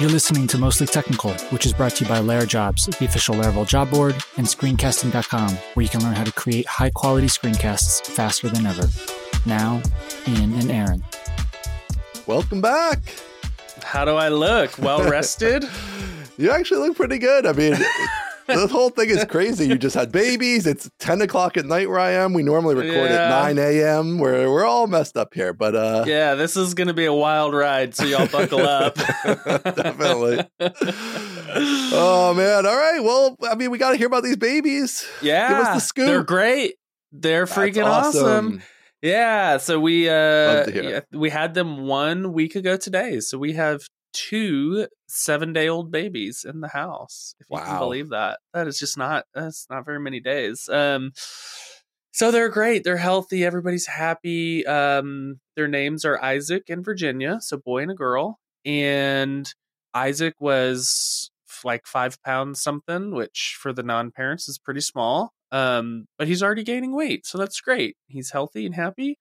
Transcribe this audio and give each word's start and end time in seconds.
You're 0.00 0.10
listening 0.10 0.46
to 0.48 0.58
Mostly 0.58 0.86
Technical, 0.88 1.32
which 1.50 1.64
is 1.64 1.72
brought 1.72 1.92
to 1.96 2.04
you 2.04 2.10
by 2.10 2.18
LaraJobs, 2.18 2.98
the 2.98 3.04
official 3.04 3.36
Laravel 3.36 3.66
job 3.66 3.90
board, 3.90 4.14
and 4.36 4.46
screencasting.com, 4.46 5.50
where 5.74 5.82
you 5.84 5.88
can 5.88 6.02
learn 6.02 6.14
how 6.14 6.24
to 6.24 6.32
create 6.32 6.66
high 6.66 6.90
quality 6.90 7.28
screencasts 7.28 8.04
faster 8.04 8.48
than 8.48 8.66
ever. 8.66 8.88
Now, 9.46 9.80
Ian 10.26 10.52
and 10.54 10.70
Aaron. 10.70 11.04
Welcome 12.26 12.60
back. 12.60 12.98
How 13.82 14.04
do 14.04 14.14
I 14.16 14.28
look? 14.28 14.76
Well 14.78 15.04
rested? 15.10 15.64
you 16.36 16.50
actually 16.50 16.80
look 16.80 16.96
pretty 16.96 17.18
good. 17.18 17.46
I 17.46 17.52
mean, 17.52 17.76
the 18.46 18.66
whole 18.66 18.90
thing 18.90 19.10
is 19.10 19.24
crazy. 19.24 19.66
You 19.66 19.76
just 19.76 19.94
had 19.94 20.12
babies. 20.12 20.66
It's 20.66 20.90
10 21.00 21.22
o'clock 21.22 21.56
at 21.56 21.64
night 21.64 21.88
where 21.88 21.98
I 21.98 22.10
am. 22.12 22.32
We 22.32 22.42
normally 22.42 22.74
record 22.74 23.10
Yeah. 23.10 23.24
at 23.26 23.54
9 23.54 23.58
a.m. 23.58 24.18
where 24.18 24.50
we're 24.50 24.64
all 24.64 24.86
messed 24.86 25.16
up 25.16 25.34
here, 25.34 25.52
but 25.52 25.74
uh 25.74 26.04
yeah, 26.06 26.34
this 26.34 26.56
is 26.56 26.74
going 26.74 26.88
to 26.88 26.94
be 26.94 27.04
a 27.06 27.12
wild 27.12 27.54
ride, 27.54 27.94
so 27.94 28.04
y'all 28.04 28.26
buckle 28.28 28.60
up. 28.60 28.94
Definitely. 29.24 30.44
oh 31.92 32.34
man. 32.36 32.66
All 32.66 32.76
right. 32.76 33.00
Well, 33.02 33.36
I 33.48 33.54
mean, 33.54 33.70
we 33.70 33.78
got 33.78 33.92
to 33.92 33.96
hear 33.96 34.06
about 34.06 34.22
these 34.24 34.36
babies. 34.36 35.06
Yeah. 35.22 35.48
Give 35.48 35.58
us 35.58 35.74
the 35.74 35.80
scoop. 35.80 36.06
They're 36.06 36.22
great. 36.24 36.74
They're 37.12 37.46
That's 37.46 37.56
freaking 37.58 37.86
awesome. 37.86 38.62
Yeah, 39.02 39.58
so 39.58 39.78
we 39.80 40.08
uh 40.08 40.14
Love 40.14 40.66
to 40.66 40.72
hear 40.72 40.82
yeah, 40.82 41.00
we 41.12 41.28
had 41.28 41.52
them 41.52 41.86
one 41.86 42.32
week 42.32 42.54
ago 42.56 42.78
today. 42.78 43.20
So 43.20 43.36
we 43.36 43.52
have 43.52 43.82
two 44.14 44.88
7-day-old 45.10 45.90
babies 45.90 46.46
in 46.48 46.60
the 46.60 46.68
house. 46.68 47.34
If 47.40 47.46
you 47.50 47.58
can 47.58 47.78
believe 47.78 48.08
that. 48.10 48.38
That 48.54 48.66
is 48.66 48.78
just 48.78 48.96
not 48.96 49.26
that's 49.34 49.66
not 49.68 49.84
very 49.84 50.00
many 50.00 50.20
days. 50.20 50.68
Um 50.72 51.12
so 52.12 52.30
they're 52.30 52.48
great. 52.48 52.84
They're 52.84 52.96
healthy. 52.96 53.44
Everybody's 53.44 53.86
happy. 53.86 54.64
Um 54.66 55.40
their 55.56 55.68
names 55.68 56.04
are 56.06 56.22
Isaac 56.22 56.70
and 56.70 56.84
Virginia, 56.84 57.38
so 57.40 57.58
boy 57.58 57.82
and 57.82 57.90
a 57.90 57.94
girl. 57.94 58.38
And 58.64 59.52
Isaac 59.92 60.34
was 60.40 61.30
like 61.64 61.86
5 61.86 62.22
pounds 62.22 62.60
something, 62.62 63.12
which 63.12 63.56
for 63.60 63.72
the 63.72 63.82
non-parents 63.82 64.48
is 64.48 64.58
pretty 64.58 64.80
small. 64.80 65.32
Um, 65.52 66.06
but 66.18 66.26
he's 66.26 66.42
already 66.42 66.64
gaining 66.64 66.94
weight, 66.96 67.26
so 67.26 67.38
that's 67.38 67.60
great. 67.60 67.96
He's 68.08 68.32
healthy 68.32 68.66
and 68.66 68.74
happy. 68.74 69.18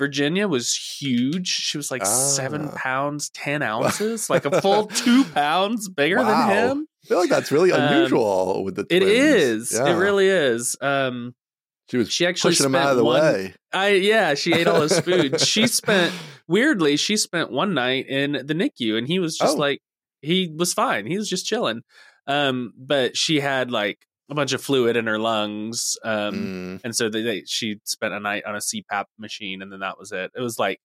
Virginia 0.00 0.48
was 0.48 0.74
huge. 0.74 1.46
She 1.46 1.76
was 1.76 1.90
like 1.92 2.04
seven 2.06 2.70
Ah. 2.72 2.74
pounds, 2.76 3.30
10 3.30 3.62
ounces, 3.72 4.28
like 4.30 4.46
a 4.46 4.60
full 4.60 4.86
two 4.88 5.24
pounds 5.34 5.88
bigger 5.88 6.16
Wow. 6.16 6.48
than 6.48 6.56
him. 6.56 6.86
I 7.04 7.06
feel 7.06 7.18
like 7.18 7.30
that's 7.30 7.52
really 7.52 7.70
Um, 7.70 7.80
unusual 7.82 8.64
with 8.64 8.74
the 8.76 8.86
It 8.90 9.00
twins. 9.00 9.12
is. 9.12 9.72
Yeah. 9.74 9.94
It 9.94 9.98
really 9.98 10.26
is. 10.26 10.74
Um, 10.80 11.34
She 11.90 11.98
was 11.98 12.10
she 12.10 12.24
actually 12.26 12.52
pushing 12.52 12.66
him 12.66 12.74
out 12.74 12.90
of 12.92 12.96
the 12.96 13.04
one, 13.04 13.20
way. 13.22 13.54
I 13.72 13.90
yeah, 13.90 14.34
she 14.34 14.52
ate 14.54 14.66
all 14.66 14.80
his 14.80 14.98
food. 15.00 15.40
she 15.40 15.66
spent 15.80 16.12
weirdly, 16.48 16.96
she 16.96 17.16
spent 17.16 17.50
one 17.52 17.74
night 17.74 18.06
in 18.08 18.32
the 18.32 18.54
NICU 18.54 18.96
and 18.96 19.06
he 19.06 19.18
was 19.18 19.36
just 19.36 19.56
Oh. 19.56 19.60
like 19.60 19.80
he 20.22 20.50
was 20.56 20.72
fine. 20.72 21.06
He 21.06 21.16
was 21.18 21.28
just 21.28 21.46
chilling. 21.46 21.82
Um, 22.26 22.72
but 22.76 23.16
she 23.16 23.40
had 23.40 23.70
like 23.70 23.98
a 24.30 24.34
bunch 24.34 24.52
of 24.52 24.62
fluid 24.62 24.96
in 24.96 25.06
her 25.06 25.18
lungs. 25.18 25.96
Um 26.04 26.52
Mm. 26.76 26.80
and 26.84 26.96
so 26.96 27.08
they, 27.10 27.22
they 27.22 27.42
she 27.46 27.80
spent 27.84 28.14
a 28.14 28.20
night 28.20 28.44
on 28.46 28.54
a 28.54 28.60
CPAP 28.60 29.06
machine 29.18 29.62
and 29.62 29.72
then 29.72 29.80
that 29.80 29.98
was 29.98 30.12
it. 30.12 30.30
It 30.34 30.40
was 30.40 30.58
like 30.58 30.80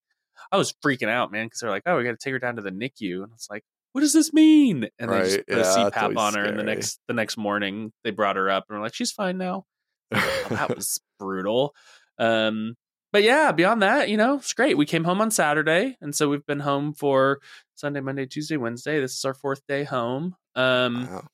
I 0.52 0.58
was 0.58 0.74
freaking 0.86 1.10
out, 1.10 1.32
man, 1.32 1.48
because 1.48 1.60
they're 1.62 1.70
like, 1.70 1.84
"Oh, 1.86 1.98
we 1.98 2.04
got 2.04 2.12
to 2.12 2.18
take 2.18 2.34
her 2.34 2.40
down 2.40 2.58
to 2.58 2.62
the 2.62 2.72
NICU," 2.72 3.24
and 3.24 3.32
it's 3.34 3.50
like, 3.50 3.64
"What 3.94 4.02
does 4.02 4.14
this 4.14 4.34
mean?" 4.34 4.90
And 5.00 5.12
they 5.12 5.22
just 5.22 5.40
Right, 5.40 5.46
put 5.50 5.60
yeah, 5.60 5.62
a 5.62 5.64
CPAP 5.64 6.18
on 6.18 6.34
her, 6.36 6.46
and 6.46 6.60
the 6.60 6.64
next 6.64 7.00
the 7.08 7.14
next 7.14 7.38
morning 7.38 7.94
they 8.04 8.12
brought 8.12 8.36
her 8.36 8.50
up 8.50 8.66
and 8.70 8.78
were 8.78 8.84
like, 8.84 8.94
"She's 8.96 9.12
fine 9.12 9.38
now." 9.38 9.66
Well, 10.12 10.52
that 10.56 10.76
was 10.76 11.00
brutal. 11.20 11.74
Um, 12.20 12.76
but 13.12 13.24
yeah, 13.24 13.52
beyond 13.54 13.82
that, 13.82 14.10
you 14.10 14.18
know, 14.18 14.36
it's 14.36 14.54
great. 14.54 14.78
We 14.78 14.86
came 14.86 15.06
home 15.06 15.22
on 15.22 15.32
Saturday, 15.32 15.98
and 16.02 16.14
so 16.14 16.30
we've 16.30 16.46
been 16.46 16.60
home 16.60 16.94
for 16.94 17.40
Sunday, 17.76 18.02
Monday, 18.02 18.26
Tuesday, 18.26 18.58
Wednesday. 18.58 19.00
This 19.00 19.16
is 19.18 19.26
our 19.26 19.34
fourth 19.34 19.62
day 19.68 19.84
home. 19.86 20.36
Um, 20.56 21.10
Wow. 21.10 21.28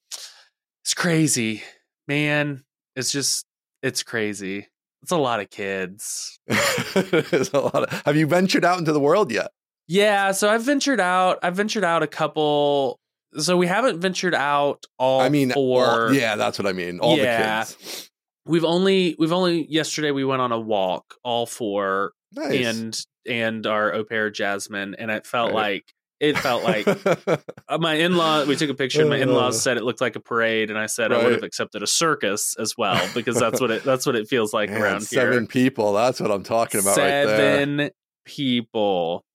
it's 0.83 0.93
crazy, 0.93 1.63
man. 2.07 2.63
It's 2.95 3.11
just 3.11 3.45
it's 3.83 4.03
crazy. 4.03 4.67
It's 5.03 5.11
a 5.11 5.17
lot 5.17 5.39
of 5.39 5.49
kids. 5.49 6.39
There's 6.47 7.51
a 7.53 7.59
lot 7.59 7.83
of, 7.91 8.01
have 8.05 8.15
you 8.15 8.27
ventured 8.27 8.63
out 8.63 8.77
into 8.77 8.93
the 8.93 8.99
world 8.99 9.31
yet? 9.31 9.47
Yeah, 9.87 10.31
so 10.31 10.47
I've 10.49 10.61
ventured 10.63 10.99
out. 10.99 11.39
I've 11.41 11.55
ventured 11.55 11.83
out 11.83 12.03
a 12.03 12.07
couple. 12.07 12.99
So 13.37 13.57
we 13.57 13.65
haven't 13.65 13.99
ventured 13.99 14.35
out 14.35 14.85
all 14.99 15.21
I 15.21 15.29
mean, 15.29 15.51
four. 15.51 15.85
all- 16.07 16.13
yeah, 16.13 16.35
that's 16.35 16.59
what 16.59 16.67
I 16.67 16.73
mean. 16.73 16.99
All 16.99 17.17
Yeah. 17.17 17.63
the 17.63 17.73
kids. 17.75 18.09
We've 18.45 18.65
only 18.65 19.15
we've 19.17 19.31
only 19.31 19.65
yesterday 19.71 20.11
we 20.11 20.23
went 20.25 20.41
on 20.41 20.51
a 20.51 20.59
walk 20.59 21.15
all 21.23 21.45
four 21.45 22.11
Nice. 22.33 22.65
and 22.65 23.05
and 23.27 23.65
our 23.67 23.93
au 23.93 24.03
pair 24.03 24.29
Jasmine 24.29 24.95
and 24.95 25.09
it 25.11 25.25
felt 25.27 25.53
Right. 25.53 25.73
like 25.73 25.93
it 26.21 26.37
felt 26.37 26.63
like 26.63 26.87
uh, 27.67 27.77
my 27.79 27.95
in-law 27.95 28.45
we 28.45 28.55
took 28.55 28.69
a 28.69 28.73
picture 28.73 29.01
and 29.01 29.09
my 29.09 29.17
Uh. 29.19 29.23
in-laws 29.23 29.61
said 29.61 29.75
it 29.75 29.83
looked 29.83 29.99
like 30.01 30.15
a 30.15 30.19
parade 30.21 30.69
and 30.69 30.77
I 30.79 30.85
said 30.85 31.11
I 31.11 31.21
would 31.23 31.33
have 31.33 31.43
accepted 31.43 31.81
a 31.83 31.87
circus 31.87 32.55
as 32.57 32.75
well 32.77 33.05
because 33.15 33.37
that's 33.39 33.59
what 33.59 33.71
it 33.71 33.83
that's 33.83 34.05
what 34.05 34.15
it 34.15 34.27
feels 34.29 34.53
like 34.53 34.69
Man, 34.69 34.81
around 34.81 35.01
seven 35.01 35.33
here. 35.39 35.45
people. 35.47 35.93
That's 35.93 36.21
what 36.21 36.31
I'm 36.31 36.43
talking 36.43 36.79
about 36.79 36.95
right 36.97 37.07
there. 37.07 37.37
Seven 37.57 37.89
people. 38.25 39.25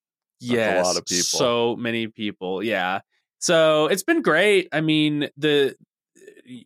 That's 0.41 0.79
a 0.79 0.83
lot 0.83 0.97
of 0.97 1.05
people. 1.07 1.23
So 1.25 1.77
many 1.77 2.07
people. 2.09 2.63
Yeah. 2.63 3.01
So 3.39 3.87
it's 3.87 4.03
been 4.03 4.23
great. 4.23 4.69
I 4.73 4.81
mean, 4.81 5.29
the 5.37 5.75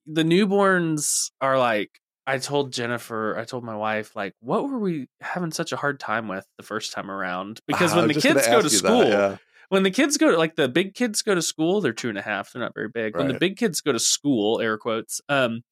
the 0.06 0.22
newborns 0.22 1.30
are 1.40 1.58
like 1.58 1.90
I 2.26 2.38
told 2.38 2.72
Jennifer, 2.72 3.36
I 3.38 3.44
told 3.44 3.64
my 3.64 3.74
wife, 3.74 4.14
like, 4.14 4.34
what 4.40 4.68
were 4.68 4.78
we 4.78 5.08
having 5.20 5.50
such 5.50 5.72
a 5.72 5.76
hard 5.76 5.98
time 5.98 6.28
with 6.28 6.46
the 6.58 6.62
first 6.62 6.92
time 6.92 7.10
around? 7.10 7.60
Because 7.66 7.92
Ah, 7.92 7.96
when 7.96 8.08
the 8.08 8.14
kids 8.14 8.46
go 8.46 8.58
to 8.60 8.68
that, 8.68 8.70
school, 8.70 9.04
yeah. 9.04 9.36
When 9.70 9.82
the 9.84 9.90
kids 9.90 10.18
go 10.18 10.30
to 10.30 10.36
like 10.36 10.54
the 10.56 10.68
big 10.68 10.94
kids 10.94 11.22
go 11.22 11.34
to 11.34 11.40
school, 11.42 11.80
they're 11.80 11.92
two 11.94 12.10
and 12.10 12.18
a 12.18 12.22
half. 12.22 12.52
They're 12.52 12.60
not 12.62 12.74
very 12.74 12.88
big. 12.88 13.16
When 13.16 13.28
the 13.28 13.38
big 13.38 13.56
kids 13.56 13.80
go 13.80 13.92
to 13.92 13.98
school, 13.98 14.60
air 14.60 14.76
quotes, 14.76 15.20
um, 15.28 15.62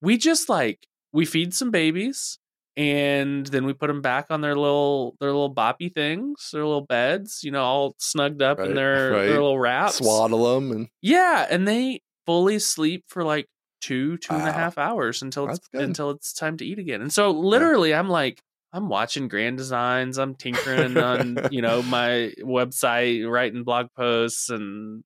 we 0.00 0.16
just 0.16 0.48
like 0.48 0.86
we 1.12 1.26
feed 1.26 1.52
some 1.52 1.70
babies 1.70 2.38
and 2.76 3.44
then 3.46 3.66
we 3.66 3.72
put 3.74 3.88
them 3.88 4.00
back 4.00 4.26
on 4.30 4.40
their 4.40 4.54
little 4.54 5.16
their 5.20 5.30
little 5.32 5.54
boppy 5.54 5.92
things, 5.92 6.50
their 6.52 6.64
little 6.64 6.86
beds, 6.86 7.40
you 7.42 7.50
know, 7.50 7.62
all 7.62 7.94
snugged 7.98 8.40
up 8.40 8.58
Right, 8.58 8.68
in 8.70 8.74
their 8.76 9.10
right. 9.10 9.26
their 9.26 9.34
little 9.42 9.58
wraps. 9.58 9.96
Swaddle 9.98 10.54
them 10.54 10.70
and 10.72 10.88
Yeah, 11.02 11.46
and 11.50 11.66
they 11.68 12.00
fully 12.26 12.58
sleep 12.60 13.04
for 13.08 13.24
like 13.24 13.46
two 13.80 14.16
two 14.18 14.34
and 14.34 14.46
a 14.46 14.52
half 14.52 14.78
hours 14.78 15.22
until 15.22 15.48
it's 15.48 15.66
good. 15.72 15.82
until 15.82 16.10
it's 16.10 16.32
time 16.32 16.56
to 16.58 16.64
eat 16.64 16.78
again. 16.78 17.00
And 17.02 17.12
so 17.12 17.30
literally, 17.30 17.92
I'm 17.94 18.08
like. 18.08 18.40
I'm 18.72 18.88
watching 18.88 19.28
grand 19.28 19.56
designs. 19.58 20.18
I'm 20.18 20.34
tinkering 20.34 20.96
on, 20.96 21.38
you 21.50 21.62
know, 21.62 21.82
my 21.82 22.32
website, 22.40 23.28
writing 23.28 23.64
blog 23.64 23.88
posts, 23.96 24.48
and 24.50 25.02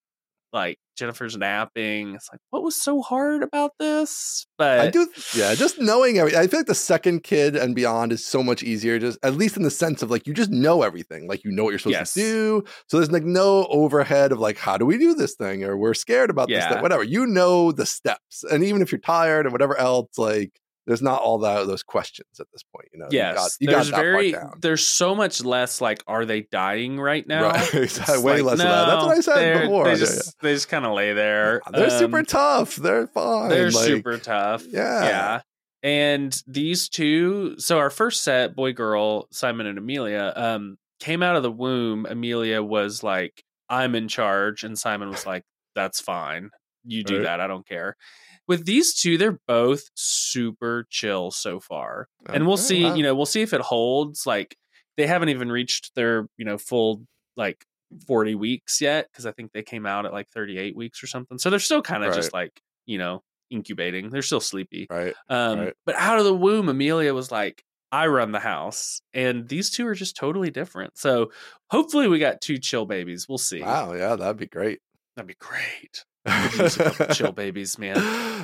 like 0.52 0.78
Jennifer's 0.96 1.36
napping. 1.36 2.14
It's 2.14 2.28
like, 2.30 2.40
what 2.50 2.62
was 2.62 2.80
so 2.80 3.02
hard 3.02 3.42
about 3.42 3.72
this? 3.80 4.46
But 4.56 4.80
I 4.80 4.90
do, 4.90 5.08
yeah. 5.34 5.54
Just 5.54 5.80
knowing 5.80 6.18
everything, 6.18 6.38
I 6.40 6.46
feel 6.46 6.60
like 6.60 6.66
the 6.68 6.74
second 6.76 7.24
kid 7.24 7.56
and 7.56 7.74
beyond 7.74 8.12
is 8.12 8.24
so 8.24 8.42
much 8.42 8.62
easier. 8.62 8.98
Just 9.00 9.18
at 9.24 9.34
least 9.34 9.56
in 9.56 9.62
the 9.64 9.70
sense 9.70 10.02
of 10.02 10.10
like 10.10 10.26
you 10.28 10.34
just 10.34 10.50
know 10.50 10.82
everything, 10.82 11.26
like 11.26 11.42
you 11.42 11.50
know 11.50 11.64
what 11.64 11.70
you're 11.70 11.78
supposed 11.80 11.94
Yes. 11.94 12.12
to 12.14 12.20
do. 12.20 12.64
So 12.88 12.98
there's 12.98 13.10
like 13.10 13.24
no 13.24 13.66
overhead 13.70 14.30
of 14.30 14.38
like 14.38 14.58
how 14.58 14.76
do 14.78 14.86
we 14.86 14.96
do 14.98 15.14
this 15.14 15.34
thing 15.34 15.64
or 15.64 15.76
we're 15.76 15.94
scared 15.94 16.30
about 16.30 16.48
this 16.48 16.64
thing, 16.74 16.82
whatever. 16.82 17.02
You 17.02 17.26
know 17.26 17.72
the 17.72 17.86
steps, 17.86 18.44
and 18.44 18.62
even 18.62 18.80
if 18.82 18.92
you're 18.92 19.00
tired 19.00 19.46
or 19.46 19.50
whatever 19.50 19.76
else, 19.76 20.16
like 20.18 20.52
there's 20.86 21.02
not 21.02 21.20
all 21.22 21.38
that 21.38 21.66
those 21.66 21.82
questions 21.82 22.28
at 22.40 22.46
this 22.52 22.62
point. 22.62 22.88
You 22.92 23.00
know, 23.00 23.08
yes, 23.10 23.56
you 23.60 23.66
got, 23.68 23.72
you 23.72 23.76
there's 23.76 23.88
very 23.88 24.34
there's 24.60 24.86
so 24.86 25.14
much 25.14 25.42
less 25.44 25.80
like, 25.80 26.02
are 26.06 26.24
they 26.24 26.42
dying 26.42 27.00
right 27.00 27.26
now? 27.26 27.42
Right, 27.52 27.74
exactly. 27.74 28.22
Way 28.22 28.42
like, 28.42 28.44
less 28.44 28.52
of 28.54 28.58
that. 28.66 28.86
That's 28.86 29.04
what 29.06 29.16
I 29.16 29.20
said 29.20 29.62
before. 29.62 29.84
They 29.84 29.90
Yeah, 29.90 29.96
just 29.96 30.40
they 30.40 30.52
just 30.54 30.68
kind 30.68 30.84
of 30.84 30.92
lay 30.94 31.12
there. 31.12 31.60
They're 31.72 31.90
super 31.90 32.18
Um, 32.18 32.24
tough. 32.26 32.76
They're 32.76 33.06
fine. 33.08 33.48
They're 33.48 33.70
like- 33.70 33.84
super 33.86 34.18
tough. 34.18 34.64
Yeah. 34.68 35.04
Yeah. 35.04 35.40
And 35.82 36.34
these 36.46 36.88
two, 36.88 37.56
so 37.58 37.78
our 37.78 37.90
first 37.90 38.22
set, 38.22 38.56
boy 38.56 38.72
girl, 38.72 39.28
Simon 39.30 39.66
and 39.66 39.76
Amelia, 39.76 40.32
um, 40.34 40.78
came 40.98 41.22
out 41.22 41.36
of 41.36 41.42
the 41.42 41.50
womb. 41.52 42.06
Amelia 42.08 42.62
was 42.62 43.02
like, 43.02 43.42
I'm 43.68 43.94
in 43.94 44.08
charge. 44.08 44.64
And 44.64 44.78
Simon 44.78 45.10
was 45.10 45.26
like, 45.26 45.42
That's 45.74 46.00
fine. 46.00 46.50
You 46.86 47.04
do 47.04 47.16
Right. 47.16 47.22
that. 47.24 47.40
I 47.40 47.46
don't 47.46 47.66
care. 47.66 47.96
With 48.46 48.66
these 48.66 48.94
two, 48.94 49.16
they're 49.16 49.40
both 49.46 49.90
super 49.94 50.86
chill 50.90 51.30
so 51.30 51.60
far. 51.60 52.08
And 52.32 52.46
we'll 52.46 52.56
see, 52.56 52.84
wow. 52.84 52.94
you 52.94 53.02
know, 53.02 53.14
we'll 53.14 53.26
see 53.26 53.42
if 53.42 53.52
it 53.52 53.60
holds. 53.60 54.26
Like 54.26 54.56
they 54.96 55.06
haven't 55.06 55.30
even 55.30 55.50
reached 55.50 55.94
their, 55.94 56.28
you 56.36 56.44
know, 56.44 56.58
full 56.58 57.04
like 57.36 57.64
40 58.06 58.34
weeks 58.34 58.80
yet 58.80 59.08
because 59.10 59.26
I 59.26 59.32
think 59.32 59.52
they 59.52 59.62
came 59.62 59.86
out 59.86 60.06
at 60.06 60.12
like 60.12 60.28
38 60.28 60.76
weeks 60.76 61.02
or 61.02 61.06
something. 61.06 61.38
So 61.38 61.50
they're 61.50 61.58
still 61.58 61.82
kind 61.82 62.04
of 62.04 62.14
just 62.14 62.32
like, 62.32 62.60
you 62.86 62.98
know, 62.98 63.22
incubating. 63.50 64.10
They're 64.10 64.22
still 64.22 64.40
sleepy. 64.40 64.86
Right. 64.90 65.14
Um, 65.28 65.58
Right. 65.58 65.74
But 65.86 65.96
out 65.96 66.18
of 66.18 66.24
the 66.24 66.34
womb, 66.34 66.68
Amelia 66.68 67.14
was 67.14 67.30
like, 67.30 67.62
I 67.92 68.08
run 68.08 68.32
the 68.32 68.40
house. 68.40 69.00
And 69.12 69.48
these 69.48 69.70
two 69.70 69.86
are 69.86 69.94
just 69.94 70.16
totally 70.16 70.50
different. 70.50 70.98
So 70.98 71.30
hopefully 71.70 72.08
we 72.08 72.18
got 72.18 72.40
two 72.40 72.58
chill 72.58 72.86
babies. 72.86 73.28
We'll 73.28 73.38
see. 73.38 73.62
Wow. 73.62 73.92
Yeah, 73.92 74.16
that'd 74.16 74.36
be 74.36 74.46
great. 74.46 74.80
That'd 75.16 75.28
be 75.28 75.36
great. 75.38 76.04
Could 76.26 76.60
use 76.60 76.76
a 76.80 76.84
couple 76.90 77.14
chill 77.14 77.32
babies, 77.32 77.78
man. 77.78 77.96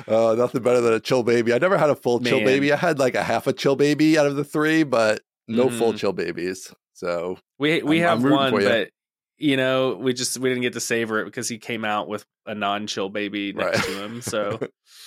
Uh, 0.07 0.35
nothing 0.37 0.61
better 0.61 0.81
than 0.81 0.93
a 0.93 0.99
chill 0.99 1.23
baby. 1.23 1.53
I 1.53 1.57
never 1.57 1.77
had 1.77 1.89
a 1.89 1.95
full 1.95 2.19
chill 2.19 2.39
baby. 2.43 2.71
I 2.71 2.75
had 2.75 2.99
like 2.99 3.15
a 3.15 3.23
half 3.23 3.47
a 3.47 3.53
chill 3.53 3.75
baby 3.75 4.17
out 4.17 4.25
of 4.27 4.35
the 4.35 4.43
three, 4.43 4.83
but 4.83 5.21
no 5.47 5.69
full 5.69 5.93
Mhm. 5.93 5.97
chill 5.97 6.13
babies. 6.13 6.73
So 6.93 7.37
We 7.59 7.81
we 7.83 8.03
I'm- 8.03 8.17
I'm 8.17 8.21
have 8.23 8.31
one, 8.31 8.51
for 8.53 8.61
ya. 8.61 8.69
but 8.69 8.89
you 9.37 9.57
know, 9.57 9.95
we 9.99 10.13
just 10.13 10.37
we 10.37 10.49
didn't 10.49 10.61
get 10.61 10.73
to 10.73 10.79
savor 10.79 11.19
it 11.21 11.25
because 11.25 11.49
he 11.49 11.57
came 11.57 11.83
out 11.83 12.07
with 12.07 12.23
a 12.45 12.53
non-chill 12.53 13.09
baby 13.09 13.53
next 13.53 13.77
Right. 13.79 13.85
to 13.87 14.03
him. 14.03 14.21
So 14.21 14.59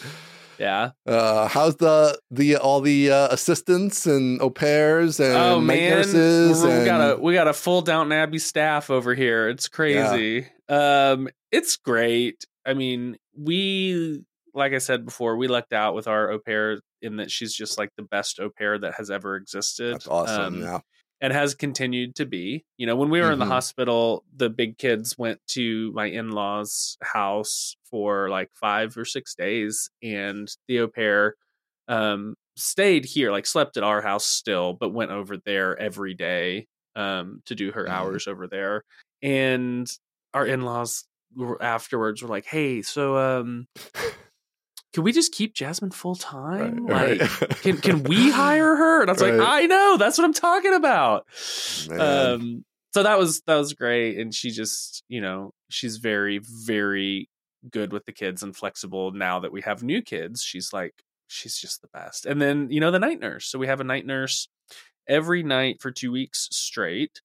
yeah. 0.59 0.91
Uh, 1.07 1.47
how's 1.49 1.77
the 1.77 2.19
the 2.31 2.57
all 2.57 2.81
the 2.81 3.11
uh, 3.11 3.29
assistants 3.31 4.07
and 4.07 4.41
au 4.43 4.51
pairs 4.51 5.21
and 5.21 5.37
oh 5.37 5.61
man, 5.61 5.91
nurses? 5.99 6.63
we 6.65 6.71
and, 6.71 6.85
got 6.85 7.01
a 7.19 7.21
we 7.21 7.35
got 7.35 7.49
a 7.49 7.53
full 7.53 7.83
Downton 7.83 8.13
Abbey 8.13 8.39
staff 8.39 8.91
over 8.91 9.15
here. 9.15 9.49
It's 9.49 9.69
crazy. 9.69 10.49
Um, 10.69 11.29
it's 11.53 11.77
great. 11.77 12.45
I 12.67 12.75
mean, 12.75 13.17
we 13.37 14.25
like 14.55 14.73
I 14.73 14.79
said 14.79 15.05
before, 15.05 15.37
we 15.37 15.49
lucked 15.49 15.73
out 15.73 15.95
with 15.95 16.07
our 16.09 16.31
au 16.31 16.39
pair 16.39 16.81
in 17.03 17.17
that 17.17 17.31
she's 17.31 17.55
just 17.55 17.77
like 17.79 17.91
the 17.97 18.05
best 18.05 18.39
au 18.41 18.51
pair 18.51 18.79
that 18.79 18.95
has 18.97 19.11
ever 19.11 19.37
existed. 19.37 19.99
That's 19.99 20.09
awesome. 20.09 20.55
Um, 20.55 20.63
yeah. 20.63 20.81
and 21.21 21.33
has 21.33 21.55
continued 21.55 22.17
to 22.17 22.27
be. 22.27 22.65
You 22.77 22.87
know, 22.87 22.97
when 22.97 23.11
we 23.11 23.21
were 23.21 23.31
in 23.33 23.39
the 23.39 23.45
Mhm. 23.45 23.47
hospital, 23.47 24.25
the 24.35 24.51
big 24.51 24.79
kids 24.79 25.17
went 25.19 25.41
to 25.49 25.93
my 25.93 26.07
in 26.07 26.31
laws' 26.33 26.99
house 27.03 27.77
for 27.91 28.29
like 28.31 28.51
five 28.55 28.97
or 28.99 29.05
six 29.05 29.35
days, 29.35 29.91
and 30.03 30.49
the 30.69 30.81
au 30.81 30.89
pair 30.89 31.37
um, 31.89 32.35
stayed 32.57 33.05
here, 33.05 33.31
like 33.33 33.47
slept 33.47 33.77
at 33.77 33.83
our 33.85 34.01
house 34.03 34.27
still, 34.27 34.73
but 34.75 34.91
went 34.91 35.11
over 35.11 35.37
there 35.37 35.79
every 35.79 36.15
day 36.15 36.67
um, 36.97 37.43
to 37.47 37.55
do 37.55 37.73
her 37.73 37.89
Mhm. 37.89 37.91
hours 37.91 38.27
over 38.29 38.47
there. 38.49 38.85
And 39.23 39.91
our 40.33 40.47
in 40.47 40.63
laws 40.63 41.05
afterwards 41.61 42.23
were 42.23 42.29
like, 42.29 42.47
"Hey, 42.47 42.83
so 42.83 43.17
um, 43.19 43.67
can 44.93 45.03
we 45.03 45.13
just 45.13 45.33
keep 45.33 45.55
Jasmine 45.55 45.91
full 45.91 46.15
time? 46.15 46.87
Right, 46.87 47.19
Like, 47.21 47.31
right. 47.31 47.51
can 47.63 47.79
can 47.79 48.03
we 48.05 48.31
hire 48.31 48.77
her?" 48.77 49.01
And 49.03 49.11
I 49.11 49.13
was 49.13 49.23
Right. 49.23 49.39
like, 49.39 49.49
"I 49.49 49.67
know, 49.67 49.97
that's 49.99 50.19
what 50.19 50.25
I'm 50.25 50.33
talking 50.33 50.75
about." 50.75 51.27
Man. 51.89 52.01
Um, 52.01 52.65
so 52.95 53.03
that 53.03 53.19
was 53.19 53.43
that 53.47 53.57
was 53.57 53.73
great, 53.73 54.19
and 54.19 54.33
she 54.35 54.51
just 54.51 55.03
you 55.09 55.21
know 55.21 55.51
she's 55.71 55.97
very 55.97 56.41
very 56.67 57.29
good 57.71 57.93
with 57.93 58.05
the 58.05 58.13
kids 58.13 58.43
and 58.43 58.57
flexible. 58.57 59.11
Now 59.13 59.41
that 59.41 59.53
we 59.53 59.63
have 59.63 59.83
new 59.83 60.01
kids, 60.03 60.43
she's 60.43 60.73
like 60.73 60.93
she's 61.27 61.59
just 61.59 61.81
the 61.83 61.89
best. 61.93 62.27
And 62.27 62.41
then 62.41 62.71
you 62.71 62.81
know 62.81 62.91
the 62.93 62.99
night 63.01 63.19
nurse. 63.21 63.47
So 63.47 63.59
we 63.59 63.67
have 63.67 63.81
a 63.81 63.85
night 63.85 64.07
nurse 64.07 64.47
every 65.09 65.43
night 65.43 65.79
for 65.81 65.91
two 65.91 66.13
weeks 66.13 66.49
straight. 66.53 67.21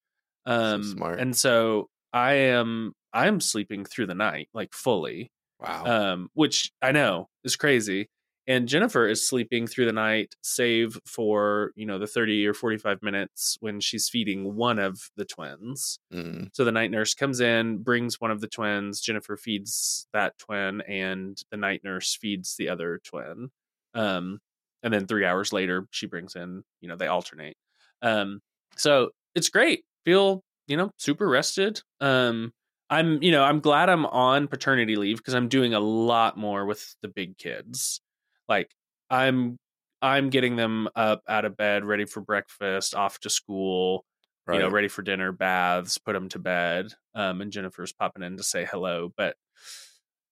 Um, 0.46 0.82
smart. 0.82 1.20
and 1.20 1.36
so 1.36 1.88
I 2.12 2.32
am 2.32 2.94
I'm 3.12 3.40
sleeping 3.40 3.84
through 3.84 4.06
the 4.06 4.14
night 4.14 4.48
like 4.54 4.72
fully 4.72 5.30
wow. 5.60 5.84
um, 5.84 6.28
which 6.34 6.72
I 6.82 6.92
know 6.92 7.28
is 7.44 7.56
crazy. 7.56 8.08
And 8.46 8.66
Jennifer 8.66 9.06
is 9.06 9.28
sleeping 9.28 9.66
through 9.68 9.86
the 9.86 9.92
night, 9.92 10.34
save 10.42 10.98
for 11.06 11.72
you 11.76 11.86
know 11.86 11.98
the 11.98 12.06
thirty 12.06 12.44
or 12.46 12.54
forty-five 12.54 13.00
minutes 13.00 13.56
when 13.60 13.80
she's 13.80 14.08
feeding 14.08 14.56
one 14.56 14.78
of 14.80 14.98
the 15.16 15.24
twins. 15.24 16.00
Mm. 16.12 16.48
So 16.52 16.64
the 16.64 16.72
night 16.72 16.90
nurse 16.90 17.14
comes 17.14 17.40
in, 17.40 17.78
brings 17.78 18.20
one 18.20 18.32
of 18.32 18.40
the 18.40 18.48
twins. 18.48 19.00
Jennifer 19.00 19.36
feeds 19.36 20.08
that 20.12 20.36
twin, 20.38 20.80
and 20.88 21.40
the 21.52 21.58
night 21.58 21.82
nurse 21.84 22.16
feeds 22.16 22.56
the 22.56 22.70
other 22.70 23.00
twin. 23.04 23.50
Um, 23.94 24.40
and 24.82 24.92
then 24.92 25.06
three 25.06 25.26
hours 25.26 25.52
later, 25.52 25.86
she 25.90 26.06
brings 26.06 26.34
in. 26.34 26.64
You 26.80 26.88
know, 26.88 26.96
they 26.96 27.06
alternate. 27.06 27.56
Um, 28.02 28.40
so 28.74 29.10
it's 29.36 29.50
great. 29.50 29.84
Feel 30.04 30.42
you 30.66 30.76
know 30.76 30.90
super 30.96 31.28
rested. 31.28 31.82
Um, 32.00 32.52
I'm 32.90 33.22
you 33.22 33.30
know 33.30 33.42
I'm 33.44 33.60
glad 33.60 33.88
I'm 33.88 34.04
on 34.06 34.48
paternity 34.48 34.96
leave 34.96 35.18
because 35.18 35.34
I'm 35.34 35.48
doing 35.48 35.74
a 35.74 35.80
lot 35.80 36.36
more 36.36 36.66
with 36.66 36.96
the 37.02 37.08
big 37.08 37.38
kids. 37.38 38.00
Like 38.48 38.70
I'm 39.08 39.58
I'm 40.02 40.30
getting 40.30 40.56
them 40.56 40.88
up 40.96 41.22
out 41.28 41.44
of 41.44 41.56
bed, 41.56 41.84
ready 41.84 42.04
for 42.04 42.20
breakfast, 42.20 42.94
off 42.94 43.20
to 43.20 43.30
school 43.30 44.04
Right. 44.46 44.56
you 44.56 44.62
know, 44.62 44.70
ready 44.70 44.88
for 44.88 45.02
dinner, 45.02 45.30
baths, 45.30 45.98
put 45.98 46.14
them 46.14 46.28
to 46.30 46.40
bed. 46.40 46.92
Um, 47.14 47.40
and 47.40 47.52
Jennifer's 47.52 47.92
popping 47.92 48.24
in 48.24 48.36
to 48.36 48.42
say 48.42 48.66
hello, 48.68 49.12
but 49.16 49.36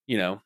you 0.08 0.18
know, 0.18 0.40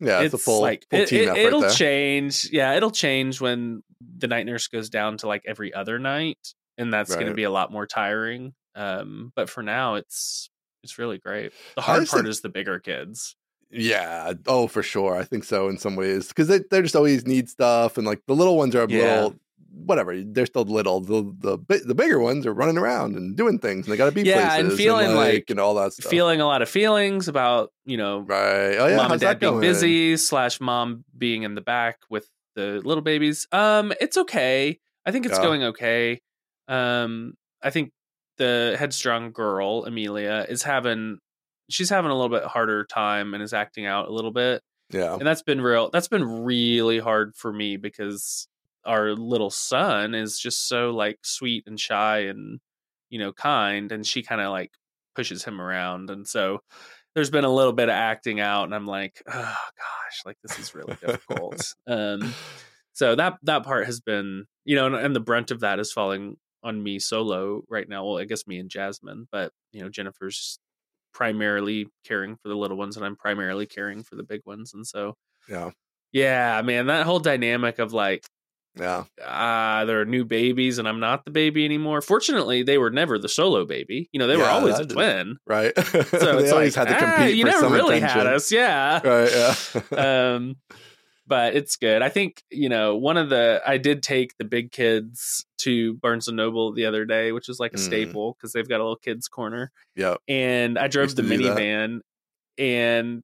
yeah, 0.00 0.22
it's, 0.22 0.34
a 0.34 0.38
full, 0.38 0.60
like 0.60 0.86
full 0.90 1.00
it, 1.00 1.08
team 1.08 1.28
it, 1.28 1.50
there. 1.50 1.70
change. 1.70 2.48
Yeah, 2.50 2.74
it'll 2.74 2.90
change 2.90 3.40
when 3.40 3.82
the 4.16 4.26
night 4.26 4.46
nurse 4.46 4.66
goes 4.66 4.90
down 4.90 5.18
to 5.18 5.28
like 5.28 5.42
every 5.46 5.72
other 5.72 6.00
night, 6.00 6.38
and 6.78 6.92
that's 6.92 7.14
going 7.14 7.28
to 7.28 7.34
be 7.34 7.44
a 7.44 7.50
lot 7.50 7.70
more 7.70 7.86
tiring. 7.86 8.54
Um, 8.74 9.32
but 9.36 9.48
for 9.48 9.62
now, 9.62 9.94
it's 9.94 10.50
it's 10.82 10.98
really 10.98 11.18
great. 11.18 11.52
The 11.76 11.82
hard 11.82 12.06
part 12.08 12.20
think- 12.22 12.28
is 12.28 12.40
the 12.40 12.48
bigger 12.48 12.78
kids. 12.78 13.36
Yeah. 13.70 14.34
Oh, 14.46 14.66
for 14.66 14.82
sure. 14.82 15.16
I 15.16 15.24
think 15.24 15.44
so 15.44 15.68
in 15.68 15.78
some 15.78 15.96
ways 15.96 16.28
because 16.28 16.48
they 16.48 16.60
they 16.70 16.82
just 16.82 16.94
always 16.96 17.26
need 17.26 17.48
stuff, 17.48 17.96
and 17.96 18.06
like 18.06 18.20
the 18.26 18.34
little 18.34 18.56
ones 18.56 18.74
are 18.74 18.82
a 18.82 18.88
Yeah. 18.88 18.98
little 19.14 19.34
whatever. 19.74 20.20
They're 20.22 20.44
still 20.44 20.64
little. 20.64 21.00
The 21.00 21.22
the 21.38 21.82
the 21.86 21.94
bigger 21.94 22.18
ones 22.20 22.44
are 22.44 22.52
running 22.52 22.76
around 22.76 23.16
and 23.16 23.34
doing 23.34 23.58
things, 23.58 23.86
and 23.86 23.92
they 23.92 23.96
got 23.96 24.06
to 24.06 24.12
be 24.12 24.22
Yeah, 24.22 24.56
and 24.56 24.68
places 24.68 24.78
feeling 24.78 25.14
like- 25.16 25.48
and 25.48 25.58
all 25.58 25.74
that 25.76 25.94
stuff. 25.94 26.10
Feeling 26.10 26.42
a 26.42 26.46
lot 26.46 26.60
of 26.60 26.68
feelings 26.68 27.28
about 27.28 27.72
you 27.86 27.96
know 27.96 28.18
right. 28.20 28.76
Oh 28.76 28.86
yeah. 28.88 28.96
mom 28.96 29.04
how's 29.04 29.12
and 29.12 29.20
dad 29.22 29.38
being 29.38 29.52
going? 29.52 29.62
busy 29.62 30.18
slash 30.18 30.60
mom 30.60 31.04
being 31.16 31.42
in 31.42 31.54
the 31.54 31.62
back 31.62 31.96
with 32.10 32.28
the 32.54 32.82
little 32.84 33.00
babies 33.02 33.46
um 33.52 33.94
it's 33.98 34.18
okay 34.18 34.78
i 35.06 35.10
think 35.10 35.24
it's 35.24 35.38
Yeah. 35.38 35.42
going 35.44 35.62
okay 35.62 36.20
um 36.68 37.32
i 37.62 37.70
think 37.70 37.92
the 38.42 38.76
headstrong 38.78 39.30
girl 39.30 39.84
amelia 39.84 40.44
is 40.48 40.62
having 40.62 41.18
she's 41.70 41.90
having 41.90 42.10
a 42.10 42.14
little 42.14 42.28
bit 42.28 42.44
harder 42.44 42.84
time 42.84 43.34
and 43.34 43.42
is 43.42 43.52
acting 43.52 43.86
out 43.86 44.08
a 44.08 44.12
little 44.12 44.32
bit. 44.32 44.62
Yeah. 44.90 45.14
and 45.14 45.26
that's 45.26 45.42
been 45.42 45.60
real 45.60 45.88
that's 45.90 46.08
been 46.08 46.44
really 46.44 46.98
hard 46.98 47.34
for 47.34 47.50
me 47.50 47.78
because 47.78 48.46
our 48.84 49.12
little 49.12 49.48
son 49.48 50.14
is 50.14 50.38
just 50.38 50.68
so 50.68 50.90
like 50.90 51.18
sweet 51.22 51.64
and 51.66 51.80
shy 51.80 52.24
and 52.26 52.60
you 53.08 53.18
know 53.18 53.32
kind 53.32 53.90
and 53.90 54.06
she 54.06 54.22
kind 54.22 54.42
of 54.42 54.50
like 54.50 54.72
pushes 55.14 55.44
him 55.44 55.60
around. 55.60 56.10
And 56.10 56.26
so 56.26 56.60
there's 57.14 57.30
been 57.30 57.44
a 57.44 57.54
little 57.54 57.72
bit 57.72 57.88
of 57.88 57.94
acting 57.94 58.40
out 58.40 58.64
and 58.64 58.74
i'm 58.74 58.86
like 58.86 59.22
oh 59.28 59.32
gosh 59.34 60.22
like 60.24 60.36
this 60.42 60.58
is 60.58 60.74
really 60.74 60.96
difficult. 61.00 61.74
Um 61.86 62.34
so 62.92 63.14
that 63.14 63.38
that 63.44 63.64
part 63.64 63.86
has 63.86 64.00
been 64.00 64.44
you 64.64 64.76
know 64.76 64.86
and, 64.86 64.96
and 64.96 65.16
the 65.16 65.20
brunt 65.20 65.50
of 65.50 65.60
that 65.60 65.78
is 65.78 65.92
falling 65.92 66.36
on 66.62 66.82
me 66.82 66.98
solo 66.98 67.62
right 67.68 67.88
now 67.88 68.04
well 68.04 68.18
i 68.18 68.24
guess 68.24 68.46
me 68.46 68.58
and 68.58 68.70
jasmine 68.70 69.26
but 69.32 69.52
you 69.72 69.80
know 69.82 69.88
jennifer's 69.88 70.58
primarily 71.14 71.86
caring 72.04 72.36
for 72.36 72.48
the 72.48 72.54
little 72.56 72.76
ones 72.76 72.96
and 72.96 73.04
i'm 73.04 73.16
primarily 73.16 73.66
caring 73.66 74.02
for 74.02 74.16
the 74.16 74.22
big 74.22 74.40
ones 74.46 74.72
and 74.74 74.86
so 74.86 75.14
Yeah. 75.48 75.70
yeah 76.12 76.62
man 76.62 76.86
that 76.86 77.04
whole 77.06 77.20
dynamic 77.20 77.78
of 77.78 77.92
like 77.92 78.24
Yeah. 78.78 79.04
ah 79.22 79.84
there 79.86 80.00
are 80.00 80.06
new 80.06 80.24
babies 80.24 80.78
and 80.78 80.88
i'm 80.88 81.00
not 81.00 81.24
the 81.26 81.30
baby 81.30 81.64
anymore 81.66 82.00
fortunately 82.00 82.62
they 82.62 82.78
were 82.78 82.90
never 82.90 83.18
the 83.18 83.28
solo 83.28 83.66
baby 83.66 84.08
you 84.12 84.18
know 84.18 84.26
they 84.26 84.36
were 84.38 84.44
always 84.46 84.78
a 84.78 84.86
twin 84.86 85.36
Right. 85.46 85.72
so 85.76 85.82
they 86.02 86.42
it's 86.44 86.52
always 86.52 86.76
like 86.76 86.88
had 86.88 86.98
to 86.98 87.04
ah, 87.06 87.16
compete 87.16 87.36
you 87.36 87.44
never 87.44 87.58
some 87.60 87.72
really 87.74 87.98
attention. 87.98 88.18
had 88.18 88.26
us 88.28 88.50
yeah 88.50 89.00
Right. 89.04 89.30
Yeah. 90.00 90.34
um 90.34 90.56
but 91.32 91.54
it's 91.56 91.76
good 91.76 92.02
i 92.02 92.10
think 92.10 92.42
you 92.50 92.68
know 92.68 92.94
one 92.94 93.16
of 93.16 93.30
the 93.30 93.62
i 93.66 93.78
did 93.78 94.02
take 94.02 94.36
the 94.36 94.44
big 94.44 94.70
kids 94.70 95.46
to 95.56 95.94
barnes 95.94 96.28
and 96.28 96.36
noble 96.36 96.72
the 96.74 96.84
other 96.84 97.06
day 97.06 97.32
which 97.32 97.48
is 97.48 97.58
like 97.58 97.72
a 97.72 97.76
Mm. 97.76 97.86
staple 97.86 98.34
because 98.36 98.52
they've 98.52 98.68
got 98.68 98.80
a 98.80 98.84
little 98.84 98.96
kids 98.96 99.28
corner 99.28 99.70
Yep. 99.96 100.18
and 100.28 100.78
i 100.78 100.88
drove 100.88 101.14
the 101.16 101.22
to 101.22 101.28
do 101.28 101.38
that. 101.44 101.56
minivan 101.56 102.00
and 102.58 103.22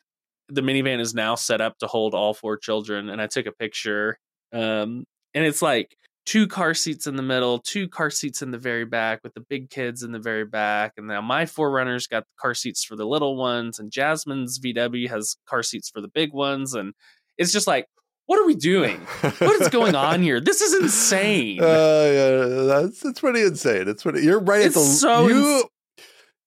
the 0.49 0.63
minivan 0.63 1.01
is 1.01 1.15
now 1.15 1.35
set 1.35 1.61
up 1.61 1.77
to 1.81 1.87
hold 1.87 2.15
all 2.15 2.33
four 2.33 2.57
children 2.57 3.11
and 3.11 3.21
i 3.21 3.27
took 3.27 3.45
a 3.45 3.53
picture 3.53 4.19
um 4.55 5.05
and 5.35 5.45
it's 5.45 5.61
like 5.61 5.95
two 6.25 6.47
car 6.47 6.73
seats 6.73 7.07
in 7.07 7.17
the 7.17 7.23
middle 7.23 7.59
two 7.59 7.89
car 7.89 8.09
seats 8.11 8.41
in 8.41 8.53
the 8.53 8.59
very 8.59 8.87
back 8.87 9.21
with 9.23 9.35
the 9.35 9.45
big 9.51 9.69
kids 9.69 10.03
in 10.03 10.13
the 10.13 10.19
very 10.19 10.47
back 10.47 10.95
and 10.97 11.07
now 11.07 11.21
my 11.21 11.45
forerunners 11.45 12.07
got 12.07 12.25
car 12.41 12.55
seats 12.55 12.83
for 12.83 12.97
the 12.97 13.05
little 13.07 13.37
ones 13.37 13.79
and 13.79 13.91
jasmine's 13.93 14.59
vw 14.59 15.09
has 15.11 15.37
car 15.47 15.63
seats 15.63 15.91
for 15.91 16.01
the 16.01 16.09
big 16.09 16.33
ones 16.33 16.73
and 16.73 16.95
it's 17.37 17.53
just 17.53 17.67
like 17.67 17.87
what 18.29 18.39
are 18.41 18.47
we 18.47 18.55
doing 18.55 19.01
what 19.23 19.61
is 19.61 19.69
going 19.69 19.95
on 20.09 20.23
here 20.23 20.41
this 20.41 20.61
is 20.61 20.81
insane 20.81 21.59
Uh, 21.61 21.65
yeah, 21.67 22.45
that's 22.67 23.05
it's 23.05 23.19
pretty 23.21 23.43
insane. 23.43 23.89
It's 23.89 24.03
pretty. 24.05 24.23
You're 24.23 24.39
right 24.41 24.63
It's 24.63 24.77
at 24.77 24.81
the 24.81 24.87
so 24.87 25.27
you. 25.29 25.57
ins- 25.57 25.65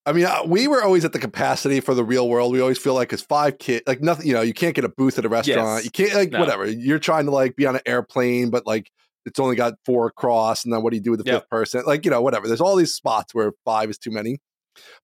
I 0.05 0.13
mean, 0.13 0.25
uh, 0.25 0.39
we 0.47 0.67
were 0.67 0.83
always 0.83 1.05
at 1.05 1.13
the 1.13 1.19
capacity 1.19 1.79
for 1.79 1.93
the 1.93 2.03
real 2.03 2.27
world. 2.27 2.51
We 2.53 2.59
always 2.59 2.79
feel 2.79 2.95
like 2.95 3.13
it's 3.13 3.21
five 3.21 3.59
kids, 3.59 3.83
like 3.85 4.01
nothing. 4.01 4.25
You 4.25 4.33
know, 4.33 4.41
you 4.41 4.53
can't 4.53 4.73
get 4.73 4.83
a 4.83 4.89
booth 4.89 5.19
at 5.19 5.25
a 5.25 5.29
restaurant. 5.29 5.83
Yes. 5.83 5.85
You 5.85 5.91
can't 5.91 6.13
like 6.15 6.31
No. 6.31 6.39
whatever. 6.39 6.65
You're 6.67 6.97
trying 6.97 7.25
to 7.25 7.31
like 7.31 7.55
be 7.55 7.67
on 7.67 7.75
an 7.75 7.81
airplane, 7.85 8.49
but 8.49 8.65
like 8.65 8.89
it's 9.27 9.39
only 9.39 9.55
got 9.55 9.73
four 9.85 10.07
across, 10.07 10.63
and 10.63 10.73
then 10.73 10.81
what 10.81 10.89
do 10.89 10.97
you 10.97 11.03
do 11.03 11.11
with 11.11 11.23
the 11.23 11.31
Yep. 11.31 11.41
fifth 11.41 11.49
person? 11.51 11.83
Like 11.85 12.03
you 12.05 12.09
know, 12.11 12.21
whatever. 12.23 12.47
There's 12.47 12.61
all 12.61 12.75
these 12.75 12.93
spots 12.95 13.35
where 13.35 13.51
five 13.63 13.89
is 13.91 13.99
too 13.99 14.09
many. 14.11 14.39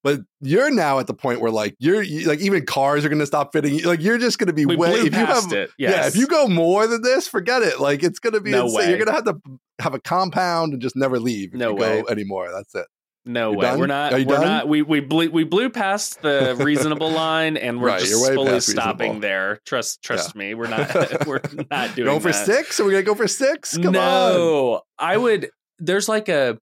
But 0.02 0.20
you're 0.40 0.70
now 0.70 0.98
at 0.98 1.06
the 1.06 1.14
point 1.14 1.40
where 1.40 1.50
like 1.50 1.74
you're 1.78 2.02
you, 2.02 2.26
like 2.28 2.40
even 2.40 2.64
cars 2.66 3.04
are 3.04 3.08
going 3.08 3.18
to 3.20 3.26
stop 3.26 3.52
fitting. 3.52 3.74
you. 3.74 3.86
Like 3.86 4.00
you're 4.00 4.18
just 4.18 4.38
going 4.38 4.46
to 4.46 4.52
be 4.52 4.64
we 4.66 4.76
way 4.76 4.90
blew 4.90 4.98
if 5.00 5.04
you 5.06 5.10
past 5.10 5.50
have 5.50 5.52
it 5.52 5.70
yeah, 5.78 6.06
if 6.06 6.16
you 6.16 6.26
go 6.26 6.46
more 6.48 6.86
than 6.86 7.02
this, 7.02 7.28
forget 7.28 7.62
it. 7.62 7.80
Like 7.80 8.02
it's 8.02 8.18
gonna 8.18 8.40
be 8.40 8.50
No 8.50 8.64
insane. 8.64 8.76
way. 8.78 8.88
You're 8.90 8.98
gonna 8.98 9.12
have 9.12 9.24
to 9.24 9.40
have 9.80 9.94
a 9.94 10.00
compound 10.00 10.72
and 10.72 10.82
just 10.82 10.96
never 10.96 11.18
leave. 11.20 11.52
If 11.54 11.58
No 11.60 11.70
you 11.70 11.76
way. 11.76 12.02
anymore. 12.08 12.50
That's 12.52 12.74
it. 12.74 12.86
No 13.24 13.50
You're 13.50 13.58
way. 13.58 13.66
done? 13.66 13.78
We're 13.80 13.86
not. 13.88 14.12
We're 14.12 14.24
done? 14.24 14.40
not. 14.42 14.68
We 14.68 14.80
we 14.82 15.00
blew 15.00 15.28
we 15.30 15.44
blew 15.44 15.68
past 15.68 16.22
the 16.22 16.56
reasonable 16.58 17.10
line, 17.10 17.56
and 17.58 17.78
we're 17.80 17.88
Right, 17.88 18.00
just 18.00 18.32
fully 18.32 18.60
stopping 18.60 19.00
reasonable. 19.00 19.20
there. 19.20 19.60
Trust 19.66 20.02
trust 20.02 20.34
me. 20.34 20.54
We're 20.54 20.68
not. 20.68 20.88
we're 21.26 21.40
not 21.70 21.94
doing 21.94 22.06
Going 22.06 22.20
for 22.20 22.32
that. 22.32 22.46
six? 22.46 22.80
Are 22.80 22.84
we 22.84 22.92
gonna 22.92 23.02
go 23.02 23.14
for 23.14 23.28
six? 23.28 23.76
Come 23.76 23.88
on. 23.88 23.92
no, 23.92 24.80
I 24.98 25.16
would. 25.18 25.50
There's 25.78 26.08
like 26.08 26.28
a. 26.30 26.58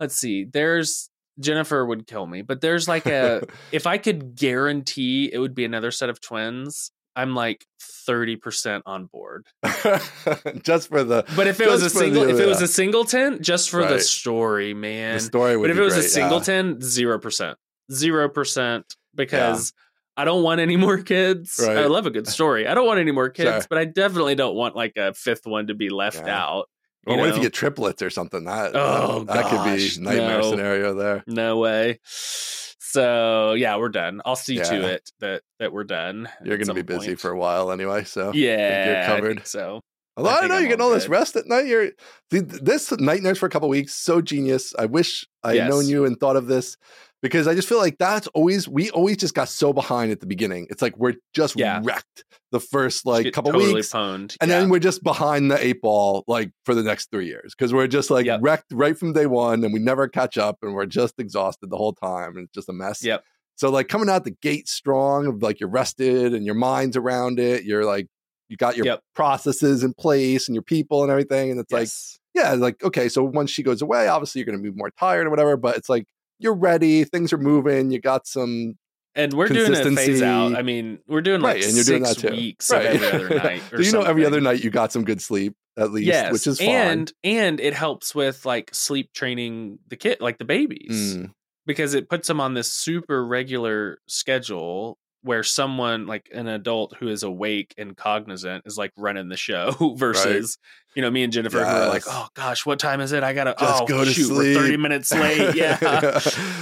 Let's 0.00 0.16
see. 0.16 0.44
There's 0.44 1.08
Jennifer 1.40 1.84
would 1.84 2.06
kill 2.06 2.26
me. 2.26 2.42
But 2.42 2.60
there's 2.60 2.86
like 2.88 3.06
a 3.06 3.42
if 3.72 3.86
I 3.86 3.98
could 3.98 4.36
guarantee 4.36 5.30
it 5.32 5.38
would 5.38 5.54
be 5.54 5.64
another 5.64 5.90
set 5.90 6.08
of 6.10 6.20
twins, 6.20 6.90
I'm 7.16 7.34
like 7.34 7.64
30% 8.08 8.82
on 8.86 9.06
board. 9.06 9.46
just 10.62 10.88
for 10.88 11.04
the 11.04 11.24
But 11.36 11.46
if 11.46 11.60
it 11.60 11.68
was 11.68 11.82
a 11.82 11.90
single 11.90 12.24
the- 12.24 12.30
if 12.34 12.40
it 12.40 12.46
was 12.46 12.60
a 12.62 12.68
singleton, 12.68 13.42
just 13.42 13.70
for 13.70 13.84
the 13.84 13.94
Right. 13.94 14.00
story, 14.02 14.72
the 14.72 14.78
man. 14.80 15.20
story 15.20 15.56
would 15.56 15.64
But 15.68 15.70
if 15.70 15.78
it 15.78 15.82
was 15.82 15.94
a 15.94 15.96
great, 15.96 16.04
yeah. 16.04 16.08
singleton, 16.10 16.80
zero 16.80 17.18
percent. 17.18 17.58
Zero 17.92 18.28
percent 18.28 18.94
because 19.14 19.72
I 20.16 20.24
don't 20.24 20.42
want 20.42 20.60
any 20.60 20.76
more 20.76 20.98
kids. 20.98 21.60
I 21.62 21.86
love 21.86 22.06
a 22.06 22.10
good 22.10 22.26
story. 22.28 22.66
I 22.68 22.74
don't 22.74 22.86
want 22.86 23.00
any 23.00 23.12
more 23.12 23.28
kids, 23.30 23.48
Sure. 23.50 23.66
but 23.68 23.78
I 23.78 23.84
definitely 23.84 24.34
don't 24.36 24.54
want 24.54 24.74
like 24.76 24.92
a 24.96 25.12
fifth 25.14 25.46
one 25.46 25.66
to 25.68 25.74
be 25.74 25.88
left 25.90 26.22
Yeah. 26.26 26.44
out. 26.44 26.68
Or 27.06 27.16
what 27.18 27.28
if 27.28 27.36
you 27.36 27.42
get 27.42 27.52
triplets 27.52 28.02
or 28.02 28.10
something? 28.10 28.44
That 28.44 28.72
Oh, 28.74 29.24
that 29.24 29.46
could 29.46 29.64
be 29.64 30.00
nightmare 30.00 30.40
no. 30.40 30.50
scenario 30.50 30.94
there. 30.94 31.24
No 31.26 31.58
way. 31.58 32.00
So 32.78 33.54
yeah, 33.54 33.76
we're 33.76 33.88
done. 33.88 34.22
I'll 34.24 34.36
see 34.36 34.56
to 34.58 34.88
it 34.88 35.10
that 35.20 35.42
that 35.58 35.72
we're 35.72 35.84
done. 35.84 36.28
You're 36.44 36.58
going 36.58 36.68
to 36.68 36.74
be 36.74 36.82
busy 36.82 37.08
point. 37.08 37.20
for 37.20 37.30
a 37.30 37.38
while 37.38 37.72
anyway, 37.72 38.04
so 38.04 38.32
yeah, 38.32 39.08
you're 39.08 39.16
covered. 39.16 39.46
so 39.46 39.80
Although 40.16 40.30
I 40.30 40.42
I, 40.42 40.46
know 40.46 40.54
I'm 40.54 40.60
you're 40.60 40.68
getting 40.68 40.84
all 40.84 40.90
this 40.90 41.08
rest 41.08 41.34
at 41.34 41.46
night. 41.48 41.66
You're 41.66 41.90
this 42.30 42.92
night 42.92 43.22
nurse 43.22 43.38
for 43.38 43.46
a 43.46 43.50
couple 43.50 43.68
weeks, 43.68 43.94
so 43.94 44.20
genius. 44.20 44.72
I 44.78 44.86
wish 44.86 45.26
I 45.42 45.56
had 45.56 45.68
known 45.70 45.88
you 45.88 46.04
and 46.04 46.18
thought 46.18 46.36
of 46.36 46.46
this 46.46 46.76
because 47.24 47.48
I 47.48 47.54
just 47.54 47.66
feel 47.66 47.78
like 47.78 47.96
that's 47.98 48.26
always 48.28 48.68
we 48.68 48.90
always 48.90 49.16
just 49.16 49.34
got 49.34 49.48
so 49.48 49.72
behind 49.72 50.12
at 50.12 50.20
the 50.20 50.26
beginning. 50.26 50.66
It's 50.68 50.82
like 50.82 50.94
we're 50.98 51.14
just 51.32 51.58
Yeah. 51.58 51.80
wrecked 51.82 52.22
the 52.52 52.60
first 52.60 53.06
like 53.06 53.32
couple 53.32 53.50
totally 53.52 53.72
weeks, 53.72 53.90
pwned. 53.92 54.36
and 54.42 54.50
yeah. 54.50 54.60
then 54.60 54.68
we're 54.68 54.78
just 54.78 55.02
behind 55.02 55.50
the 55.50 55.56
eight 55.66 55.80
ball 55.80 56.22
like 56.28 56.50
for 56.66 56.74
the 56.74 56.82
next 56.82 57.10
three 57.10 57.26
years 57.26 57.54
because 57.56 57.72
we're 57.72 57.86
just 57.86 58.10
like 58.10 58.26
Yep. 58.26 58.40
wrecked 58.42 58.72
right 58.72 58.96
from 58.96 59.14
day 59.14 59.24
one, 59.24 59.64
and 59.64 59.72
we 59.72 59.80
never 59.80 60.06
catch 60.06 60.36
up, 60.36 60.58
and 60.60 60.74
we're 60.74 60.84
just 60.84 61.14
exhausted 61.18 61.70
the 61.70 61.78
whole 61.78 61.94
time, 61.94 62.36
and 62.36 62.44
it's 62.44 62.52
just 62.54 62.68
a 62.68 62.74
mess. 62.74 63.02
Yep. 63.02 63.24
So 63.56 63.70
like 63.70 63.88
coming 63.88 64.10
out 64.10 64.24
the 64.24 64.36
gate 64.42 64.68
strong, 64.68 65.38
like 65.38 65.60
you're 65.60 65.70
rested 65.70 66.34
and 66.34 66.44
your 66.44 66.54
mind's 66.56 66.96
around 66.96 67.40
it. 67.40 67.64
You're 67.64 67.86
like 67.86 68.06
you 68.50 68.58
got 68.58 68.76
your 68.76 68.84
Yep. 68.84 69.00
processes 69.14 69.82
in 69.82 69.94
place 69.94 70.46
and 70.48 70.54
your 70.54 70.62
people 70.62 71.02
and 71.02 71.10
everything. 71.10 71.50
And 71.50 71.58
it's 71.58 71.72
like, 71.72 71.88
yeah, 72.34 72.52
like, 72.52 72.84
okay, 72.84 73.08
so 73.08 73.24
once 73.24 73.50
she 73.50 73.62
goes 73.62 73.80
away, 73.80 74.06
obviously 74.08 74.40
you're 74.40 74.46
gonna 74.46 74.58
be 74.62 74.70
more 74.70 74.90
tired 75.00 75.26
or 75.26 75.30
whatever, 75.30 75.56
but 75.56 75.76
it's 75.78 75.88
like 75.88 76.04
you're 76.38 76.54
ready, 76.54 77.04
things 77.04 77.32
are 77.32 77.38
moving, 77.38 77.90
you 77.90 78.00
got 78.00 78.26
some 78.26 78.76
and 79.14 79.32
we're 79.32 79.48
doing 79.48 79.72
a 79.72 79.96
phase 79.96 80.22
out. 80.22 80.56
I 80.56 80.62
mean, 80.62 80.98
we're 81.06 81.20
doing 81.20 81.40
like 81.40 81.56
right, 81.56 81.64
and 81.64 81.74
you're 81.74 81.84
doing 81.84 82.04
six 82.04 82.22
that 82.22 82.28
too. 82.30 82.34
weeks 82.34 82.70
right. 82.70 82.86
every 82.86 83.06
other 83.06 83.28
night. 83.44 83.62
Or 83.72 83.82
so 83.82 83.82
you 83.82 83.92
know 83.92 84.02
every 84.02 84.26
other 84.26 84.40
night 84.40 84.64
you 84.64 84.70
got 84.70 84.92
some 84.92 85.04
good 85.04 85.22
sleep 85.22 85.54
at 85.76 85.92
least, 85.92 86.06
yes, 86.06 86.32
which 86.32 86.46
is 86.46 86.58
fine. 86.58 86.68
and 86.68 87.12
and 87.22 87.60
it 87.60 87.74
helps 87.74 88.14
with 88.14 88.44
like 88.44 88.70
sleep 88.74 89.12
training 89.12 89.78
the 89.88 89.96
kid, 89.96 90.20
like 90.20 90.38
the 90.38 90.44
babies, 90.44 91.16
Mm, 91.16 91.30
because 91.66 91.94
it 91.94 92.08
puts 92.08 92.28
them 92.28 92.40
on 92.40 92.54
this 92.54 92.72
super 92.72 93.24
regular 93.26 93.98
schedule 94.06 94.98
where 95.24 95.42
someone 95.42 96.06
like 96.06 96.28
an 96.32 96.46
adult 96.46 96.94
who 97.00 97.08
is 97.08 97.22
awake 97.22 97.74
and 97.76 97.96
cognizant 97.96 98.62
is 98.66 98.78
like 98.78 98.92
running 98.96 99.28
the 99.28 99.36
show 99.36 99.72
versus 99.98 100.58
you 100.94 101.02
know 101.02 101.10
me 101.10 101.24
and 101.24 101.32
Jennifer 101.32 101.58
who 101.58 101.64
are 101.64 101.88
like, 101.88 102.04
oh 102.06 102.28
gosh, 102.34 102.64
what 102.64 102.78
time 102.78 103.00
is 103.00 103.10
it? 103.12 103.24
I 103.24 103.32
gotta 103.32 103.56
Just 103.58 103.82
oh 103.82 103.86
go 103.86 104.04
to 104.04 104.10
shoot, 104.12 104.30
we're 104.30 104.54
thirty 104.54 104.76
minutes 104.76 105.10
late. 105.14 105.54
Yeah. 105.56 106.20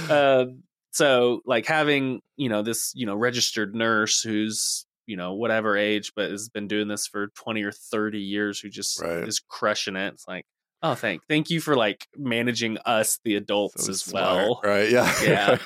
um, 0.09 0.63
so 0.91 1.41
like 1.45 1.65
having 1.65 2.21
you 2.37 2.49
know 2.49 2.61
this 2.63 2.91
you 2.95 3.05
know 3.05 3.15
registered 3.15 3.75
nurse 3.75 4.21
who's 4.21 4.85
you 5.07 5.17
know 5.17 5.33
whatever 5.33 5.75
age 5.75 6.13
but 6.15 6.31
has 6.31 6.47
been 6.49 6.67
doing 6.67 6.87
this 6.87 7.07
for 7.07 7.27
20 7.35 7.63
or 7.63 7.71
30 7.73 8.19
years 8.19 8.59
who 8.59 8.69
just 8.69 9.01
Right. 9.01 9.27
is 9.27 9.39
crushing 9.39 9.95
it 9.97 10.13
it's 10.13 10.27
like 10.27 10.45
oh 10.81 10.93
thank 10.95 11.21
thank 11.27 11.49
you 11.49 11.59
for 11.59 11.75
like 11.75 12.07
managing 12.15 12.77
us 12.85 13.19
the 13.25 13.35
adults 13.35 13.85
so 13.85 13.91
as 13.91 14.01
smart, 14.01 14.23
well 14.37 14.61
right? 14.63 14.89
Yeah, 14.89 15.57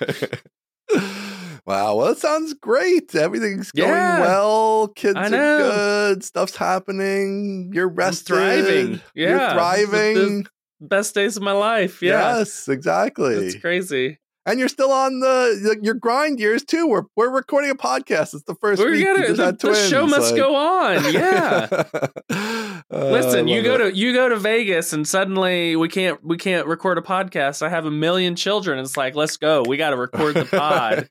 Yeah. 0.95 1.31
Wow, 1.67 1.95
well, 1.95 2.07
it 2.07 2.17
sounds 2.17 2.53
great. 2.55 3.13
Everything's 3.13 3.71
going 3.71 3.89
Yeah. 3.89 4.21
well. 4.21 4.87
Kids 4.95 5.15
are 5.17 5.29
good. 5.29 6.23
Stuff's 6.23 6.55
happening. 6.55 7.71
You're 7.73 7.89
I'm 7.89 7.95
rested. 7.95 8.27
thriving 8.33 9.01
You're 9.13 9.29
yeah 9.37 9.53
thriving. 9.53 10.43
The- 10.43 10.49
the 10.79 10.87
best 10.87 11.15
days 11.15 11.35
of 11.35 11.41
my 11.41 11.53
life 11.53 12.03
yeah 12.03 12.37
Yes, 12.37 12.67
exactly. 12.67 13.33
it's 13.33 13.55
crazy 13.55 14.19
and 14.47 14.59
you're 14.59 14.67
still 14.69 14.91
on 14.91 15.19
the, 15.19 15.59
the- 15.61 15.85
your 15.85 15.93
grind 15.93 16.39
years 16.39 16.63
too. 16.63 16.87
We're 16.87 17.03
we're 17.15 17.29
recording 17.29 17.69
a 17.69 17.75
podcast. 17.75 18.33
It's 18.33 18.43
the 18.43 18.55
1st 18.55 18.77
we're 18.79 18.91
week. 18.91 19.05
gonna 19.05 19.33
the, 19.33 19.51
the 19.59 19.75
show 19.75 20.07
must 20.07 20.31
like- 20.31 20.39
go 20.41 20.55
on 20.55 21.13
yeah 21.13 21.67
Uh, 22.89 23.09
Listen, 23.11 23.47
you 23.49 23.61
go 23.63 23.75
it. 23.75 23.77
to 23.91 23.95
you 23.97 24.13
go 24.13 24.29
to 24.29 24.37
Vegas 24.37 24.93
and 24.93 25.05
suddenly 25.07 25.75
we 25.75 25.89
can't 25.89 26.23
we 26.23 26.37
can't 26.37 26.65
record 26.67 26.97
a 26.97 27.01
podcast. 27.01 27.61
I 27.61 27.67
have 27.69 27.85
a 27.85 27.91
million 27.91 28.35
children. 28.35 28.79
It's 28.79 28.95
like, 28.95 29.13
let's 29.13 29.35
go. 29.35 29.63
We 29.67 29.75
got 29.75 29.89
to 29.89 29.97
record 29.97 30.35
the 30.35 30.45
pod. 30.45 31.07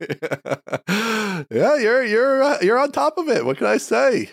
yeah, 1.51 1.77
you're 1.77 2.03
you're 2.05 2.43
uh, 2.43 2.59
you're 2.63 2.79
on 2.79 2.93
top 2.93 3.19
of 3.19 3.29
it. 3.29 3.45
What 3.45 3.59
can 3.59 3.67
I 3.67 3.77
say? 3.77 4.31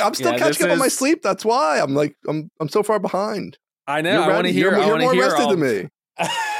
I'm 0.00 0.14
still 0.14 0.32
Yeah, 0.32 0.38
catching 0.38 0.66
up 0.66 0.72
on 0.72 0.78
my 0.78 0.88
sleep. 0.88 1.20
That's 1.22 1.44
why 1.44 1.78
I'm 1.80 1.94
like 1.94 2.16
I'm 2.26 2.50
I'm 2.60 2.68
so 2.70 2.82
far 2.82 2.98
behind. 2.98 3.58
I 3.86 4.00
know. 4.00 4.12
You're 4.12 4.22
I 4.22 4.34
want 4.34 4.46
to 4.46 4.52
hear. 4.52 4.70
You're, 4.70 4.80
I 4.80 4.86
you're 4.86 4.88
want 4.90 5.00
to 5.00 5.04
more 5.06 5.14
hear 5.14 5.22
rested 5.24 5.42
all. 5.42 5.56
than 5.56 5.60
me. 5.60 5.88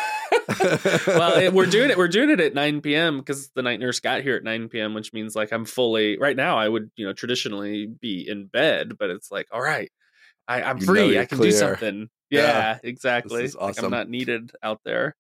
well, 1.07 1.39
it, 1.39 1.53
we're 1.53 1.67
doing 1.67 1.91
it. 1.91 1.99
We're 1.99 2.09
doing 2.09 2.31
it 2.31 2.41
at 2.41 2.55
9 2.55 2.81
p.m. 2.81 3.19
because 3.19 3.51
the 3.51 3.63
night 3.63 3.81
nurse 3.81 4.01
got 4.01 4.23
here 4.23 4.37
at 4.37 4.45
9 4.45 4.69
p.m., 4.69 4.95
which 4.95 5.13
means 5.13 5.37
like 5.37 5.53
I'm 5.53 5.65
fully 5.65 6.19
right 6.19 6.37
now. 6.37 6.59
I 6.59 6.69
would 6.69 6.91
you 6.97 7.07
know 7.07 7.13
traditionally 7.13 7.87
be 7.87 8.27
in 8.29 8.47
bed, 8.47 8.99
but 8.99 9.11
it's 9.11 9.31
like 9.31 9.47
all 9.53 9.61
right, 9.61 9.91
I, 10.47 10.63
I'm 10.63 10.79
You 10.79 10.87
free. 10.87 11.19
I 11.19 11.27
can 11.27 11.39
do 11.39 11.53
something. 11.53 12.09
Yeah. 12.31 12.41
Yeah, 12.41 12.79
exactly. 12.83 13.45
Is 13.45 13.55
Like. 13.55 13.83
I'm 13.83 13.91
not 13.91 14.09
needed 14.09 14.53
out 14.63 14.81
there. 14.85 15.17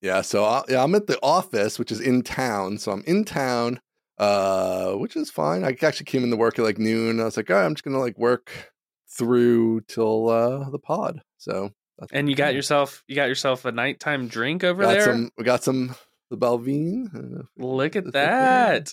Yeah, 0.00 0.22
so 0.22 0.44
I, 0.44 0.62
yeah, 0.68 0.82
I'm 0.82 0.94
at 0.96 1.06
the 1.06 1.18
office, 1.22 1.78
which 1.78 1.92
is 1.92 2.00
in 2.00 2.22
town. 2.22 2.78
So 2.78 2.90
I'm 2.90 3.04
in 3.06 3.24
town, 3.24 3.80
uh, 4.18 4.92
which 4.94 5.14
is 5.14 5.30
fine. 5.30 5.64
I 5.64 5.76
actually 5.80 6.06
came 6.06 6.24
into 6.24 6.36
work 6.36 6.58
at 6.58 6.64
like 6.64 6.78
noon. 6.78 7.20
I 7.20 7.24
was 7.24 7.36
like, 7.36 7.48
all 7.50 7.56
right, 7.56 7.64
I'm 7.64 7.74
just 7.74 7.84
gonna 7.84 8.00
like 8.00 8.18
work 8.18 8.72
through 9.08 9.82
till 9.82 10.28
uh 10.28 10.70
the 10.70 10.78
pod. 10.78 11.22
So 11.38 11.70
that's 12.02 12.12
And 12.12 12.28
you 12.28 12.34
got 12.34 12.54
yourself 12.54 13.02
you 13.08 13.16
got 13.16 13.28
yourself 13.28 13.64
a 13.64 13.72
nighttime 13.72 14.28
drink 14.28 14.64
over 14.64 14.82
got 14.82 14.92
there. 14.92 15.02
some. 15.04 15.30
We 15.38 15.44
got 15.44 15.62
some 15.64 15.94
the 16.30 16.36
Balvenie. 16.36 17.14
Uh, 17.14 17.42
Look 17.56 17.96
at 17.96 18.12
that. 18.12 18.92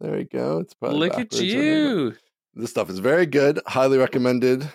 There 0.00 0.18
you 0.18 0.24
go. 0.24 0.58
It's 0.58 0.74
probably 0.74 0.98
Look 0.98 1.12
at 1.12 1.30
backwards, 1.30 1.40
I 1.40 1.44
don't 1.46 1.54
know. 1.54 1.62
you. 1.62 2.16
This 2.54 2.70
stuff 2.70 2.90
is 2.90 2.98
very 2.98 3.26
good. 3.26 3.60
Highly 3.66 3.98
recommended. 3.98 4.68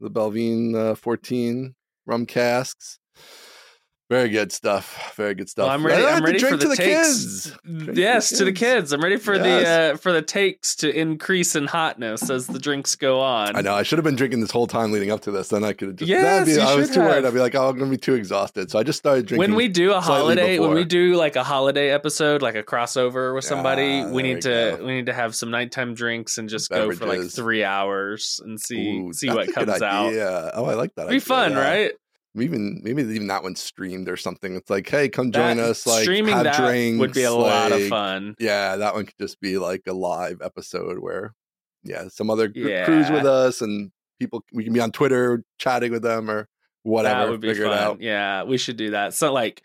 The 0.00 0.10
Balvenie 0.10 0.74
uh, 0.74 0.94
14 0.96 1.74
rum 2.06 2.26
casks. 2.26 2.98
Very 4.12 4.28
good 4.28 4.52
stuff. 4.52 5.14
Very 5.16 5.34
good 5.34 5.48
stuff. 5.48 5.64
Well, 5.66 5.74
I'm 5.74 5.86
ready. 5.86 6.04
I'm 6.04 6.22
ready 6.22 6.38
drink 6.38 6.52
for 6.52 6.56
the 6.58 6.64
to 6.64 6.68
the 6.68 6.76
kids. 6.76 7.56
Yes, 7.94 8.28
to 8.28 8.36
to 8.36 8.44
the 8.44 8.52
kids. 8.52 8.60
kids. 8.60 8.92
I'm 8.92 9.00
ready 9.02 9.16
for 9.16 9.34
Yes. 9.34 9.44
the 9.90 9.94
uh, 9.94 9.96
for 9.96 10.12
the 10.12 10.20
takes 10.20 10.76
to 10.76 10.94
increase 10.94 11.56
in 11.56 11.66
hotness 11.66 12.28
as 12.28 12.46
the 12.46 12.58
drinks 12.58 12.94
go 12.94 13.20
on. 13.20 13.56
I 13.56 13.62
know. 13.62 13.74
I 13.74 13.84
should 13.84 13.96
have 13.96 14.04
been 14.04 14.14
drinking 14.16 14.40
this 14.40 14.50
whole 14.50 14.66
time 14.66 14.92
leading 14.92 15.10
up 15.10 15.22
to 15.22 15.30
this. 15.30 15.48
Then 15.48 15.64
I 15.64 15.72
could 15.72 15.88
have 15.88 15.96
just. 15.96 16.10
Yes, 16.10 16.44
be, 16.46 16.52
you 16.52 16.60
I 16.60 16.74
was 16.74 16.90
too 16.90 17.00
worried. 17.00 17.24
I'd 17.24 17.32
be 17.32 17.40
like, 17.40 17.54
oh, 17.54 17.70
I'm 17.70 17.78
going 17.78 17.90
to 17.90 17.96
be 17.96 18.00
too 18.00 18.12
exhausted. 18.14 18.70
So 18.70 18.78
I 18.78 18.82
just 18.82 18.98
started 18.98 19.24
drinking. 19.24 19.38
When 19.50 19.54
we 19.56 19.68
do 19.68 19.92
a 19.94 20.00
holiday, 20.02 20.58
when 20.58 20.72
we 20.74 20.84
do 20.84 21.14
like 21.14 21.36
a 21.36 21.42
holiday 21.44 21.88
episode, 21.90 22.42
like 22.42 22.54
a 22.54 22.62
crossover 22.62 23.34
with 23.34 23.46
somebody, 23.46 24.02
Ah, 24.02 24.10
we 24.10 24.22
need 24.22 24.34
we 24.34 24.40
to 24.42 24.76
go. 24.78 24.84
we 24.84 24.92
need 24.94 25.06
to 25.06 25.14
have 25.14 25.34
some 25.34 25.50
nighttime 25.50 25.94
drinks 25.94 26.36
and 26.36 26.50
just 26.50 26.68
go 26.68 26.92
for 26.92 27.06
like 27.06 27.22
three 27.30 27.64
hours 27.64 28.40
and 28.44 28.60
see 28.60 28.98
Ooh, 28.98 29.12
see 29.14 29.30
what 29.30 29.50
comes 29.54 29.80
out. 29.80 30.08
idea. 30.08 30.50
Oh, 30.54 30.66
I 30.66 30.74
like 30.74 30.94
that. 30.96 31.04
Be 31.08 31.14
idea, 31.16 31.20
fun, 31.22 31.52
yeah. 31.52 31.58
right? 31.60 31.92
Even 32.34 32.80
maybe 32.82 33.02
even 33.02 33.26
that 33.26 33.42
one 33.42 33.54
streamed 33.56 34.08
or 34.08 34.16
something. 34.16 34.56
It's 34.56 34.70
like, 34.70 34.88
hey, 34.88 35.08
come 35.10 35.32
join 35.32 35.58
That- 35.58 35.68
us. 35.70 35.86
Like 35.86 36.04
streaming 36.04 36.34
have 36.34 36.44
that 36.44 36.56
drinks. 36.56 36.98
would 36.98 37.12
be 37.12 37.24
a 37.24 37.32
lot 37.32 37.72
of 37.72 37.86
fun. 37.88 38.34
Yeah, 38.38 38.76
that 38.76 38.94
one 38.94 39.04
could 39.04 39.18
just 39.20 39.40
be 39.40 39.58
like 39.58 39.82
a 39.86 39.92
live 39.92 40.40
episode 40.42 40.98
where, 40.98 41.34
yeah, 41.84 42.08
some 42.08 42.30
other 42.30 42.48
gr- 42.48 42.84
crews 42.84 43.10
with 43.10 43.26
us 43.26 43.60
and 43.60 43.90
people. 44.18 44.42
We 44.52 44.64
can 44.64 44.72
be 44.72 44.80
on 44.80 44.92
Twitter 44.92 45.44
chatting 45.58 45.92
with 45.92 46.02
them 46.02 46.30
or 46.30 46.48
whatever. 46.84 47.20
That 47.26 47.30
would 47.30 47.40
be 47.40 47.52
fun. 47.54 47.98
Yeah, 48.00 48.44
we 48.44 48.56
should 48.56 48.76
do 48.78 48.92
that. 48.92 49.12
So 49.12 49.30
like 49.32 49.62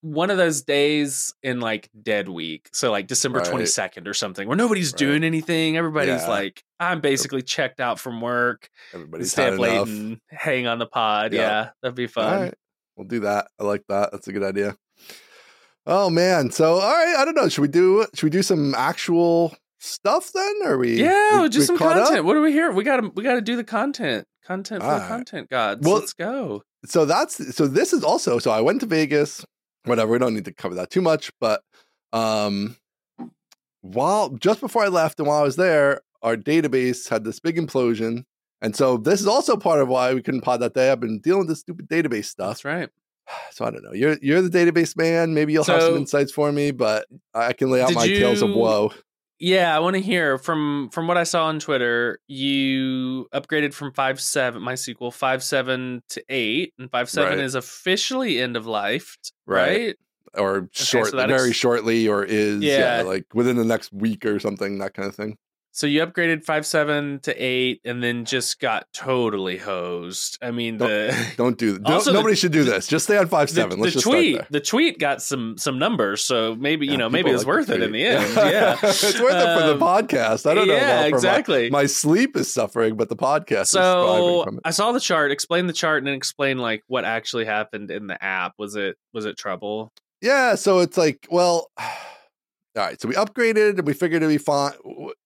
one 0.00 0.30
of 0.30 0.36
those 0.36 0.62
days 0.62 1.34
in 1.42 1.60
like 1.60 1.88
dead 2.02 2.28
week. 2.28 2.68
So 2.72 2.90
like 2.90 3.06
December 3.06 3.38
Right. 3.40 3.48
22nd 3.48 4.06
or 4.06 4.14
something 4.14 4.46
where 4.46 4.56
nobody's 4.56 4.92
Right. 4.92 4.98
doing 4.98 5.24
anything. 5.24 5.76
Everybody's 5.76 6.22
Yeah. 6.22 6.28
like, 6.28 6.62
I'm 6.78 7.00
basically 7.00 7.42
checked 7.42 7.80
out 7.80 7.98
from 7.98 8.20
work. 8.20 8.68
Everybody's 8.94 9.32
stay 9.32 9.48
up 9.48 9.58
late 9.58 9.80
and 9.88 10.20
hang 10.30 10.66
on 10.66 10.78
the 10.78 10.86
pod. 10.86 11.32
Yeah. 11.32 11.40
Yeah, 11.40 11.68
that'd 11.82 11.96
be 11.96 12.04
All 12.04 12.08
fun. 12.08 12.40
right, 12.42 12.54
we'll 12.96 13.06
do 13.08 13.20
that. 13.20 13.48
I 13.58 13.64
like 13.64 13.82
that. 13.88 14.12
That's 14.12 14.28
a 14.28 14.32
good 14.32 14.42
idea. 14.44 14.76
Oh 15.86 16.10
man, 16.10 16.50
so 16.50 16.74
all 16.74 16.92
right, 16.92 17.14
I 17.16 17.24
don't 17.24 17.36
know. 17.36 17.48
Should 17.48 17.62
we 17.62 17.68
do? 17.68 18.06
Should 18.14 18.24
we 18.24 18.30
do 18.30 18.42
some 18.42 18.74
actual 18.74 19.56
stuff 19.78 20.32
then? 20.32 20.54
are 20.64 20.78
we? 20.78 21.00
Yeah, 21.02 21.42
we, 21.42 21.48
just 21.48 21.58
we 21.60 21.66
some 21.66 21.78
caught 21.78 21.96
up? 21.96 22.06
content. 22.08 22.24
What 22.24 22.36
are 22.36 22.40
we 22.40 22.52
here? 22.52 22.72
We 22.72 22.82
gotta 22.82 23.08
we 23.14 23.22
gotta 23.22 23.40
do 23.40 23.56
the 23.56 23.64
content. 23.64 24.26
Content 24.44 24.80
for 24.82 24.86
the 24.88 24.94
Alright. 24.94 25.08
content 25.08 25.50
gods. 25.50 25.84
Well- 25.86 25.96
Let's 25.98 26.12
go. 26.12 26.62
so 26.84 27.04
that's 27.04 27.54
so 27.56 27.66
this 27.66 27.92
is 27.92 28.02
also 28.04 28.38
so 28.38 28.50
I 28.50 28.60
went 28.60 28.80
to 28.80 28.86
Vegas. 28.86 29.44
Whatever, 29.86 30.12
we 30.12 30.18
don't 30.18 30.34
need 30.34 30.44
to 30.44 30.52
cover 30.52 30.74
that 30.76 30.90
too 30.90 31.00
much, 31.00 31.32
but 31.40 31.62
um 32.12 32.76
while 33.82 34.30
just 34.30 34.60
before 34.60 34.84
I 34.84 34.88
left 34.88 35.18
and 35.18 35.28
while 35.28 35.40
I 35.40 35.44
was 35.44 35.56
there, 35.56 36.00
our 36.22 36.36
database 36.36 37.08
had 37.08 37.24
this 37.24 37.38
big 37.38 37.56
implosion. 37.56 38.24
And 38.60 38.74
so 38.74 38.96
this 38.96 39.20
is 39.20 39.26
also 39.26 39.56
part 39.56 39.80
of 39.80 39.88
why 39.88 40.12
we 40.14 40.22
couldn't 40.22 40.40
pod 40.40 40.60
that 40.60 40.74
day. 40.74 40.90
I've 40.90 41.00
been 41.00 41.20
dealing 41.20 41.40
with 41.40 41.48
this 41.48 41.60
stupid 41.60 41.88
database 41.88 42.24
stuff. 42.26 42.48
That's 42.48 42.64
right. 42.64 42.88
so 43.50 43.64
I 43.64 43.70
don't 43.70 43.84
know. 43.84 43.92
You're 43.92 44.16
you're 44.22 44.42
the 44.42 44.50
database 44.50 44.96
man. 44.96 45.34
Maybe 45.34 45.52
you'll 45.52 45.64
have 45.64 45.82
some 45.82 45.96
insights 45.96 46.32
for 46.32 46.50
me, 46.50 46.70
but 46.70 47.06
I 47.34 47.52
can 47.52 47.70
lay 47.70 47.82
out 47.82 47.92
my 47.94 48.06
tales 48.06 48.42
of 48.42 48.50
woe. 48.50 48.92
Yeah, 49.38 49.76
I 49.76 49.80
want 49.80 49.94
to 49.96 50.00
hear 50.02 50.38
from 50.38 50.88
from 50.92 51.06
what 51.06 51.16
I 51.18 51.24
saw 51.24 51.46
on 51.46 51.58
Twitter. 51.60 52.18
You 52.26 53.28
upgraded 53.34 53.74
from 53.74 53.92
five 53.92 54.20
seven 54.20 54.62
MySQL 54.62 55.12
five 55.12 55.42
seven 55.42 56.02
to 56.10 56.22
eight, 56.30 56.72
and 56.78 56.90
five 56.90 57.10
seven 57.10 57.38
Right. 57.38 57.44
is 57.44 57.54
officially 57.54 58.40
end 58.40 58.56
of 58.56 58.66
life, 58.66 59.16
Right. 59.46 59.68
right? 59.68 59.96
Or 60.34 60.68
short, 60.72 61.08
so 61.10 61.26
very 61.26 61.48
ex- 61.50 61.56
shortly, 61.56 62.08
or 62.08 62.24
is 62.24 62.62
yeah. 62.62 62.98
Yeah. 62.98 63.02
like 63.02 63.26
within 63.34 63.56
the 63.56 63.64
next 63.64 63.92
week 63.92 64.24
or 64.24 64.38
something, 64.38 64.78
that 64.78 64.94
kind 64.94 65.08
of 65.08 65.14
thing. 65.14 65.36
So 65.76 65.86
you 65.86 66.00
upgraded 66.06 66.42
five 66.42 66.64
seven 66.64 67.20
to 67.24 67.34
eight, 67.36 67.82
and 67.84 68.02
then 68.02 68.24
just 68.24 68.60
got 68.60 68.86
totally 68.94 69.58
hosed. 69.58 70.38
I 70.40 70.50
mean, 70.50 70.78
the 70.78 71.14
Don't 71.36 71.58
do 71.58 71.78
don't, 71.78 71.92
Also, 71.96 72.12
the- 72.12 72.16
nobody 72.18 72.34
should 72.34 72.52
do 72.52 72.64
this. 72.64 72.86
Just 72.86 73.04
stay 73.04 73.18
on 73.18 73.26
five 73.26 73.48
the, 73.48 73.54
seven. 73.56 73.76
the 73.78 73.82
Let's 73.84 73.92
just 73.92 74.06
tweet 74.06 74.40
the 74.48 74.60
tweet 74.60 74.98
got 74.98 75.20
some 75.20 75.58
some 75.58 75.78
numbers, 75.78 76.24
so 76.24 76.54
maybe 76.54 76.86
there. 76.86 76.92
you 76.92 76.96
know 76.98 77.10
maybe 77.10 77.24
people 77.24 77.30
it 77.32 77.34
was 77.34 77.42
like 77.44 77.54
worth 77.56 77.68
it 77.68 77.82
in 77.82 77.92
the 77.92 78.04
end. 78.06 78.34
Yeah, 78.36 78.78
it's 78.82 79.20
worth 79.20 79.34
it 79.34 79.60
for 79.60 79.66
the 79.66 79.74
Um, 79.74 79.78
podcast. 79.80 80.50
I 80.50 80.54
don't 80.54 80.66
know. 80.66 80.72
yeah, 80.74 81.02
for 81.04 81.10
my- 81.10 81.16
exactly. 81.16 81.68
My, 81.68 81.84
sleep 81.84 82.36
is 82.38 82.50
suffering, 82.50 82.96
but 82.96 83.10
the 83.10 83.16
podcast 83.16 83.66
so 83.66 84.06
thriving 84.06 84.44
from 84.44 84.54
it. 84.56 84.60
I 84.64 84.70
saw 84.70 84.92
the 84.92 85.00
chart. 85.00 85.30
Explain 85.30 85.66
the 85.66 85.74
chart 85.74 85.98
and 85.98 86.06
then 86.06 86.14
explain 86.14 86.56
like 86.56 86.84
what 86.86 87.04
actually 87.04 87.44
happened 87.44 87.90
in 87.90 88.06
the 88.06 88.16
app. 88.24 88.54
Was 88.56 88.76
it 88.76 88.96
was 89.12 89.26
it 89.26 89.36
trouble? 89.36 89.92
Yeah, 90.22 90.54
so 90.54 90.78
it's 90.78 90.96
like, 90.96 91.26
well, 91.30 91.70
all 92.76 92.84
right. 92.84 93.00
So 93.00 93.08
we 93.08 93.14
upgraded 93.14 93.78
and 93.78 93.86
we 93.86 93.92
figured 93.94 94.22
it'd 94.22 94.32
be 94.32 94.38
fine. 94.42 94.72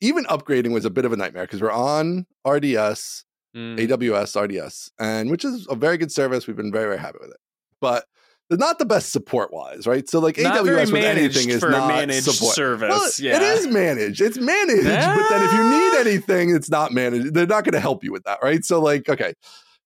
Even 0.01 0.25
upgrading 0.27 0.73
was 0.73 0.85
a 0.85 0.91
bit 0.91 1.05
of 1.05 1.13
a 1.13 1.17
nightmare 1.17 1.45
because 1.45 1.61
we're 1.61 1.71
on 1.73 2.27
RDS, 2.47 3.25
Mm. 3.57 3.79
AWS 3.81 4.37
RDS, 4.41 4.93
and 5.01 5.29
which 5.29 5.45
is 5.45 5.67
a 5.69 5.75
very 5.75 5.97
good 5.99 6.13
service. 6.13 6.47
We've 6.47 6.57
been 6.57 6.71
very, 6.71 6.85
very 6.85 6.99
happy 7.01 7.19
with 7.21 7.31
it. 7.31 7.37
But 7.81 8.05
they're 8.49 8.59
not 8.59 8.79
the 8.79 8.85
best 8.85 9.11
support 9.11 9.53
wise, 9.53 9.89
right? 9.89 10.09
So 10.09 10.21
like 10.21 10.39
Not 10.39 10.59
AWS 10.65 10.93
with 10.93 11.05
anything 11.05 11.51
is 11.51 11.61
not 11.61 11.89
managed 11.89 12.31
support. 12.31 12.55
service. 12.55 12.91
Well, 12.91 13.11
yeah, 13.19 13.37
it 13.37 13.43
is 13.43 13.67
managed. 13.67 14.21
It's 14.21 14.39
managed, 14.39 14.85
but 14.85 15.29
then 15.31 15.43
if 15.45 15.53
you 15.53 15.69
need 15.69 15.95
anything, 16.13 16.55
it's 16.55 16.71
not 16.71 16.93
managed. 16.93 17.35
They're 17.35 17.47
not 17.49 17.65
going 17.65 17.73
to 17.75 17.81
help 17.81 18.05
you 18.05 18.13
with 18.13 18.23
that, 18.23 18.39
right? 18.41 18.65
So 18.65 18.81
like, 18.81 19.09
okay, 19.09 19.35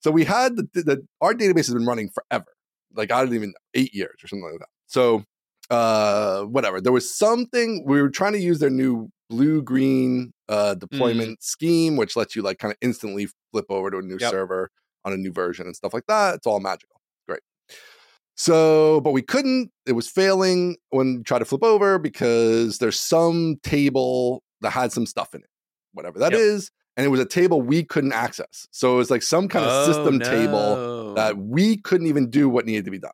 so 0.00 0.10
we 0.10 0.24
had 0.24 0.56
the, 0.56 0.68
the 0.74 1.06
our 1.22 1.32
database 1.32 1.64
has 1.64 1.72
been 1.72 1.86
running 1.86 2.10
forever, 2.10 2.52
like 2.94 3.10
I 3.10 3.24
don't 3.24 3.34
even 3.34 3.54
eight 3.72 3.94
years 3.94 4.16
or 4.22 4.28
something 4.28 4.44
like 4.50 4.58
that. 4.60 4.68
So 4.88 5.24
uh, 5.70 6.42
whatever. 6.44 6.80
There 6.80 6.92
was 6.92 7.14
something 7.16 7.84
we 7.86 8.00
were 8.02 8.10
trying 8.10 8.32
to 8.34 8.40
use 8.40 8.58
their 8.58 8.70
new 8.70 9.08
blue 9.30 9.62
green 9.62 10.32
uh 10.48 10.74
deployment 10.74 11.42
scheme, 11.42 11.96
which 11.96 12.14
lets 12.16 12.36
you 12.36 12.42
like 12.42 12.58
kind 12.58 12.70
of 12.72 12.78
instantly 12.82 13.28
flip 13.52 13.64
over 13.70 13.90
to 13.90 13.98
a 13.98 14.02
new 14.02 14.18
Yep. 14.20 14.30
server 14.30 14.70
on 15.04 15.12
a 15.12 15.16
new 15.16 15.32
version 15.32 15.66
and 15.66 15.74
stuff 15.74 15.94
like 15.94 16.04
that. 16.08 16.34
It's 16.34 16.46
all 16.46 16.60
magical. 16.60 17.00
Great. 17.26 17.40
So, 18.36 19.00
but 19.00 19.12
we 19.12 19.22
couldn't. 19.22 19.70
It 19.86 19.92
was 19.92 20.08
failing 20.08 20.76
when 20.90 21.16
we 21.18 21.22
tried 21.22 21.38
to 21.40 21.44
flip 21.44 21.62
over 21.62 21.98
because 21.98 22.78
there's 22.78 22.98
some 22.98 23.56
table 23.62 24.42
that 24.60 24.70
had 24.70 24.92
some 24.92 25.06
stuff 25.06 25.34
in 25.34 25.40
it, 25.40 25.48
whatever 25.92 26.18
that 26.18 26.32
is, 26.32 26.64
Yep. 26.64 26.70
and 26.96 27.06
it 27.06 27.08
was 27.10 27.20
a 27.20 27.26
table 27.26 27.62
we 27.62 27.84
couldn't 27.84 28.12
access. 28.12 28.66
So 28.72 28.94
it 28.94 28.96
was 28.96 29.10
like 29.10 29.22
some 29.22 29.48
kind 29.48 29.64
of 29.64 29.70
Oh, 29.72 29.86
system 29.92 30.18
table 30.20 31.14
that 31.14 31.38
we 31.38 31.76
couldn't 31.76 32.08
even 32.08 32.28
do 32.28 32.48
what 32.48 32.66
needed 32.66 32.84
to 32.86 32.90
be 32.90 32.98
done. 32.98 33.12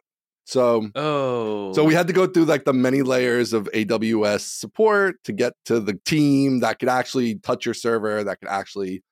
So, 0.50 0.90
oh, 0.96 1.72
so 1.74 1.84
we 1.84 1.94
had 1.94 2.08
to 2.08 2.12
go 2.12 2.26
through 2.26 2.46
like 2.46 2.64
the 2.64 2.72
many 2.72 3.02
layers 3.02 3.52
of 3.52 3.68
AWS 3.72 4.40
support 4.40 5.22
to 5.22 5.32
get 5.32 5.52
to 5.66 5.78
the 5.78 5.94
team 6.04 6.58
that 6.58 6.80
could 6.80 6.88
actually 6.88 7.36
touch 7.36 7.64
your 7.64 7.74
server, 7.74 8.24
that 8.24 8.40
could 8.40 8.48
actually 8.48 9.04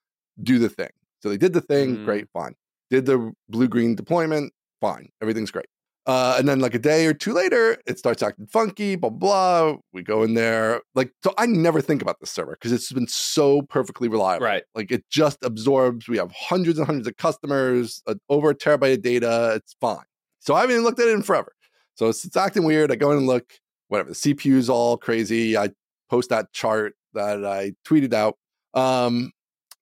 do 0.43 0.59
the 0.59 0.69
thing. 0.69 0.91
So 1.21 1.29
they 1.29 1.37
did 1.37 1.53
the 1.53 1.61
thing, 1.61 1.99
Mm. 1.99 2.05
great, 2.05 2.27
fine. 2.33 2.55
Did 2.91 3.07
the 3.07 3.33
blue 3.49 3.69
green 3.69 3.95
deployment, 3.95 4.53
fine, 4.81 5.11
everything's 5.23 5.53
great. 5.53 5.67
Uh, 6.07 6.37
and 6.39 6.49
then 6.49 6.59
like 6.59 6.75
a 6.75 6.79
day 6.79 7.07
or 7.07 7.13
two 7.15 7.35
later, 7.35 7.77
it 7.87 7.99
starts 8.01 8.23
acting 8.23 8.47
funky, 8.47 8.97
blah 8.97 9.11
blah. 9.11 9.73
blah. 9.73 9.77
We 9.93 10.03
go 10.03 10.23
in 10.25 10.35
there, 10.35 10.81
like 10.97 11.13
so. 11.23 11.35
I 11.39 11.45
never 11.47 11.81
think 11.83 12.01
about 12.03 12.19
this 12.19 12.31
server 12.31 12.53
because 12.53 12.73
it's 12.73 12.91
been 12.91 13.07
so 13.09 13.63
perfectly 13.63 14.09
reliable. 14.09 14.47
right. 14.47 14.63
Like 14.75 14.91
it 14.91 15.05
just 15.11 15.39
absorbs. 15.45 16.09
We 16.09 16.17
have 16.17 16.33
hundreds 16.33 16.79
and 16.79 16.87
hundreds 16.87 17.07
of 17.07 17.17
customers, 17.19 18.03
uh, 18.09 18.15
over 18.31 18.51
a 18.51 18.55
terabyte 18.57 18.95
of 18.95 19.03
data. 19.03 19.53
It's 19.57 19.77
fine. 19.81 20.07
So 20.41 20.55
I 20.55 20.61
haven't 20.61 20.75
even 20.75 20.85
looked 20.85 21.01
at 21.01 21.09
it 21.09 21.13
in 21.15 21.23
forever. 21.23 21.53
So 21.95 22.09
it's, 22.09 22.25
it's 22.25 22.37
acting 22.37 22.65
weird. 22.65 22.93
I 22.93 22.97
go 22.97 23.11
in 23.11 23.19
and 23.19 23.27
look, 23.27 23.53
whatever. 23.89 24.11
The 24.11 24.15
CPU's 24.15 24.71
all 24.71 24.97
crazy. 24.97 25.57
I 25.57 25.71
post 26.09 26.31
that 26.31 26.53
chart 26.53 26.95
that 27.15 27.45
I 27.45 27.73
tweeted 27.87 28.13
out. 28.15 28.37
Um, 28.75 29.33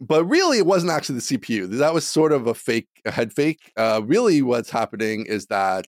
but 0.01 0.25
really, 0.25 0.59
it 0.59 0.67
wasn't 0.67 0.93
actually 0.93 1.17
the 1.17 1.39
CPU. 1.39 1.69
That 1.79 1.95
was 1.95 2.07
sort 2.07 2.33
of 2.33 2.47
a 2.47 2.55
fake, 2.55 2.89
a 3.05 3.11
head 3.11 3.33
fake. 3.33 3.73
Uh, 3.77 4.01
really, 4.05 4.43
what's 4.43 4.71
happening 4.71 5.25
is 5.27 5.47
that 5.47 5.87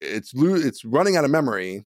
it's 0.00 0.32
lo- 0.34 0.54
it's 0.54 0.84
running 0.84 1.16
out 1.16 1.24
of 1.24 1.30
memory, 1.30 1.74
and 1.76 1.84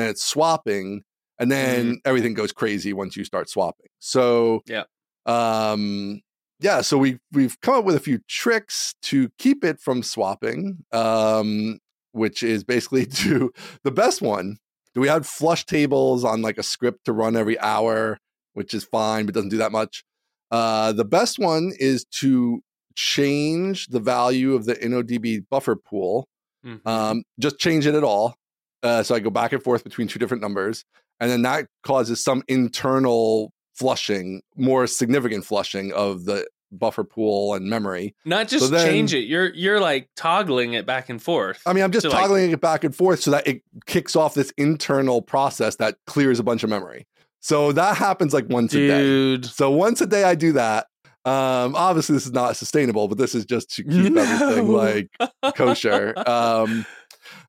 then 0.00 0.08
it's 0.08 0.22
swapping, 0.24 1.02
and 1.38 1.50
then 1.50 2.00
everything 2.04 2.34
goes 2.34 2.52
crazy 2.52 2.92
once 2.92 3.16
you 3.16 3.24
start 3.24 3.48
swapping. 3.48 3.88
So 4.00 4.62
Yeah. 4.66 4.84
um, 5.26 6.20
yeah. 6.60 6.80
So 6.80 6.98
we 6.98 7.18
we've 7.32 7.60
come 7.60 7.74
up 7.74 7.84
with 7.84 7.96
a 7.96 8.00
few 8.00 8.20
tricks 8.28 8.94
to 9.02 9.30
keep 9.38 9.64
it 9.64 9.80
from 9.80 10.02
swapping. 10.02 10.84
Um, 10.92 11.78
which 12.12 12.42
is 12.42 12.64
basically 12.64 13.06
to 13.24 13.52
the 13.84 13.90
best 13.90 14.20
one. 14.20 14.58
Do 14.94 15.00
we 15.00 15.08
had 15.08 15.26
flush 15.26 15.64
tables 15.64 16.24
on 16.24 16.42
like 16.42 16.58
a 16.58 16.62
script 16.62 17.04
to 17.04 17.12
run 17.12 17.36
every 17.36 17.58
hour, 17.60 18.18
which 18.54 18.74
is 18.74 18.84
fine, 18.84 19.26
but 19.26 19.34
doesn't 19.34 19.50
do 19.50 19.58
that 19.58 19.72
much. 19.72 20.04
Uh, 20.50 20.92
the 20.92 21.04
best 21.04 21.38
one 21.38 21.72
is 21.78 22.04
to 22.06 22.60
change 22.96 23.86
the 23.88 24.00
value 24.00 24.54
of 24.54 24.64
the 24.64 24.74
InnoDB 24.74 25.44
buffer 25.48 25.76
pool. 25.76 26.26
Mhm. 26.66 26.84
Um, 26.86 27.22
just 27.38 27.58
change 27.58 27.86
it 27.86 27.94
at 27.94 28.02
all. 28.02 28.34
Uh, 28.82 29.02
so 29.02 29.14
I 29.14 29.20
go 29.20 29.30
back 29.30 29.52
and 29.52 29.62
forth 29.62 29.84
between 29.84 30.08
two 30.08 30.18
different 30.18 30.40
numbers, 30.40 30.84
and 31.20 31.30
then 31.30 31.42
that 31.42 31.66
causes 31.82 32.22
some 32.22 32.42
internal 32.48 33.52
flushing, 33.78 34.42
more 34.56 34.86
significant 34.86 35.44
flushing 35.44 35.92
of 35.92 36.24
the 36.24 36.46
buffer 36.70 37.04
pool 37.04 37.54
and 37.54 37.66
memory. 37.70 38.14
Not 38.24 38.48
just 38.48 38.70
then- 38.70 38.86
change 38.86 39.14
it. 39.14 39.20
You're 39.24 39.54
you're 39.54 39.80
like 39.80 40.08
toggling 40.16 40.74
it 40.74 40.84
back 40.86 41.08
and 41.08 41.22
forth. 41.22 41.62
I 41.64 41.72
mean, 41.72 41.84
I'm 41.84 41.92
just 41.92 42.02
So, 42.04 42.10
like- 42.10 42.20
toggling 42.20 42.50
it 42.50 42.60
back 42.60 42.84
and 42.84 42.94
forth 42.94 43.20
so 43.20 43.30
that 43.30 43.46
it 43.46 43.62
kicks 43.86 44.14
off 44.16 44.34
this 44.34 44.52
internal 44.58 45.22
process 45.22 45.76
that 45.76 45.96
clears 46.06 46.38
a 46.38 46.42
bunch 46.42 46.62
of 46.64 46.70
memory. 46.70 47.06
So 47.40 47.72
that 47.72 47.96
happens 47.96 48.34
like 48.34 48.48
once 48.48 48.74
a 48.74 48.86
day. 48.86 49.48
So 49.48 49.70
once 49.70 50.00
a 50.00 50.06
day, 50.06 50.24
I 50.24 50.34
do 50.34 50.52
that. 50.52 50.88
Um, 51.24 51.74
obviously, 51.76 52.14
this 52.14 52.26
is 52.26 52.32
not 52.32 52.56
sustainable, 52.56 53.06
but 53.06 53.16
this 53.18 53.34
is 53.34 53.44
just 53.44 53.70
to 53.76 53.84
keep 53.84 54.16
everything 54.16 54.68
like 54.68 55.08
kosher. 55.54 56.14
Um, 56.26 56.84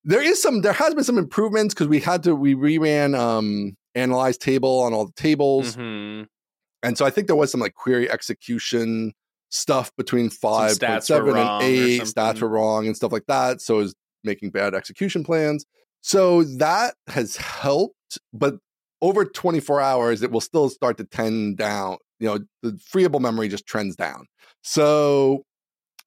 there 0.03 0.21
is 0.21 0.41
some, 0.41 0.61
there 0.61 0.73
has 0.73 0.93
been 0.93 1.03
some 1.03 1.17
improvements 1.17 1.73
because 1.73 1.87
we 1.87 1.99
had 1.99 2.23
to, 2.23 2.35
we 2.35 2.55
reran 2.55 3.17
um, 3.17 3.75
analyze 3.99 4.37
table 4.37 4.79
on 4.81 4.93
all 4.93 5.05
the 5.05 5.13
tables. 5.13 5.75
Mhm. 5.75 6.27
And 6.81 6.97
so 6.97 7.05
I 7.05 7.09
think 7.09 7.27
there 7.27 7.35
was 7.35 7.51
some 7.51 7.59
like 7.59 7.75
query 7.75 8.09
execution 8.09 9.13
stuff 9.49 9.91
between 9.97 10.29
five 10.29 10.79
point 10.79 11.03
seven 11.03 11.35
and 11.35 11.63
eight. 11.63 12.01
Stats 12.03 12.41
were 12.41 12.47
wrong 12.47 12.87
and 12.87 12.95
stuff 12.95 13.11
like 13.11 13.25
that. 13.27 13.61
So 13.61 13.75
it 13.75 13.83
was 13.83 13.95
making 14.23 14.51
bad 14.51 14.73
execution 14.73 15.23
plans. 15.23 15.65
So 16.01 16.43
that 16.43 16.95
has 17.07 17.35
helped, 17.35 18.17
but 18.33 18.57
over 19.01 19.25
24 19.25 19.81
hours, 19.81 20.21
it 20.23 20.31
will 20.31 20.41
still 20.41 20.69
start 20.69 20.97
to 20.97 21.03
tend 21.03 21.57
down. 21.57 21.97
You 22.19 22.27
know, 22.27 22.39
the 22.63 22.71
freeable 22.73 23.21
memory 23.21 23.47
just 23.47 23.65
trends 23.65 23.95
down. 23.95 24.27
So 24.63 25.43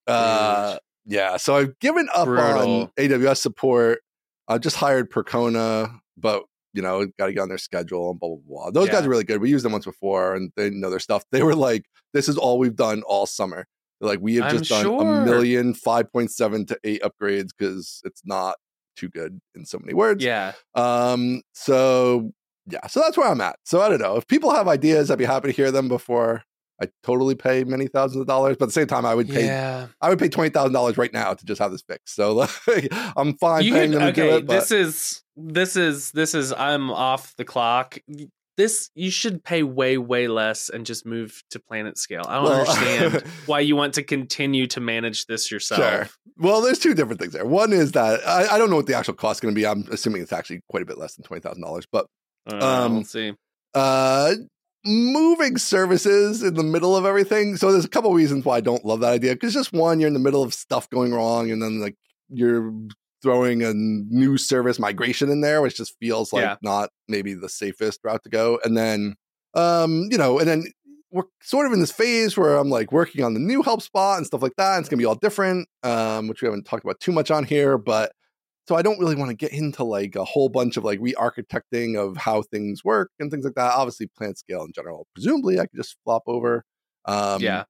uh 0.07 0.79
yeah, 1.05 1.37
so 1.37 1.57
I've 1.57 1.79
given 1.81 2.09
up 2.15 2.29
on 2.29 2.91
AWS 2.97 3.39
support. 3.39 4.01
I've 4.49 4.61
just 4.61 4.77
hired 4.77 5.11
Percona, 5.11 5.99
but 6.17 6.45
you 6.73 6.83
know, 6.83 7.07
got 7.19 7.27
to 7.27 7.33
get 7.33 7.41
on 7.41 7.49
their 7.49 7.59
schedule 7.59 8.11
and 8.11 8.21
blah 8.21 8.31
blah 8.31 8.39
blah. 8.47 8.71
Those 8.71 8.89
guys 8.89 9.07
are 9.07 9.09
really 9.09 9.25
good. 9.25 9.41
We 9.41 9.51
used 9.51 9.65
them 9.65 9.73
once 9.73 9.85
before, 9.85 10.35
and 10.35 10.51
they 10.57 10.71
know 10.71 10.91
their 10.91 10.99
stuff. 10.99 11.25
They 11.31 11.43
were 11.43 11.55
like, 11.55 11.85
"This 12.13 12.29
is 12.29 12.37
all 12.37 12.59
we've 12.59 12.77
done 12.77 13.03
all 13.03 13.27
summer." 13.27 13.67
They're 14.01 14.11
like, 14.11 14.21
"We 14.21 14.37
have 14.37 14.53
I'm 14.53 14.59
just 14.59 14.71
done 14.71 14.83
sure. 14.85 15.03
a 15.03 15.25
million 15.25 15.75
five 15.75 16.11
point 16.13 16.31
seven 16.31 16.67
to 16.67 16.79
eight 16.85 17.03
upgrades 17.03 17.49
because 17.57 18.01
it's 18.05 18.23
not 18.25 18.57
too 18.97 19.09
good 19.09 19.41
in 19.55 19.65
so 19.65 19.79
many 19.79 19.95
words." 19.95 20.25
Yeah. 20.25 20.53
Um. 20.75 21.43
So 21.53 22.33
yeah. 22.67 22.87
So 22.87 23.01
that's 23.01 23.17
where 23.17 23.29
I'm 23.29 23.41
at. 23.41 23.57
So 23.65 23.81
I 23.81 23.89
don't 23.89 24.01
know 24.01 24.17
if 24.17 24.27
people 24.27 24.51
have 24.53 24.69
ideas. 24.69 25.11
I'd 25.11 25.19
be 25.19 25.25
happy 25.25 25.49
to 25.49 25.57
hear 25.57 25.71
them 25.71 25.89
before 25.89 26.45
I 26.83 26.89
totally 27.03 27.35
pay 27.35 27.65
many 27.65 27.87
thousands 27.87 28.21
of 28.23 28.27
dollars. 28.27 28.57
But 28.59 28.65
at 28.65 28.69
the 28.69 28.73
same 28.73 28.87
time, 28.87 29.07
I 29.07 29.15
would 29.15 29.29
pay 29.29 29.47
Yeah. 29.47 29.87
I 30.01 30.09
would 30.09 30.19
pay 30.19 30.29
twenty 30.29 30.51
thousand 30.51 30.73
dollars 30.73 30.99
right 30.99 31.13
now 31.13 31.35
to 31.35 31.45
just 31.47 31.61
have 31.61 31.71
this 31.73 31.83
fixed. 31.83 32.15
So 32.15 32.35
like, 32.67 32.89
I'm 33.17 33.37
fine 33.39 33.65
You 33.65 33.73
paying 33.75 33.93
could- 33.93 34.01
them 34.01 34.15
to 34.15 34.21
do 34.21 34.37
it. 34.37 34.47
But 34.47 34.55
this 34.55 34.71
is 34.71 35.23
this 35.37 35.77
is 35.77 36.11
this 36.13 36.35
is 36.35 36.53
I'm 36.53 36.91
off 36.91 37.35
the 37.37 37.45
clock. 37.45 37.99
This 38.59 38.91
you 38.95 39.11
should 39.11 39.43
pay 39.43 39.63
way 39.63 39.97
way 39.97 40.29
less 40.29 40.69
and 40.69 40.85
just 40.85 41.07
move 41.07 41.43
to 41.53 41.59
PlanetScale. 41.59 42.27
I 42.29 42.35
don't 42.35 42.45
Well- 42.45 42.61
understand 42.61 43.25
why 43.47 43.61
you 43.61 43.77
want 43.77 43.95
to 43.95 44.03
continue 44.03 44.67
to 44.69 44.81
manage 44.81 45.25
this 45.27 45.51
yourself. 45.51 45.81
Sure. 45.81 46.09
Well, 46.37 46.61
there's 46.61 46.79
two 46.79 46.93
different 46.95 47.19
things 47.21 47.33
there. 47.33 47.47
One 47.47 47.73
is 47.73 47.93
that 47.93 48.21
I, 48.27 48.55
I 48.55 48.59
don't 48.59 48.69
know 48.69 48.77
what 48.77 48.87
the 48.87 48.95
actual 48.95 49.15
cost 49.15 49.39
is 49.39 49.41
going 49.41 49.55
to 49.55 49.59
be. 49.59 49.67
I'm 49.67 49.87
assuming 49.91 50.21
it's 50.23 50.33
actually 50.33 50.61
quite 50.69 50.83
a 50.83 50.87
bit 50.87 50.99
less 50.99 51.15
than 51.15 51.25
twenty 51.25 51.41
thousand 51.41 51.63
dollars. 51.63 51.87
But 51.91 52.07
Uh, 52.51 52.85
Um, 52.87 52.95
we'll 52.97 53.05
see. 53.05 53.33
uh, 53.75 54.35
moving 54.85 55.57
services 55.59 56.43
in 56.43 56.55
the 56.55 56.63
middle 56.63 56.97
of 56.97 57.05
everything. 57.05 57.57
So 57.57 57.71
there's 57.73 57.85
a 57.85 57.89
couple 57.89 58.13
reasons 58.13 58.45
why 58.45 58.57
I 58.57 58.61
don't 58.61 58.85
love 58.85 59.01
that 59.01 59.13
idea. 59.13 59.35
Because 59.35 59.55
just 59.55 59.73
one, 59.73 60.01
you're 60.01 60.09
in 60.09 60.15
the 60.15 60.21
middle 60.21 60.43
of 60.43 60.53
stuff 60.55 60.89
going 60.91 61.13
wrong, 61.13 61.51
and 61.51 61.63
then 61.63 61.81
like 61.81 61.97
you're 62.29 62.73
throwing 63.23 63.63
a 63.63 63.73
new 63.73 64.37
service 64.37 64.79
migration 64.81 65.31
in 65.31 65.41
there, 65.43 65.63
which 65.63 65.77
just 65.77 65.95
feels 66.01 66.33
like 66.33 66.43
Yeah. 66.43 66.57
not 66.63 66.91
maybe 67.07 67.35
the 67.35 67.49
safest 67.49 68.01
route 68.03 68.23
to 68.25 68.29
go. 68.29 68.59
And 68.65 68.77
then, 68.77 69.15
um, 69.55 70.09
you 70.11 70.19
know, 70.19 70.41
and 70.41 70.49
then 70.49 70.65
we're 71.13 71.25
sort 71.43 71.67
of 71.67 71.73
in 71.73 71.79
this 71.79 71.93
phase 71.93 72.37
where 72.37 72.57
I'm 72.57 72.69
like 72.71 72.91
working 72.91 73.23
on 73.23 73.35
the 73.35 73.41
new 73.41 73.63
HelpSpot 73.63 74.17
and 74.17 74.27
stuff 74.27 74.43
like 74.43 74.57
that. 74.57 74.75
And 74.75 74.81
it's 74.81 74.89
gonna 74.89 74.99
be 74.99 75.05
all 75.05 75.15
different, 75.15 75.69
um, 75.85 76.27
which 76.27 76.43
we 76.43 76.47
haven't 76.47 76.65
talked 76.65 76.85
about 76.85 76.99
too 76.99 77.13
much 77.13 77.31
on 77.31 77.45
here, 77.45 77.79
but 77.79 78.11
so 78.73 78.79
I 78.79 78.81
don't 78.81 78.99
really 78.99 79.17
want 79.17 79.29
to 79.29 79.37
get 79.37 79.53
into 79.53 79.85
like 79.85 80.17
a 80.17 80.25
whole 80.25 80.49
bunch 80.49 80.79
of 80.79 80.85
like 80.85 80.99
re-architecting 80.99 81.99
of 81.99 82.17
how 82.17 82.41
things 82.41 82.83
work 82.83 83.11
and 83.21 83.31
things 83.31 83.45
like 83.45 83.55
that. 83.57 83.75
Obviously, 83.75 84.09
PlanetScale 84.19 84.65
in 84.65 84.73
general. 84.75 85.07
Presumably, 85.15 85.61
I 85.61 85.67
could 85.67 85.77
just 85.77 85.99
flop 86.05 86.23
over. 86.27 86.65
Um, 87.05 87.43
yeah. 87.43 87.65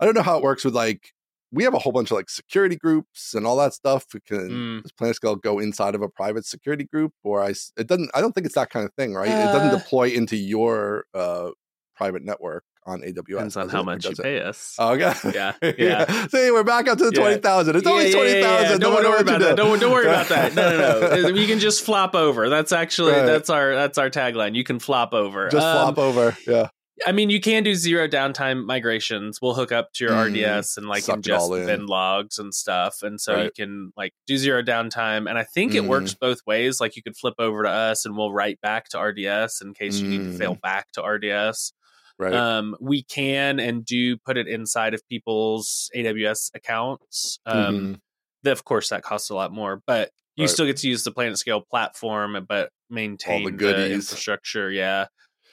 I 0.00 0.06
don't 0.06 0.14
know 0.14 0.22
how 0.22 0.38
it 0.38 0.42
works 0.42 0.64
with 0.64 0.74
like 0.74 1.10
we 1.52 1.62
have 1.64 1.74
a 1.74 1.78
whole 1.78 1.92
bunch 1.92 2.10
of 2.10 2.16
like 2.16 2.30
security 2.30 2.76
groups 2.76 3.34
and 3.34 3.46
all 3.46 3.58
that 3.58 3.74
stuff. 3.74 4.06
We 4.14 4.20
can 4.20 4.48
Mm. 4.48 4.82
does 4.82 4.92
PlanetScale 4.92 5.42
go 5.42 5.58
inside 5.58 5.94
of 5.94 6.00
a 6.00 6.08
private 6.08 6.46
security 6.46 6.84
group, 6.84 7.12
or 7.22 7.42
I 7.42 7.50
it 7.76 7.86
doesn't. 7.86 8.10
I 8.14 8.22
don't 8.22 8.32
think 8.32 8.46
it's 8.46 8.54
that 8.54 8.70
kind 8.70 8.86
of 8.86 8.94
thing, 8.94 9.12
right? 9.12 9.28
it 9.28 9.52
doesn't 9.52 9.74
Uh, 9.74 9.76
deploy 9.76 10.08
into 10.08 10.36
your 10.38 11.04
uh, 11.12 11.50
private 11.94 12.22
network 12.24 12.64
on 12.86 13.00
AWS. 13.02 13.24
Depends 13.26 13.56
on 13.56 13.68
how 13.68 13.82
much 13.82 14.04
you 14.04 14.12
it? 14.12 14.18
pay 14.18 14.40
us. 14.40 14.74
Oh, 14.78 14.94
okay. 14.94 15.12
Yeah, 15.34 15.52
yeah. 15.78 16.26
See, 16.28 16.50
we're 16.50 16.62
back 16.64 16.88
up 16.88 16.98
to 16.98 17.04
the 17.04 17.12
Yeah. 17.14 17.20
twenty 17.20 17.40
thousand. 17.40 17.76
It's 17.76 17.84
Yeah, 17.84 17.90
twenty 17.90 18.10
yeah, 18.10 18.40
thousand. 18.42 18.70
yeah. 18.72 18.78
Don't, 18.78 19.02
don't 19.02 19.10
worry 19.12 19.20
about 19.20 19.40
that. 19.40 19.56
Don't, 19.56 19.78
don't 19.80 19.92
worry 19.92 20.06
about 20.06 20.28
that. 20.28 20.54
No, 20.54 20.70
no, 20.70 21.20
no. 21.22 21.28
You 21.36 21.46
can 21.46 21.58
just 21.58 21.84
flop 21.84 22.14
over. 22.14 22.48
That's 22.48 22.72
actually 22.72 23.12
Right. 23.12 23.26
that's 23.26 23.50
our 23.50 23.74
that's 23.74 23.98
our 23.98 24.08
tagline. 24.10 24.54
You 24.54 24.64
can 24.64 24.78
flop 24.78 25.12
over. 25.12 25.48
Just 25.48 25.66
Um, 25.66 25.94
flop 25.94 25.98
over. 25.98 26.36
Yeah. 26.46 26.68
I 27.06 27.12
mean, 27.12 27.28
you 27.28 27.40
can 27.42 27.62
do 27.62 27.74
zero 27.74 28.08
downtime 28.08 28.64
migrations. 28.64 29.38
We'll 29.42 29.52
hook 29.52 29.70
up 29.70 29.92
to 29.96 30.04
your 30.04 30.14
Mm, 30.14 30.30
RDS 30.60 30.78
and 30.78 30.86
like 30.86 31.06
it 31.06 31.12
ingest 31.16 31.60
in. 31.60 31.66
bin 31.66 31.86
logs 31.86 32.38
and 32.38 32.54
stuff, 32.54 33.02
and 33.02 33.20
so 33.20 33.42
you 33.42 33.50
can 33.54 33.92
like 33.98 34.14
do 34.26 34.38
zero 34.38 34.62
downtime. 34.62 35.28
And 35.28 35.36
I 35.36 35.42
think 35.44 35.74
it 35.74 35.82
Mm. 35.82 35.88
works 35.88 36.14
both 36.14 36.38
ways. 36.46 36.80
Like 36.80 36.96
you 36.96 37.02
could 37.02 37.14
flip 37.14 37.34
over 37.38 37.64
to 37.64 37.68
us, 37.68 38.06
and 38.06 38.16
we'll 38.16 38.32
write 38.32 38.62
back 38.62 38.88
to 38.90 38.98
RDS 38.98 39.60
in 39.60 39.74
case 39.74 39.98
you 39.98 40.08
need 40.08 40.24
to 40.24 40.30
Mm. 40.30 40.38
fail 40.38 40.54
back 40.62 40.90
to 40.92 41.02
RDS. 41.02 41.74
Right. 42.18 42.32
Um, 42.32 42.76
we 42.80 43.02
can 43.02 43.60
and 43.60 43.84
do 43.84 44.16
put 44.16 44.36
it 44.38 44.48
inside 44.48 44.94
of 44.94 45.06
people's 45.08 45.90
AWS 45.94 46.50
accounts. 46.54 47.38
Um, 47.44 47.54
Mhm. 47.94 48.00
the- 48.42 48.52
of 48.52 48.64
course, 48.64 48.88
that 48.90 49.02
costs 49.02 49.28
a 49.30 49.34
lot 49.34 49.52
more, 49.52 49.82
but 49.86 50.10
you 50.36 50.44
Right. 50.44 50.50
still 50.50 50.66
get 50.66 50.76
to 50.78 50.88
use 50.88 51.04
the 51.04 51.12
PlanetScale 51.12 51.66
platform, 51.68 52.44
but 52.48 52.70
maintain 52.90 53.40
All 53.44 53.50
the, 53.50 53.56
goodies. 53.56 53.92
infrastructure. 53.92 54.70
Yeah. 54.70 55.06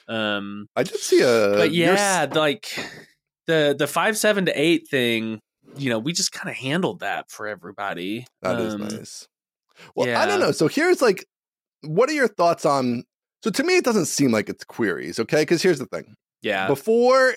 Um, 0.08 0.68
I 0.76 0.82
did 0.84 0.98
see 1.00 1.20
a. 1.22 1.54
but 1.56 1.72
your 1.72 1.94
yeah, 1.94 2.26
like 2.32 2.68
the 3.46 3.74
the 3.78 3.86
five 3.86 4.16
seven 4.18 4.44
to 4.46 4.52
eight 4.58 4.86
thing, 4.88 5.40
you 5.76 5.90
know, 5.90 5.98
we 5.98 6.12
just 6.12 6.32
kind 6.32 6.48
of 6.50 6.56
handled 6.56 7.00
that 7.00 7.30
for 7.30 7.46
everybody. 7.48 8.26
That 8.42 8.60
is 8.60 8.74
Um, 8.74 8.82
nice. 8.82 9.26
Well, 9.94 10.14
I 10.16 10.24
don't 10.26 10.40
know. 10.40 10.52
So 10.52 10.68
here's 10.68 11.02
like, 11.02 11.26
what 11.82 12.08
are 12.08 12.12
your 12.14 12.28
thoughts 12.28 12.64
on? 12.64 13.04
So 13.42 13.50
to 13.50 13.62
me, 13.64 13.76
it 13.76 13.84
doesn't 13.84 14.06
seem 14.06 14.30
like 14.30 14.48
it's 14.48 14.64
queries, 14.64 15.18
okay? 15.18 15.42
Because 15.42 15.62
here's 15.62 15.78
the 15.78 15.86
thing: 15.86 16.14
Yeah, 16.44 16.68
before 16.68 17.34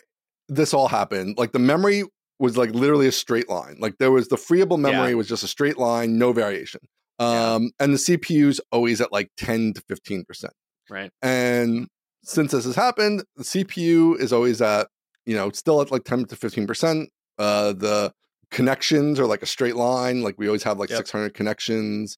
this 0.50 0.74
all 0.74 0.88
happened, 0.88 1.38
like 1.38 1.52
the 1.54 1.60
memory 1.60 2.04
was 2.40 2.56
like 2.58 2.70
literally 2.72 3.08
a 3.08 3.12
straight 3.12 3.50
line. 3.50 3.78
Like 3.80 3.96
there 3.98 4.12
was 4.12 4.28
the 4.28 4.36
freeable 4.36 4.78
memory 4.80 5.10
Yeah. 5.10 5.16
was 5.16 5.28
just 5.28 5.44
a 5.44 5.48
straight 5.48 5.78
line, 5.80 6.18
no 6.20 6.32
variation. 6.34 6.82
Yeah. 7.20 7.54
Um, 7.56 7.72
and 7.80 7.94
the 7.94 7.98
CPU's 7.98 8.62
always 8.72 9.02
at 9.02 9.12
like 9.12 9.30
ten 9.38 9.74
to 9.74 9.82
fifteen 9.88 10.24
percent. 10.24 10.54
right. 10.90 11.10
And 11.24 11.88
since 12.24 12.52
this 12.52 12.66
has 12.66 12.76
happened, 12.76 13.24
the 13.38 13.44
CPU 13.44 14.20
is 14.20 14.32
always 14.34 14.62
at, 14.62 14.88
you 15.26 15.36
know, 15.36 15.50
still 15.52 15.82
at 15.82 15.92
like 15.92 16.04
10 16.04 16.26
to 16.26 16.36
15%. 16.36 17.08
Uh, 17.40 17.72
the 17.72 18.12
connections 18.52 19.18
are 19.20 19.26
like 19.26 19.42
a 19.42 19.46
straight 19.46 19.78
line. 19.78 20.22
Like 20.24 20.36
we 20.38 20.48
always 20.48 20.64
have 20.64 20.78
like 20.78 20.90
Yep. 20.90 20.98
600 20.98 21.34
connections. 21.34 22.18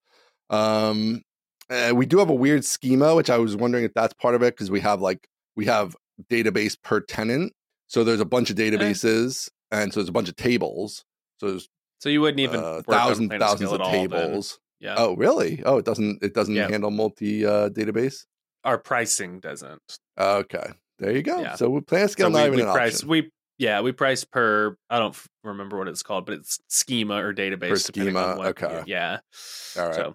Um, 0.50 1.22
uh, 1.70 1.92
we 1.94 2.06
do 2.08 2.18
have 2.18 2.30
a 2.30 2.34
weird 2.34 2.66
schema, 2.66 3.16
which 3.16 3.30
I 3.30 3.38
was 3.38 3.56
wondering 3.56 3.84
if 3.86 3.94
that's 3.94 4.14
part 4.16 4.34
of 4.34 4.42
it 4.42 4.56
because 4.56 4.72
we 4.72 4.80
have 4.80 5.00
like, 5.02 5.28
we 5.56 5.66
have 5.66 5.96
database 6.30 6.76
per 6.82 7.00
tenant. 7.02 7.54
So 7.88 8.04
there's 8.04 8.20
a 8.20 8.26
bunch 8.26 8.50
of 8.50 8.56
databases 8.56 9.50
and 9.72 9.94
so 9.94 10.00
there's 10.00 10.10
a 10.10 10.14
bunch 10.14 10.30
of 10.30 10.36
tables. 10.36 11.04
So 11.40 11.50
there's 11.52 11.70
So 12.00 12.10
you 12.10 12.22
wouldn't 12.22 12.40
even 12.40 12.60
uh, 12.60 12.82
thousands, 12.88 13.32
thousands 13.38 13.72
of 13.72 13.82
at 13.82 13.86
all 13.86 13.92
tables. 13.92 14.60
Yeah, 14.80 14.96
Oh, 14.98 15.16
really? 15.16 15.62
Oh, 15.66 15.78
it 15.78 15.86
doesn't, 15.86 16.24
it 16.24 16.34
doesn't 16.34 16.56
Yeah. 16.56 16.70
handle 16.70 16.92
multi 16.92 17.46
uh, 17.46 17.70
database. 17.70 18.26
our 18.64 18.78
pricing 18.78 19.40
doesn't. 19.40 19.82
Okay. 20.20 20.68
There 21.00 21.12
you 21.12 21.22
go. 21.24 21.42
Yeah. 21.42 21.56
So 21.56 21.70
we 21.70 21.80
PlanetScale 21.82 22.18
so 22.18 22.30
not 22.30 22.42
we, 22.42 22.48
even 22.48 22.56
we 22.58 22.62
an 22.64 22.72
price 22.74 22.96
option. 22.98 23.10
we 23.10 23.30
yeah 23.58 23.82
we 23.82 23.92
price 23.94 24.24
per 24.26 24.76
I 24.90 25.00
don't 25.00 25.18
remember 25.44 25.78
what 25.78 25.88
it's 25.88 26.04
called, 26.04 26.26
but 26.26 26.36
it's 26.36 26.60
schema 26.68 27.16
or 27.24 27.34
database 27.34 27.72
on 27.72 27.78
schema, 27.78 28.36
what- 28.38 28.48
okay. 28.62 28.84
Yeah. 28.86 29.20
All 29.78 29.86
right. 29.88 29.96
So 29.96 30.14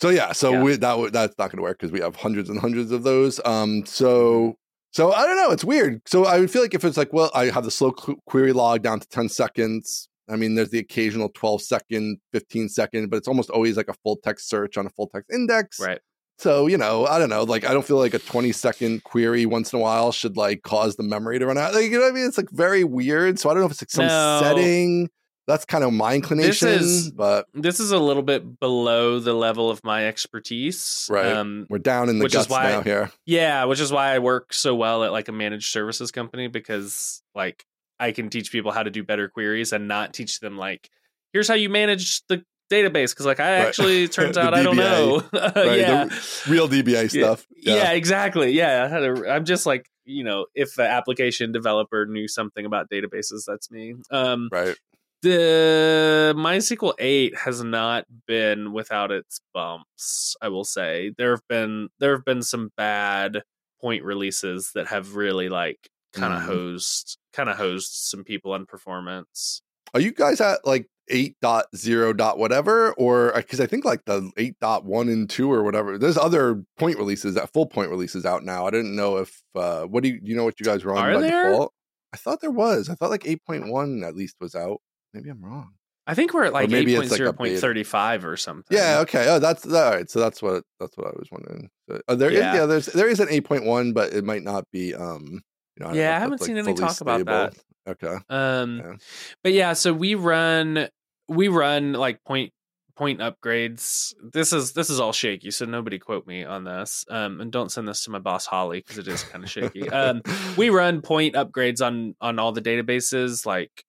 So 0.00 0.08
yeah, 0.10 0.32
so 0.32 0.52
Yeah. 0.52 0.62
We, 0.62 0.76
that 0.76 1.12
that's 1.12 1.38
not 1.38 1.50
going 1.50 1.56
to 1.58 1.62
work 1.62 1.78
because 1.78 1.92
we 1.92 2.00
have 2.00 2.16
hundreds 2.16 2.50
and 2.50 2.58
hundreds 2.60 2.90
of 2.92 3.02
those. 3.02 3.40
Um, 3.44 3.84
so 3.86 4.12
Mm-hmm. 4.12 4.50
So 4.92 5.12
I 5.12 5.26
don't 5.26 5.36
know. 5.36 5.50
It's 5.50 5.64
weird. 5.64 6.00
So 6.06 6.24
I 6.26 6.38
would 6.38 6.50
feel 6.50 6.62
like 6.62 6.74
if 6.74 6.84
it's 6.84 6.96
like, 6.96 7.12
well, 7.12 7.30
I 7.34 7.46
have 7.46 7.64
the 7.64 7.70
slow 7.70 7.92
qu- 7.92 8.16
query 8.26 8.52
log 8.52 8.82
down 8.82 9.00
to 9.00 9.08
ten 9.08 9.28
seconds. 9.28 10.08
I 10.30 10.36
mean, 10.36 10.54
there's 10.54 10.70
the 10.70 10.78
occasional 10.78 11.28
12 11.34 11.62
second, 11.62 12.18
15 12.32 12.68
second, 12.68 13.10
but 13.10 13.16
it's 13.16 13.26
almost 13.28 13.50
always 13.50 13.76
like 13.76 13.88
a 13.88 13.94
full 14.04 14.16
text 14.22 14.48
search 14.48 14.76
on 14.78 14.86
a 14.86 14.90
full 14.90 15.08
text 15.08 15.30
index. 15.32 15.80
right. 15.80 16.00
So, 16.38 16.66
you 16.66 16.76
know, 16.78 17.06
I 17.06 17.18
don't 17.18 17.28
know. 17.28 17.42
Like, 17.44 17.64
I 17.68 17.72
don't 17.72 17.84
feel 17.86 17.98
like 17.98 18.14
a 18.14 18.18
20 18.18 18.50
second 18.52 19.04
query 19.04 19.46
once 19.46 19.72
in 19.72 19.78
a 19.78 19.82
while 19.82 20.10
should 20.12 20.36
like 20.36 20.62
cause 20.62 20.96
the 20.96 21.02
memory 21.02 21.38
to 21.38 21.46
run 21.46 21.58
out. 21.58 21.74
Like, 21.74 21.84
you 21.84 21.90
know 21.92 22.00
what 22.00 22.10
I 22.12 22.14
mean? 22.14 22.26
It's 22.26 22.36
like 22.38 22.50
very 22.50 22.82
weird. 22.84 23.38
So 23.38 23.50
I 23.50 23.52
don't 23.54 23.60
know 23.60 23.66
if 23.66 23.72
it's 23.72 23.82
like 23.82 23.90
some 23.90 24.06
No. 24.06 24.40
setting. 24.42 25.08
That's 25.52 25.64
kind 25.64 25.84
of 25.84 25.92
my 25.92 26.14
inclination. 26.14 26.68
is- 26.68 27.10
but 27.10 27.46
This 27.54 27.78
is 27.80 27.92
a 27.92 27.98
little 27.98 28.22
bit 28.22 28.58
below 28.58 29.18
the 29.20 29.34
level 29.34 29.70
of 29.70 29.82
my 29.84 30.06
expertise. 30.06 31.06
Right. 31.10 31.26
Um, 31.26 31.66
we're 31.68 31.78
down 31.78 32.08
in 32.08 32.18
the 32.18 32.24
Which 32.24 32.34
is 32.34 32.48
why- 32.48 32.70
now 32.70 32.80
here. 32.82 33.10
yeah, 33.26 33.64
which 33.64 33.80
is 33.80 33.92
why 33.92 34.14
I 34.14 34.18
work 34.18 34.52
so 34.52 34.74
well 34.74 35.04
at 35.04 35.12
like 35.12 35.28
a 35.28 35.32
managed 35.32 35.70
services 35.70 36.10
company 36.10 36.48
because 36.48 37.22
like 37.34 37.64
I 38.00 38.12
can 38.12 38.28
teach 38.30 38.50
people 38.50 38.72
how 38.72 38.82
to 38.82 38.90
do 38.90 39.04
better 39.04 39.28
queries 39.28 39.72
and 39.72 39.86
not 39.88 40.12
teach 40.14 40.40
them 40.40 40.56
like 40.56 40.88
here's 41.32 41.48
how 41.48 41.54
you 41.54 41.68
manage 41.68 42.22
the 42.28 42.44
database 42.70 43.10
because 43.10 43.26
like 43.26 43.38
I 43.40 43.58
Right. 43.58 43.66
actually 43.68 44.08
turns 44.08 44.36
out 44.38 44.54
I 44.54 44.62
don't 44.62 44.76
know. 44.76 45.22
Right, 45.32 45.54
the 45.54 45.76
yeah. 45.78 46.08
Real 46.48 46.68
DBA 46.68 47.10
stuff. 47.10 47.46
Yeah. 47.56 47.92
exactly. 47.92 48.52
Yeah, 48.52 48.84
I 48.84 48.88
had 48.88 49.02
a- 49.02 49.30
I'm 49.30 49.44
just 49.44 49.66
like 49.66 49.86
you 50.04 50.24
know, 50.24 50.46
if 50.56 50.74
the 50.74 50.82
application 50.82 51.52
developer 51.52 52.06
knew 52.06 52.26
something 52.26 52.66
about 52.66 52.90
databases, 52.90 53.44
that's 53.46 53.70
me. 53.70 53.94
Um, 54.10 54.48
Right. 54.50 54.74
The 55.22 56.34
MySQL 56.36 56.94
8 56.98 57.36
has 57.38 57.62
not 57.64 58.04
been 58.26 58.72
without 58.72 59.10
its 59.10 59.40
bumps. 59.54 60.36
I 60.42 60.48
will 60.48 60.64
say 60.64 61.12
there 61.16 61.30
have 61.30 61.46
been 61.48 61.88
there 61.98 62.14
have 62.14 62.24
been 62.24 62.42
some 62.42 62.70
bad 62.76 63.42
point 63.80 64.04
releases 64.04 64.72
that 64.74 64.88
have 64.88 65.16
really 65.16 65.48
like 65.48 65.88
kind 66.12 66.32
of 66.34 66.42
Mhm. 66.42 66.46
hosed 66.46 67.18
kind 67.32 67.48
of 67.48 67.56
hosed 67.56 67.92
some 67.92 68.22
people 68.24 68.52
on 68.52 68.66
performance. 68.66 69.62
Are 69.94 70.00
you 70.00 70.12
guys 70.12 70.40
at 70.40 70.66
like 70.66 70.88
8.0 71.10 72.12
dot 72.16 72.38
whatever? 72.38 72.92
Or 72.94 73.32
because 73.36 73.60
I 73.60 73.66
think 73.66 73.84
like 73.84 74.04
the 74.04 74.30
8.1 74.36 75.08
and 75.10 75.28
2 75.28 75.52
or 75.52 75.62
whatever, 75.62 75.98
there's 75.98 76.16
other 76.18 76.62
point 76.78 76.98
releases 76.98 77.34
that 77.34 77.52
full 77.52 77.66
point 77.66 77.90
releases 77.90 78.24
out 78.24 78.44
now. 78.44 78.66
I 78.66 78.70
didn't 78.70 78.94
know 78.94 79.18
if, 79.18 79.42
uh, 79.54 79.84
what 79.84 80.02
do 80.02 80.10
you, 80.10 80.20
you 80.22 80.36
know 80.36 80.44
what 80.44 80.60
you 80.60 80.64
guys 80.64 80.84
were 80.84 80.94
on 80.94 81.04
Are 81.04 81.14
by 81.14 81.20
there? 81.20 81.50
default? 81.50 81.72
I 82.12 82.16
thought 82.18 82.40
there 82.40 82.50
was. 82.50 82.88
I 82.88 82.94
thought 82.94 83.10
like 83.10 83.24
8.1 83.26 84.02
at 84.06 84.14
least 84.14 84.36
was 84.40 84.54
out. 84.54 84.80
Maybe 85.12 85.30
I'm 85.30 85.44
wrong. 85.44 85.72
I 86.06 86.14
think 86.14 86.34
we're 86.34 86.44
at 86.44 86.52
like 86.52 86.72
eight 86.72 86.96
point 86.96 87.10
zero 87.10 87.32
point 87.32 87.58
thirty 87.58 87.84
five 87.84 88.24
or 88.24 88.36
something. 88.36 88.76
Yeah. 88.76 88.98
Okay. 89.00 89.26
Oh, 89.28 89.38
that's 89.38 89.64
all 89.66 89.90
right. 89.90 90.10
So 90.10 90.18
that's 90.18 90.42
what 90.42 90.64
that's 90.80 90.96
what 90.96 91.06
I 91.06 91.10
was 91.10 91.28
wondering. 91.30 91.68
So, 91.88 92.00
uh, 92.08 92.14
there 92.16 92.30
is 92.30 92.38
Yeah. 92.38 92.54
yeah. 92.54 92.66
There's 92.66 92.86
there 92.86 93.08
is 93.08 93.20
an 93.20 93.28
8.1, 93.28 93.94
but 93.94 94.12
it 94.12 94.24
might 94.24 94.42
not 94.42 94.64
be. 94.72 94.94
Um. 94.94 95.42
You 95.76 95.86
know, 95.86 95.92
know 95.92 95.98
Yeah, 95.98 96.16
I 96.16 96.20
haven't 96.20 96.42
seen 96.42 96.56
like, 96.56 96.66
any 96.66 96.74
talk 96.74 97.00
about 97.00 97.24
that. 97.26 97.54
Okay. 97.88 98.16
Um, 98.28 98.78
Yeah. 98.78 98.96
but 99.42 99.52
yeah, 99.52 99.72
so 99.72 99.92
we 99.92 100.14
run 100.14 100.88
we 101.28 101.48
run 101.48 101.92
like 101.94 102.22
point 102.24 102.52
point 102.96 103.20
upgrades. 103.20 104.12
This 104.32 104.52
is 104.52 104.72
this 104.72 104.90
is 104.90 105.00
all 105.00 105.12
shaky, 105.12 105.50
so 105.50 105.64
nobody 105.64 105.98
quote 105.98 106.26
me 106.26 106.44
on 106.44 106.64
this. 106.64 107.04
Um, 107.08 107.40
and 107.40 107.50
don't 107.50 107.70
send 107.72 107.88
this 107.88 108.04
to 108.04 108.10
my 108.10 108.18
boss 108.18 108.44
Holly 108.46 108.80
because 108.80 108.98
it 108.98 109.08
is 109.08 109.22
kind 109.22 109.44
of 109.44 109.50
shaky. 109.50 109.88
Um, 109.88 110.22
we 110.56 110.68
run 110.82 111.00
point 111.00 111.34
upgrades 111.34 111.84
on 111.84 112.14
on 112.20 112.38
all 112.38 112.52
the 112.52 112.60
databases. 112.62 113.46
Like 113.46 113.84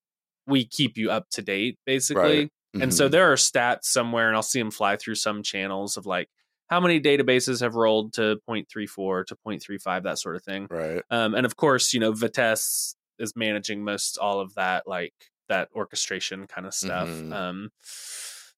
we 0.47 0.65
keep 0.65 0.97
you 0.97 1.11
up 1.11 1.29
to 1.31 1.41
date, 1.41 1.77
basically. 1.85 2.49
And 2.81 2.93
so 2.93 3.07
Mhm. 3.07 3.11
there 3.11 3.31
are 3.31 3.35
stats 3.35 3.83
somewhere, 3.85 4.27
and 4.27 4.35
I'll 4.35 4.41
see 4.43 4.59
them 4.59 4.71
fly 4.71 4.95
through 4.97 5.15
some 5.15 5.43
channels 5.43 5.95
of 5.97 6.05
like 6.07 6.29
how 6.69 6.79
many 6.79 6.99
databases 6.99 7.61
have 7.61 7.75
rolled 7.75 8.13
to 8.13 8.39
0.34 8.47 9.23
to 9.25 9.35
0.35, 9.35 10.03
that 10.03 10.17
sort 10.17 10.35
of 10.35 10.43
thing. 10.43 10.67
right. 10.71 11.03
Um, 11.11 11.35
and 11.35 11.45
of 11.45 11.55
course, 11.55 11.93
you 11.93 11.99
know, 11.99 12.13
Vitess 12.13 12.95
is 13.19 13.35
managing 13.35 13.83
most 13.83 14.17
all 14.17 14.39
of 14.39 14.55
that, 14.55 14.87
like 14.87 15.13
that 15.49 15.69
orchestration 15.75 16.47
kind 16.47 16.65
of 16.65 16.73
stuff. 16.73 17.07
Mhm. 17.09 17.31
Um, 17.31 17.71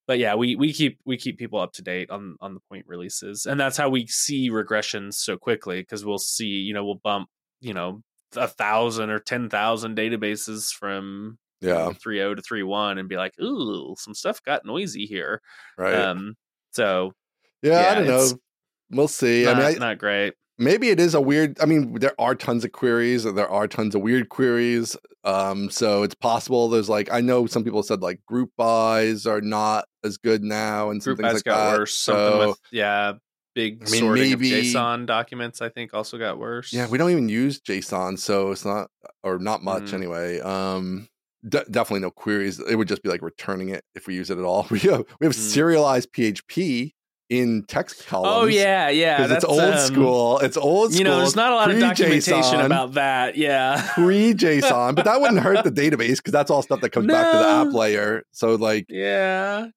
but 0.07 0.19
yeah, 0.19 0.35
we 0.35 0.55
we 0.55 0.71
keep 0.71 0.99
we 1.03 1.17
keep 1.17 1.37
people 1.37 1.59
up 1.59 1.73
to 1.73 1.81
date 1.81 2.09
on 2.11 2.37
on 2.39 2.53
the 2.53 2.59
point 2.69 2.85
releases, 2.87 3.45
and 3.45 3.59
that's 3.59 3.75
how 3.75 3.89
we 3.89 4.05
see 4.07 4.49
regressions 4.49 5.15
so 5.15 5.35
quickly 5.37 5.81
because 5.81 6.05
we'll 6.05 6.19
see, 6.19 6.45
you 6.47 6.73
know, 6.73 6.85
we'll 6.85 7.01
bump, 7.03 7.27
you 7.59 7.73
know, 7.73 8.01
a 8.35 8.47
thousand 8.47 9.09
or 9.09 9.19
ten 9.19 9.49
thousand 9.49 9.97
databases 9.97 10.71
from 10.71 11.37
Yeah. 11.61 11.93
three 11.93 12.17
zero 12.17 12.35
to 12.35 12.41
three 12.41 12.63
one, 12.63 12.97
and 12.97 13.07
be 13.09 13.15
like, 13.17 13.33
ooh, 13.41 13.95
some 13.97 14.13
stuff 14.13 14.41
got 14.43 14.65
noisy 14.65 15.05
here. 15.05 15.41
Right. 15.77 15.95
Um, 15.95 16.35
So 16.73 17.13
Yeah, 17.61 17.81
Yeah, 17.81 17.91
I 17.91 17.95
don't 17.95 18.07
know. 18.07 18.27
We'll 18.91 19.07
see. 19.07 19.45
not, 19.45 19.55
I 19.55 19.59
mean, 19.71 19.81
I, 19.81 19.87
not 19.87 19.97
great. 19.97 20.33
maybe 20.59 20.89
it 20.89 20.99
is 20.99 21.15
a 21.15 21.21
weird. 21.21 21.59
I 21.59 21.65
mean, 21.65 21.95
there 21.99 22.13
are 22.19 22.35
tons 22.35 22.63
of 22.63 22.71
queries, 22.71 23.25
and 23.25 23.35
there 23.37 23.49
are 23.49 23.67
tons 23.67 23.95
of 23.95 24.01
weird 24.01 24.29
queries. 24.29 24.95
Um, 25.23 25.71
so 25.71 26.03
it's 26.03 26.13
possible 26.13 26.69
there's 26.69 26.87
like 26.89 27.11
I 27.11 27.19
know 27.21 27.47
some 27.47 27.63
people 27.63 27.81
said 27.81 28.01
like 28.01 28.23
group 28.27 28.51
bys 28.57 29.25
are 29.25 29.41
not 29.41 29.85
as 30.03 30.17
good 30.17 30.43
now, 30.43 30.91
and 30.91 31.01
some 31.01 31.15
Group 31.15 31.23
things 31.25 31.33
buys 31.33 31.35
like 31.39 31.43
got 31.45 31.71
that. 31.71 31.79
worse. 31.79 31.97
Something 31.97 32.31
So, 32.41 32.47
with 32.49 32.59
yeah, 32.71 33.13
big 33.55 33.81
I 33.87 33.89
mean, 33.89 34.01
sorting 34.01 34.29
maybe- 34.29 34.53
of 34.59 34.65
JSON 34.65 35.07
documents. 35.07 35.61
I 35.63 35.69
think 35.69 35.95
also 35.95 36.19
got 36.19 36.37
worse. 36.37 36.71
Yeah, 36.71 36.87
we 36.87 36.99
don't 36.99 37.09
even 37.09 37.27
use 37.27 37.59
JSON, 37.59 38.19
so 38.19 38.51
it's 38.51 38.65
not 38.65 38.91
or 39.23 39.39
not 39.39 39.63
much 39.63 39.85
Mm. 39.85 39.93
anyway. 39.95 40.39
Um, 40.41 41.07
de- 41.47 41.65
definitely 41.71 42.01
no 42.01 42.11
queries. 42.11 42.59
It 42.59 42.75
would 42.75 42.87
just 42.87 43.03
be 43.03 43.09
like 43.09 43.21
returning 43.21 43.69
it 43.69 43.83
if 43.95 44.07
we 44.07 44.15
use 44.15 44.29
it 44.29 44.37
at 44.37 44.43
all. 44.43 44.67
We 44.71 44.79
have 44.79 45.03
we 45.19 45.25
have 45.27 45.35
Mm. 45.35 45.39
serialized 45.39 46.11
PHP 46.13 46.91
in 47.29 47.63
text 47.67 48.05
columns. 48.05 48.33
Oh 48.35 48.45
yeah, 48.45 48.89
yeah. 48.89 49.17
because 49.17 49.31
it's 49.31 49.45
old 49.45 49.59
um, 49.59 49.77
school. 49.79 50.37
It's 50.39 50.57
old 50.57 50.91
school. 50.91 50.99
You 50.99 51.03
know, 51.05 51.17
there's 51.17 51.35
not 51.35 51.51
a 51.51 51.55
lot 51.55 51.71
of 51.71 51.79
documentation 51.79 52.59
about 52.61 52.93
that. 52.93 53.35
Yeah. 53.35 53.89
pre 53.95 54.33
JSON, 54.33 54.95
but 54.95 55.05
that 55.05 55.19
wouldn't 55.21 55.39
hurt 55.41 55.63
the 55.63 55.71
database 55.83 56.17
because 56.17 56.31
that's 56.33 56.51
all 56.51 56.61
stuff 56.61 56.81
that 56.81 56.91
comes 56.91 57.07
back 57.07 57.31
to 57.31 57.37
the 57.37 57.47
app 57.47 57.73
layer. 57.73 58.23
So 58.31 58.55
like 58.55 58.85
yeah. 58.89 59.67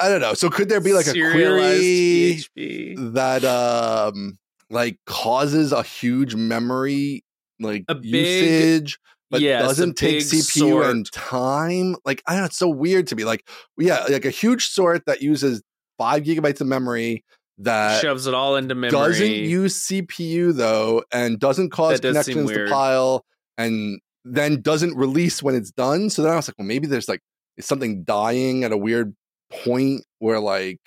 I 0.00 0.08
don't 0.08 0.22
know. 0.22 0.32
So 0.32 0.48
could 0.48 0.70
there 0.70 0.80
be 0.80 0.94
like 0.94 1.06
a 1.06 1.10
Serialized 1.10 2.48
query 2.54 2.94
PHP. 2.96 3.12
that 3.14 3.44
um 3.44 4.38
like 4.70 4.96
causes 5.04 5.72
a 5.72 5.82
huge 5.82 6.34
memory 6.34 7.22
like 7.60 7.84
A 7.88 7.94
big- 7.94 8.06
usage 8.14 8.98
but 9.34 9.40
yes, 9.42 9.62
doesn't 9.62 9.96
take 9.96 10.18
CPU 10.18 10.88
and 10.90 11.10
time. 11.12 11.96
Like 12.04 12.22
I 12.26 12.36
know, 12.36 12.44
it's 12.44 12.58
so 12.58 12.68
weird 12.68 13.06
to 13.08 13.16
me. 13.16 13.24
Like 13.24 13.48
yeah, 13.78 14.04
like 14.08 14.24
a 14.24 14.30
huge 14.30 14.66
sort 14.68 15.04
that 15.06 15.22
uses 15.22 15.62
five 15.98 16.22
gigabytes 16.24 16.60
of 16.60 16.66
memory 16.66 17.24
that 17.58 18.00
shoves 18.00 18.26
it 18.26 18.34
all 18.34 18.56
into 18.56 18.74
memory. 18.74 18.90
doesn't 18.90 19.26
use 19.30 19.86
CPU 19.86 20.54
though, 20.54 21.04
and 21.12 21.38
doesn't 21.38 21.70
cause 21.70 22.00
does 22.00 22.12
connections 22.12 22.50
to 22.50 22.66
pile, 22.68 23.24
and 23.58 24.00
then 24.24 24.60
doesn't 24.62 24.96
release 24.96 25.42
when 25.42 25.54
it's 25.54 25.70
done. 25.70 26.10
So 26.10 26.22
then 26.22 26.32
I 26.32 26.36
was 26.36 26.48
like, 26.48 26.56
well, 26.58 26.66
maybe 26.66 26.86
there's 26.86 27.08
like 27.08 27.20
something 27.60 28.02
dying 28.04 28.64
at 28.64 28.72
a 28.72 28.76
weird 28.76 29.14
point 29.52 30.02
where 30.18 30.40
like 30.40 30.80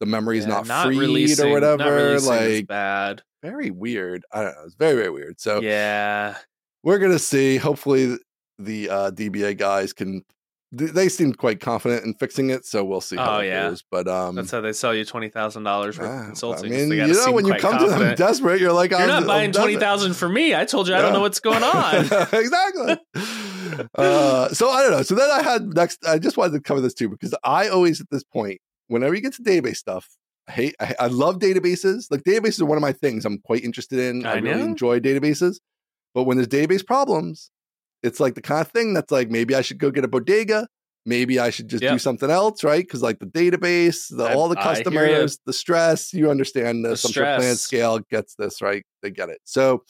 the 0.00 0.06
memory's 0.06 0.44
Yeah, 0.46 0.62
not, 0.66 0.86
freed 0.86 1.40
or 1.40 1.48
whatever. 1.50 2.14
is 2.14 2.26
Like 2.26 2.66
bad. 2.66 3.22
very 3.42 3.70
weird. 3.70 4.24
I 4.32 4.42
don't 4.42 4.54
know. 4.54 4.62
It's 4.66 4.74
very 4.74 4.94
very 4.94 5.10
weird. 5.10 5.40
So 5.40 5.60
Yeah. 5.60 6.36
We're 6.82 6.98
gonna 6.98 7.18
see. 7.18 7.56
Hopefully, 7.56 8.16
the 8.58 8.88
uh, 8.90 9.10
DBA 9.10 9.56
guys 9.58 9.92
can. 9.92 10.22
They 10.74 11.10
seem 11.10 11.34
quite 11.34 11.60
confident 11.60 12.06
in 12.06 12.14
fixing 12.14 12.48
it, 12.48 12.64
so 12.64 12.82
we'll 12.82 13.02
see 13.02 13.16
how 13.16 13.36
Oh, 13.36 13.40
it 13.40 13.48
yeah. 13.48 13.68
goes. 13.68 13.84
But 13.90 14.08
um, 14.08 14.36
That's 14.36 14.50
how 14.50 14.62
they 14.62 14.72
sell 14.72 14.94
you 14.94 15.04
twenty 15.04 15.28
thousand 15.28 15.64
dollars 15.64 15.96
for 15.96 16.06
ah, 16.06 16.20
of 16.20 16.26
consulting. 16.28 16.72
I 16.72 16.76
mean, 16.76 16.92
you 16.92 17.12
know, 17.12 17.30
when 17.30 17.44
you 17.44 17.54
come 17.56 17.78
to 17.78 17.90
them 17.90 18.14
desperate, 18.14 18.58
you're 18.58 18.72
like, 18.72 18.90
You're 18.90 19.00
I'm- 19.00 19.08
not 19.08 19.20
I'm 19.22 19.26
buying 19.28 19.50
desperate. 19.50 19.72
twenty 19.72 19.78
thousand 19.80 20.14
for 20.14 20.30
me. 20.30 20.54
I 20.54 20.64
told 20.64 20.88
you 20.88 20.94
I 20.94 21.02
don't 21.02 21.12
know 21.12 21.20
what's 21.20 21.40
going 21.40 21.62
on. 21.62 21.96
exactly. 22.32 22.96
uh, 23.94 24.48
so 24.48 24.70
I 24.70 24.82
don't 24.82 24.92
know. 24.92 25.02
So 25.02 25.14
then 25.14 25.30
I 25.30 25.42
had 25.42 25.74
next. 25.74 26.04
I 26.06 26.18
just 26.18 26.36
wanted 26.38 26.52
to 26.54 26.60
cover 26.60 26.80
this 26.80 26.94
too 26.94 27.08
because 27.10 27.34
I 27.44 27.68
always 27.68 28.00
at 28.00 28.08
this 28.10 28.24
point, 28.24 28.60
whenever 28.88 29.14
you 29.14 29.20
get 29.20 29.34
to 29.34 29.42
database 29.42 29.76
stuff, 29.76 30.08
I 30.48 30.52
hate. 30.52 30.74
I, 30.80 30.94
I 31.00 31.06
love 31.08 31.38
databases. 31.38 32.06
Like 32.10 32.22
databases 32.22 32.62
are 32.62 32.66
one 32.66 32.78
of 32.78 32.82
my 32.82 32.92
things. 32.92 33.24
I'm 33.24 33.38
quite 33.38 33.62
interested 33.62 33.98
in. 33.98 34.24
I, 34.26 34.32
I 34.32 34.36
really 34.36 34.62
enjoy 34.62 35.00
databases. 35.00 35.56
But 36.14 36.24
when 36.24 36.36
there's 36.36 36.48
database 36.48 36.84
problems, 36.86 37.50
it's 38.02 38.20
like 38.20 38.34
the 38.34 38.42
kind 38.42 38.60
of 38.60 38.68
thing 38.68 38.94
that's 38.94 39.10
like 39.10 39.30
maybe 39.30 39.54
I 39.54 39.62
should 39.62 39.78
go 39.78 39.90
get 39.90 40.04
a 40.04 40.08
bodega. 40.08 40.68
Maybe 41.04 41.40
I 41.40 41.50
should 41.50 41.66
just 41.68 41.82
do 41.94 41.98
something 41.98 42.30
else, 42.30 42.62
right? 42.62 42.82
Because 42.84 43.02
like 43.02 43.18
the 43.18 43.26
database, 43.26 44.06
the, 44.16 44.24
I- 44.24 44.34
all 44.34 44.48
the 44.48 44.56
I 44.58 44.62
hear 44.62 44.72
ya. 44.72 44.74
customers, 44.84 45.38
the 45.46 45.52
stress, 45.52 46.12
you 46.12 46.30
understand 46.30 46.84
this. 46.84 47.02
The 47.02 47.08
I'm 47.08 47.12
sure 47.12 47.24
Plan. 47.24 47.56
Scale 47.56 47.98
gets 48.10 48.34
this, 48.36 48.62
right? 48.62 48.84
They 49.02 49.10
get 49.10 49.28
it. 49.28 49.40
So 49.44 49.82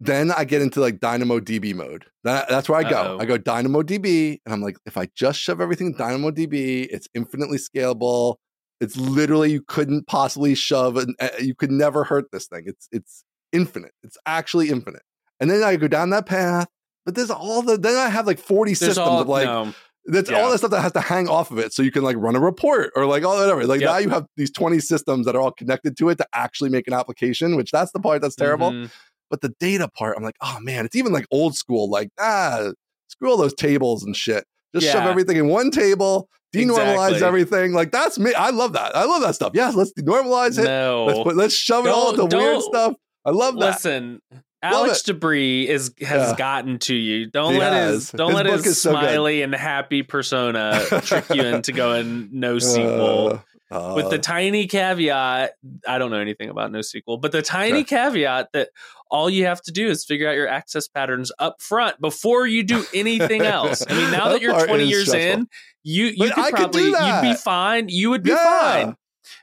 then 0.00 0.32
I 0.32 0.44
get 0.44 0.62
into 0.62 0.80
like 0.80 0.98
DynamoDB 0.98 1.74
mode. 1.74 2.06
That, 2.24 2.48
that's 2.48 2.68
where 2.68 2.80
I 2.84 2.88
go. 2.88 2.96
Uh-oh. 2.96 3.18
I 3.20 3.26
go 3.26 3.38
DynamoDB, 3.38 4.38
and 4.44 4.52
I'm 4.52 4.62
like, 4.62 4.76
if 4.86 4.96
I 4.96 5.08
just 5.14 5.38
shove 5.38 5.60
everything 5.60 5.88
in 5.88 5.94
DynamoDB, 5.94 6.88
it's 6.90 7.06
infinitely 7.14 7.58
scalable. 7.58 8.36
It's 8.80 8.96
literally 8.96 9.52
you 9.52 9.60
couldn't 9.62 10.06
possibly 10.06 10.54
shove, 10.54 10.96
and 10.96 11.14
uh, 11.20 11.28
you 11.38 11.54
could 11.54 11.70
never 11.70 12.02
hurt 12.04 12.24
this 12.32 12.46
thing. 12.46 12.62
It's 12.66 12.88
it's 12.90 13.24
infinite. 13.52 13.92
It's 14.02 14.16
actually 14.26 14.70
infinite. 14.70 15.02
And 15.40 15.50
then 15.50 15.62
I 15.62 15.76
go 15.76 15.88
down 15.88 16.10
that 16.10 16.26
path, 16.26 16.68
but 17.04 17.14
there's 17.14 17.30
all 17.30 17.62
the. 17.62 17.76
Then 17.78 17.96
I 17.96 18.08
have 18.10 18.26
like 18.26 18.38
40 18.38 18.70
There's 18.70 18.78
systems 18.78 18.98
all 18.98 19.20
of 19.20 19.28
like 19.28 19.46
no. 19.46 19.72
that's 20.06 20.30
Yeah. 20.30 20.40
all 20.42 20.50
the 20.50 20.58
stuff 20.58 20.70
that 20.72 20.82
has 20.82 20.92
to 20.92 21.00
hang 21.00 21.28
off 21.28 21.50
of 21.50 21.58
it 21.58 21.72
so 21.72 21.82
you 21.82 21.90
can 21.90 22.02
like 22.02 22.16
run 22.18 22.36
a 22.36 22.40
report 22.40 22.90
or 22.94 23.06
like 23.06 23.24
all 23.24 23.36
whatever. 23.38 23.66
Like 23.66 23.80
Yep. 23.80 23.90
now 23.90 23.98
you 23.98 24.10
have 24.10 24.26
these 24.36 24.50
20 24.50 24.78
systems 24.80 25.26
that 25.26 25.34
are 25.34 25.40
all 25.40 25.52
connected 25.52 25.96
to 25.98 26.08
it 26.10 26.18
to 26.18 26.26
actually 26.34 26.70
make 26.70 26.86
an 26.86 26.92
application, 26.92 27.56
which 27.56 27.70
that's 27.70 27.92
the 27.92 28.00
part 28.00 28.20
that's 28.22 28.36
terrible. 28.36 28.70
Mhm. 28.70 28.90
But 29.30 29.40
the 29.40 29.54
data 29.60 29.88
part, 29.88 30.16
I'm 30.16 30.22
like, 30.24 30.36
oh 30.42 30.58
man, 30.60 30.84
it's 30.84 30.96
even 30.96 31.12
like 31.12 31.26
old 31.30 31.56
school, 31.56 31.88
like, 31.88 32.10
ah, 32.18 32.70
screw 33.08 33.30
all 33.30 33.36
those 33.36 33.54
tables 33.54 34.02
and 34.04 34.14
shit. 34.16 34.44
Just 34.74 34.86
shove 34.92 35.04
everything 35.06 35.36
in 35.36 35.48
one 35.48 35.70
table, 35.70 36.28
denormalize 36.54 37.12
Exactly. 37.12 37.26
everything. 37.28 37.72
Like 37.72 37.92
that's 37.92 38.18
me. 38.18 38.34
I 38.34 38.50
love 38.50 38.72
that. 38.74 38.94
I 38.96 39.04
love 39.04 39.22
that 39.22 39.34
stuff. 39.36 39.52
Yes, 39.54 39.74
let's 39.74 39.92
denormalize 39.94 40.58
it. 40.58 40.64
No. 40.64 41.06
Let's 41.06 41.18
put, 41.20 41.36
let's 41.36 41.54
shove 41.54 41.86
it 41.86 41.90
all 41.90 42.12
Don't- 42.12 42.24
into 42.24 42.36
weird 42.36 42.60
stuff. 42.62 42.94
I 43.24 43.30
love 43.30 43.54
that. 43.60 43.74
Listen, 43.74 44.20
Alex 44.62 45.02
DeBrie 45.02 45.64
is 45.66 45.92
has 46.00 46.30
Yeah. 46.30 46.36
gotten 46.36 46.78
to 46.80 46.94
you. 46.94 47.30
Don't 47.30 47.54
He 47.54 47.58
let 47.58 47.72
has. 47.72 47.94
his 47.94 48.10
don't 48.10 48.28
His 48.30 48.36
let 48.36 48.46
his 48.46 48.66
is 48.66 48.82
so 48.82 48.92
good. 48.92 49.00
smiley 49.00 49.42
and 49.42 49.54
happy 49.54 50.02
persona 50.02 50.82
trick 51.02 51.24
you 51.30 51.42
into 51.44 51.72
going 51.72 52.28
NoSQL. 52.34 53.42
Uh, 53.72 53.92
with 53.94 54.10
the 54.10 54.16
uh, 54.16 54.20
tiny 54.20 54.66
caveat, 54.66 55.52
I 55.86 55.98
don't 55.98 56.10
know 56.10 56.16
anything 56.18 56.48
about 56.50 56.72
NoSQL, 56.72 57.20
but 57.20 57.30
the 57.30 57.40
tiny 57.40 57.84
caveat 57.84 58.48
that 58.52 58.70
all 59.12 59.30
you 59.30 59.46
have 59.46 59.62
to 59.62 59.70
do 59.72 59.86
is 59.88 60.04
figure 60.04 60.28
out 60.28 60.34
your 60.34 60.48
access 60.48 60.88
patterns 60.88 61.30
up 61.38 61.62
front 61.62 62.00
before 62.00 62.48
you 62.48 62.64
do 62.64 62.84
anything 62.92 63.42
else. 63.42 63.84
I 63.88 63.94
mean, 63.94 64.10
now 64.10 64.24
That 64.24 64.32
that 64.34 64.42
you're 64.42 64.66
20 64.66 64.84
years 64.88 65.06
stressful. 65.08 65.40
in, 65.42 65.48
you 65.84 66.06
you 66.06 66.14
But 66.18 66.34
could 66.34 66.44
I 66.44 66.50
could 66.50 66.56
probably 66.56 66.82
do 66.82 66.88
you'd 66.88 67.22
be 67.22 67.34
fine. 67.34 67.88
You 67.88 68.10
would 68.10 68.24
be 68.24 68.30
Yeah. 68.30 68.44
fine. 68.60 68.96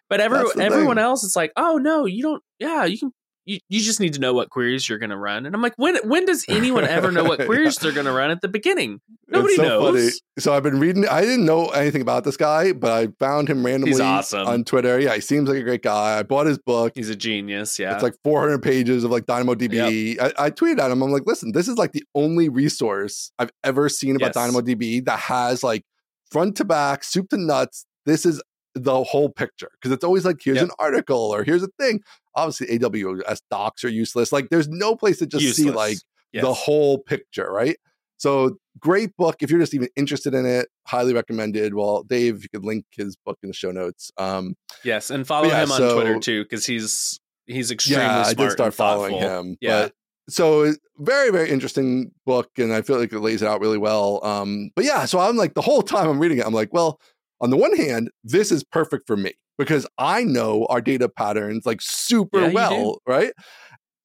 But 0.09 0.19
every, 0.19 0.39
everyone 0.59 0.97
thing. 0.97 1.03
else, 1.03 1.23
it's 1.23 1.35
like, 1.37 1.53
oh 1.55 1.77
no, 1.77 2.05
you 2.05 2.21
don't. 2.23 2.43
Yeah, 2.59 2.83
you 2.83 2.97
can. 2.97 3.13
You, 3.47 3.59
you 3.69 3.79
just 3.79 4.01
need 4.01 4.13
to 4.15 4.19
know 4.19 4.33
what 4.33 4.49
queries 4.49 4.89
you're 4.89 4.97
going 4.97 5.09
to 5.09 5.17
run. 5.17 5.45
And 5.45 5.55
I'm 5.55 5.61
like, 5.61 5.73
when 5.77 5.95
when 6.07 6.25
does 6.25 6.43
anyone 6.49 6.83
ever 6.83 7.11
know 7.11 7.23
what 7.23 7.45
queries 7.45 7.77
they're 7.77 7.93
going 7.93 8.05
to 8.05 8.11
run 8.11 8.29
at 8.29 8.41
the 8.41 8.49
beginning? 8.49 8.99
Nobody 9.29 9.55
so 9.55 9.63
knows. 9.63 9.95
funny. 9.95 10.09
So 10.39 10.53
I've 10.53 10.63
been 10.63 10.79
reading. 10.81 11.07
I 11.07 11.21
didn't 11.21 11.45
know 11.45 11.67
anything 11.69 12.01
about 12.01 12.25
this 12.25 12.35
guy, 12.35 12.73
but 12.73 12.91
I 12.91 13.07
found 13.19 13.49
him 13.49 13.65
randomly 13.65 14.01
awesome. 14.01 14.45
on 14.45 14.65
Twitter. 14.65 14.99
Yeah, 14.99 15.15
he 15.15 15.21
seems 15.21 15.47
like 15.47 15.59
a 15.59 15.63
great 15.63 15.81
guy. 15.81 16.19
I 16.19 16.23
bought 16.23 16.45
his 16.45 16.57
book. 16.59 16.91
He's 16.95 17.09
a 17.09 17.15
genius. 17.15 17.79
Yeah. 17.79 17.93
It's 17.93 18.03
like 18.03 18.15
400 18.23 18.61
pages 18.61 19.05
of 19.05 19.11
like 19.11 19.25
DynamoDB. 19.25 20.19
I, 20.19 20.33
I 20.37 20.51
tweeted 20.51 20.79
at 20.79 20.91
him. 20.91 21.01
I'm 21.01 21.11
like, 21.11 21.23
listen, 21.25 21.53
this 21.53 21.69
is 21.69 21.77
like 21.77 21.93
the 21.93 22.03
only 22.15 22.49
resource 22.49 23.31
I've 23.39 23.51
ever 23.63 23.87
seen 23.87 24.17
about 24.17 24.33
Yes. 24.35 24.51
DynamoDB 24.51 25.05
that 25.05 25.19
has 25.19 25.63
like 25.63 25.83
front 26.31 26.57
to 26.57 26.65
back, 26.65 27.05
soup 27.05 27.29
to 27.29 27.37
nuts. 27.37 27.85
This 28.05 28.25
is 28.25 28.41
the 28.75 29.03
whole 29.03 29.29
picture 29.29 29.69
because 29.73 29.91
it's 29.91 30.03
always 30.03 30.23
like 30.23 30.37
here's 30.43 30.57
Yep. 30.57 30.65
an 30.65 30.71
article 30.77 31.17
or 31.17 31.43
here's 31.43 31.63
a 31.63 31.69
thing. 31.79 32.01
Obviously, 32.37 32.67
AWS 32.79 33.41
docs 33.51 33.83
are 33.83 33.89
useless. 33.89 34.31
Like, 34.31 34.49
there's 34.49 34.69
no 34.69 34.95
place 34.95 35.17
to 35.19 35.25
just 35.27 35.55
see 35.57 35.71
like 35.71 35.97
Yes. 36.33 36.43
the 36.43 36.53
whole 36.53 36.99
picture, 36.99 37.49
right? 37.51 37.77
So 38.17 38.57
great 38.79 39.15
book. 39.17 39.37
If 39.41 39.49
you're 39.49 39.59
just 39.59 39.73
even 39.73 39.89
interested 39.95 40.33
in 40.33 40.45
it, 40.45 40.67
highly 40.85 41.13
recommended. 41.13 41.73
Well, 41.73 42.03
Dave, 42.03 42.43
you 42.43 42.49
could 42.49 42.65
link 42.65 42.85
his 42.91 43.15
book 43.25 43.37
in 43.43 43.49
the 43.49 43.53
show 43.53 43.71
notes. 43.71 44.11
Um, 44.17 44.55
Yes, 44.83 45.09
and 45.09 45.25
follow 45.25 45.47
yeah, 45.47 45.63
him 45.63 45.71
on 45.71 45.77
so- 45.77 45.93
Twitter 45.95 46.19
too, 46.19 46.43
because 46.43 46.65
he's 46.65 47.19
he's 47.45 47.71
extremely 47.71 48.03
yeah, 48.03 48.23
smart. 48.23 48.39
I 48.39 48.43
did 48.43 48.51
start 48.51 48.73
following 48.73 49.15
him. 49.17 49.57
Yeah. 49.61 49.83
But 49.83 49.93
so 50.29 50.73
very, 50.97 51.29
very 51.31 51.49
interesting 51.49 52.11
book, 52.25 52.49
and 52.57 52.73
I 52.73 52.81
feel 52.81 52.99
like 52.99 53.13
it 53.13 53.19
lays 53.21 53.41
it 53.41 53.47
out 53.47 53.61
really 53.61 53.77
well. 53.77 54.19
Um, 54.25 54.69
but 54.75 54.83
yeah, 54.83 55.05
so 55.05 55.19
I'm 55.19 55.37
like 55.37 55.53
the 55.53 55.61
whole 55.61 55.81
time 55.81 56.09
I'm 56.09 56.19
reading 56.19 56.39
it, 56.39 56.45
I'm 56.45 56.53
like, 56.53 56.73
well, 56.73 56.99
on 57.39 57.49
the 57.51 57.57
one 57.57 57.75
hand, 57.77 58.09
this 58.25 58.51
is 58.51 58.63
perfect 58.65 59.07
for 59.07 59.15
me 59.15 59.31
because 59.57 59.87
I 59.97 60.23
know 60.23 60.65
our 60.69 60.81
data 60.81 61.09
patterns 61.09 61.65
like 61.65 61.81
super 61.81 62.41
Yeah, 62.41 62.53
well, 62.53 63.01
right? 63.07 63.33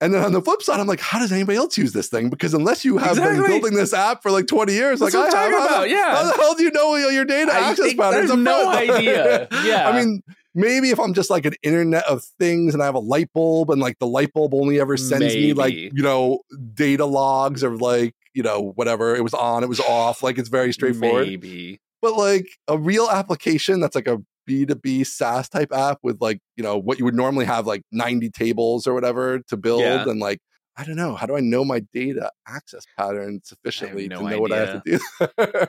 And 0.02 0.12
then 0.12 0.24
on 0.24 0.32
the 0.32 0.42
flip 0.42 0.62
side, 0.62 0.80
I'm 0.80 0.88
like, 0.88 0.98
how 0.98 1.20
does 1.20 1.30
anybody 1.30 1.56
else 1.56 1.78
use 1.78 1.92
this 1.92 2.08
thing? 2.08 2.28
Because 2.28 2.54
unless 2.54 2.84
you 2.84 2.98
have 2.98 3.14
been 3.14 3.40
building 3.46 3.74
this 3.74 3.94
app 3.94 4.20
for 4.20 4.32
like 4.32 4.48
20 4.48 4.72
years, 4.72 4.98
That's 4.98 5.14
like 5.14 5.32
I 5.32 5.38
have, 5.38 5.52
how, 5.52 5.66
about, 5.66 5.82
the, 5.82 5.90
yeah. 5.90 6.16
how 6.16 6.24
the 6.24 6.32
hell 6.32 6.54
do 6.54 6.64
you 6.64 6.72
know 6.72 6.96
your 6.96 7.24
data 7.24 7.52
I 7.52 7.70
access 7.70 7.94
patterns? 7.94 8.28
there's 8.28 8.30
up 8.32 8.38
no 8.40 8.68
idea. 8.68 9.46
Yeah. 9.64 9.88
I 9.88 9.96
mean, 9.96 10.22
maybe 10.56 10.90
if 10.90 10.98
I'm 10.98 11.14
just 11.14 11.30
like 11.30 11.46
an 11.46 11.54
internet 11.62 12.04
of 12.08 12.24
things 12.40 12.74
and 12.74 12.82
I 12.82 12.86
have 12.86 12.96
a 12.96 13.00
light 13.00 13.32
bulb 13.32 13.70
and 13.70 13.80
like 13.80 14.00
the 14.00 14.08
light 14.08 14.32
bulb 14.32 14.54
only 14.54 14.80
ever 14.80 14.96
sends 14.96 15.36
me 15.36 15.52
like, 15.52 15.72
you 15.72 16.02
know, 16.02 16.40
data 16.74 17.06
logs 17.06 17.62
or 17.62 17.76
like, 17.76 18.16
you 18.34 18.42
know, 18.42 18.72
whatever, 18.74 19.14
it 19.14 19.22
was 19.22 19.34
on, 19.34 19.62
it 19.62 19.68
was 19.68 19.78
off, 19.78 20.20
like 20.20 20.36
it's 20.36 20.48
very 20.48 20.72
straightforward. 20.72 21.28
Maybe. 21.28 21.80
But 22.00 22.16
like 22.16 22.48
a 22.66 22.76
real 22.76 23.08
application 23.08 23.78
that's 23.78 23.94
like 23.94 24.08
a 24.08 24.20
B2B 24.48 25.06
SaaS 25.06 25.48
type 25.48 25.72
app 25.72 25.98
with 26.02 26.20
like, 26.20 26.40
you 26.56 26.62
know, 26.62 26.78
what 26.78 26.98
you 26.98 27.04
would 27.04 27.14
normally 27.14 27.44
have 27.44 27.66
like 27.66 27.82
90 27.92 28.30
tables 28.30 28.86
or 28.86 28.94
whatever 28.94 29.40
to 29.48 29.56
build 29.56 29.80
Yeah. 29.82 30.08
and 30.08 30.20
like 30.20 30.38
I 30.74 30.84
don't 30.84 30.96
know. 30.96 31.14
How 31.16 31.26
do 31.26 31.36
I 31.36 31.40
know 31.40 31.66
my 31.66 31.80
data 31.92 32.30
access 32.48 32.84
pattern 32.96 33.42
sufficiently 33.44 34.08
no 34.08 34.20
to 34.20 34.30
know 34.30 34.40
what 34.40 34.52
I 34.52 34.58
have 34.58 34.82
to 34.82 34.98
do? 34.98 34.98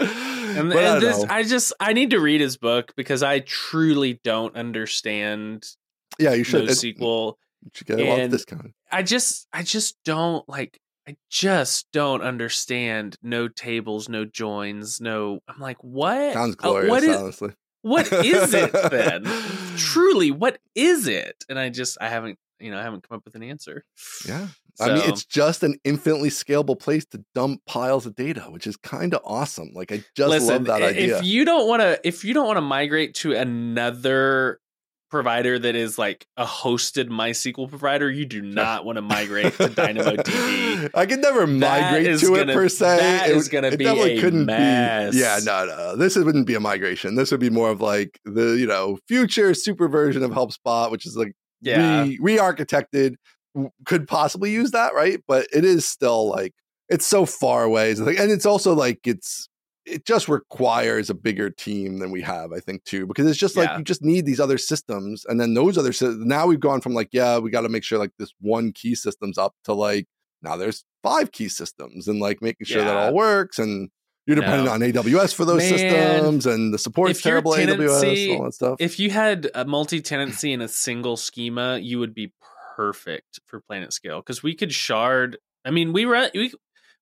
And, 0.00 0.72
I 0.74 0.82
and 0.82 1.00
don't 1.00 1.00
this. 1.00 1.24
I 1.28 1.42
just 1.44 1.72
I 1.78 1.92
need 1.92 2.10
to 2.10 2.18
read 2.20 2.40
his 2.40 2.56
book 2.56 2.92
because 2.96 3.22
I 3.22 3.38
truly 3.40 4.20
don't 4.24 4.56
understand 4.56 5.64
yeah, 6.18 6.32
you 6.34 6.42
should. 6.42 6.68
NoSQL. 6.68 7.34
you 7.62 7.70
should 7.72 7.86
get 7.86 8.00
a 8.00 8.04
lot 8.04 8.20
of 8.20 8.30
discount. 8.32 8.72
I 8.90 9.04
just 9.04 9.46
I 9.52 9.62
just 9.62 9.96
don't 10.04 10.46
like 10.48 10.80
I 11.06 11.16
just 11.30 11.86
don't 11.92 12.22
understand 12.22 13.16
no 13.22 13.46
tables, 13.46 14.08
no 14.08 14.24
joins, 14.24 15.00
no 15.00 15.38
I'm 15.48 15.60
like 15.60 15.82
what? 15.84 16.32
Sounds 16.32 16.56
Uh, 16.58 16.62
glorious, 16.62 16.90
what 16.90 17.02
is 17.04 17.16
honestly. 17.16 17.50
What 17.82 18.12
is 18.12 18.54
it 18.54 18.72
then? 18.90 19.24
Truly, 19.76 20.30
what 20.30 20.58
is 20.74 21.06
it? 21.06 21.44
And 21.48 21.58
I 21.58 21.68
just 21.68 21.98
I 22.00 22.08
haven't 22.08 22.38
you 22.58 22.70
know 22.70 22.78
I 22.78 22.82
haven't 22.82 23.08
come 23.08 23.16
up 23.16 23.24
with 23.24 23.34
an 23.34 23.42
answer. 23.42 23.84
Yeah. 24.26 24.48
I 24.78 24.94
mean, 24.94 25.02
it's 25.10 25.26
just 25.26 25.62
an 25.62 25.78
infinitely 25.84 26.30
scalable 26.30 26.78
place 26.78 27.04
to 27.06 27.22
dump 27.34 27.60
piles 27.66 28.06
of 28.06 28.14
data, 28.14 28.42
which 28.48 28.66
is 28.66 28.78
kind 28.78 29.12
of 29.12 29.20
awesome. 29.24 29.72
Like, 29.74 29.92
I 29.92 30.02
just 30.16 30.30
Listen, 30.30 30.48
love 30.48 30.64
that 30.66 30.82
idea. 30.82 31.18
if 31.18 31.24
you 31.24 31.44
don't 31.44 31.68
want 31.68 31.82
to 31.82 32.00
if 32.02 32.24
you 32.24 32.32
don't 32.32 32.46
want 32.46 32.56
to 32.56 32.62
migrate 32.62 33.14
to 33.16 33.34
another 33.34 34.58
provider 35.10 35.58
that 35.58 35.74
is 35.74 35.98
like 35.98 36.26
a 36.36 36.44
hosted 36.46 37.08
MySQL 37.08 37.68
provider, 37.68 38.10
you 38.10 38.24
do 38.26 38.40
not 38.40 38.84
want 38.84 38.96
to 38.96 39.02
migrate 39.02 39.52
to 39.54 39.68
DynamoDB. 39.68 40.90
I 40.94 41.06
could 41.06 41.20
never 41.20 41.46
migrate 41.46 42.18
to 42.20 42.34
it 42.34 42.38
gonna- 42.38 42.52
per 42.54 42.68
se. 42.68 42.96
that 42.98 43.28
it 43.30 43.36
is 43.36 43.48
gonna 43.48 43.70
be 43.76 43.84
definitely 43.84 44.18
a 44.18 44.20
couldn't 44.20 44.46
mess. 44.46 45.12
be. 45.14 45.20
Yeah, 45.20 45.38
no, 45.44 45.66
no. 45.66 45.96
This 45.96 46.16
wouldn't 46.16 46.46
be 46.46 46.54
a 46.54 46.60
migration. 46.60 47.16
This 47.16 47.30
would 47.30 47.40
be 47.40 47.50
more 47.50 47.70
of 47.70 47.80
like 47.80 48.18
the 48.24 48.56
you 48.58 48.66
know 48.66 48.98
future 49.08 49.52
super 49.54 49.88
version 49.88 50.22
of 50.22 50.30
HelpSpot, 50.30 50.90
which 50.90 51.06
is 51.06 51.16
like 51.16 51.32
Yeah. 51.60 52.02
re 52.02 52.18
re-architected. 52.20 53.14
Could 53.84 54.06
possibly 54.06 54.52
use 54.52 54.70
that, 54.70 54.94
right? 54.94 55.20
But 55.26 55.46
it 55.52 55.64
is 55.64 55.86
still 55.86 56.28
like 56.28 56.54
it's 56.88 57.06
so 57.06 57.26
far 57.26 57.64
away, 57.64 57.90
It's 57.90 58.00
like- 58.00 58.18
and 58.18 58.30
it's 58.30 58.46
also 58.46 58.74
like 58.74 59.00
it's 59.06 59.48
it 59.86 60.04
just 60.04 60.28
requires 60.28 61.10
a 61.10 61.14
bigger 61.14 61.50
team 61.50 61.98
than 61.98 62.10
we 62.10 62.20
have, 62.22 62.52
I 62.52 62.60
think, 62.60 62.84
too, 62.84 63.06
because 63.06 63.26
it's 63.26 63.38
just 63.38 63.56
like 63.56 63.68
Yeah. 63.68 63.78
you 63.78 63.84
just 63.84 64.02
need 64.02 64.26
these 64.26 64.40
other 64.40 64.58
systems, 64.58 65.24
and 65.26 65.40
then 65.40 65.54
those 65.54 65.78
other 65.78 65.92
systems. 65.92 66.26
Now 66.26 66.46
we've 66.46 66.60
gone 66.60 66.80
from 66.80 66.94
like, 66.94 67.08
yeah, 67.12 67.38
we 67.38 67.50
got 67.50 67.62
to 67.62 67.68
make 67.68 67.82
sure 67.84 67.98
like 67.98 68.12
this 68.18 68.32
one 68.40 68.72
key 68.72 68.94
system's 68.94 69.38
up 69.38 69.54
to 69.64 69.72
like 69.72 70.06
now 70.42 70.56
there's 70.56 70.84
five 71.02 71.32
key 71.32 71.48
systems, 71.48 72.08
and 72.08 72.20
like 72.20 72.42
making 72.42 72.66
sure 72.66 72.84
that 72.84 72.96
all 72.96 73.14
works, 73.14 73.58
and 73.58 73.90
you're 74.26 74.36
dependent 74.36 74.66
No. 74.66 74.72
on 74.72 74.80
AWS 74.80 75.34
for 75.34 75.44
those 75.44 75.58
Man, 75.58 75.70
systems, 75.70 76.46
and 76.46 76.72
the 76.72 76.78
support's 76.78 77.20
terrible 77.22 77.52
AWS, 77.52 78.36
all 78.38 78.44
that 78.44 78.54
stuff. 78.54 78.76
If 78.78 79.00
you 79.00 79.10
had 79.10 79.50
a 79.54 79.64
multi-tenancy 79.64 80.52
in 80.52 80.60
a 80.60 80.68
single 80.68 81.16
schema, 81.16 81.78
you 81.78 81.98
would 81.98 82.14
be 82.14 82.32
perfect 82.76 83.40
for 83.46 83.62
PlanetScale 83.70 84.20
because 84.20 84.42
we 84.42 84.54
could 84.54 84.72
shard. 84.72 85.38
I 85.64 85.70
mean, 85.70 85.92
we 85.92 86.04
run 86.04 86.30
we 86.34 86.52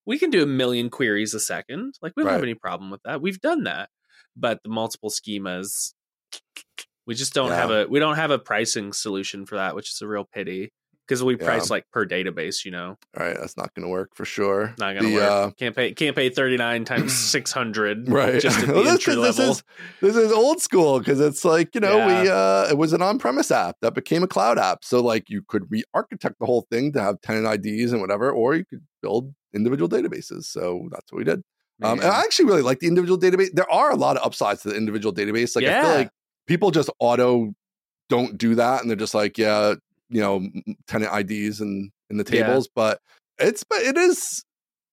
we 0.08 0.18
can 0.18 0.30
do 0.30 0.42
a 0.42 0.46
million 0.46 0.88
queries 0.88 1.34
a 1.34 1.40
second. 1.40 1.94
Like 2.00 2.14
we 2.16 2.22
don't 2.22 2.32
have 2.32 2.42
any 2.42 2.54
problem 2.54 2.90
with 2.90 3.02
that. 3.04 3.20
We've 3.20 3.40
done 3.40 3.64
that, 3.64 3.90
but 4.34 4.58
the 4.62 4.70
multiple 4.70 5.10
schemas, 5.10 5.92
we 7.06 7.14
just 7.14 7.34
don't 7.34 7.50
have 7.50 7.70
a 7.70 7.86
we 7.86 7.98
don't 7.98 8.16
have 8.16 8.30
a 8.30 8.38
pricing 8.38 8.94
solution 8.94 9.44
for 9.44 9.56
that, 9.56 9.76
which 9.76 9.92
is 9.92 10.00
a 10.00 10.08
real 10.08 10.24
pity 10.24 10.72
because 11.08 11.24
we 11.24 11.34
Yeah. 11.38 11.44
price 11.46 11.70
like 11.70 11.84
per 11.90 12.06
database. 12.06 12.64
You 12.66 12.70
know, 12.72 12.98
all 13.18 13.26
right, 13.26 13.36
that's 13.38 13.56
not 13.56 13.74
going 13.74 13.84
to 13.84 13.88
work 13.88 14.10
for 14.14 14.24
sure. 14.26 14.74
not 14.78 14.94
gonna 14.94 15.10
work. 15.12 15.22
uh, 15.22 15.50
can't 15.52 15.74
pay 15.74 15.92
can't 15.94 16.14
pay 16.14 16.28
thirty 16.28 16.56
nine 16.58 16.84
times 16.84 17.12
six 17.30 17.50
hundred 17.52 18.08
right 18.08 18.40
just 18.40 18.58
at 18.60 18.66
the 18.66 18.72
Well, 18.74 18.84
this, 18.84 18.92
entry 18.94 19.14
this 19.14 19.38
level. 19.38 19.52
is 19.52 19.62
this 20.02 20.16
is 20.16 20.30
old 20.32 20.60
school 20.60 20.98
because 20.98 21.18
it's 21.20 21.44
like 21.44 21.74
you 21.74 21.80
know 21.80 22.06
we 22.06 22.28
uh 22.28 22.68
it 22.70 22.76
was 22.76 22.92
an 22.92 23.00
on-premise 23.02 23.50
app 23.50 23.76
that 23.80 23.94
became 23.94 24.22
a 24.22 24.28
cloud 24.28 24.58
app 24.58 24.84
so 24.84 25.00
like 25.00 25.28
you 25.30 25.42
could 25.48 25.64
re-architect 25.70 26.36
the 26.38 26.46
whole 26.46 26.66
thing 26.70 26.92
to 26.92 27.00
have 27.00 27.20
tenant 27.22 27.46
ids 27.46 27.92
and 27.92 28.00
whatever 28.00 28.30
or 28.30 28.54
you 28.54 28.64
could 28.64 28.82
build 29.02 29.32
individual 29.54 29.88
databases 29.88 30.44
so 30.44 30.88
that's 30.92 31.10
what 31.10 31.18
we 31.18 31.24
did 31.24 31.42
um, 31.82 32.00
and 32.00 32.08
i 32.08 32.20
actually 32.20 32.44
really 32.44 32.62
like 32.62 32.80
the 32.80 32.86
individual 32.88 33.18
database 33.18 33.50
there 33.54 33.70
are 33.72 33.90
a 33.90 33.96
lot 33.96 34.16
of 34.16 34.24
upsides 34.26 34.62
to 34.62 34.68
the 34.68 34.76
individual 34.76 35.12
database 35.14 35.56
like 35.56 35.64
i 35.64 35.80
feel 35.80 35.90
like 35.94 36.10
people 36.46 36.70
just 36.70 36.90
auto 36.98 37.54
don't 38.10 38.36
do 38.38 38.54
that 38.54 38.80
and 38.80 38.90
they're 38.90 38.96
just 38.96 39.14
like 39.14 39.38
yeah 39.38 39.74
you 40.10 40.20
know 40.20 40.46
tenant 40.86 41.12
ids 41.12 41.60
and 41.60 41.90
in 42.10 42.16
the 42.16 42.24
Yeah. 42.24 42.42
tables 42.42 42.68
but 42.74 43.00
it's 43.38 43.64
but 43.64 43.80
it 43.82 43.96
is 43.96 44.44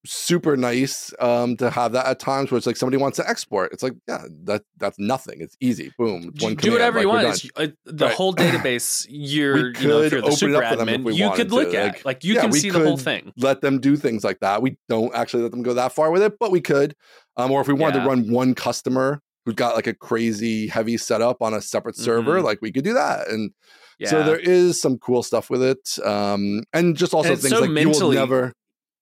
super 0.08 0.56
nice 0.56 1.12
um 1.20 1.58
to 1.58 1.70
have 1.72 1.92
that 1.94 2.06
at 2.06 2.20
times 2.20 2.52
where 2.52 2.58
it's 2.58 2.68
like 2.68 2.78
somebody 2.78 2.98
wants 2.98 3.18
to 3.18 3.28
export 3.28 3.74
it's 3.74 3.82
like 3.82 3.94
yeah 4.08 4.24
that 4.44 4.62
that's 4.78 5.00
nothing 5.00 5.42
it's 5.42 5.58
easy 5.60 5.92
boom 5.98 6.32
one 6.42 6.54
do 6.54 6.74
whatever 6.74 7.02
you 7.02 7.08
like, 7.12 7.24
want. 7.26 7.44
It's, 7.44 7.52
uh, 7.56 7.68
the 7.86 8.06
Right. 8.06 8.14
whole 8.16 8.32
database, 8.36 9.08
you're 9.10 9.74
you 9.74 9.88
know, 9.88 10.02
if 10.02 10.12
you're 10.12 10.22
the 10.22 10.32
super 10.32 10.64
up 10.64 10.70
for 10.70 10.76
them 10.86 10.90
admin, 10.90 11.16
you 11.18 11.32
could 11.32 11.50
to, 11.50 11.56
look 11.56 11.74
at 11.74 11.84
like, 11.96 12.06
like 12.06 12.24
you 12.24 12.36
yeah, 12.36 12.42
can 12.42 12.52
see 12.52 12.70
the 12.70 12.84
whole 12.84 12.98
thing. 12.98 13.34
let 13.38 13.62
them 13.62 13.80
do 13.80 13.96
things 13.96 14.24
like 14.24 14.40
that 14.42 14.62
we 14.62 14.78
don't 14.90 15.16
actually 15.16 15.42
let 15.42 15.52
them 15.52 15.64
go 15.64 15.74
that 15.74 15.92
far 15.92 16.12
with 16.12 16.22
it 16.22 16.38
but 16.40 16.52
we 16.52 16.62
could 16.62 16.96
um 17.38 17.50
or 17.52 17.62
if 17.62 17.68
we 17.68 17.74
wanted 17.74 17.96
Yeah. 17.96 18.04
to 18.04 18.10
run 18.10 18.30
one 18.32 18.54
customer 18.54 19.22
who's 19.46 19.56
got 19.56 19.76
like 19.76 19.88
a 19.88 19.94
crazy 19.96 20.68
heavy 20.68 20.98
setup 20.98 21.42
on 21.42 21.54
a 21.56 21.62
separate 21.62 21.96
server 21.96 22.42
Mhm. 22.42 22.44
like 22.44 22.60
we 22.62 22.72
could 22.72 22.84
do 22.84 22.94
that 22.94 23.28
and 23.30 23.52
Yeah. 24.00 24.10
So 24.10 24.24
there 24.24 24.40
is 24.40 24.80
some 24.82 24.98
cool 24.98 25.24
stuff 25.24 25.50
with 25.50 25.64
it, 25.64 25.98
um, 26.04 26.64
and 26.74 26.96
just 26.98 27.14
also 27.14 27.34
it's 27.34 27.42
things 27.42 27.54
so 27.54 27.62
like 27.62 27.80
you 27.80 27.90
will 27.90 28.12
never, 28.12 28.54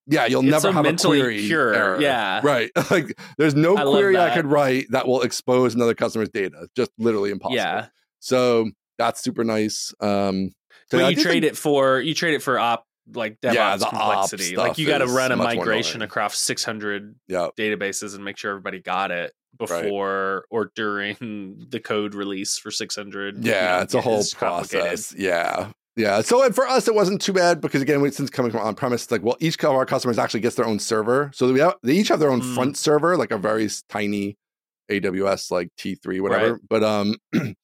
yeah, 0.08 0.26
you'll 0.26 0.44
never 0.44 0.60
so 0.62 0.72
have 0.72 0.84
mentally 0.84 1.20
a 1.20 1.24
query 1.24 1.48
pure. 1.48 1.74
error. 1.74 2.02
Yeah. 2.02 2.42
right. 2.44 2.70
like 2.92 3.18
there's 3.38 3.56
no 3.56 3.78
I 3.78 3.84
query 3.84 4.18
I 4.18 4.34
could 4.36 4.46
write 4.46 4.88
that 4.92 5.08
will 5.08 5.22
expose 5.22 5.76
another 5.76 5.94
customer's 5.96 6.30
data. 6.30 6.68
Just 6.76 6.92
literally 6.98 7.32
impossible. 7.32 7.56
Yeah. 7.58 7.88
So 8.20 8.70
that's 8.98 9.22
super 9.22 9.44
nice. 9.44 9.94
Um, 10.00 10.52
so 10.92 10.98
Well, 10.98 11.10
you 11.10 11.16
trade 11.22 11.42
think- 11.44 11.54
it 11.54 11.58
for 11.58 12.00
you 12.00 12.14
trade 12.14 12.36
it 12.36 12.42
for 12.42 12.60
op 12.60 12.86
like 13.14 13.40
DevOps 13.42 13.54
Yeah, 13.54 13.78
complexity. 13.78 14.56
Like 14.56 14.78
you 14.78 14.88
got 14.88 15.00
to 15.00 15.08
run 15.08 15.32
a 15.32 15.36
migration 15.36 16.02
across 16.02 16.38
600 16.38 17.16
Yeah, 17.28 17.50
databases 17.58 18.16
and 18.16 18.24
make 18.24 18.38
sure 18.38 18.52
everybody 18.52 18.80
got 18.80 19.12
it 19.12 19.34
before 19.58 20.46
or 20.50 20.72
during 20.76 21.66
the 21.70 21.80
code 21.80 22.16
release 22.16 22.58
for 22.58 22.72
600. 22.72 23.44
you 23.46 23.52
yeah, 23.52 23.78
know, 23.78 23.82
it's 23.84 23.94
a 23.94 24.02
whole 24.02 24.24
complicated. 24.36 24.82
process. 24.88 25.14
Yeah. 25.18 25.72
Yeah. 25.96 26.22
So 26.22 26.44
and 26.44 26.56
for 26.56 26.68
us, 26.68 26.88
it 26.88 26.96
wasn't 26.96 27.22
too 27.22 27.34
bad 27.34 27.62
because 27.62 27.82
again, 27.82 28.02
we- 28.02 28.12
since 28.12 28.30
coming 28.30 28.52
from 28.52 28.62
on 28.62 28.74
premise, 28.76 29.04
it's 29.04 29.12
like, 29.12 29.22
well, 29.24 29.38
each 29.40 29.64
of 29.64 29.72
our 29.72 29.86
customers 29.86 30.18
actually 30.18 30.40
gets 30.40 30.56
their 30.56 30.66
own 30.66 30.80
server. 30.80 31.30
So 31.36 31.52
we 31.54 31.60
have, 31.60 31.76
they 31.84 31.94
each 31.94 32.08
have 32.08 32.20
their 32.20 32.32
own 32.32 32.42
Mm. 32.42 32.56
front 32.56 32.78
server, 32.78 33.16
like 33.16 33.32
a 33.32 33.38
very 33.38 33.70
tiny 33.90 34.38
AWS 34.90 35.52
like 35.52 35.70
T3, 35.78 36.20
whatever. 36.22 36.54
Right. 36.54 36.62
But 36.70 36.84
um 36.84 37.16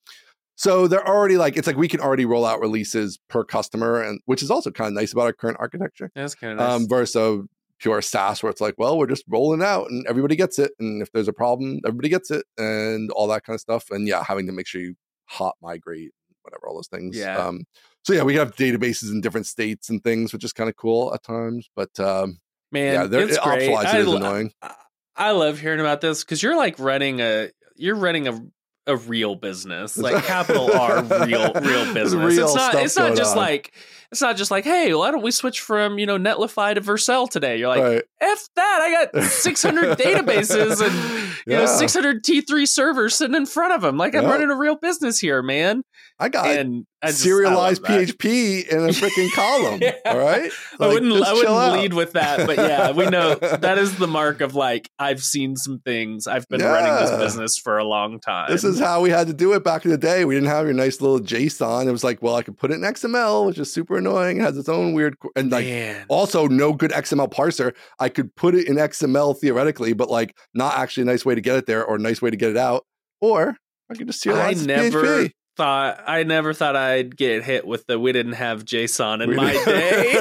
so 0.56 0.88
they're 0.88 1.08
already 1.08 1.38
like 1.38 1.58
it's 1.58 1.68
like 1.68 1.76
we 1.78 1.88
can 1.88 2.00
already 2.02 2.26
roll 2.26 2.46
out 2.46 2.60
releases 2.60 3.18
per 3.30 3.44
customer, 3.44 4.02
and 4.02 4.20
which 4.26 4.44
is 4.44 4.52
also 4.52 4.72
kind 4.72 4.90
of 4.90 4.94
nice 4.94 5.12
about 5.14 5.24
our 5.24 5.34
current 5.34 5.58
architecture. 5.60 6.12
That's 6.16 6.36
kind 6.36 6.54
of 6.54 6.60
nice. 6.60 6.72
Um 6.82 6.88
versus 6.88 7.46
pure 7.80 8.02
SaaS 8.02 8.44
where 8.44 8.50
it's 8.50 8.62
like, 8.62 8.76
well, 8.78 8.98
we're 8.98 9.08
just 9.08 9.24
rolling 9.28 9.62
out 9.64 9.90
and 9.90 10.06
everybody 10.08 10.36
gets 10.36 10.60
it. 10.60 10.72
And 10.80 11.02
if 11.02 11.12
there's 11.12 11.28
a 11.28 11.34
problem, 11.34 11.80
everybody 11.86 12.10
gets 12.10 12.32
it 12.32 12.46
and 12.58 13.10
all 13.12 13.28
that 13.28 13.44
kind 13.44 13.56
of 13.56 13.62
stuff. 13.62 13.90
And 13.92 14.08
yeah, 14.08 14.24
having 14.24 14.46
to 14.48 14.52
make 14.52 14.68
sure 14.68 14.82
you 14.82 14.96
hot 15.26 15.56
migrate, 15.62 16.12
whatever, 16.44 16.68
all 16.68 16.76
those 16.76 16.88
things. 16.88 17.18
Yeah. 17.18 17.38
Um, 17.38 17.66
so 18.04 18.14
yeah, 18.14 18.24
we 18.24 18.36
have 18.36 18.56
databases 18.56 19.12
in 19.12 19.22
different 19.22 19.48
states 19.48 19.90
and 19.90 20.04
things, 20.04 20.34
which 20.34 20.44
is 20.44 20.54
kind 20.54 20.70
of 20.70 20.76
cool 20.76 21.14
at 21.14 21.24
times. 21.24 21.70
But 21.76 22.00
um, 22.00 22.40
Man, 22.72 22.94
yeah, 23.12 23.20
it's 23.20 23.38
it 23.38 23.44
great. 23.44 23.74
I, 23.74 23.98
is 23.98 24.08
annoying. 24.08 24.52
I- 24.62 24.76
I 25.16 25.32
love 25.32 25.60
hearing 25.60 25.82
about 25.82 26.00
this 26.00 26.24
because 26.24 26.42
you're 26.42 26.56
like 26.56 26.80
running 26.80 27.20
a 27.20 27.50
you're 27.76 27.98
running 27.98 28.30
a 28.30 28.42
a 28.90 28.98
real 28.98 29.36
business, 29.36 29.98
like 29.98 30.24
capital 30.26 30.72
R, 30.74 31.04
real 31.04 31.54
real 31.54 31.94
business. 31.94 32.36
real 32.36 32.46
it's 32.48 32.56
not 32.56 32.76
it's 32.76 32.98
not 32.98 33.16
just 33.16 33.32
on. 33.32 33.38
like 33.38 33.74
it's 34.12 34.22
not 34.22 34.36
just 34.38 34.50
like 34.52 34.64
hey, 34.66 34.94
why 34.94 35.12
don't 35.12 35.22
we 35.24 35.32
switch 35.32 35.62
from 35.62 36.00
you 36.00 36.06
know 36.06 36.18
Netlify 36.18 36.76
to 36.76 36.82
Vercel 36.82 37.30
today? 37.30 37.58
You're 37.58 37.70
like 37.70 37.82
right. 37.82 38.04
f 38.20 38.48
that, 38.56 38.80
I 38.82 39.06
got 39.14 39.24
600 39.32 39.98
databases 39.98 40.82
and 40.82 41.32
you 41.48 41.54
know 41.56 41.66
600 41.66 42.24
T3 42.24 42.68
servers 42.68 43.16
sitting 43.16 43.36
in 43.36 43.46
front 43.46 43.74
of 43.74 43.82
them. 43.82 43.98
Like 43.98 44.16
I'm 44.16 44.24
Yeah. 44.24 44.32
running 44.32 44.50
a 44.50 44.56
real 44.58 44.76
business 44.76 45.20
here, 45.20 45.42
man. 45.42 45.84
I 46.20 46.30
got 46.30 46.48
and 46.48 46.86
just, 47.08 47.22
I 47.22 47.24
serialized. 47.24 47.84
PHP 47.84 48.68
in 48.68 48.80
a 48.80 48.90
freaking 48.90 49.32
column. 49.34 49.82
Yeah. 49.90 49.96
All 50.06 50.20
right. 50.20 50.52
I 50.80 50.88
wouldn't. 50.88 51.12
I 51.14 51.34
wouldn't 51.34 51.50
out. 51.56 51.74
lead 51.74 51.94
with 51.94 52.14
that, 52.14 52.46
but 52.46 52.58
yeah, 52.58 52.92
we 52.92 53.06
know 53.08 53.36
that 53.36 53.78
is 53.78 53.98
the 53.98 54.08
mark 54.08 54.42
of 54.42 54.56
like 54.56 54.90
I've 55.00 55.24
seen 55.24 55.56
some 55.56 55.80
things. 55.80 56.28
I've 56.28 56.48
been 56.48 56.62
running 56.62 56.94
this 56.96 57.18
business 57.18 57.58
for 57.58 57.78
a 57.78 57.84
long 57.84 58.20
time. 58.20 58.50
This 58.50 58.64
is 58.64 58.80
how 58.80 59.02
we 59.02 59.10
had 59.10 59.28
to 59.28 59.34
do 59.34 59.54
it 59.54 59.64
back 59.64 59.86
in 59.86 59.92
the 59.92 59.98
day. 59.98 60.26
We 60.26 60.36
didn't 60.36 60.50
have 60.50 60.66
your 60.66 60.74
nice 60.74 61.02
little 61.02 61.20
JSON. 61.20 61.88
It 61.88 61.92
was 61.92 62.04
like, 62.04 62.22
well, 62.22 62.36
I 62.36 62.44
could 62.44 62.58
put 62.58 62.72
it 62.72 62.76
in 62.76 62.82
XML, 62.82 63.46
which 63.46 63.58
is 63.58 63.72
super 63.72 63.98
annoying. 63.98 64.38
It 64.38 64.42
has 64.42 64.58
its 64.58 64.70
own 64.70 64.94
weird 64.94 65.16
and 65.36 65.52
like 65.52 65.66
man. 65.66 66.06
also 66.10 66.48
no 66.48 66.74
good 66.74 66.92
XML 66.92 67.32
parser. 67.32 67.74
I 68.00 68.10
could 68.10 68.36
put 68.36 68.56
it 68.56 68.68
in 68.68 68.76
XML 68.76 69.38
theoretically, 69.40 69.94
but 69.94 70.10
like 70.10 70.36
not 70.54 70.78
actually 70.78 71.04
a 71.04 71.08
nice 71.08 71.26
way 71.26 71.36
to 71.36 71.42
get 71.42 71.56
it 71.56 71.66
there 71.66 71.86
or 71.86 71.96
a 71.96 72.00
nice 72.00 72.22
way 72.22 72.30
to 72.30 72.38
get 72.38 72.50
it 72.50 72.58
out. 72.58 72.86
Or 73.22 73.56
I 73.90 73.96
could 73.96 74.08
just 74.08 74.26
I 74.28 74.32
serialize 74.32 74.52
as 74.52 74.68
never 74.68 75.04
PHP. 75.04 75.32
Thought. 75.60 76.02
I 76.08 76.24
never 76.24 76.54
thought 76.54 76.76
I'd 76.78 77.18
get 77.18 77.44
hit 77.44 77.68
with 77.68 77.86
the. 77.86 78.00
We 78.00 78.14
didn't 78.14 78.34
have 78.34 78.64
JSON 78.64 79.22
in 79.22 79.30
We 79.32 79.36
my 79.36 79.52
day. 79.52 80.16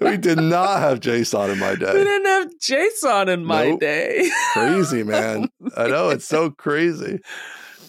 we 0.10 0.16
did 0.16 0.38
not 0.40 0.80
have 0.80 1.00
JSON 1.00 1.52
in 1.52 1.58
my 1.58 1.74
day. 1.74 1.92
we 1.92 2.02
didn't 2.04 2.26
have 2.26 2.58
JSON 2.58 3.28
in 3.28 3.44
my 3.44 3.68
Nope. 3.70 3.80
day. 3.80 4.30
Crazy, 4.54 5.02
man. 5.14 5.48
I 5.76 5.88
know 5.88 6.08
it's 6.10 6.24
so 6.24 6.50
crazy. 6.50 7.20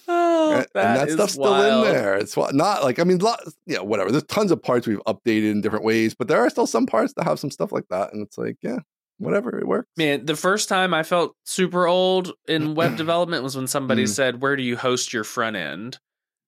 Oh, 0.08 0.52
and, 0.58 0.68
and 0.76 0.96
that 0.98 1.10
stuff's 1.12 1.34
still 1.34 1.56
in 1.86 1.92
there. 1.92 2.16
It's 2.18 2.36
not 2.38 2.84
like 2.84 3.00
I 3.00 3.04
mean, 3.06 3.20
lot, 3.20 3.40
yeah, 3.66 3.80
whatever. 3.80 4.12
There's 4.12 4.24
tons 4.26 4.52
of 4.52 4.62
parts 4.62 4.86
we've 4.86 5.02
updated 5.08 5.50
in 5.52 5.62
different 5.62 5.86
ways, 5.86 6.14
but 6.14 6.28
there 6.28 6.40
are 6.42 6.50
still 6.50 6.68
some 6.68 6.86
parts 6.86 7.14
that 7.14 7.24
have 7.24 7.40
some 7.40 7.50
stuff 7.52 7.72
like 7.72 7.88
that, 7.90 8.14
and 8.14 8.22
it's 8.22 8.38
like, 8.38 8.58
yeah, 8.62 8.80
whatever, 9.18 9.58
it 9.60 9.68
works. 9.68 9.88
Man, 9.98 10.26
the 10.26 10.36
first 10.36 10.70
time 10.70 10.94
I 10.94 11.04
felt 11.04 11.36
super 11.46 11.88
old 11.88 12.34
in 12.48 12.76
web 12.76 12.98
development 12.98 13.44
was 13.44 13.56
when 13.56 13.68
somebody 13.68 14.04
Mm. 14.06 14.10
said, 14.10 14.42
"Where 14.42 14.56
do 14.56 14.64
you 14.64 14.78
host 14.78 15.14
your 15.14 15.24
front 15.24 15.56
end?" 15.56 16.00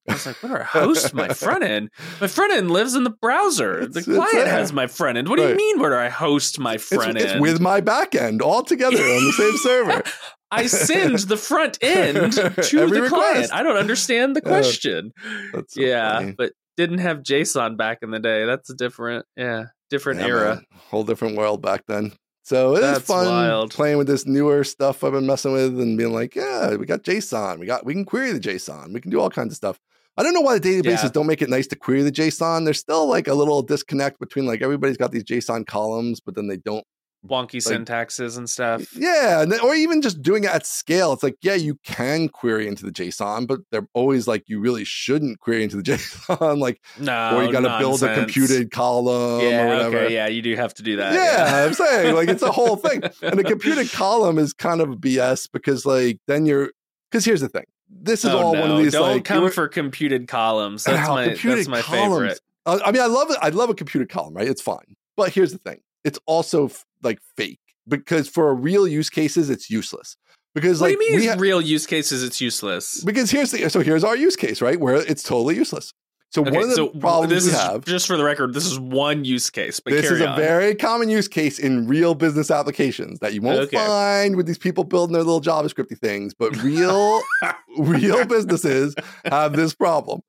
I 0.08 0.14
was 0.14 0.24
like, 0.26 0.42
"Where 0.42 0.54
do 0.54 0.60
I 0.60 0.64
host 0.64 1.12
my 1.14 1.28
front 1.34 1.64
end? 1.64 1.90
My 2.20 2.28
front 2.28 2.52
end 2.54 2.70
lives 2.70 2.94
in 2.94 3.04
the 3.04 3.10
browser. 3.10 3.80
It's- 3.82 4.04
the 4.06 4.14
client 4.14 4.48
has 4.48 4.72
my 4.72 4.86
front 4.86 5.18
end. 5.18 5.28
What 5.28 5.36
do 5.36 5.46
you 5.48 5.54
mean? 5.54 5.80
Where 5.80 5.90
do 5.90 5.96
I 5.96 6.08
host 6.08 6.58
my 6.58 6.78
front 6.78 7.18
it's 7.18 7.32
end? 7.32 7.42
with 7.42 7.60
my 7.60 7.80
back 7.80 8.14
end 8.14 8.40
all 8.40 8.62
together 8.62 8.96
on 8.96 9.24
the 9.24 9.32
same 9.32 9.56
server. 9.58 10.02
I 10.50 10.64
send 10.66 11.18
the 11.18 11.36
front 11.36 11.76
end 11.82 12.32
to 12.32 12.80
Every 12.80 13.00
the 13.02 13.08
client. 13.08 13.52
I 13.52 13.62
don't 13.62 13.76
understand 13.76 14.34
the 14.34 14.40
Yeah. 14.42 14.48
question. 14.48 15.12
That's 15.52 15.74
so 15.74 15.80
yeah, 15.82 16.18
funny. 16.20 16.32
but 16.38 16.52
didn't 16.78 16.98
have 16.98 17.18
JSON 17.18 17.76
back 17.76 17.98
in 18.00 18.10
the 18.10 18.18
day. 18.18 18.46
That's 18.46 18.70
a 18.70 18.74
different, 18.74 19.26
yeah, 19.36 19.64
different 19.90 20.20
Yeah, 20.20 20.26
era. 20.26 20.54
man. 20.54 20.64
whole 20.90 21.04
different 21.04 21.36
world 21.36 21.60
back 21.60 21.82
then. 21.86 22.12
So 22.48 22.76
it 22.76 22.78
is 22.78 22.80
That's 22.92 23.04
fun 23.04 23.26
wild. 23.26 23.74
playing 23.74 23.98
with 23.98 24.06
this 24.06 24.24
newer 24.24 24.64
stuff 24.64 25.04
I've 25.04 25.12
been 25.12 25.26
messing 25.26 25.52
with 25.52 25.78
and 25.78 25.98
being 25.98 26.14
like, 26.14 26.34
yeah, 26.34 26.76
we 26.76 26.86
got 26.86 27.02
JSON. 27.02 27.58
We 27.58 27.66
got 27.66 27.84
we 27.84 27.92
can 27.92 28.06
query 28.06 28.32
the 28.32 28.40
JSON. 28.40 28.94
We 28.94 29.02
can 29.02 29.10
do 29.10 29.20
all 29.20 29.28
kinds 29.28 29.52
of 29.52 29.56
stuff. 29.56 29.78
I 30.16 30.22
don't 30.22 30.32
know 30.32 30.40
why 30.40 30.58
the 30.58 30.66
databases 30.66 31.02
Yeah. 31.02 31.10
don't 31.12 31.26
make 31.26 31.42
it 31.42 31.50
nice 31.50 31.66
to 31.66 31.76
query 31.76 32.00
the 32.00 32.10
JSON. 32.10 32.64
There's 32.64 32.78
still 32.78 33.06
like 33.06 33.28
a 33.28 33.34
little 33.34 33.60
disconnect 33.60 34.18
between 34.18 34.46
like 34.46 34.62
everybody's 34.62 34.96
got 34.96 35.12
these 35.12 35.24
JSON 35.24 35.66
columns, 35.66 36.20
but 36.20 36.36
then 36.36 36.46
they 36.46 36.56
don't. 36.56 36.86
Wonky 37.26 37.56
syntaxes 37.56 38.38
and 38.38 38.48
stuff. 38.48 38.94
Yeah, 38.96 39.44
or 39.64 39.74
even 39.74 40.00
just 40.02 40.22
doing 40.22 40.44
it 40.44 40.50
at 40.50 40.64
scale. 40.66 41.12
It's 41.12 41.22
like, 41.22 41.36
yeah, 41.42 41.54
you 41.54 41.78
can 41.84 42.28
query 42.28 42.68
into 42.68 42.84
the 42.84 42.92
JSON, 42.92 43.46
but 43.46 43.58
they're 43.72 43.88
always 43.92 44.28
like, 44.28 44.44
you 44.46 44.60
really 44.60 44.84
shouldn't 44.84 45.40
query 45.40 45.64
into 45.64 45.76
the 45.76 45.82
JSON. 45.90 46.58
like, 46.58 46.80
No, 46.98 47.36
or 47.36 47.44
you 47.44 47.50
got 47.52 47.60
to 47.60 47.78
build 47.80 48.02
a 48.04 48.14
computed 48.14 48.70
column 48.70 49.42
Yeah, 49.42 49.62
or 49.64 49.66
whatever. 49.68 49.98
okay, 49.98 50.14
yeah, 50.14 50.28
you 50.28 50.42
do 50.42 50.54
have 50.56 50.74
to 50.74 50.82
do 50.82 50.96
that. 50.96 51.12
yeah, 51.14 51.64
I'm 51.66 51.74
saying 51.74 52.14
like 52.14 52.28
it's 52.28 52.42
a 52.42 52.52
whole 52.52 52.76
thing. 52.88 53.02
And 53.22 53.40
a 53.40 53.44
computed 53.44 53.90
column 53.90 54.38
is 54.38 54.52
kind 54.52 54.80
of 54.80 54.90
a 54.90 54.96
BS 54.96 55.48
because 55.52 55.84
like 55.84 56.20
then 56.28 56.46
you're 56.46 56.70
because 57.10 57.24
here's 57.24 57.40
the 57.40 57.48
thing. 57.48 57.64
This 57.90 58.24
is 58.24 58.30
Oh, 58.30 58.38
all 58.38 58.54
no. 58.54 58.60
one 58.60 58.70
of 58.70 58.78
these 58.78 58.92
Don't 58.92 59.10
like 59.10 59.24
come 59.24 59.50
for 59.50 59.66
computed 59.66 60.28
columns. 60.28 60.84
That's 60.84 61.08
my 61.08 61.28
that's 61.34 61.68
my 61.68 61.80
columns. 61.82 62.12
favorite. 62.12 62.40
I 62.66 62.80
I 62.88 62.92
mean, 62.92 63.02
I 63.02 63.06
love 63.06 63.30
it. 63.30 63.38
I 63.42 63.48
love 63.48 63.70
a 63.70 63.74
computed 63.74 64.08
column, 64.08 64.34
right? 64.34 64.46
It's 64.46 64.62
fine. 64.62 64.94
But 65.16 65.32
here's 65.32 65.50
the 65.52 65.58
thing. 65.58 65.78
It's 66.08 66.18
also 66.26 66.66
f- 66.68 66.84
like 67.02 67.18
fake 67.36 67.60
because 67.86 68.28
for 68.28 68.54
real 68.54 68.88
use 68.88 69.10
cases, 69.10 69.50
it's 69.50 69.68
useless. 69.68 70.16
Because 70.54 70.80
What 70.80 70.90
like 70.90 70.98
do 70.98 71.04
you 71.04 71.10
mean? 71.12 71.20
we 71.20 71.26
ha- 71.26 71.36
real 71.38 71.60
use 71.60 71.86
cases, 71.86 72.22
it's 72.24 72.40
useless. 72.40 73.04
because 73.04 73.30
here's 73.30 73.50
the 73.50 73.68
so 73.68 73.80
here's 73.80 74.02
our 74.04 74.16
use 74.16 74.34
case, 74.36 74.62
right? 74.62 74.80
Where 74.80 74.96
it's 74.96 75.22
totally 75.22 75.54
useless. 75.56 75.92
So 76.30 76.42
Okay, 76.42 76.50
one 76.50 76.62
of 76.64 76.68
the 76.70 76.74
so 76.76 76.88
problems 76.88 77.32
this 77.32 77.44
we 77.44 77.50
is 77.52 77.60
have 77.60 77.84
just 77.84 78.06
for 78.06 78.16
the 78.16 78.24
record. 78.24 78.52
This 78.54 78.66
is 78.66 78.78
one 78.78 79.24
use 79.24 79.48
case, 79.50 79.80
but 79.80 79.92
this 79.92 80.10
is 80.10 80.20
a 80.20 80.28
on. 80.28 80.36
very 80.36 80.74
common 80.74 81.08
use 81.10 81.28
case 81.28 81.58
in 81.58 81.86
real 81.86 82.14
business 82.14 82.50
applications 82.50 83.18
that 83.20 83.32
you 83.34 83.40
won't 83.42 83.60
Okay. 83.60 83.76
find 83.76 84.36
with 84.36 84.46
these 84.46 84.58
people 84.58 84.84
building 84.84 85.12
their 85.14 85.22
little 85.24 85.40
JavaScripty 85.42 85.98
things, 85.98 86.32
but 86.34 86.56
real 86.62 87.20
real 87.78 88.24
businesses 88.26 88.94
have 89.26 89.54
this 89.54 89.74
problem, 89.74 90.20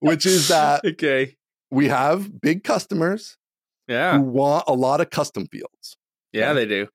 which 0.00 0.24
is 0.26 0.48
that 0.48 0.84
okay. 0.84 1.36
we 1.70 1.88
have 1.88 2.40
big 2.40 2.64
customers 2.64 3.36
Yeah, 3.88 4.18
who 4.18 4.22
want 4.24 4.64
a 4.68 4.74
lot 4.74 5.00
of 5.00 5.10
custom 5.10 5.46
fields. 5.48 5.96
yeah, 6.32 6.52
they 6.52 6.66
do. 6.66 6.86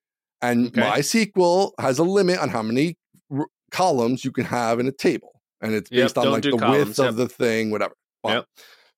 And 0.41 0.67
Okay. 0.67 0.81
MySQL 0.81 1.71
has 1.79 1.99
a 1.99 2.03
limit 2.03 2.37
on 2.39 2.49
how 2.49 2.61
many 2.61 2.97
r- 3.35 3.47
columns 3.71 4.23
you 4.25 4.31
can 4.31 4.45
have 4.45 4.79
in 4.79 4.87
a 4.87 4.91
table. 4.91 5.41
And 5.61 5.73
it's 5.73 5.89
Yep, 5.91 6.03
based 6.03 6.17
on 6.17 6.31
like 6.31 6.43
the 6.43 6.51
columns, 6.57 6.87
width 6.87 6.99
yep. 6.99 7.09
of 7.09 7.15
the 7.15 7.27
thing, 7.29 7.71
whatever. 7.71 7.95
Yep. 8.25 8.45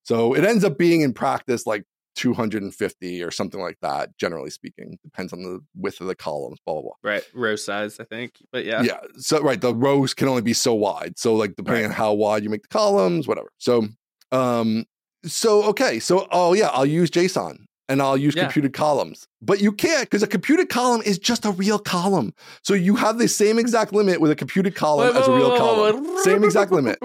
So 0.03 0.33
it 0.33 0.43
ends 0.43 0.63
up 0.63 0.77
being 0.77 1.01
in 1.01 1.13
practice 1.13 1.65
like 1.67 1.83
250 2.15 3.21
or 3.23 3.29
something 3.31 3.59
like 3.61 3.77
that, 3.81 4.17
generally 4.17 4.49
speaking. 4.49 4.97
Depends 5.03 5.33
on 5.33 5.43
the 5.43 5.59
width 5.75 6.01
of 6.01 6.07
the 6.07 6.15
columns, 6.15 6.57
blah, 6.65 6.73
blah, 6.75 6.81
blah. 6.83 6.91
Right, 7.03 7.23
row 7.33 7.55
size, 7.55 7.99
I 7.99 8.03
think. 8.05 8.33
But 8.51 8.65
yeah, 8.65 8.81
Yeah. 8.81 8.99
So 9.17 9.41
right, 9.41 9.59
the 9.61 9.73
rows 9.75 10.13
can 10.13 10.27
only 10.27 10.41
be 10.41 10.53
so 10.53 10.73
wide. 10.73 11.17
So 11.17 11.35
like 11.35 11.55
depending 11.55 11.83
Right. 11.83 11.89
on 11.91 11.95
how 11.95 12.13
wide 12.13 12.43
you 12.43 12.49
make 12.49 12.63
the 12.63 12.67
columns, 12.69 13.27
whatever. 13.27 13.49
So 13.59 13.87
um 14.31 14.85
so 15.25 15.63
okay, 15.65 15.99
so 15.99 16.27
oh 16.31 16.53
yeah, 16.53 16.67
I'll 16.69 16.85
use 16.85 17.09
JSON 17.11 17.64
and 17.87 18.01
I'll 18.01 18.17
use 18.17 18.35
Yeah. 18.35 18.43
computed 18.43 18.73
columns. 18.73 19.27
But 19.41 19.61
you 19.61 19.71
can't 19.71 20.01
because 20.09 20.23
a 20.23 20.27
computed 20.27 20.69
column 20.69 21.01
is 21.05 21.19
just 21.19 21.45
a 21.45 21.51
real 21.51 21.77
column. 21.77 22.33
So 22.63 22.73
you 22.73 22.95
have 22.95 23.17
the 23.19 23.27
same 23.27 23.59
exact 23.59 23.93
limit 23.93 24.19
with 24.19 24.31
a 24.31 24.35
computed 24.35 24.75
column 24.75 25.07
Wait, 25.13 25.15
as 25.19 25.27
a 25.27 25.31
real 25.31 25.49
whoa, 25.51 25.91
whoa, 25.91 25.91
column. 25.93 26.17
Same 26.19 26.43
exact 26.43 26.71
limit. 26.71 26.97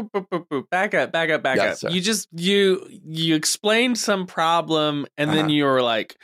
Back 0.70 0.94
up, 0.94 1.12
back 1.12 1.30
up, 1.30 1.42
back 1.42 1.56
Yes, 1.56 1.72
up. 1.74 1.78
sir. 1.90 1.94
You 1.94 2.00
just 2.00 2.28
you 2.32 2.86
you 3.04 3.34
explained 3.34 3.98
some 3.98 4.26
problem, 4.26 5.06
and 5.18 5.30
then 5.30 5.46
Uh-huh. 5.46 5.48
you 5.48 5.64
were 5.64 5.82
like, 5.82 6.16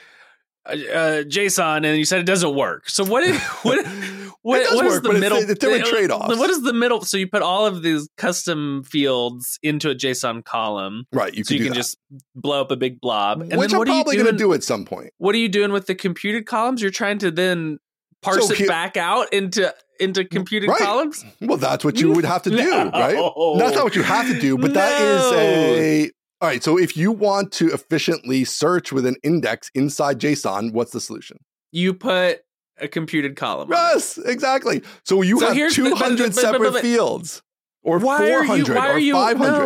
uh, 0.65 0.71
uh, 0.73 1.23
JSON, 1.25 1.85
and 1.87 1.97
you 1.99 2.05
said 2.05 2.21
it 2.21 2.27
doesn't 2.27 2.55
work. 2.55 2.89
So 2.89 3.05
what? 3.05 3.25
Did, 3.25 3.37
what? 3.63 3.87
What, 4.47 4.75
what 4.77 4.87
is 4.87 4.93
work, 4.93 5.03
the 5.03 5.09
but 5.09 5.19
middle? 5.21 5.39
it's 5.39 5.65
uh, 5.65 5.91
trade-offs. 5.91 6.39
What 6.39 6.51
is 6.51 6.63
the 6.63 6.73
middle? 6.73 7.01
So 7.03 7.17
you 7.17 7.27
put 7.27 7.43
all 7.43 7.67
of 7.67 7.83
these 7.83 8.09
custom 8.17 8.85
fields 8.85 9.59
into 9.63 9.91
a 9.91 9.95
JSON 9.95 10.45
column, 10.45 11.05
Right. 11.13 11.35
You 11.35 11.43
so 11.43 11.49
can 11.49 11.57
you 11.59 11.63
can 11.65 11.71
that. 11.73 11.77
just 11.81 11.99
blow 12.37 12.61
up 12.61 12.71
a 12.71 12.77
big 12.77 13.01
blob. 13.01 13.43
And 13.43 13.59
Which 13.59 13.71
then 13.71 13.75
I'm 13.75 13.79
what 13.81 13.89
are 13.89 13.97
you 13.97 14.05
probably 14.05 14.17
gonna 14.19 14.39
do 14.39 14.53
at 14.53 14.63
some 14.63 14.85
point. 14.85 15.11
What 15.19 15.35
are 15.35 15.39
you 15.39 15.49
doing 15.49 15.73
with 15.73 15.87
the 15.87 15.95
computed 15.97 16.47
columns? 16.47 16.81
You're 16.81 16.91
trying 16.93 17.19
to 17.19 17.31
then 17.33 17.79
parse 18.23 18.47
So 18.47 18.53
it 18.53 18.59
here- 18.59 18.69
back 18.69 18.97
out 18.97 19.33
into 19.33 19.75
into 19.99 20.25
computed 20.25 20.69
Right. 20.71 20.79
columns. 20.79 21.25
Well, 21.41 21.57
that's 21.59 21.85
what 21.85 21.99
you 22.01 22.13
would 22.13 22.25
have 22.25 22.43
to 22.45 22.51
do, 22.51 22.71
right? 22.71 23.15
That's 23.59 23.75
not 23.75 23.83
what 23.85 23.97
you 23.97 24.03
have 24.03 24.29
to 24.29 24.39
do, 24.39 24.59
but 24.59 24.75
that 24.75 25.01
is 25.01 25.33
No. 25.33 25.39
a. 25.39 26.11
All 26.43 26.49
right. 26.49 26.63
So 26.63 26.79
if 26.79 26.97
you 26.97 27.11
want 27.11 27.51
to 27.55 27.73
efficiently 27.73 28.45
search 28.45 28.93
with 28.93 29.07
an 29.07 29.17
index 29.25 29.71
inside 29.75 30.21
JSON, 30.21 30.73
what's 30.73 30.93
the 30.93 31.01
solution? 31.01 31.39
You 31.73 31.95
put 31.95 32.43
a 32.79 32.89
computed 32.89 33.37
column. 33.37 33.69
Yes, 33.71 34.19
exactly. 34.19 34.83
So 35.05 35.23
you 35.23 35.41
So 35.41 35.47
have 35.47 35.57
here's 35.57 35.77
the- 35.77 35.83
but- 35.83 35.89
200 35.91 36.19
but- 36.19 36.35
but- 36.35 36.41
separate 36.41 36.81
fields, 36.81 37.43
or 37.83 37.99
why 37.99 38.31
are 38.31 38.43
you? 38.43 38.65
400, 38.65 38.77
Why 38.77 38.89
or 38.89 38.93
are 38.93 38.99
you? 38.99 39.13
500. 39.15 39.65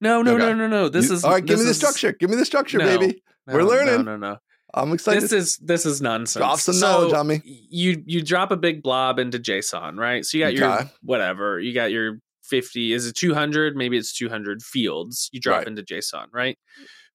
No, 0.00 0.22
no, 0.22 0.22
no, 0.22 0.34
Okay. 0.34 0.46
no, 0.46 0.52
no, 0.54 0.66
no. 0.68 0.88
This 0.88 1.08
You- 1.08 1.14
is 1.14 1.24
all 1.24 1.32
right. 1.32 1.44
Give 1.44 1.58
me 1.58 1.64
the 1.64 1.74
structure. 1.74 2.12
Give 2.12 2.30
me 2.30 2.36
the 2.36 2.44
structure, 2.44 2.78
No. 2.78 2.84
baby. 2.98 3.22
no, 3.46 3.54
We're 3.54 3.64
learning. 3.64 4.04
No, 4.04 4.16
no, 4.16 4.16
no. 4.16 4.36
I'm 4.74 4.92
excited. 4.92 5.22
This 5.22 5.32
is 5.32 5.56
this 5.58 5.86
is 5.86 6.02
nonsense. 6.02 6.40
Drop 6.40 6.60
some 6.60 6.74
So, 6.74 6.86
knowledge 6.86 7.14
on 7.14 7.26
me. 7.26 7.40
You 7.44 8.02
you 8.06 8.22
drop 8.22 8.50
a 8.52 8.56
big 8.56 8.82
blob 8.82 9.18
into 9.18 9.38
JSON, 9.38 9.96
right? 9.98 10.24
So 10.26 10.36
you 10.38 10.44
got 10.44 10.54
your 10.54 10.90
whatever. 11.02 11.58
You 11.58 11.72
got 11.72 11.90
your 11.90 12.18
50 12.44 12.92
is 12.94 13.06
it 13.06 13.14
200 13.14 13.76
maybe 13.76 13.98
it's 13.98 14.16
200 14.16 14.62
fields 14.62 15.28
you 15.32 15.38
drop 15.40 15.58
Right. 15.58 15.66
into 15.66 15.82
json 15.82 16.28
right 16.32 16.56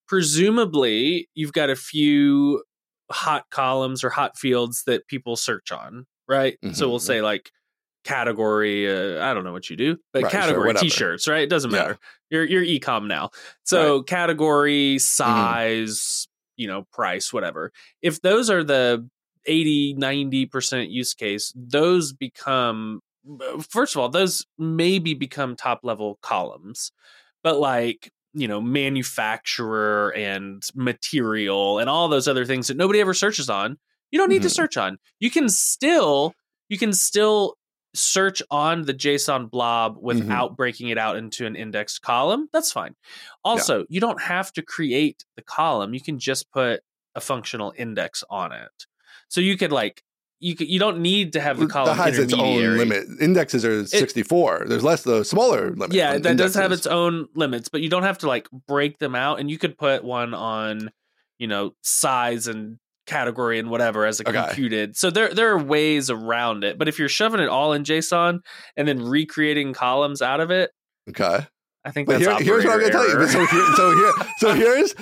presumably 0.08 1.28
you've 1.34 1.54
got 1.54 1.72
a 1.72 1.76
few 1.76 2.64
hot 3.12 3.46
columns 3.52 4.04
or 4.04 4.10
hot 4.10 4.38
fields 4.38 4.84
that 4.86 5.08
people 5.08 5.36
search 5.36 5.72
on 5.72 6.06
right? 6.28 6.58
So 6.72 6.90
we'll 6.90 7.00
Mhm. 7.00 7.04
say 7.04 7.22
like 7.22 7.52
category 8.06 8.90
uh, 8.90 9.24
i 9.30 9.34
don't 9.34 9.44
know 9.46 9.54
what 9.54 9.70
you 9.70 9.78
do 9.78 9.98
but 10.12 10.24
Right, 10.24 10.32
category 10.32 10.68
whatever. 10.68 10.84
t-shirts 10.84 11.26
right? 11.28 11.44
It 11.44 11.50
doesn't 11.50 11.72
Yeah. 11.72 11.78
matter. 11.78 12.00
You're 12.30 12.44
you're 12.44 12.64
ecom 12.64 13.08
now. 13.08 13.30
So 13.64 14.04
category 14.04 15.00
size 15.00 16.28
you 16.58 16.68
know 16.68 16.84
price 16.92 17.32
whatever. 17.34 17.72
If 18.02 18.22
those 18.22 18.50
are 18.50 18.64
the 18.64 19.08
80 19.46 19.96
90% 19.96 20.90
use 20.92 21.14
case 21.14 21.52
those 21.56 22.14
become 22.14 23.02
first 23.70 23.96
of 23.96 24.02
all 24.02 24.10
those 24.10 24.46
maybe 24.58 25.14
become 25.14 25.56
top 25.56 25.82
level 25.84 26.20
columns 26.22 26.92
but 27.42 27.58
like 27.60 28.12
you 28.34 28.48
know 28.48 28.60
manufacturer 28.62 30.14
and 30.16 30.64
material 30.76 31.80
and 31.80 31.90
all 31.90 32.08
those 32.08 32.28
other 32.28 32.46
things 32.46 32.68
that 32.68 32.78
nobody 32.78 33.00
ever 33.00 33.14
searches 33.14 33.50
on 33.50 33.78
you 34.12 34.20
don't 34.20 34.30
need 34.30 34.44
to 34.44 34.48
Mhm. 34.48 34.56
search 34.56 34.78
on. 34.78 35.00
You 35.20 35.32
can 35.32 35.50
still 35.50 36.36
you 36.70 36.78
can 36.78 36.94
still 36.94 37.58
search 37.96 38.42
on 38.52 38.84
the 38.84 38.94
json 38.94 39.50
blob 39.50 39.96
Mm-hmm. 39.96 40.06
without 40.06 40.56
breaking 40.58 40.90
it 40.90 40.98
out 41.00 41.16
into 41.18 41.46
an 41.48 41.56
indexed 41.56 42.02
column. 42.04 42.48
That's 42.54 42.72
fine. 42.72 42.96
Also 43.44 43.86
you 43.90 44.00
don't 44.00 44.22
have 44.22 44.52
to 44.54 44.62
create 44.62 45.26
the 45.36 45.42
column. 45.42 45.94
You 45.94 46.02
can 46.02 46.20
just 46.20 46.52
put 46.52 46.82
a 47.16 47.22
functional 47.22 47.74
index 47.78 48.24
on 48.30 48.52
it. 48.52 48.86
So 49.30 49.42
you 49.42 49.58
could 49.58 49.72
like 49.72 50.04
you 50.44 50.56
you 50.60 50.78
don't 50.78 51.00
need 51.00 51.34
to 51.34 51.40
have 51.40 51.58
the 51.58 51.68
column 51.68 51.96
that 51.96 52.04
has 52.04 52.20
its 52.20 52.34
own 52.34 52.78
limit. 52.78 53.08
Indexes 53.22 53.64
are 53.64 53.86
64. 53.88 54.66
There's 54.68 54.84
less 54.84 55.04
the 55.04 55.24
smaller 55.24 55.70
limit. 55.72 55.94
Yeah, 55.94 56.18
that 56.18 56.38
does 56.38 56.56
have 56.56 56.72
its 56.72 56.86
own 56.86 57.28
limits, 57.34 57.70
but 57.70 57.82
you 57.82 57.90
don't 57.90 58.04
have 58.04 58.18
to 58.20 58.28
like 58.28 58.48
break 58.68 59.00
them 59.00 59.16
out. 59.16 59.40
And 59.40 59.50
you 59.50 59.58
could 59.58 59.78
put 59.78 60.04
one 60.04 60.34
on, 60.34 60.92
you 61.40 61.48
know, 61.48 61.76
size 61.82 62.48
and 62.48 62.78
category 63.08 63.60
and 63.60 63.70
whatever 63.70 64.06
as 64.06 64.20
a 64.20 64.28
Okay. 64.28 64.44
computed. 64.48 64.98
So 64.98 65.10
there 65.10 65.34
there 65.34 65.52
are 65.52 65.58
ways 65.64 66.10
around 66.10 66.64
it. 66.66 66.78
But 66.78 66.88
if 66.90 67.00
you're 67.00 67.10
shoving 67.10 67.40
it 67.40 67.50
all 67.50 67.72
in 67.74 67.84
JSON 67.84 68.40
and 68.76 68.88
then 68.88 69.02
recreating 69.02 69.74
columns 69.74 70.22
out 70.22 70.42
of 70.42 70.52
it, 70.52 70.72
Okay. 71.10 71.48
I 71.86 71.92
think 71.92 72.08
But 72.08 72.20
that's 72.20 72.42
here, 72.42 72.56
here's 72.62 72.66
what 72.66 72.74
I'm 72.76 72.80
going 72.80 72.92
to 72.92 72.98
tell 72.98 73.10
you. 73.10 73.28
So 73.28 73.46
here, 73.46 73.66
so 73.76 73.96
here, 73.96 74.14
so 74.38 74.54
here's 74.54 74.96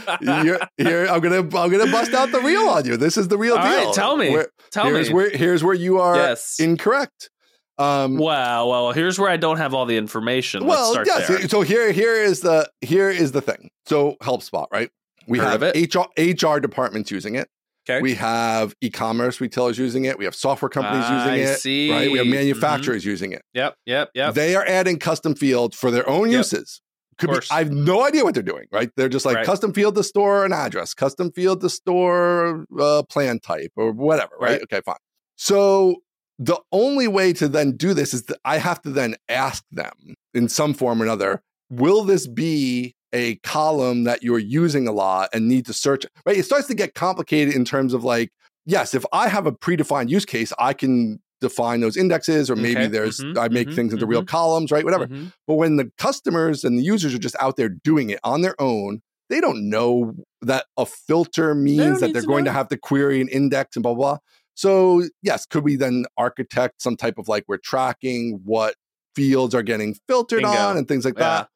here, 0.44 0.60
here. 0.78 1.08
I'm 1.08 1.20
gonna 1.20 1.40
I'm 1.40 1.70
gonna 1.70 1.92
bust 1.92 2.14
out 2.14 2.32
the 2.32 2.42
real 2.42 2.68
on 2.70 2.86
you. 2.86 2.98
This 2.98 3.18
is 3.18 3.28
the 3.28 3.38
real 3.38 3.56
All 3.56 3.64
deal. 3.64 3.86
right, 3.86 3.94
tell 3.94 4.18
me. 4.18 4.32
Where- 4.32 4.50
Tell 4.72 4.86
here's 4.86 5.10
me. 5.10 5.14
where 5.16 5.30
here's 5.30 5.64
where 5.64 5.74
you 5.76 6.00
are 6.00 6.16
yes. 6.16 6.60
incorrect. 6.60 7.30
Um, 7.78 8.18
Wow. 8.18 8.68
Well, 8.70 8.92
here's 8.94 9.20
where 9.20 9.30
I 9.30 9.38
don't 9.38 9.58
have 9.58 9.74
all 9.74 9.86
the 9.86 9.98
information. 9.98 10.62
Let's 10.62 10.70
well, 10.70 10.92
start 10.94 11.08
yes. 11.08 11.28
there. 11.28 11.48
So 11.50 11.62
here, 11.62 11.92
here 11.92 12.16
is 12.16 12.40
the 12.42 12.70
here 12.82 13.10
is 13.10 13.32
the 13.34 13.42
thing. 13.42 13.70
So 13.86 14.16
HelpSpot, 14.22 14.68
right? 14.72 14.90
We 15.28 15.40
Heard 15.40 15.62
have 15.62 15.76
HR 15.76 16.08
HR 16.18 16.60
departments 16.60 17.12
using 17.12 17.36
it. 17.36 17.50
Okay. 17.90 18.02
We 18.02 18.14
have 18.16 18.76
e-commerce 18.82 19.42
retailers 19.42 19.78
using 19.78 20.06
it. 20.06 20.18
We 20.20 20.26
have 20.26 20.36
software 20.36 20.70
companies 20.70 21.06
I 21.06 21.36
using 21.36 21.48
it. 21.54 21.60
see. 21.60 21.92
Right. 21.92 22.12
We 22.12 22.20
have 22.20 22.28
Mhm. 22.28 22.32
manufacturers 22.32 23.04
using 23.06 23.32
it. 23.32 23.42
Yep. 23.54 23.76
Yep. 23.88 24.10
Yep. 24.14 24.34
They 24.36 24.56
are 24.56 24.66
adding 24.68 25.00
custom 25.00 25.34
fields 25.36 25.76
for 25.76 25.90
their 25.90 26.08
own 26.08 26.30
Yep. 26.30 26.38
uses. 26.38 26.82
Could 27.18 27.32
be. 27.32 27.40
I 27.52 27.60
have 27.60 27.72
no 27.72 28.06
idea 28.06 28.24
what 28.24 28.34
they're 28.36 28.44
doing. 28.44 28.66
Right? 28.72 28.90
They're 28.96 29.10
just 29.10 29.26
like 29.26 29.38
Right. 29.38 29.46
custom 29.46 29.74
field 29.74 29.96
to 29.96 30.04
store 30.04 30.46
an 30.46 30.54
address, 30.54 30.94
custom 30.94 31.32
field 31.32 31.62
to 31.62 31.70
store 31.70 32.66
uh, 32.80 33.04
plan 33.10 33.40
type 33.40 33.72
or 33.76 33.92
whatever. 33.92 34.32
Right? 34.40 34.52
Right. 34.54 34.62
Okay, 34.64 34.82
fine. 34.86 34.96
So 35.36 35.98
the 36.40 36.60
only 36.72 37.08
way 37.08 37.34
to 37.34 37.48
then 37.48 37.72
do 37.78 37.94
this 37.94 38.14
is 38.14 38.24
that 38.24 38.38
I 38.46 38.58
have 38.58 38.82
to 38.84 38.90
then 38.92 39.16
ask 39.28 39.64
them 39.72 40.16
in 40.34 40.50
some 40.50 40.74
form 40.74 41.02
or 41.02 41.06
another, 41.06 41.42
will 41.70 42.04
this 42.04 42.28
be 42.28 42.96
a 43.14 43.36
column 43.38 44.04
that 44.06 44.24
you're 44.24 44.40
using 44.40 44.88
a 44.88 44.92
lot 44.92 45.30
and 45.34 45.48
need 45.48 45.66
to 45.68 45.74
search? 45.74 46.06
Right? 46.26 46.38
It 46.38 46.46
starts 46.46 46.68
to 46.68 46.76
get 46.76 46.94
complicated 46.96 47.54
in 47.56 47.66
terms 47.66 47.94
of 47.94 48.04
like, 48.04 48.32
yes, 48.66 48.94
if 48.94 49.06
I 49.12 49.28
have 49.28 49.46
a 49.48 49.52
predefined 49.52 50.10
use 50.10 50.26
case, 50.26 50.54
I 50.60 50.74
can 50.74 51.20
define 51.42 51.82
those 51.82 51.98
indexes 51.98 52.50
or 52.52 52.56
maybe 52.56 52.82
Okay. 52.82 52.88
there's 52.88 53.20
Mhm, 53.20 53.38
I 53.38 53.48
make 53.48 53.70
mhm, 53.70 53.76
things 53.76 53.94
into 53.94 54.06
real 54.06 54.24
columns, 54.24 54.72
right? 54.72 54.86
Whatever. 54.86 55.08
Mhm. 55.08 55.32
But 55.48 55.56
when 55.56 55.78
the 55.78 55.92
customers 55.98 56.64
and 56.64 56.78
the 56.78 56.84
users 56.84 57.14
are 57.16 57.20
just 57.20 57.36
out 57.40 57.56
there 57.58 57.70
doing 57.70 58.12
it 58.12 58.20
on 58.24 58.42
their 58.42 58.60
own, 58.62 59.02
they 59.30 59.42
don't 59.42 59.68
know 59.70 60.14
that 60.42 60.66
a 60.78 60.86
filter 60.86 61.56
means 61.56 62.00
that 62.02 62.14
they're 62.14 62.22
to 62.22 62.28
going 62.28 62.46
to 62.46 62.52
have 62.52 62.68
to 62.68 62.78
query 62.78 63.22
an 63.22 63.28
index 63.30 63.76
and 63.76 63.82
blah, 63.84 63.94
blah, 63.96 64.12
blah. 64.14 64.18
So, 64.54 65.04
yes, 65.24 65.46
could 65.48 65.64
we 65.64 65.76
then 65.78 66.06
architect 66.18 66.82
some 66.82 66.96
type 66.98 67.18
of 67.18 67.28
like 67.28 67.46
we're 67.48 67.58
tracking 67.58 68.42
what 68.44 68.76
fields 69.16 69.56
are 69.56 69.64
getting 69.64 69.96
filtered 70.08 70.44
Bingo. 70.44 70.58
on 70.58 70.78
and 70.78 70.88
things 70.88 71.06
like 71.06 71.16
Yeah. 71.18 71.24
that? 71.24 71.50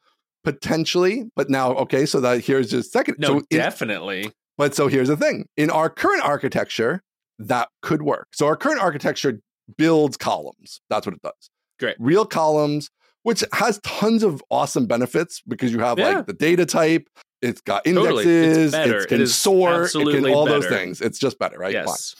Potentially. 0.45 1.25
But 1.35 1.49
now, 1.49 1.73
okay, 1.73 2.05
so 2.05 2.21
that 2.21 2.45
here's 2.45 2.69
just 2.69 2.91
second. 2.93 3.17
No, 3.19 3.27
so 3.27 3.35
in- 3.49 3.57
definitely. 3.57 4.31
but 4.57 4.73
so 4.75 4.87
here's 4.87 5.09
the 5.09 5.17
thing 5.17 5.47
in 5.57 5.69
our 5.69 5.89
current 5.89 6.23
architecture, 6.23 7.01
that 7.39 7.67
could 7.81 8.01
work. 8.03 8.27
So 8.33 8.45
our 8.45 8.55
current 8.55 8.79
architecture 8.81 9.41
builds 9.77 10.15
columns. 10.15 10.79
That's 10.89 11.05
what 11.05 11.15
it 11.15 11.21
does. 11.21 11.49
Great. 11.79 11.95
Real 11.99 12.25
columns, 12.25 12.89
which 13.23 13.43
has 13.51 13.79
tons 13.83 14.23
of 14.23 14.41
awesome 14.49 14.85
benefits 14.85 15.41
because 15.47 15.73
you 15.73 15.79
have 15.79 15.97
Yeah. 15.99 16.09
like 16.17 16.27
the 16.27 16.33
data 16.33 16.65
type, 16.65 17.09
it's 17.41 17.59
got 17.61 17.83
Totally. 17.83 18.23
It's 18.23 18.73
indexes, 18.73 19.03
it 19.03 19.09
can 19.09 19.21
It 19.21 19.27
sort, 19.27 19.93
it 19.93 20.11
can 20.11 20.25
all 20.33 20.45
those 20.45 20.67
things. 20.67 21.01
It's 21.01 21.19
just 21.19 21.37
better, 21.39 21.57
right? 21.57 21.73
Fine. 21.75 21.85
Yes. 21.87 22.15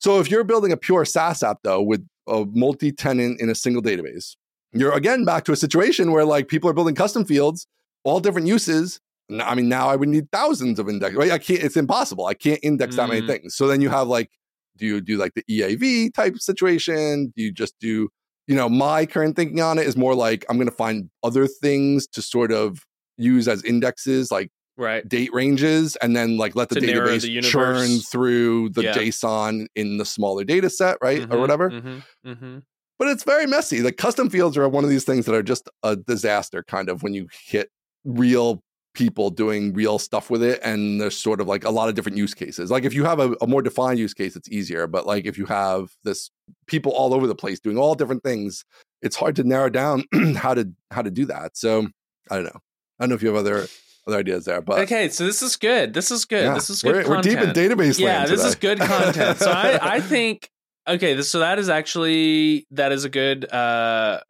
So 0.00 0.18
if 0.20 0.30
you're 0.30 0.44
building 0.44 0.72
a 0.72 0.76
pure 0.76 1.04
SaaS 1.04 1.42
app 1.42 1.58
though 1.62 1.80
with 1.82 2.06
a 2.26 2.44
multi-tenant 2.52 3.40
in 3.40 3.48
a 3.48 3.54
single 3.54 3.82
database, 3.82 4.36
you're 4.72 4.92
again 4.92 5.24
back 5.24 5.44
to 5.44 5.52
a 5.52 5.56
situation 5.56 6.12
where 6.12 6.24
like 6.24 6.48
people 6.48 6.68
are 6.70 6.72
building 6.72 6.94
custom 6.94 7.24
fields, 7.24 7.66
all 8.04 8.20
different 8.20 8.46
uses. 8.46 9.00
I 9.42 9.54
mean, 9.54 9.68
now 9.68 9.88
I 9.88 9.96
would 9.96 10.08
need 10.08 10.30
thousands 10.32 10.78
of 10.78 10.88
index. 10.88 11.14
Right? 11.14 11.30
I 11.30 11.38
can't. 11.38 11.62
It's 11.62 11.76
impossible. 11.76 12.26
I 12.26 12.34
can't 12.34 12.58
index 12.62 12.96
that 12.96 13.08
many 13.08 13.22
Mm. 13.22 13.26
things. 13.28 13.54
So 13.54 13.66
then 13.68 13.80
you 13.80 13.88
have 13.88 14.08
like, 14.08 14.30
do 14.76 14.86
you 14.86 15.00
do 15.00 15.16
like 15.18 15.34
the 15.34 15.44
EAV 15.48 16.12
type 16.14 16.36
situation? 16.38 17.32
Do 17.36 17.42
you 17.42 17.52
just 17.52 17.74
do? 17.80 18.08
You 18.46 18.56
know, 18.56 18.68
my 18.68 19.06
current 19.06 19.36
thinking 19.36 19.60
on 19.60 19.78
it 19.78 19.86
is 19.86 19.96
more 19.96 20.14
like 20.16 20.44
I'm 20.48 20.56
going 20.56 20.68
to 20.68 20.74
find 20.74 21.10
other 21.22 21.46
things 21.46 22.06
to 22.08 22.22
sort 22.22 22.50
of 22.50 22.84
use 23.16 23.46
as 23.46 23.62
indexes, 23.64 24.30
like 24.32 24.50
Right. 24.76 25.06
date 25.06 25.32
ranges 25.34 25.94
and 25.96 26.16
then 26.16 26.36
like 26.38 26.56
let 26.56 26.70
the 26.70 26.76
To 26.76 26.80
database 26.80 27.22
the 27.22 27.40
churn 27.42 28.00
through 28.00 28.70
the 28.70 28.82
Yeah. 28.84 28.94
JSON 28.94 29.66
in 29.76 29.98
the 29.98 30.04
smaller 30.06 30.42
data 30.42 30.70
set, 30.70 30.96
right? 31.02 31.20
Or 31.22 31.36
Mhm, 31.36 31.40
whatever. 31.40 31.70
mhm, 31.70 32.02
mhm. 32.26 32.62
But 33.00 33.08
it's 33.08 33.24
very 33.24 33.46
messy. 33.46 33.80
The 33.80 33.92
custom 33.92 34.28
fields 34.28 34.58
are 34.58 34.68
one 34.68 34.84
of 34.84 34.90
these 34.90 35.04
things 35.04 35.24
that 35.24 35.34
are 35.34 35.42
just 35.42 35.70
a 35.82 35.96
disaster 35.96 36.62
kind 36.62 36.90
of 36.90 37.02
when 37.02 37.14
you 37.14 37.28
hit 37.46 37.70
real 38.04 38.62
people 38.92 39.30
doing 39.30 39.72
real 39.72 39.98
stuff 39.98 40.28
with 40.28 40.42
it 40.42 40.60
and 40.62 41.00
there's 41.00 41.16
sort 41.16 41.40
of 41.40 41.48
like 41.48 41.64
a 41.64 41.70
lot 41.70 41.88
of 41.88 41.94
different 41.94 42.18
use 42.18 42.34
cases. 42.34 42.70
Like 42.70 42.84
if 42.84 42.92
you 42.92 43.04
have 43.04 43.18
a, 43.18 43.34
a 43.40 43.46
more 43.46 43.62
defined 43.62 43.98
use 43.98 44.12
case, 44.12 44.36
it's 44.36 44.50
easier. 44.50 44.86
But 44.86 45.06
like 45.06 45.24
if 45.24 45.38
you 45.38 45.46
have 45.46 45.88
this 46.04 46.30
people 46.66 46.92
all 46.92 47.14
over 47.14 47.26
the 47.26 47.34
place 47.34 47.58
doing 47.58 47.78
all 47.78 47.94
different 47.94 48.22
things, 48.22 48.66
it's 49.00 49.16
hard 49.16 49.34
to 49.36 49.44
narrow 49.44 49.70
down 49.70 50.04
how 50.36 50.52
to 50.52 50.70
how 50.90 51.00
to 51.00 51.10
do 51.10 51.24
that. 51.24 51.56
So 51.56 51.88
I 52.30 52.34
don't 52.34 52.44
know. 52.44 52.60
I 52.98 53.04
don't 53.04 53.08
know 53.08 53.14
if 53.14 53.22
you 53.22 53.28
have 53.28 53.38
other 53.38 53.66
other 54.06 54.18
ideas 54.18 54.44
there, 54.44 54.60
but 54.60 54.80
okay, 54.80 55.08
so 55.08 55.24
this 55.24 55.40
is 55.40 55.56
good. 55.56 55.94
This 55.94 56.10
is 56.10 56.26
good. 56.26 56.44
yeah, 56.44 56.52
This 56.52 56.68
is 56.68 56.82
good 56.82 57.06
We're, 57.06 57.16
we're 57.16 57.22
deep 57.22 57.38
in 57.38 57.50
database 57.50 57.98
yeah, 57.98 58.18
land 58.18 58.30
this 58.30 58.44
is 58.44 58.56
good 58.56 58.78
content. 58.78 59.38
So 59.38 59.50
I, 59.50 59.78
I 59.80 60.00
think 60.02 60.50
okay, 60.94 61.14
this, 61.14 61.30
so 61.30 61.40
that 61.40 61.58
is 61.58 61.68
actually 61.68 62.66
that 62.72 62.92
is 62.92 63.04
a 63.04 63.08
good. 63.08 63.50
uh 63.52 64.20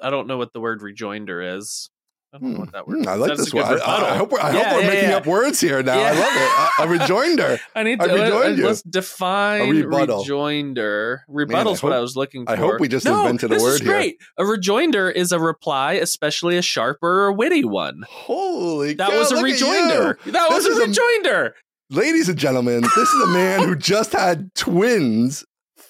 I 0.00 0.10
don't 0.10 0.26
know 0.28 0.38
what 0.38 0.52
the 0.54 0.60
word 0.60 0.80
rejoinder 0.82 1.56
is. 1.58 1.90
I 2.34 2.38
don't 2.38 2.54
know 2.54 2.60
what 2.60 2.72
that 2.72 2.88
word. 2.88 2.94
Hmm, 2.96 3.00
is. 3.02 3.06
I 3.08 3.14
like 3.16 3.28
That's 3.28 3.44
this 3.44 3.52
one. 3.52 3.64
I, 3.64 3.74
I- 4.14 4.16
hope 4.16 4.32
we're, 4.32 4.40
I 4.40 4.52
Yeah, 4.54 4.62
hope 4.64 4.72
we're 4.76 4.80
yeah, 4.80 4.88
making 4.88 5.10
yeah. 5.10 5.16
up 5.16 5.26
words 5.26 5.60
here 5.60 5.82
now. 5.82 5.98
I 6.00 6.12
love 6.12 6.32
it. 6.32 6.84
A, 6.84 6.88
rejoinder. 6.88 7.58
I 7.74 7.82
need 7.82 8.00
to 8.00 8.06
let, 8.06 8.56
you. 8.56 8.66
us 8.68 8.80
define 8.80 9.68
A 9.68 9.70
rebuttal. 9.70 10.20
rejoinder. 10.20 11.24
Rebuttal's 11.28 11.82
what 11.82 11.90
hope- 11.92 11.98
I 11.98 12.00
was 12.00 12.16
looking 12.16 12.46
for. 12.46 12.52
I 12.52 12.56
hope 12.56 12.80
we 12.80 12.88
just 12.88 13.04
no, 13.04 13.20
invented 13.26 13.52
a 13.52 13.62
word 13.62 13.74
is 13.74 13.80
here. 13.80 13.92
great. 13.92 14.16
A 14.38 14.46
rejoinder 14.46 15.10
is 15.10 15.30
a 15.32 15.38
reply, 15.38 15.92
especially 15.94 16.56
a 16.56 16.62
sharp 16.62 16.96
or 17.02 17.26
a 17.26 17.32
witty 17.34 17.66
one. 17.66 18.04
Holy 18.08 18.94
That 18.94 19.10
cow, 19.10 19.18
was 19.18 19.30
a 19.32 19.42
rejoinder. 19.42 20.18
That 20.24 20.48
This 20.48 20.64
was 20.64 20.66
a 20.66 20.70
is 20.70 20.78
a- 20.78 20.86
rejoinder. 20.86 21.54
Ladies 21.90 22.30
and 22.30 22.38
gentlemen, 22.38 22.80
this 22.80 23.08
is 23.10 23.22
a 23.24 23.26
man 23.26 23.68
who 23.68 23.76
just 23.76 24.12
had 24.12 24.54
twins 24.54 25.44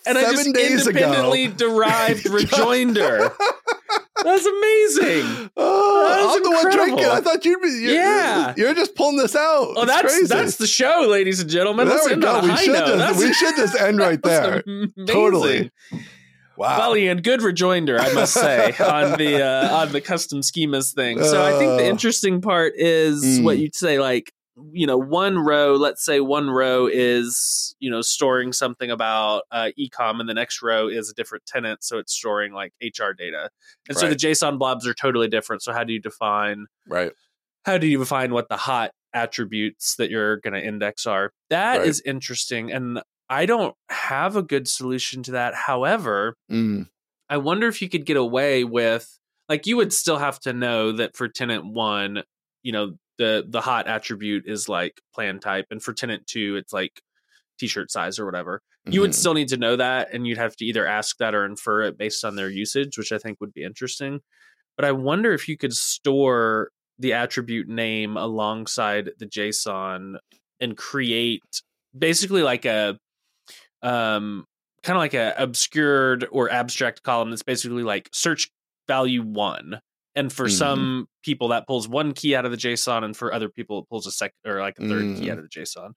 And 0.06 0.18
I 0.18 0.22
seven 0.22 0.36
just 0.36 0.54
days 0.54 0.86
ago. 0.86 0.98
independently 0.98 1.48
derived 1.56 2.26
rejoinder. 2.30 3.32
That's 4.24 4.46
amazing. 4.46 5.50
Oh, 5.56 6.06
That 6.08 6.36
I'm 6.36 6.42
the 6.42 6.50
one 6.50 6.58
incredible. 6.66 6.96
drinking. 6.96 7.04
I 7.06 7.20
thought 7.20 7.44
you'd 7.44 7.60
be. 7.60 7.68
You're, 7.68 7.94
Yeah. 7.94 8.54
you're 8.56 8.74
just 8.74 8.94
pulling 8.94 9.16
this 9.16 9.34
out. 9.34 9.72
Oh, 9.76 9.84
that's 9.84 10.02
crazy. 10.02 10.26
that's 10.26 10.56
the 10.56 10.66
show, 10.66 11.06
ladies 11.08 11.40
and 11.40 11.50
gentlemen. 11.50 11.86
There 11.88 11.96
Let's 11.96 12.06
we 12.06 12.12
end 12.14 12.22
go. 12.22 12.40
We 12.40 12.56
should 12.56 12.74
just 12.74 13.18
we 13.18 13.32
should 13.32 13.56
just 13.56 13.74
end 13.80 13.98
right 13.98 14.22
there. 14.24 14.62
Totally. 15.06 15.70
Wow. 16.56 16.78
Well, 16.78 16.96
Ian, 16.96 17.22
good 17.22 17.42
rejoinder, 17.42 17.98
I 17.98 18.12
must 18.12 18.34
say, 18.34 18.72
on 18.78 19.18
the 19.18 19.42
uh, 19.42 19.74
on 19.76 19.92
the 19.92 20.00
custom 20.00 20.40
schemas 20.40 20.94
thing. 20.94 21.22
So 21.24 21.42
I 21.42 21.58
think 21.58 21.78
the 21.78 21.86
Uh, 21.86 21.90
interesting 21.90 22.40
part 22.42 22.74
is 22.76 23.24
mm. 23.24 23.42
what 23.44 23.58
you'd 23.58 23.74
say, 23.74 23.98
like 23.98 24.30
you 24.72 24.86
know, 24.86 24.98
one 24.98 25.38
row. 25.38 25.74
Let's 25.76 26.04
say 26.04 26.20
one 26.20 26.50
row 26.50 26.86
is 26.86 27.74
you 27.78 27.90
know 27.90 28.02
storing 28.02 28.52
something 28.52 28.90
about 28.90 29.44
uh, 29.50 29.70
ecom, 29.78 30.20
and 30.20 30.28
the 30.28 30.34
next 30.34 30.62
row 30.62 30.88
is 30.88 31.10
a 31.10 31.14
different 31.14 31.46
tenant, 31.46 31.82
so 31.84 31.98
it's 31.98 32.12
storing 32.12 32.52
like 32.52 32.72
HR 32.82 33.12
data. 33.16 33.50
And 33.88 33.96
so 33.96 34.08
the 34.08 34.16
JSON 34.16 34.58
blobs 34.58 34.86
are 34.86 34.94
totally 34.94 35.28
different. 35.28 35.62
So 35.62 35.72
how 35.72 35.84
do 35.84 35.92
you 35.92 36.00
define 36.00 36.66
right. 36.86 37.12
how 37.64 37.78
do 37.78 37.86
you 37.86 37.98
define 37.98 38.32
what 38.32 38.48
the 38.48 38.56
hot 38.56 38.90
attributes 39.14 39.96
that 39.96 40.10
you're 40.10 40.36
going 40.38 40.54
to 40.54 40.62
index 40.64 41.06
are? 41.06 41.32
That 41.50 41.82
is 41.82 42.02
Right. 42.04 42.10
interesting, 42.14 42.72
and 42.72 43.00
I 43.28 43.46
don't 43.46 43.74
have 43.88 44.36
a 44.36 44.42
good 44.42 44.68
solution 44.68 45.22
to 45.24 45.32
that. 45.32 45.54
However, 45.54 46.36
Mm, 46.50 46.88
I 47.30 47.38
wonder 47.38 47.66
if 47.68 47.80
you 47.80 47.88
could 47.88 48.04
get 48.04 48.16
away 48.18 48.64
with 48.64 49.18
like 49.48 49.66
you 49.66 49.76
would 49.78 49.92
still 49.92 50.18
have 50.18 50.38
to 50.40 50.52
know 50.52 50.92
that 50.92 51.16
for 51.16 51.28
tenant 51.28 51.64
one, 51.66 52.22
you 52.62 52.72
know, 52.72 52.92
the 53.18 53.44
the 53.48 53.60
hot 53.60 53.88
attribute 53.88 54.44
is 54.46 54.68
like 54.68 55.00
plan 55.14 55.38
type, 55.38 55.66
and 55.70 55.82
for 55.82 55.92
tenant 55.92 56.26
two, 56.26 56.56
it's 56.56 56.72
like 56.72 57.00
t-shirt 57.58 57.90
size 57.90 58.18
or 58.18 58.26
whatever. 58.26 58.62
You 58.86 59.00
would 59.02 59.10
mhm. 59.10 59.14
still 59.14 59.34
need 59.34 59.48
to 59.48 59.56
know 59.56 59.76
that, 59.76 60.12
and 60.12 60.26
you'd 60.26 60.38
have 60.38 60.56
to 60.56 60.64
either 60.64 60.86
ask 60.86 61.18
that 61.18 61.34
or 61.34 61.44
infer 61.44 61.82
it 61.82 61.96
based 61.96 62.24
on 62.24 62.34
their 62.34 62.50
usage, 62.50 62.98
which 62.98 63.12
I 63.12 63.18
think 63.18 63.40
would 63.40 63.52
be 63.52 63.62
interesting. 63.62 64.20
But 64.76 64.84
I 64.84 64.92
wonder 64.92 65.32
if 65.32 65.48
you 65.48 65.56
could 65.56 65.74
store 65.74 66.70
the 66.98 67.12
attribute 67.12 67.68
name 67.68 68.16
alongside 68.16 69.10
the 69.18 69.26
JSON 69.26 70.16
and 70.60 70.76
create 70.76 71.42
basically 71.96 72.42
like 72.42 72.64
a 72.64 72.98
um 73.82 74.44
kind 74.82 74.96
of 74.96 75.00
like 75.00 75.14
a 75.14 75.34
obscured 75.36 76.26
or 76.30 76.50
abstract 76.50 77.02
column 77.02 77.30
that's 77.30 77.42
basically 77.42 77.82
like 77.82 78.08
search 78.12 78.50
value 78.88 79.22
one 79.22 79.80
and 80.14 80.32
for 80.32 80.46
Mhm. 80.46 80.58
some 80.58 81.06
people 81.24 81.48
that 81.48 81.66
pulls 81.66 81.88
one 81.88 82.12
key 82.12 82.34
out 82.34 82.44
of 82.44 82.50
the 82.50 82.56
json 82.56 83.04
and 83.04 83.16
for 83.16 83.32
other 83.32 83.48
people 83.48 83.78
it 83.80 83.88
pulls 83.88 84.06
a 84.06 84.12
second 84.12 84.36
or 84.46 84.60
like 84.60 84.78
a 84.78 84.86
third 84.88 85.16
key 85.16 85.26
Mm. 85.26 85.32
out 85.32 85.38
of 85.38 85.44
the 85.44 85.48
json 85.50 85.92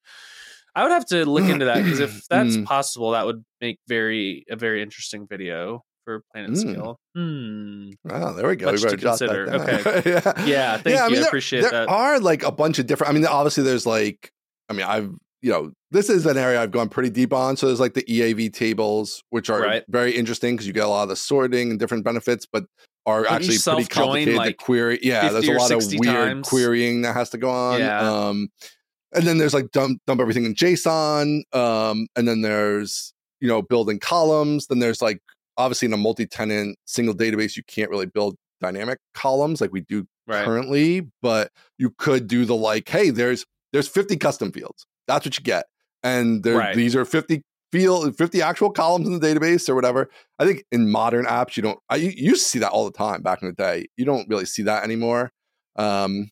i 0.76 0.84
would 0.84 0.91
have 0.91 1.05
to 1.07 1.26
look 1.30 1.49
into 1.49 1.66
that 1.66 1.84
because 1.84 1.99
if 1.99 2.22
that's 2.30 2.57
Mm. 2.57 2.66
possible 2.66 3.11
that 3.11 3.26
would 3.26 3.43
make 3.61 3.78
very 3.88 4.45
a 4.49 4.55
very 4.55 4.82
interesting 4.82 5.28
video 5.28 5.82
for 6.05 6.22
planet 6.32 6.51
Mm. 6.51 6.57
scale 6.57 6.99
hmm 7.16 7.89
Oh, 8.09 8.34
there 8.34 8.47
we 8.47 8.55
go. 8.55 8.72
Much 8.72 8.84
we 8.84 8.89
to 8.91 8.97
consider. 8.97 9.49
Okay. 9.53 10.01
yeah. 10.05 10.45
yeah 10.45 10.78
thank 10.78 10.95
yeah, 10.95 11.03
I 11.03 11.07
you 11.07 11.11
mean, 11.11 11.18
i 11.18 11.20
there, 11.22 11.28
appreciate 11.28 11.61
there 11.61 11.72
that 11.72 11.89
are 11.89 12.20
like 12.20 12.43
a 12.43 12.51
bunch 12.51 12.78
of 12.80 12.86
different. 12.86 13.09
I 13.09 13.13
mean, 13.13 13.26
obviously, 13.26 13.63
there's 13.63 13.86
like, 13.88 14.30
I 14.70 14.74
mean, 14.74 14.86
I've 14.86 15.09
you 15.41 15.51
know, 15.51 15.72
this 15.91 16.09
is 16.09 16.26
an 16.26 16.38
area 16.38 16.59
I've 16.61 16.72
gone 16.72 16.89
pretty 16.89 17.09
deep 17.11 17.32
on. 17.32 17.55
So 17.57 17.68
there's 17.68 17.80
like 17.80 17.93
the 17.93 18.01
EAV 18.03 18.51
tables, 18.53 19.22
which 19.30 19.49
are 19.51 19.61
Right. 19.61 19.84
very 19.89 20.11
interesting 20.16 20.55
because 20.55 20.66
you 20.66 20.74
get 20.74 20.86
a 20.86 20.88
lot 20.88 21.03
of 21.03 21.09
the 21.09 21.16
sorting 21.16 21.70
and 21.70 21.80
different 21.80 22.03
benefits, 22.03 22.47
but 22.51 22.66
are 23.05 23.23
Don't 23.23 23.33
actually 23.33 23.57
pretty 23.57 23.85
complicated 23.87 24.35
like, 24.35 24.57
query. 24.57 24.99
Yeah, 25.01 25.29
there's 25.29 25.47
a 25.47 25.53
lot 25.53 25.71
of 25.71 25.83
weird 25.87 26.03
times? 26.03 26.49
querying 26.49 27.03
that 27.03 27.13
has 27.13 27.29
to 27.31 27.37
go 27.37 27.49
on. 27.49 27.79
Yeah. 27.79 27.99
Um, 27.99 28.49
and 29.13 29.25
then 29.25 29.37
there's 29.37 29.53
like 29.53 29.71
dump 29.71 30.01
dump 30.07 30.19
everything 30.21 30.45
in 30.45 30.55
JSON. 30.55 31.41
Um, 31.55 32.07
and 32.15 32.27
then 32.27 32.41
there's 32.41 33.13
you 33.39 33.47
know 33.47 33.61
building 33.61 33.99
columns. 33.99 34.67
Then 34.67 34.79
there's 34.79 35.01
like 35.01 35.19
obviously 35.57 35.85
in 35.87 35.93
a 35.93 35.97
multi-tenant 35.97 36.77
single 36.85 37.13
database, 37.15 37.55
you 37.55 37.63
can't 37.67 37.89
really 37.89 38.07
build 38.07 38.35
dynamic 38.61 38.99
columns 39.13 39.61
like 39.61 39.71
we 39.71 39.81
do 39.81 40.05
Right. 40.27 40.43
currently, 40.43 41.07
but 41.21 41.51
you 41.77 41.91
could 41.99 42.27
do 42.27 42.45
the 42.45 42.55
like, 42.55 42.89
hey, 42.89 43.11
there's 43.11 43.45
there's 43.71 43.87
50 43.87 44.17
custom 44.17 44.51
fields. 44.51 44.87
That's 45.07 45.23
what 45.23 45.37
you 45.37 45.43
get. 45.43 45.67
And 46.01 46.41
there 46.43 46.57
Right. 46.57 46.75
these 46.75 46.95
are 46.95 47.05
50 47.05 47.43
field 47.76 48.17
50 48.17 48.41
actual 48.41 48.71
columns 48.71 49.07
in 49.07 49.19
the 49.19 49.28
database 49.28 49.67
or 49.67 49.76
whatever. 49.76 50.09
I 50.39 50.45
think 50.45 50.63
in 50.71 50.89
modern 50.89 51.26
apps 51.26 51.57
you 51.57 51.63
don't 51.63 51.80
I 51.89 51.97
you 51.97 52.11
used 52.15 52.43
to 52.43 52.49
see 52.49 52.59
that 52.59 52.71
all 52.71 52.86
the 52.86 52.97
time 52.97 53.21
back 53.21 53.41
in 53.41 53.47
the 53.47 53.53
day. 53.53 53.88
You 53.97 54.05
don't 54.05 54.28
really 54.30 54.45
see 54.45 54.63
that 54.63 54.84
anymore. 54.84 55.32
Um 55.76 56.30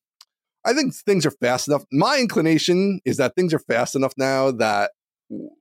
I 0.65 0.73
think 0.73 0.93
things 0.95 1.25
are 1.25 1.31
fast 1.31 1.67
enough. 1.67 1.83
My 1.91 2.19
inclination 2.19 3.01
is 3.03 3.17
that 3.17 3.35
things 3.35 3.53
are 3.53 3.59
fast 3.59 3.95
enough 3.95 4.13
now 4.17 4.51
that 4.51 4.91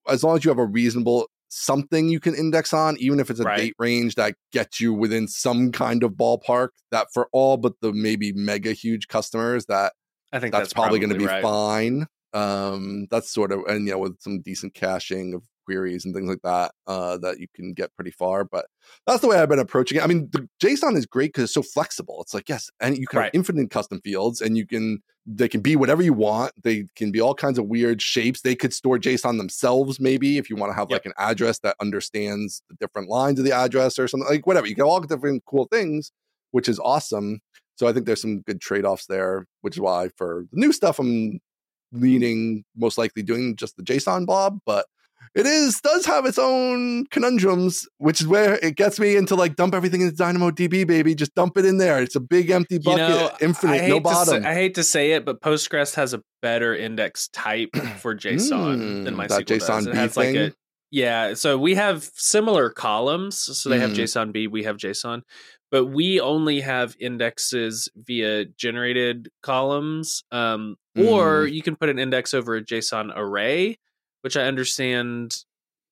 as 0.08 0.22
long 0.22 0.36
as 0.36 0.44
you 0.44 0.50
have 0.50 0.58
a 0.58 0.66
reasonable 0.66 1.28
something 1.48 2.08
you 2.08 2.20
can 2.20 2.34
index 2.34 2.72
on, 2.72 2.96
even 2.98 3.20
if 3.20 3.28
it's 3.28 3.40
a 3.40 3.44
Right. 3.44 3.58
date 3.58 3.74
range 3.78 4.14
that 4.14 4.34
gets 4.52 4.80
you 4.80 4.94
within 4.94 5.28
some 5.28 5.70
kind 5.70 6.02
of 6.02 6.12
ballpark, 6.12 6.68
that 6.90 7.08
for 7.12 7.28
all 7.32 7.56
but 7.56 7.74
the 7.80 7.92
maybe 7.92 8.32
mega 8.32 8.72
huge 8.72 9.08
customers, 9.08 9.66
that 9.66 9.92
I 10.32 10.38
think 10.38 10.52
that's, 10.52 10.68
that's, 10.68 10.72
probably, 10.72 10.98
going 10.98 11.12
to 11.12 11.18
be 11.18 11.26
right. 11.26 11.42
fine. 11.42 12.06
Um, 12.32 13.06
that's 13.10 13.30
sort 13.30 13.52
of 13.52 13.60
and 13.68 13.86
you 13.86 13.92
know 13.92 13.98
with 13.98 14.20
some 14.20 14.40
decent 14.40 14.72
caching 14.72 15.34
of 15.34 15.42
queries 15.64 16.04
and 16.04 16.14
things 16.14 16.28
like 16.28 16.42
that, 16.42 16.72
uh, 16.86 17.18
that 17.18 17.38
you 17.40 17.46
can 17.54 17.72
get 17.72 17.94
pretty 17.96 18.10
far. 18.10 18.44
But 18.44 18.66
that's 19.06 19.20
the 19.20 19.28
way 19.28 19.38
I've 19.38 19.48
been 19.48 19.58
approaching 19.58 19.98
it. 19.98 20.04
I 20.04 20.06
mean, 20.06 20.28
the 20.32 20.48
JSON 20.62 20.96
is 20.96 21.06
great 21.06 21.28
because 21.32 21.44
it's 21.44 21.54
so 21.54 21.62
flexible. 21.62 22.18
It's 22.22 22.34
like 22.34 22.48
yes, 22.48 22.70
and 22.80 22.96
you 22.96 23.06
can 23.06 23.18
Right. 23.18 23.24
have 23.26 23.34
infinite 23.34 23.70
custom 23.70 24.00
fields, 24.02 24.40
and 24.40 24.56
you 24.56 24.66
can 24.66 25.02
they 25.24 25.48
can 25.48 25.60
be 25.60 25.76
whatever 25.76 26.02
you 26.02 26.12
want. 26.12 26.52
They 26.64 26.86
can 26.96 27.12
be 27.12 27.20
all 27.20 27.34
kinds 27.34 27.56
of 27.56 27.66
weird 27.66 28.02
shapes. 28.02 28.40
They 28.40 28.56
could 28.56 28.74
store 28.74 28.98
JSON 28.98 29.38
themselves, 29.38 30.00
maybe 30.00 30.36
if 30.36 30.50
you 30.50 30.56
want 30.56 30.70
to 30.70 30.74
have 30.74 30.90
Yep. 30.90 30.96
like 30.96 31.06
an 31.06 31.12
address 31.16 31.60
that 31.60 31.76
understands 31.80 32.60
the 32.68 32.74
different 32.80 33.08
lines 33.08 33.38
of 33.38 33.44
the 33.44 33.52
address 33.52 34.00
or 34.00 34.08
something 34.08 34.28
like 34.28 34.46
whatever. 34.48 34.66
You 34.66 34.74
can 34.74 34.82
all 34.82 35.00
different 35.00 35.44
cool 35.46 35.66
things, 35.70 36.10
which 36.50 36.68
is 36.68 36.80
awesome. 36.80 37.38
So 37.76 37.86
I 37.86 37.92
think 37.92 38.06
there's 38.06 38.20
some 38.20 38.40
good 38.40 38.60
trade 38.60 38.84
offs 38.84 39.06
there, 39.06 39.46
which 39.60 39.76
is 39.76 39.80
why 39.80 40.08
for 40.16 40.44
the 40.50 40.58
new 40.58 40.72
stuff 40.72 40.98
I'm 40.98 41.38
leaning 41.92 42.64
most 42.76 42.98
likely 42.98 43.22
doing 43.22 43.54
just 43.56 43.76
the 43.76 43.82
JSON 43.82 44.26
blob, 44.26 44.58
but 44.66 44.86
it 45.34 45.46
is 45.46 45.80
does 45.82 46.04
have 46.06 46.26
its 46.26 46.38
own 46.38 47.06
conundrums, 47.10 47.86
which 47.98 48.20
is 48.20 48.26
where 48.26 48.54
it 48.62 48.76
gets 48.76 49.00
me 49.00 49.16
into 49.16 49.34
like 49.34 49.56
dump 49.56 49.74
everything 49.74 50.00
into 50.02 50.14
DynamoDB, 50.14 50.86
baby. 50.86 51.14
Just 51.14 51.34
dump 51.34 51.56
it 51.56 51.64
in 51.64 51.78
there. 51.78 52.02
It's 52.02 52.16
a 52.16 52.20
big 52.20 52.50
empty 52.50 52.74
You 52.76 52.80
bucket, 52.80 53.08
know, 53.08 53.30
infinite, 53.40 53.88
no 53.88 53.98
to 54.00 54.08
say- 54.08 54.14
bottom. 54.14 54.46
I 54.46 54.54
hate 54.54 54.74
to 54.76 54.82
say 54.84 55.12
it, 55.12 55.24
but 55.24 55.40
Postgres 55.40 55.94
has 55.94 56.12
a 56.14 56.22
better 56.42 56.74
index 56.74 57.28
type 57.28 57.70
for 57.98 58.14
JSON 58.14 59.04
than 59.04 59.14
Mm, 59.14 59.26
MySQL 59.26 59.28
that 59.28 59.46
does. 59.46 59.62
JSON 59.68 59.86
It 59.86 59.92
B 59.92 59.96
has 59.98 60.16
like 60.16 60.34
a 60.36 60.52
yeah. 60.90 61.32
So 61.34 61.56
we 61.56 61.74
have 61.76 62.10
similar 62.14 62.68
columns. 62.68 63.38
So 63.38 63.68
they 63.70 63.78
have 63.80 63.90
Mm. 63.92 63.96
JSONB, 63.96 64.50
we 64.50 64.64
have 64.64 64.76
JSON, 64.76 65.22
but 65.70 65.86
we 65.86 66.20
only 66.20 66.60
have 66.60 66.94
indexes 67.00 67.88
via 67.96 68.44
generated 68.44 69.30
columns. 69.42 70.22
Um, 70.30 70.76
or 70.98 71.44
Mm. 71.46 71.52
you 71.54 71.62
can 71.62 71.76
put 71.76 71.88
an 71.88 71.98
index 71.98 72.34
over 72.34 72.56
a 72.56 72.62
JSON 72.62 73.10
array, 73.16 73.78
which 74.22 74.36
I 74.36 74.42
understand 74.44 75.36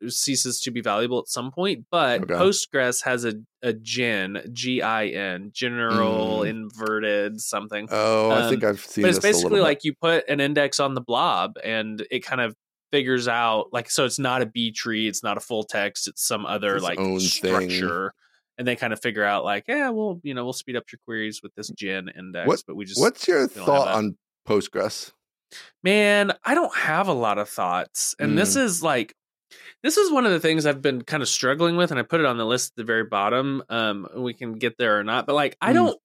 ceases 0.08 0.60
to 0.60 0.70
be 0.70 0.80
valuable 0.80 1.18
at 1.18 1.28
some 1.28 1.50
point. 1.50 1.84
But 1.90 2.22
Okay. 2.22 2.34
Postgres 2.34 3.04
has 3.04 3.24
a 3.24 3.34
a 3.62 3.74
gen, 3.74 4.40
G 4.52 4.80
I 4.80 5.06
N, 5.08 5.50
general 5.52 6.38
Mm. 6.40 6.48
inverted 6.48 7.40
something. 7.40 7.86
oh, 7.90 8.30
I 8.30 8.42
um, 8.42 8.50
think 8.50 8.64
I've 8.64 8.80
seen 8.80 9.02
but 9.02 9.10
it's 9.10 9.18
this 9.18 9.24
a 9.24 9.36
little 9.36 9.50
basically 9.50 9.60
like 9.60 9.84
you 9.84 9.94
put 9.94 10.26
an 10.28 10.40
index 10.40 10.80
on 10.80 10.94
the 10.94 11.02
blob 11.02 11.56
and 11.62 12.06
it 12.10 12.20
kind 12.20 12.40
of 12.40 12.56
figures 12.90 13.28
out 13.28 13.66
like 13.72 13.88
so 13.90 14.04
it's 14.06 14.18
not 14.18 14.40
a 14.42 14.46
b 14.46 14.72
tree 14.72 15.06
it's 15.06 15.22
not 15.22 15.36
a 15.36 15.40
full 15.40 15.62
text 15.62 16.08
it's 16.08 16.26
some 16.26 16.44
other 16.46 16.74
Its 16.76 16.82
like 16.82 16.98
own 16.98 17.20
thing. 17.20 17.28
structure 17.28 18.12
and 18.58 18.66
they 18.66 18.74
kind 18.74 18.92
of 18.92 19.00
figure 19.00 19.22
out 19.22 19.44
like 19.44 19.62
yeah 19.68 19.90
well 19.90 20.18
you 20.24 20.34
know 20.34 20.42
we'll 20.42 20.52
speed 20.52 20.74
up 20.74 20.82
your 20.90 20.98
queries 21.04 21.40
with 21.40 21.54
this 21.54 21.68
gin 21.70 22.08
index 22.18 22.48
What- 22.48 22.62
but 22.66 22.74
we 22.74 22.84
just 22.86 22.98
What's 23.00 23.28
your 23.28 23.46
thought 23.46 23.86
on 23.88 24.16
Postgres? 24.48 25.12
Man 25.82 26.32
i 26.44 26.54
don't 26.54 26.74
have 26.76 27.08
a 27.08 27.12
lot 27.12 27.38
of 27.38 27.48
thoughts 27.48 28.14
and 28.18 28.36
this 28.36 28.56
Mm. 28.56 28.62
is 28.64 28.82
like 28.82 29.14
this 29.82 29.96
is 29.96 30.10
one 30.12 30.26
of 30.26 30.32
the 30.32 30.40
things 30.40 30.66
i've 30.66 30.82
been 30.82 31.02
kind 31.02 31.22
of 31.22 31.28
struggling 31.28 31.76
with 31.76 31.90
and 31.90 31.98
i 31.98 32.02
put 32.02 32.20
it 32.20 32.26
on 32.26 32.36
the 32.38 32.44
list 32.46 32.72
at 32.72 32.76
the 32.76 32.84
very 32.84 33.04
bottom 33.04 33.62
um 33.68 34.06
we 34.16 34.34
can 34.34 34.52
get 34.54 34.76
there 34.78 34.98
or 34.98 35.04
not 35.04 35.26
but 35.26 35.34
like 35.34 35.56
i 35.60 35.70
Mm. 35.72 35.74
don't 35.74 35.98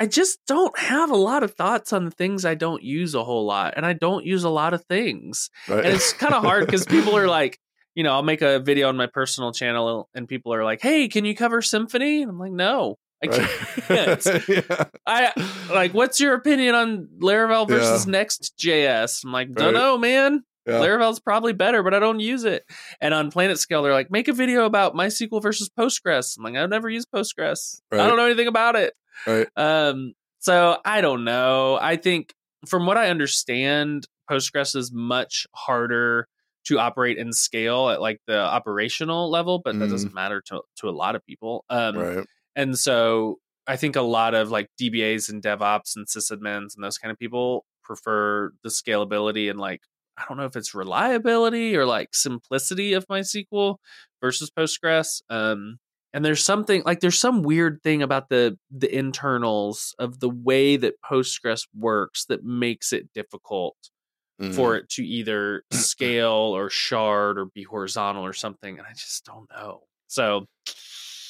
i 0.00 0.06
just 0.06 0.38
don't 0.46 0.76
have 0.78 1.10
a 1.10 1.16
lot 1.16 1.42
of 1.42 1.54
thoughts 1.54 1.92
on 1.92 2.04
the 2.04 2.10
things 2.10 2.44
i 2.44 2.54
don't 2.54 2.82
use 2.82 3.14
a 3.14 3.24
whole 3.24 3.44
lot 3.46 3.74
and 3.76 3.84
i 3.84 3.92
don't 3.92 4.24
use 4.24 4.44
a 4.44 4.50
lot 4.50 4.74
of 4.74 4.84
things 4.84 5.50
Right? 5.68 5.84
and 5.84 5.94
it's 5.94 6.12
kind 6.12 6.34
of 6.34 6.42
hard 6.42 6.66
because 6.66 6.86
people 6.86 7.16
are 7.16 7.28
like 7.40 7.58
you 7.94 8.02
know 8.04 8.12
i'll 8.12 8.22
make 8.22 8.42
a 8.42 8.58
video 8.60 8.88
on 8.88 8.96
my 8.96 9.06
personal 9.06 9.52
channel 9.52 10.08
and 10.14 10.26
people 10.28 10.54
are 10.54 10.64
like 10.64 10.80
hey 10.80 11.08
can 11.08 11.24
you 11.24 11.34
cover 11.34 11.60
Symfony 11.60 12.22
and 12.22 12.30
i'm 12.30 12.38
like 12.38 12.52
no 12.52 12.96
i 13.24 13.86
can't 13.88 14.48
yeah. 14.48 14.84
I 15.06 15.32
like, 15.70 15.92
what's 15.94 16.20
your 16.20 16.34
opinion 16.34 16.74
on 16.74 17.08
Laravel 17.20 17.68
versus 17.68 18.06
Next.js? 18.06 19.24
I'm 19.24 19.32
like, 19.32 19.52
don't 19.52 19.66
Right. 19.66 19.74
know, 19.80 19.98
man. 19.98 20.42
Yeah. 20.66 20.80
Laravel's 20.80 21.20
probably 21.20 21.52
better, 21.52 21.82
but 21.82 21.92
I 21.92 21.98
don't 21.98 22.20
use 22.20 22.44
it. 22.44 22.64
And 23.00 23.12
on 23.12 23.30
PlanetScale, 23.30 23.82
they're 23.82 23.92
like, 23.92 24.10
make 24.10 24.28
a 24.28 24.32
video 24.32 24.64
about 24.64 24.94
MySQL 24.94 25.42
versus 25.42 25.68
Postgres. 25.78 26.38
I'm 26.38 26.44
like, 26.44 26.56
I've 26.56 26.70
never 26.70 26.88
used 26.88 27.08
Postgres. 27.14 27.80
I 27.92 27.98
don't 27.98 28.16
know 28.16 28.24
anything 28.26 28.46
about 28.46 28.74
it. 28.76 28.94
Right. 29.26 29.46
Um, 29.56 30.14
so 30.38 30.78
I 30.84 31.02
don't 31.02 31.24
know. 31.24 31.78
I 31.80 31.96
think 31.96 32.32
from 32.66 32.86
what 32.86 32.96
I 32.96 33.10
understand, 33.10 34.06
Postgres 34.30 34.74
is 34.74 34.90
much 34.90 35.46
harder 35.54 36.28
to 36.68 36.78
operate 36.78 37.18
and 37.18 37.34
scale 37.34 37.90
at 37.90 38.00
like 38.00 38.22
the 38.26 38.38
operational 38.38 39.30
level, 39.30 39.60
but 39.62 39.78
that 39.78 39.84
Mhm. 39.88 39.90
doesn't 39.90 40.14
matter 40.14 40.40
to 40.46 40.62
to 40.78 40.88
a 40.88 40.92
lot 40.92 41.14
of 41.14 41.22
people. 41.26 41.62
Um, 41.68 41.98
Right. 41.98 42.26
And 42.56 42.78
so 42.78 43.38
I 43.66 43.76
think 43.76 43.96
a 43.96 44.02
lot 44.02 44.34
of 44.34 44.50
like 44.50 44.68
DBAs 44.80 45.30
and 45.30 45.42
DevOps 45.42 45.96
and 45.96 46.06
sysadmins 46.06 46.74
and 46.74 46.82
those 46.84 46.98
kind 46.98 47.10
of 47.12 47.18
people 47.18 47.64
prefer 47.82 48.52
the 48.62 48.68
scalability 48.68 49.50
and 49.50 49.58
like 49.58 49.80
I 50.16 50.24
don't 50.28 50.36
know 50.38 50.44
if 50.44 50.54
it's 50.56 50.74
reliability 50.74 51.76
or 51.76 51.84
like 51.86 52.14
simplicity 52.14 52.92
of 52.92 53.06
MySQL 53.08 53.76
versus 54.20 54.50
Postgres. 54.50 55.22
Um, 55.28 55.78
and 56.12 56.24
there's 56.24 56.44
something 56.44 56.82
like 56.84 57.00
there's 57.00 57.18
some 57.18 57.42
weird 57.42 57.80
thing 57.82 58.00
about 58.02 58.28
the 58.28 58.56
the 58.70 58.94
internals 58.96 59.94
of 59.98 60.20
the 60.20 60.28
way 60.30 60.76
that 60.76 61.00
Postgres 61.02 61.66
works 61.76 62.26
that 62.26 62.44
makes 62.44 62.92
it 62.92 63.12
difficult 63.14 63.76
Mm. 64.40 64.52
for 64.52 64.74
it 64.74 64.88
to 64.88 65.06
either 65.06 65.62
scale 65.72 66.32
or 66.56 66.68
shard 66.68 67.38
or 67.38 67.44
be 67.44 67.62
horizontal 67.62 68.26
or 68.26 68.32
something. 68.32 68.78
And 68.78 68.84
I 68.84 68.90
just 68.92 69.24
don't 69.24 69.48
know. 69.48 69.82
So 70.08 70.46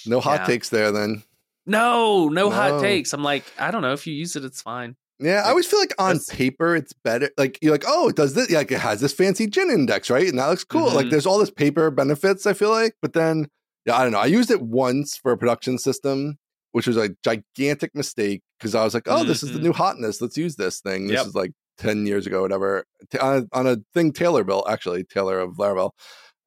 no 0.07 0.21
hot 0.21 0.41
yeah. 0.41 0.47
takes 0.47 0.69
there 0.69 0.93
then. 0.93 1.23
no, 1.67 2.29
no, 2.29 2.49
No. 2.49 2.51
hot 2.51 2.81
takes. 2.81 3.13
I'm 3.13 3.23
like, 3.23 3.45
I 3.59 3.71
don't 3.71 3.83
know 3.83 3.93
if 3.93 4.07
you 4.07 4.15
use 4.15 4.37
it, 4.37 4.45
it's 4.45 4.63
fine. 4.63 4.97
Yeah, 5.21 5.43
I 5.45 5.51
always 5.51 5.67
feel 5.67 5.79
like 5.79 5.95
on 5.99 6.19
paper 6.31 6.75
it's 6.75 6.93
better. 6.93 7.31
Like 7.39 7.59
you're 7.63 7.71
like, 7.73 7.85
oh, 7.87 8.09
it 8.09 8.17
does 8.17 8.35
this. 8.35 8.51
Like 8.51 8.73
it 8.73 8.81
has 8.81 9.01
this 9.01 9.13
fancy 9.13 9.47
gin 9.47 9.71
index, 9.71 10.11
right? 10.11 10.29
And 10.29 10.39
that 10.39 10.49
looks 10.49 10.65
cool. 10.65 10.91
Like 10.91 11.07
Mhm. 11.07 11.11
there's 11.11 11.25
all 11.27 11.39
this 11.39 11.51
paper 11.53 11.91
benefits. 11.91 12.47
I 12.47 12.53
feel 12.53 12.71
like, 12.71 12.95
but 13.01 13.13
then, 13.13 13.47
yeah, 13.87 13.97
I 13.97 14.03
don't 14.03 14.13
know. 14.13 14.19
I 14.19 14.27
used 14.27 14.51
it 14.51 14.61
once 14.61 15.17
for 15.17 15.31
a 15.33 15.39
production 15.39 15.79
system, 15.79 16.37
which 16.73 16.87
was 16.89 16.97
a 16.97 17.11
gigantic 17.23 17.95
mistake 17.95 18.43
because 18.59 18.75
I 18.75 18.83
was 18.83 18.93
like, 18.93 19.05
oh, 19.07 19.23
this 19.25 19.43
is 19.45 19.53
the 19.53 19.61
Mhm. 19.61 19.63
new 19.63 19.73
hotness. 19.73 20.21
Let's 20.21 20.37
use 20.37 20.57
this 20.57 20.81
thing. 20.81 21.07
This 21.07 21.19
Yep. 21.19 21.27
is 21.29 21.35
like 21.37 21.53
ten 21.79 22.07
years 22.07 22.27
ago, 22.27 22.43
whatever, 22.43 22.85
on 23.21 23.49
a, 23.53 23.57
on 23.57 23.67
a 23.69 23.77
thing 23.95 24.13
Taylor 24.13 24.43
built, 24.43 24.69
actually 24.69 25.05
Taylor 25.05 25.39
of 25.39 25.53
Laravel, 25.59 25.93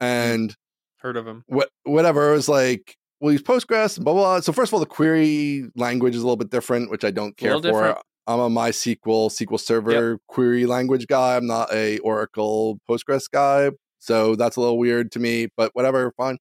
and 0.01 0.55
Heard 0.97 1.15
of 1.17 1.25
him. 1.25 1.43
what 1.47 1.69
whatever. 1.83 2.29
It 2.31 2.35
was 2.35 2.49
like 2.49 2.95
we'll 3.20 3.32
use 3.34 3.41
Postgres 3.41 3.97
and 3.97 4.03
blah 4.05 4.13
blah. 4.13 4.24
blah. 4.24 4.39
So 4.41 4.51
first 4.53 4.70
of 4.70 4.74
all, 4.76 4.80
the 4.80 4.86
query 4.86 5.65
language 5.76 6.15
is 6.15 6.22
a 6.22 6.26
little 6.26 6.38
bit 6.38 6.49
different, 6.49 6.89
which 6.91 7.03
I 7.03 7.11
don't 7.11 7.36
care 7.38 7.53
for. 7.53 7.61
different. 7.61 7.97
I'm 8.30 8.39
a 8.39 8.49
MySQL 8.49 9.30
SQL 9.32 9.59
Server 9.59 10.20
query 10.28 10.65
language 10.65 11.07
guy. 11.07 11.38
I'm 11.38 11.47
not 11.47 11.72
a 11.74 11.97
Oracle 11.99 12.78
Postgres 12.89 13.24
guy, 13.32 13.72
so 13.99 14.36
that's 14.36 14.57
a 14.57 14.59
little 14.59 14.78
weird 14.78 15.11
to 15.13 15.20
me. 15.20 15.47
But 15.55 15.72
whatever, 15.74 16.11
fine. 16.18 16.38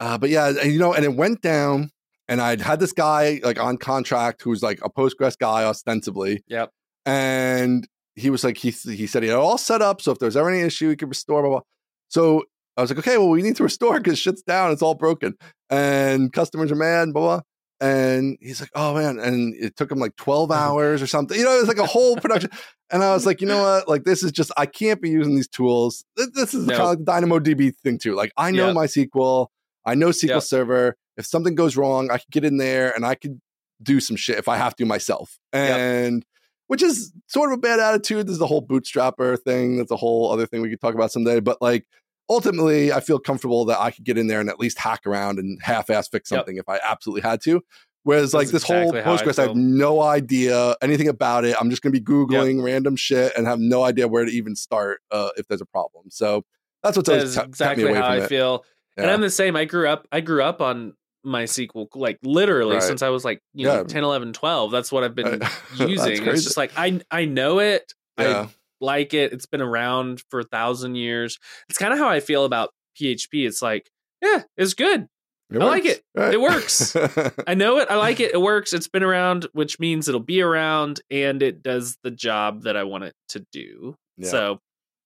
Uh, 0.00 0.18
but 0.18 0.28
yeah, 0.30 0.48
and, 0.60 0.72
you 0.72 0.78
know, 0.80 0.92
and 0.92 1.04
it 1.04 1.14
went 1.14 1.40
down, 1.40 1.90
and 2.26 2.40
I'd 2.40 2.60
had 2.60 2.80
this 2.80 2.92
guy 2.92 3.40
like 3.44 3.60
on 3.60 3.76
contract 3.76 4.42
who's 4.42 4.60
like 4.60 4.80
a 4.84 4.90
Postgres 4.90 5.38
guy 5.38 5.62
ostensibly, 5.64 6.42
Yep. 6.48 6.70
and 7.06 7.86
he 8.16 8.28
was 8.30 8.42
like 8.44 8.56
he 8.58 8.70
he 8.70 9.06
said 9.06 9.22
he 9.22 9.28
had 9.28 9.38
it 9.38 9.40
all 9.40 9.56
set 9.58 9.82
up, 9.82 10.00
so 10.02 10.10
if 10.10 10.18
there's 10.18 10.36
ever 10.36 10.50
any 10.50 10.62
issue, 10.62 10.90
he 10.90 10.96
could 10.96 11.08
restore. 11.08 11.42
Blah 11.42 11.50
blah. 11.50 11.60
So 12.08 12.42
I 12.76 12.80
was 12.80 12.90
like, 12.90 12.98
okay, 12.98 13.18
well, 13.18 13.28
we 13.28 13.42
need 13.42 13.56
to 13.56 13.62
restore 13.62 13.98
because 13.98 14.18
shit's 14.18 14.42
down, 14.42 14.72
it's 14.72 14.82
all 14.82 14.94
broken, 14.94 15.34
and 15.70 16.32
customers 16.32 16.72
are 16.72 16.76
mad, 16.76 17.12
blah 17.12 17.22
blah. 17.22 17.40
And 17.80 18.38
he's 18.40 18.60
like, 18.60 18.70
oh 18.74 18.94
man, 18.94 19.18
and 19.18 19.54
it 19.56 19.76
took 19.76 19.90
him 19.90 19.98
like 19.98 20.16
12 20.16 20.50
uh-huh. 20.50 20.60
hours 20.60 21.02
or 21.02 21.06
something. 21.06 21.36
You 21.38 21.44
know, 21.44 21.56
it 21.56 21.60
was 21.60 21.68
like 21.68 21.78
a 21.78 21.86
whole 21.86 22.16
production. 22.16 22.50
And 22.90 23.02
I 23.02 23.12
was 23.12 23.26
like, 23.26 23.40
you 23.40 23.46
know 23.46 23.62
what? 23.62 23.88
Like, 23.88 24.04
this 24.04 24.22
is 24.22 24.30
just, 24.30 24.52
I 24.56 24.66
can't 24.66 25.02
be 25.02 25.10
using 25.10 25.34
these 25.34 25.48
tools. 25.48 26.04
This 26.16 26.54
is 26.54 26.66
No. 26.66 26.76
kind 26.76 26.82
of 26.82 26.88
like 26.88 26.98
the 27.04 27.26
DynamoDB 27.26 27.76
thing 27.82 27.98
too. 27.98 28.14
Like, 28.14 28.32
I 28.36 28.52
know 28.52 28.68
Yep. 28.68 28.76
MySQL, 28.76 29.48
I 29.84 29.94
know 29.96 30.10
SQL 30.10 30.28
Yep. 30.28 30.42
Server. 30.42 30.96
If 31.16 31.26
something 31.26 31.54
goes 31.54 31.76
wrong, 31.76 32.10
I 32.10 32.18
can 32.18 32.26
get 32.30 32.44
in 32.44 32.56
there 32.56 32.92
and 32.94 33.04
I 33.04 33.16
could 33.16 33.40
do 33.82 34.00
some 34.00 34.16
shit 34.16 34.38
if 34.38 34.48
I 34.48 34.56
have 34.56 34.76
to 34.76 34.86
myself. 34.86 35.38
Yep. 35.52 35.78
And 35.78 36.24
which 36.68 36.82
is 36.82 37.12
sort 37.26 37.52
of 37.52 37.58
a 37.58 37.60
bad 37.60 37.80
attitude. 37.80 38.28
There's 38.28 38.38
the 38.38 38.46
whole 38.46 38.66
bootstrapper 38.66 39.38
thing. 39.42 39.76
That's 39.76 39.90
a 39.90 39.96
whole 39.96 40.30
other 40.32 40.46
thing 40.46 40.62
we 40.62 40.70
could 40.70 40.80
talk 40.80 40.94
about 40.94 41.12
someday. 41.12 41.40
But 41.40 41.60
like, 41.60 41.86
ultimately 42.28 42.92
I 42.92 43.00
feel 43.00 43.18
comfortable 43.18 43.64
that 43.66 43.80
I 43.80 43.90
could 43.90 44.04
get 44.04 44.16
in 44.18 44.26
there 44.26 44.40
and 44.40 44.48
at 44.48 44.58
least 44.58 44.78
hack 44.78 45.06
around 45.06 45.38
and 45.38 45.60
half-ass 45.62 46.08
fix 46.08 46.30
Yep. 46.30 46.38
something 46.40 46.56
if 46.56 46.68
I 46.68 46.78
absolutely 46.82 47.22
had 47.28 47.40
to. 47.42 47.62
Whereas 48.04 48.34
like 48.34 48.48
this 48.48 48.62
whole 48.62 48.90
exactly 48.94 49.00
I 49.00 49.04
Postgres, 49.16 49.38
I, 49.38 49.42
have 49.46 49.56
no 49.56 50.02
idea 50.02 50.76
anything 50.82 51.08
about 51.08 51.44
it. 51.46 51.56
I'm 51.58 51.70
just 51.70 51.80
going 51.80 51.92
to 51.94 51.98
be 51.98 52.04
googling 52.04 52.62
random 52.62 52.96
shit 52.96 53.32
and 53.36 53.46
have 53.46 53.58
no 53.60 53.82
idea 53.82 54.06
where 54.08 54.26
to 54.26 54.30
even 54.30 54.54
start 54.56 55.00
uh, 55.10 55.30
if 55.38 55.48
there's 55.48 55.62
a 55.62 55.66
problem. 55.66 56.10
So 56.10 56.44
that's 56.82 56.96
what's 56.98 57.08
That 57.08 57.14
always 57.14 57.30
is 57.30 57.34
kept, 57.34 57.46
kept 57.46 57.48
me 57.78 57.84
exactly 57.84 57.84
away 57.84 57.94
how 57.94 58.04
from 58.04 58.12
I 58.12 58.24
it. 58.24 58.28
feel. 58.28 58.64
And 58.98 59.10
I'm 59.10 59.22
the 59.22 59.30
same. 59.30 59.56
I 59.56 59.64
grew 59.64 59.88
up 59.88 60.06
I 60.12 60.20
grew 60.20 60.42
up 60.42 60.60
on 60.60 60.92
MySQL 61.26 61.88
like 61.94 62.18
literally 62.22 62.74
Right. 62.74 62.82
since 62.82 63.00
I 63.00 63.08
was 63.08 63.24
like, 63.24 63.40
you 63.54 63.64
know, 63.66 63.84
10, 63.84 64.04
11, 64.04 64.34
12. 64.34 64.70
That's 64.70 64.92
what 64.92 65.02
I've 65.02 65.14
been 65.14 65.38
That's 65.38 65.54
using. 65.80 66.26
It's 66.28 66.44
just 66.44 66.58
like 66.58 66.72
I 66.76 67.00
I 67.10 67.24
know 67.24 67.58
it. 67.60 67.92
yeah. 68.18 68.48
I 68.48 68.48
like 68.84 69.14
it. 69.14 69.32
It's 69.32 69.46
been 69.46 69.62
around 69.62 70.22
for 70.30 70.40
a 70.40 70.44
thousand 70.44 70.94
years. 70.96 71.38
It's 71.68 71.78
kind 71.78 71.92
of 71.92 71.98
how 71.98 72.08
I 72.08 72.20
feel 72.20 72.44
about 72.44 72.70
PHP. 73.00 73.46
It's 73.46 73.62
like, 73.62 73.90
yeah, 74.22 74.42
it's 74.56 74.74
good. 74.74 75.06
I 75.52 75.56
like 75.58 75.84
it. 75.84 76.02
right? 76.16 76.34
It 76.34 76.40
works. 76.40 76.96
I 77.46 77.54
know 77.54 77.78
it. 77.78 77.88
I 77.90 77.96
like 77.96 78.18
it. 78.18 78.32
It 78.34 78.40
works. 78.40 78.72
It's 78.72 78.88
been 78.88 79.02
around, 79.04 79.46
which 79.52 79.78
means 79.78 80.08
it'll 80.08 80.20
be 80.20 80.40
around 80.42 81.00
and 81.10 81.42
it 81.42 81.62
does 81.62 81.96
the 82.02 82.10
job 82.10 82.62
that 82.62 82.76
I 82.76 82.82
want 82.84 83.04
it 83.04 83.14
to 83.30 83.44
do. 83.52 83.94
Yeah. 84.16 84.28
So 84.28 84.58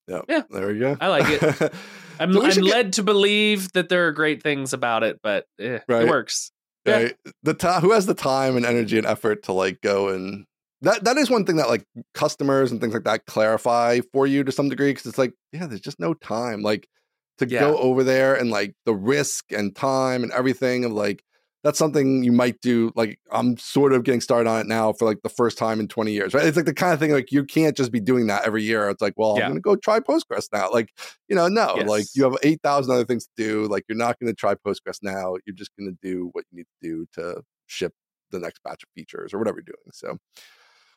Yep. 0.06 0.24
Yeah. 0.28 0.42
There 0.48 0.68
we 0.68 0.78
go. 0.78 0.96
I 1.00 1.08
like 1.08 1.24
it. 1.28 1.42
I'm, 2.20 2.32
So 2.32 2.42
I'm 2.42 2.50
get- 2.54 2.64
led 2.64 2.92
to 2.94 3.02
believe 3.02 3.70
that 3.72 3.90
there 3.90 4.06
are 4.06 4.12
great 4.12 4.42
things 4.42 4.72
about 4.72 5.02
it, 5.02 5.18
but 5.22 5.44
eh, 5.60 5.80
Right. 5.86 6.04
it 6.04 6.08
works. 6.08 6.50
Yeah. 6.86 6.96
right? 7.02 7.16
The 7.42 7.52
ti 7.54 7.68
who 7.82 7.92
has 7.92 8.06
the 8.06 8.14
time 8.14 8.56
and 8.56 8.64
energy 8.64 8.96
and 8.96 9.06
effort 9.06 9.42
to 9.44 9.52
like 9.52 9.82
go 9.82 10.08
and 10.08 10.46
that 10.82 11.04
that 11.04 11.16
is 11.16 11.30
one 11.30 11.44
thing 11.44 11.56
that 11.56 11.68
like 11.68 11.84
customers 12.14 12.70
and 12.70 12.80
things 12.80 12.94
like 12.94 13.04
that 13.04 13.26
clarify 13.26 14.00
for 14.12 14.26
you 14.26 14.44
to 14.44 14.52
some 14.52 14.68
degree 14.68 14.90
because 14.90 15.06
it's 15.06 15.18
like 15.18 15.32
yeah, 15.52 15.66
there's 15.66 15.80
just 15.80 16.00
no 16.00 16.14
time 16.14 16.62
like 16.62 16.88
to 17.38 17.46
Yeah. 17.46 17.60
go 17.60 17.78
over 17.78 18.02
there 18.04 18.34
and 18.34 18.50
like 18.50 18.74
the 18.84 18.94
risk 18.94 19.52
and 19.52 19.74
time 19.74 20.22
and 20.22 20.32
everything 20.32 20.84
of 20.84 20.92
like 20.92 21.22
that's 21.64 21.78
something 21.78 22.22
you 22.22 22.30
might 22.30 22.60
do 22.60 22.92
like 22.94 23.18
i'm 23.32 23.56
sort 23.56 23.92
of 23.92 24.04
getting 24.04 24.20
started 24.20 24.48
on 24.48 24.60
it 24.60 24.66
now 24.68 24.92
for 24.92 25.04
like 25.04 25.18
the 25.22 25.28
first 25.28 25.58
time 25.58 25.80
in 25.80 25.88
20 25.88 26.12
years 26.12 26.32
right 26.32 26.46
it's 26.46 26.56
like 26.56 26.66
the 26.66 26.72
kind 26.74 26.92
of 26.92 27.00
thing 27.00 27.10
like 27.10 27.32
you 27.32 27.44
can't 27.44 27.76
just 27.76 27.90
be 27.90 27.98
doing 28.00 28.28
that 28.28 28.44
every 28.46 28.62
year 28.62 28.88
it's 28.88 29.02
like 29.02 29.12
well 29.16 29.36
Yeah. 29.36 29.44
i'm 29.46 29.50
gonna 29.50 29.60
go 29.60 29.74
try 29.76 29.98
postgres 29.98 30.46
now 30.52 30.70
like 30.70 30.90
you 31.28 31.34
know 31.34 31.48
no 31.48 31.74
like 31.88 32.06
you 32.14 32.22
have 32.24 32.36
8000 32.44 32.92
other 32.92 33.04
things 33.04 33.26
to 33.26 33.30
do 33.36 33.66
like 33.66 33.84
you're 33.88 33.98
not 33.98 34.18
gonna 34.20 34.34
try 34.34 34.54
postgres 34.54 34.98
now 35.02 35.34
you're 35.46 35.54
just 35.56 35.70
gonna 35.78 35.96
do 36.00 36.30
what 36.32 36.44
you 36.52 36.58
need 36.58 36.66
to 36.82 36.88
do 36.88 37.06
to 37.14 37.42
ship 37.66 37.92
the 38.30 38.38
next 38.38 38.62
batch 38.62 38.82
of 38.84 38.88
features 38.94 39.34
or 39.34 39.38
whatever 39.38 39.56
you're 39.58 39.64
doing 39.74 39.92
so 39.92 40.16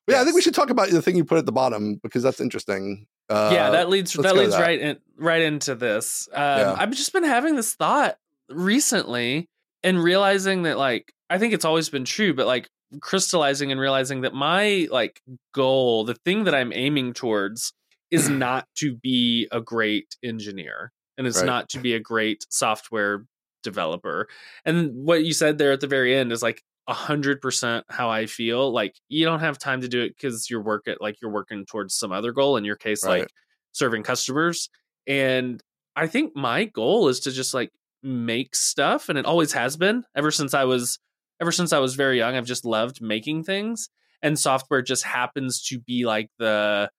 yeah 0.08 0.22
i 0.22 0.24
think 0.24 0.36
we 0.36 0.42
should 0.42 0.56
talk 0.56 0.70
about 0.70 0.90
the 0.90 1.02
thing 1.02 1.16
you 1.16 1.24
put 1.24 1.38
at 1.38 1.46
the 1.46 1.52
bottom 1.52 1.96
because 2.04 2.24
that's 2.24 2.40
interesting 2.42 3.08
uh, 3.32 3.50
yeah, 3.54 3.70
that 3.70 3.88
leads 3.88 4.12
that 4.12 4.36
leads 4.36 4.52
that. 4.52 4.62
right 4.62 4.80
in, 4.80 4.98
right 5.16 5.42
into 5.42 5.74
this. 5.74 6.28
Um, 6.34 6.42
Yeah. 6.44 6.76
I've 6.78 6.92
just 6.92 7.14
been 7.14 7.24
having 7.24 7.56
this 7.56 7.74
thought 7.76 8.18
recently 8.50 9.48
and 9.84 10.04
realizing 10.04 10.64
that 10.64 10.78
like 10.78 11.14
I 11.30 11.38
think 11.38 11.54
it's 11.54 11.64
always 11.64 11.88
been 11.90 12.04
true, 12.04 12.34
but 12.34 12.46
like 12.46 12.68
crystallizing 13.00 13.72
and 13.72 13.80
realizing 13.80 14.22
that 14.22 14.34
my 14.34 14.90
like 14.92 15.22
goal, 15.54 16.04
the 16.04 16.16
thing 16.26 16.44
that 16.44 16.54
I'm 16.54 16.74
aiming 16.74 17.14
towards, 17.14 17.72
is 18.10 18.28
not 18.30 18.68
to 18.80 18.96
be 18.96 19.48
a 19.50 19.62
great 19.62 20.18
engineer 20.22 20.92
and 21.18 21.26
it's 21.26 21.38
Right. 21.38 21.46
not 21.46 21.70
to 21.70 21.80
be 21.80 21.94
a 21.94 22.02
great 22.02 22.46
software 22.50 23.26
developer. 23.64 24.28
And 24.66 25.06
what 25.06 25.24
you 25.24 25.32
said 25.32 25.58
there 25.58 25.72
at 25.72 25.80
the 25.80 25.88
very 25.88 26.14
end 26.14 26.34
is 26.34 26.44
like 26.44 26.64
a 26.88 26.94
hundred 26.94 27.42
percent 27.42 27.86
how 27.90 28.10
I 28.10 28.26
feel. 28.26 28.72
Like 28.72 28.96
you 29.08 29.26
don't 29.26 29.40
have 29.40 29.58
time 29.58 29.82
to 29.82 29.88
do 29.88 30.02
it 30.02 30.16
because 30.16 30.50
you're 30.50 30.62
work 30.64 30.88
at 30.88 31.02
like 31.02 31.22
you're 31.22 31.32
working 31.32 31.66
towards 31.66 31.96
some 31.96 32.12
other 32.12 32.32
goal. 32.32 32.58
In 32.58 32.66
your 32.66 32.76
case, 32.76 33.06
Right. 33.06 33.22
like 33.22 33.32
serving 33.72 34.04
customers. 34.04 34.70
And 35.08 35.62
I 35.96 36.08
think 36.08 36.36
my 36.36 36.66
goal 36.66 37.08
is 37.08 37.20
to 37.22 37.32
just 37.32 37.54
like 37.54 37.72
make 38.04 38.56
stuff, 38.56 39.10
and 39.10 39.18
it 39.18 39.26
always 39.26 39.54
has 39.54 39.78
been 39.78 40.04
ever 40.16 40.32
since 40.32 40.54
I 40.54 40.64
was 40.66 41.00
ever 41.40 41.52
since 41.52 41.74
I 41.74 41.80
was 41.80 41.96
very 41.96 42.18
young. 42.18 42.36
I've 42.36 42.46
just 42.46 42.66
loved 42.66 43.02
making 43.02 43.44
things, 43.44 43.90
and 44.22 44.38
software 44.40 44.82
just 44.82 45.04
happens 45.04 45.62
to 45.68 45.80
be 45.80 46.06
like 46.06 46.30
the 46.40 46.90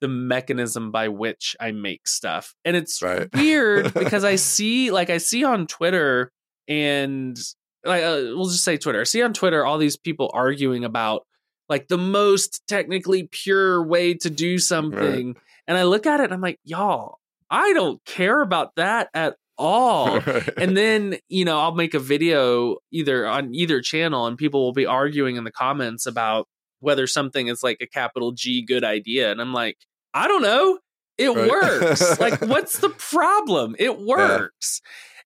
the 0.00 0.08
mechanism 0.08 0.92
by 0.92 1.08
which 1.08 1.56
I 1.60 1.72
make 1.72 2.06
stuff. 2.06 2.54
And 2.64 2.76
it's 2.76 3.02
Right. 3.02 3.28
weird 3.34 3.92
because 3.94 4.22
I 4.24 4.36
see 4.36 4.90
like 4.90 5.10
I 5.10 5.18
see 5.18 5.42
on 5.44 5.66
Twitter 5.66 6.30
and 6.68 7.36
like 7.84 8.02
uh, 8.02 8.32
we'll 8.34 8.48
just 8.48 8.64
say 8.64 8.76
Twitter. 8.76 9.00
I 9.00 9.04
see 9.04 9.22
on 9.22 9.32
Twitter 9.32 9.64
all 9.64 9.78
these 9.78 9.96
people 9.96 10.30
arguing 10.32 10.84
about 10.84 11.26
like 11.68 11.88
the 11.88 11.98
most 11.98 12.62
technically 12.66 13.28
pure 13.30 13.82
way 13.82 14.14
to 14.14 14.30
do 14.30 14.58
something. 14.58 15.36
And 15.66 15.76
I 15.76 15.82
look 15.82 16.06
at 16.06 16.20
it 16.20 16.24
and 16.24 16.32
I'm 16.32 16.40
like, 16.40 16.58
y'all, 16.64 17.18
I 17.50 17.72
don't 17.74 18.02
care 18.04 18.40
about 18.40 18.74
that 18.76 19.10
at 19.12 19.36
all. 19.58 20.20
and 20.56 20.76
then, 20.76 21.16
you 21.28 21.44
know, 21.44 21.58
I'll 21.60 21.74
make 21.74 21.92
a 21.94 21.98
video 21.98 22.76
either 22.90 23.26
on 23.26 23.54
either 23.54 23.82
channel 23.82 24.26
and 24.26 24.38
people 24.38 24.62
will 24.64 24.72
be 24.72 24.86
arguing 24.86 25.36
in 25.36 25.44
the 25.44 25.50
comments 25.50 26.06
about 26.06 26.48
whether 26.80 27.06
something 27.06 27.48
is 27.48 27.62
like 27.62 27.78
a 27.82 27.86
capital 27.86 28.32
G 28.32 28.62
good 28.62 28.84
idea. 28.84 29.30
And 29.30 29.40
I'm 29.40 29.52
like, 29.52 29.76
I 30.14 30.26
don't 30.26 30.42
know. 30.42 30.78
It 31.18 31.28
Right. 31.28 31.50
works. 31.50 32.18
like, 32.20 32.40
what's 32.46 32.78
the 32.78 32.90
problem? 32.90 33.76
It 33.78 33.98
works. 33.98 34.80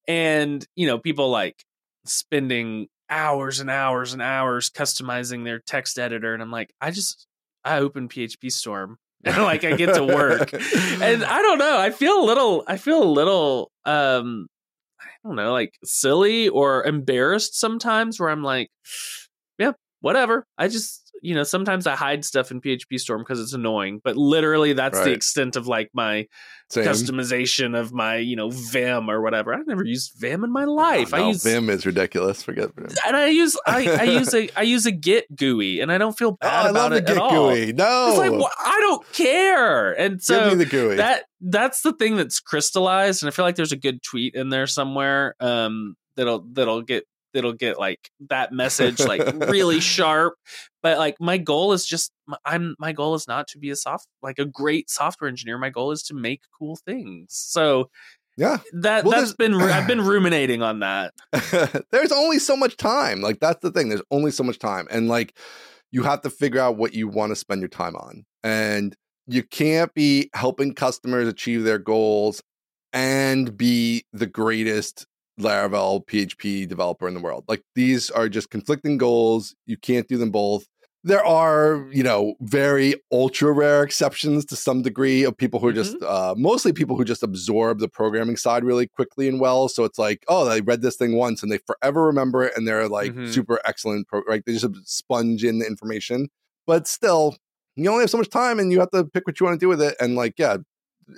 And, 0.08 0.66
you 0.74 0.86
know, 0.86 0.98
people 0.98 1.30
like 1.30 1.62
spending 2.04 2.88
hours 3.08 3.60
and 3.60 3.70
hours 3.70 4.12
and 4.12 4.22
hours 4.22 4.70
customizing 4.70 5.44
their 5.44 5.60
text 5.60 5.98
editor. 5.98 6.34
And 6.34 6.42
I'm 6.42 6.50
like, 6.50 6.72
I 6.80 6.90
just, 6.90 7.26
I 7.64 7.78
open 7.78 8.08
PhpStorm 8.08 8.96
and 9.24 9.42
like 9.42 9.64
I 9.64 9.76
get 9.76 9.94
to 9.94 10.04
work. 10.04 10.52
and 10.52 10.62
I 11.24 11.42
don't 11.42 11.58
know. 11.58 11.78
I 11.78 11.90
feel 11.90 12.22
a 12.22 12.24
little. 12.24 12.64
I 12.66 12.76
feel 12.76 13.02
a 13.02 13.04
little. 13.04 13.70
Um, 13.84 14.48
I 15.00 15.28
don't 15.28 15.36
know, 15.36 15.52
like 15.52 15.74
silly 15.84 16.48
or 16.48 16.84
embarrassed 16.84 17.58
sometimes. 17.58 18.18
Where 18.18 18.30
I'm 18.30 18.42
like, 18.42 18.68
yeah, 19.58 19.72
whatever. 20.02 20.46
I 20.58 20.68
just, 20.68 21.10
you 21.22 21.34
know, 21.34 21.42
sometimes 21.44 21.86
I 21.86 21.94
hide 21.96 22.24
stuff 22.24 22.50
in 22.50 22.60
PhpStorm 22.60 23.20
because 23.20 23.40
it's 23.40 23.54
annoying. 23.54 24.00
But 24.04 24.16
literally, 24.18 24.74
that's 24.74 25.00
the 25.00 25.12
extent 25.12 25.56
of 25.56 25.66
like 25.66 25.88
my 25.94 26.26
Same. 26.70 26.84
customization 26.84 27.78
of 27.78 27.92
my, 27.92 28.16
you 28.16 28.34
know, 28.36 28.50
Vim 28.50 29.08
or 29.08 29.20
whatever. 29.22 29.54
I've 29.54 29.66
never 29.66 29.84
used 29.84 30.12
Vim 30.18 30.42
in 30.44 30.52
my 30.52 30.64
life. 30.64 31.14
Oh, 31.14 31.16
no, 31.18 31.24
I 31.24 31.28
use 31.28 31.42
Vim 31.44 31.70
is 31.70 31.86
ridiculous. 31.86 32.42
Forget 32.42 32.74
Vim. 32.74 32.88
and 33.06 33.16
I 33.16 33.28
use 33.28 33.56
I, 33.66 33.88
I 33.88 34.02
use 34.04 34.34
a 34.34 34.50
I 34.58 34.62
use 34.62 34.84
a 34.84 34.92
Git 34.92 35.26
GUI, 35.34 35.80
and 35.80 35.90
I 35.92 35.98
don't 35.98 36.18
feel 36.18 36.30
Oh, 36.32 36.36
bad 36.40 36.70
about 36.70 36.92
it 36.92 37.08
at 37.08 37.16
all. 37.18 37.50
GUI. 37.54 37.72
No, 37.72 38.08
It's 38.10 38.18
like 38.18 38.32
wh- 38.32 38.66
I 38.68 38.80
don't 38.80 39.12
care, 39.12 39.92
and 39.92 40.20
so 40.22 40.50
me 40.50 40.56
the 40.56 40.66
GUI. 40.66 40.96
that 40.96 41.24
that's 41.40 41.82
the 41.82 41.92
thing 41.92 42.16
that's 42.16 42.38
crystallized 42.38 43.22
and 43.22 43.28
i 43.28 43.32
feel 43.32 43.44
like 43.44 43.56
there's 43.56 43.72
a 43.72 43.76
good 43.76 44.00
tweet 44.00 44.36
in 44.36 44.48
there 44.48 44.68
somewhere 44.68 45.34
um 45.40 45.96
that'll 46.14 46.44
that'll 46.52 46.82
get 46.82 47.04
that'll 47.32 47.52
get 47.52 47.78
like 47.78 48.10
that 48.28 48.52
message 48.52 49.00
like 49.00 49.22
really 49.48 49.80
sharp 49.94 50.34
but 50.82 50.98
like 50.98 51.16
my 51.20 51.38
goal 51.38 51.72
is 51.72 51.84
just 51.84 52.12
i'm 52.44 52.74
my 52.78 52.92
goal 52.92 53.14
is 53.14 53.26
not 53.28 53.46
to 53.48 53.58
be 53.58 53.70
a 53.70 53.76
soft 53.76 54.06
like 54.22 54.38
a 54.38 54.44
great 54.44 54.90
software 54.90 55.28
engineer 55.28 55.58
my 55.58 55.70
goal 55.70 55.90
is 55.90 56.02
to 56.02 56.14
make 56.14 56.42
cool 56.58 56.76
things 56.76 57.28
so 57.30 57.88
yeah, 58.38 58.60
that 58.72 59.04
Well, 59.04 59.20
that's 59.20 59.34
been 59.34 59.54
i've 59.54 59.86
been 59.86 60.00
ruminating 60.06 60.62
on 60.62 60.80
that 60.80 61.12
there's 61.90 62.12
only 62.12 62.38
so 62.38 62.56
much 62.56 62.76
time. 62.76 63.20
Like 63.20 63.40
that's 63.40 63.60
the 63.60 63.70
thing. 63.70 63.88
There's 63.88 64.02
only 64.10 64.30
so 64.30 64.42
much 64.42 64.58
time, 64.58 64.86
and 64.90 65.08
like 65.08 65.36
you 65.90 66.02
have 66.02 66.22
to 66.22 66.30
figure 66.30 66.60
out 66.60 66.76
what 66.76 66.94
you 66.94 67.08
want 67.08 67.30
to 67.30 67.36
spend 67.36 67.60
your 67.60 67.68
time 67.68 67.96
on, 67.96 68.24
and 68.42 68.94
you 69.26 69.42
can't 69.42 69.92
be 69.94 70.30
helping 70.34 70.74
customers 70.74 71.28
achieve 71.28 71.64
their 71.64 71.78
goals 71.78 72.42
and 72.92 73.56
be 73.56 74.04
the 74.12 74.26
greatest 74.26 75.06
Laravel 75.40 76.06
PHP 76.06 76.68
developer 76.68 77.08
in 77.08 77.14
the 77.14 77.20
world. 77.20 77.44
Like 77.48 77.62
these 77.74 78.10
are 78.10 78.28
just 78.28 78.50
conflicting 78.50 78.98
goals. 78.98 79.54
You 79.66 79.76
can't 79.76 80.06
do 80.08 80.16
them 80.18 80.30
both. 80.30 80.66
There 81.04 81.24
are, 81.24 81.88
you 81.90 82.04
know, 82.04 82.34
very 82.42 82.94
ultra 83.10 83.50
rare 83.50 83.82
exceptions 83.82 84.44
to 84.44 84.54
some 84.56 84.82
degree 84.82 85.24
of 85.24 85.36
people 85.36 85.58
who 85.58 85.66
are 85.66 85.72
just 85.72 86.00
uh, 86.00 86.34
mostly 86.38 86.72
people 86.72 86.96
who 86.96 87.04
just 87.04 87.24
absorb 87.24 87.80
the 87.80 87.88
programming 87.88 88.36
side 88.36 88.62
really 88.62 88.86
quickly 88.86 89.26
and 89.26 89.40
well. 89.40 89.68
So 89.68 89.82
it's 89.82 89.98
like, 89.98 90.22
oh, 90.28 90.48
they 90.48 90.60
read 90.60 90.80
this 90.80 90.94
thing 90.94 91.16
once 91.16 91.42
and 91.42 91.50
they 91.50 91.58
forever 91.66 92.04
remember 92.06 92.44
it, 92.44 92.52
and 92.56 92.68
they're 92.68 92.88
like 92.88 93.12
Mhm. 93.14 93.32
super 93.32 93.58
excellent. 93.64 94.06
Pro- 94.06 94.22
like 94.28 94.44
they 94.44 94.52
just 94.52 94.68
sponge 94.84 95.42
in 95.42 95.58
the 95.58 95.66
information, 95.66 96.28
but 96.68 96.86
still, 96.86 97.36
you 97.74 97.90
only 97.90 98.02
have 98.04 98.10
so 98.10 98.18
much 98.18 98.30
time, 98.30 98.60
and 98.60 98.70
you 98.70 98.78
have 98.78 98.90
to 98.90 99.02
pick 99.04 99.26
what 99.26 99.40
you 99.40 99.46
want 99.46 99.58
to 99.58 99.64
do 99.64 99.68
with 99.68 99.82
it. 99.82 99.96
And 99.98 100.14
like, 100.14 100.34
yeah, 100.38 100.58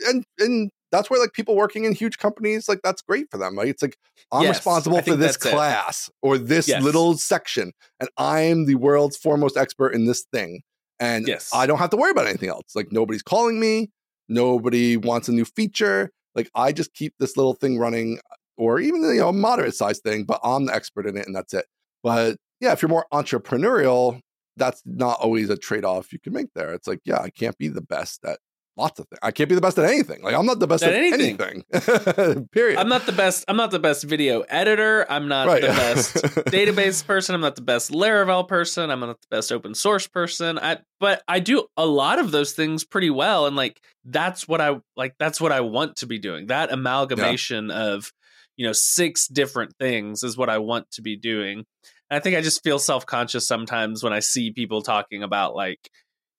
and 0.09 0.25
and 0.39 0.71
that's 0.95 1.11
where 1.11 1.21
like 1.21 1.33
people 1.33 1.57
working 1.57 1.85
in 1.85 1.93
huge 1.95 2.19
companies, 2.19 2.69
like 2.69 2.81
that's 2.83 3.03
great 3.03 3.31
for 3.31 3.39
them. 3.39 3.57
Right? 3.59 3.69
It's 3.69 3.83
like 3.83 3.97
I'm 4.33 4.43
Yes, 4.45 4.59
responsible 4.59 4.99
I 4.99 5.03
for 5.03 5.17
this 5.17 5.37
that's 5.37 5.47
it. 5.47 5.51
class 5.51 6.11
or 6.23 6.39
this 6.39 6.69
Yes. 6.69 6.83
little 6.83 7.17
section, 7.17 7.73
and 8.01 8.09
I'm 8.17 8.67
the 8.67 8.77
world's 8.77 9.17
foremost 9.17 9.57
expert 9.57 9.91
in 9.91 10.07
this 10.07 10.25
thing. 10.33 10.63
And 11.01 11.27
Yes. 11.27 11.51
I 11.53 11.67
don't 11.67 11.79
have 11.79 11.91
to 11.91 11.97
worry 11.97 12.11
about 12.13 12.27
anything 12.27 12.49
else. 12.49 12.75
Like 12.75 12.93
nobody's 12.93 13.23
calling 13.23 13.59
me, 13.61 13.91
nobody 14.29 14.97
wants 14.97 15.29
a 15.29 15.33
new 15.33 15.45
feature. 15.45 16.11
Like 16.35 16.51
I 16.55 16.73
just 16.73 16.95
keep 16.95 17.15
this 17.19 17.37
little 17.37 17.55
thing 17.55 17.79
running, 17.79 18.19
or 18.57 18.81
even 18.81 19.03
you 19.03 19.15
know 19.21 19.29
a 19.29 19.33
moderate 19.33 19.75
sized 19.75 20.03
thing, 20.03 20.25
but 20.25 20.41
I'm 20.43 20.67
the 20.67 20.75
expert 20.75 21.07
in 21.07 21.17
it, 21.17 21.27
and 21.27 21.35
that's 21.35 21.55
it. 21.55 21.67
But 22.03 22.37
yeah, 22.61 22.73
if 22.73 22.83
you're 22.83 22.89
more 22.89 23.07
entrepreneurial, 23.13 24.21
that's 24.57 24.83
not 24.85 25.19
always 25.21 25.51
a 25.51 25.57
trade 25.57 25.85
off 25.85 26.13
you 26.13 26.19
can 26.21 26.33
make 26.33 26.49
there. 26.55 26.73
It's 26.73 26.87
like, 26.87 27.01
yeah, 27.05 27.19
I 27.21 27.31
can't 27.31 27.59
be 27.59 27.69
the 27.69 27.83
best 27.83 28.25
at 28.25 28.39
lots 28.77 28.99
of 29.01 29.09
things. 29.09 29.19
I 29.23 29.31
can't 29.31 29.49
be 29.49 29.55
the 29.55 29.61
best 29.61 29.79
at 29.79 29.85
anything. 29.85 30.23
Like 30.23 30.35
I'm 30.35 30.47
not 30.47 30.59
the 30.59 30.67
best 30.67 30.83
At 30.83 30.93
at, 30.93 30.99
anything. 31.03 31.65
anything. 31.73 32.49
Period. 32.53 32.79
I'm 32.79 32.89
not 32.89 33.07
the 33.07 33.13
best. 33.13 33.45
I'm 33.49 33.57
not 33.57 33.71
the 33.71 33.79
best 33.79 34.05
video 34.05 34.41
editor. 34.43 35.07
I'm 35.11 35.29
not 35.29 35.47
Right. 35.47 35.63
the 35.63 35.69
best 35.69 36.15
database 36.47 37.05
person. 37.07 37.35
I'm 37.35 37.41
not 37.41 37.57
the 37.57 37.63
best 37.63 37.91
Laravel 37.91 38.47
person. 38.49 38.91
I'm 38.91 39.01
not 39.01 39.21
the 39.21 39.27
best 39.31 39.53
open 39.53 39.75
source 39.75 40.07
person. 40.07 40.59
I 40.59 40.79
but 41.01 41.23
I 41.29 41.41
do 41.41 41.67
a 41.77 41.87
lot 41.87 42.19
of 42.19 42.31
those 42.31 42.53
things 42.53 42.85
pretty 42.85 43.11
well, 43.11 43.47
and 43.47 43.57
like 43.57 43.81
that's 44.05 44.47
what 44.49 44.61
I 44.61 44.77
like. 44.97 45.15
That's 45.19 45.41
what 45.41 45.53
I 45.53 45.61
want 45.61 45.97
to 45.97 46.07
be 46.07 46.19
doing. 46.19 46.47
That 46.49 46.73
amalgamation 46.73 47.71
of 47.71 48.13
you 48.57 48.67
know 48.67 48.73
six 48.73 49.27
different 49.29 49.75
things 49.79 50.23
is 50.23 50.37
what 50.37 50.49
I 50.51 50.59
want 50.59 50.91
to 50.93 51.03
be 51.03 51.17
doing. 51.17 51.65
And 52.11 52.19
I 52.19 52.21
think 52.21 52.37
I 52.37 52.41
just 52.43 52.63
feel 52.63 52.79
self 52.79 53.07
conscious 53.07 53.47
sometimes 53.47 54.03
when 54.03 54.13
I 54.13 54.21
see 54.21 54.53
people 54.53 54.83
talking 54.83 55.23
about 55.23 55.55
like 55.55 55.91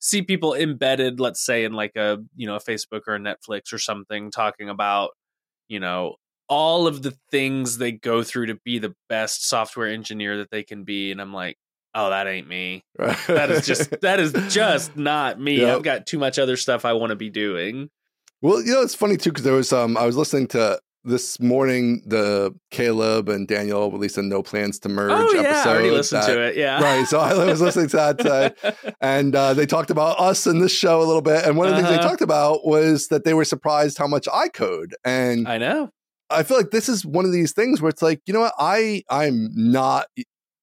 see 0.05 0.21
people 0.21 0.53
embedded, 0.53 1.19
let's 1.19 1.43
say 1.43 1.63
in 1.65 1.73
like 1.73 1.95
a 1.95 2.19
you 2.35 2.47
know 2.47 2.55
a 2.55 2.59
Facebook 2.59 3.01
or 3.07 3.15
a 3.15 3.19
Netflix 3.19 3.73
or 3.73 3.77
something, 3.79 4.31
talking 4.31 4.69
about 4.69 5.09
you 5.67 5.79
know 5.79 6.15
all 6.47 6.85
of 6.85 7.01
the 7.01 7.17
things 7.31 7.79
they 7.79 7.91
go 7.91 8.21
through 8.21 8.45
to 8.45 8.55
be 8.63 8.77
the 8.77 8.93
best 9.09 9.47
software 9.49 9.87
engineer 9.87 10.37
that 10.37 10.51
they 10.51 10.61
can 10.61 10.83
be 10.83 11.11
and 11.11 11.19
i'm 11.19 11.33
like 11.33 11.57
oh 11.95 12.11
that 12.11 12.27
ain't 12.27 12.47
me 12.47 12.83
Right. 12.99 13.17
that 13.27 13.49
is 13.49 13.65
just 13.65 13.89
that 14.01 14.19
is 14.19 14.31
just 14.53 14.95
not 14.95 15.39
me 15.41 15.61
Yep. 15.61 15.75
i've 15.77 15.81
got 15.83 16.05
too 16.05 16.19
much 16.19 16.37
other 16.37 16.55
stuff 16.55 16.85
i 16.85 16.93
want 16.93 17.09
to 17.09 17.15
be 17.15 17.31
doing 17.31 17.89
Well, 18.43 18.61
you 18.61 18.73
know, 18.73 18.83
it's 18.83 18.93
funny 18.93 19.17
too 19.17 19.31
because 19.31 19.43
there 19.43 19.55
was 19.55 19.73
um 19.73 19.97
I 19.97 20.05
was 20.05 20.15
listening 20.17 20.45
to 20.49 20.79
this 21.05 21.39
morning 21.39 22.01
the 22.05 22.53
Caleb 22.71 23.29
and 23.29 23.47
Daniel 23.47 23.91
released 23.91 24.17
a 24.17 24.21
No 24.21 24.41
Plans 24.43 24.79
to 24.79 24.89
Merge 24.89 25.11
oh 25.13 25.33
yeah 25.33 25.41
episode. 25.41 25.69
i 25.69 25.71
already 25.73 25.91
listened 25.91 26.23
that- 26.23 26.27
to 26.33 26.41
it 26.41 26.55
yeah 26.57 26.81
Right. 26.81 27.07
So 27.07 27.19
I 27.19 27.33
was 27.45 27.61
listening 27.61 27.87
to 27.89 27.97
that 27.97 28.95
and 29.01 29.35
uh, 29.35 29.53
they 29.53 29.65
talked 29.65 29.91
about 29.91 30.19
us 30.19 30.45
in 30.47 30.59
this 30.59 30.71
show 30.73 31.01
a 31.01 31.05
little 31.05 31.21
bit. 31.21 31.45
And 31.45 31.55
one 31.57 31.67
of 31.67 31.71
the 31.75 31.77
things 31.77 31.89
they 31.89 31.95
Uh-huh. 31.99 32.09
talked 32.09 32.21
about 32.21 32.65
was 32.65 33.07
that 33.09 33.23
they 33.23 33.33
were 33.33 33.45
surprised 33.45 33.97
how 33.97 34.07
much 34.07 34.27
I 34.33 34.47
code. 34.49 34.95
And 35.05 35.47
i 35.47 35.57
know 35.57 35.89
I 36.31 36.41
feel 36.43 36.57
like 36.57 36.71
this 36.71 36.89
is 36.89 37.05
one 37.05 37.23
of 37.25 37.31
these 37.31 37.53
things 37.53 37.81
where 37.81 37.89
it's 37.89 38.01
like, 38.01 38.19
you 38.25 38.33
know 38.33 38.39
what, 38.41 38.53
I 38.57 39.03
I'm 39.09 39.49
not 39.53 40.07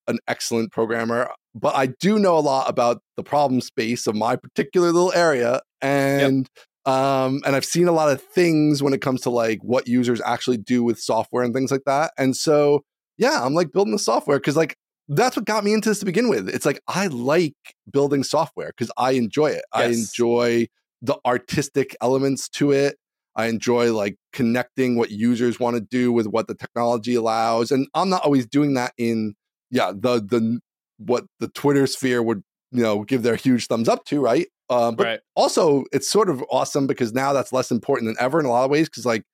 an 0.08 0.18
excellent 0.26 0.72
programmer, 0.72 1.30
but 1.54 1.76
I 1.76 1.86
do 1.86 2.18
know 2.18 2.36
a 2.36 2.40
lot 2.40 2.68
about 2.68 3.00
the 3.16 3.22
problem 3.22 3.60
space 3.60 4.08
of 4.08 4.16
my 4.16 4.34
particular 4.34 4.88
little 4.90 5.12
area, 5.12 5.60
and 5.80 6.48
um, 6.84 7.40
and 7.44 7.54
I've 7.54 7.64
seen 7.64 7.88
a 7.88 7.92
lot 7.92 8.10
of 8.10 8.22
things 8.22 8.82
when 8.82 8.92
it 8.92 9.00
comes 9.00 9.20
to 9.22 9.30
like 9.30 9.60
what 9.62 9.86
users 9.86 10.20
actually 10.20 10.58
do 10.58 10.82
with 10.82 10.98
software 10.98 11.44
and 11.44 11.54
things 11.54 11.70
like 11.70 11.84
that. 11.86 12.12
And 12.18 12.36
so, 12.36 12.82
yeah, 13.18 13.44
I'm 13.44 13.54
like 13.54 13.72
building 13.72 13.92
the 13.92 13.98
software 13.98 14.38
because 14.38 14.56
like 14.56 14.76
that's 15.08 15.36
what 15.36 15.44
got 15.44 15.64
me 15.64 15.72
into 15.72 15.88
this 15.88 16.00
to 16.00 16.04
begin 16.04 16.28
with. 16.28 16.48
It's 16.48 16.66
like 16.66 16.80
I 16.88 17.06
like 17.06 17.54
building 17.90 18.24
software 18.24 18.72
because 18.76 18.90
I 18.96 19.12
enjoy 19.12 19.48
it. 19.48 19.64
I 19.72 19.84
enjoy 19.86 20.66
the 21.00 21.18
artistic 21.24 21.96
elements 22.00 22.48
to 22.50 22.72
it. 22.72 22.96
I 23.34 23.46
enjoy 23.46 23.92
like 23.92 24.16
connecting 24.32 24.96
what 24.96 25.10
users 25.10 25.58
want 25.58 25.76
to 25.76 25.80
do 25.80 26.12
with 26.12 26.26
what 26.26 26.48
the 26.48 26.54
technology 26.54 27.14
allows. 27.14 27.70
And 27.70 27.86
I'm 27.94 28.08
not 28.08 28.24
always 28.24 28.46
doing 28.46 28.74
that 28.74 28.92
in 28.98 29.34
yeah, 29.70 29.92
the 29.94 30.20
the 30.20 30.60
what 30.98 31.24
the 31.40 31.48
Twitter 31.48 31.86
sphere 31.86 32.22
would, 32.22 32.42
you 32.70 32.82
know, 32.82 33.04
give 33.04 33.22
their 33.22 33.36
huge 33.36 33.66
thumbs 33.66 33.88
up 33.88 34.04
to, 34.06 34.20
right? 34.20 34.46
Um, 34.70 34.94
but 34.96 35.04
right 35.06 35.20
also 35.34 35.84
it's 35.92 36.10
sort 36.10 36.30
of 36.30 36.42
awesome 36.50 36.86
because 36.86 37.12
now 37.12 37.32
that's 37.32 37.52
less 37.52 37.70
important 37.70 38.08
than 38.08 38.16
ever 38.18 38.40
in 38.40 38.46
a 38.46 38.50
lot 38.50 38.64
of 38.64 38.70
ways 38.70 38.88
because 38.88 39.04
like 39.04 39.24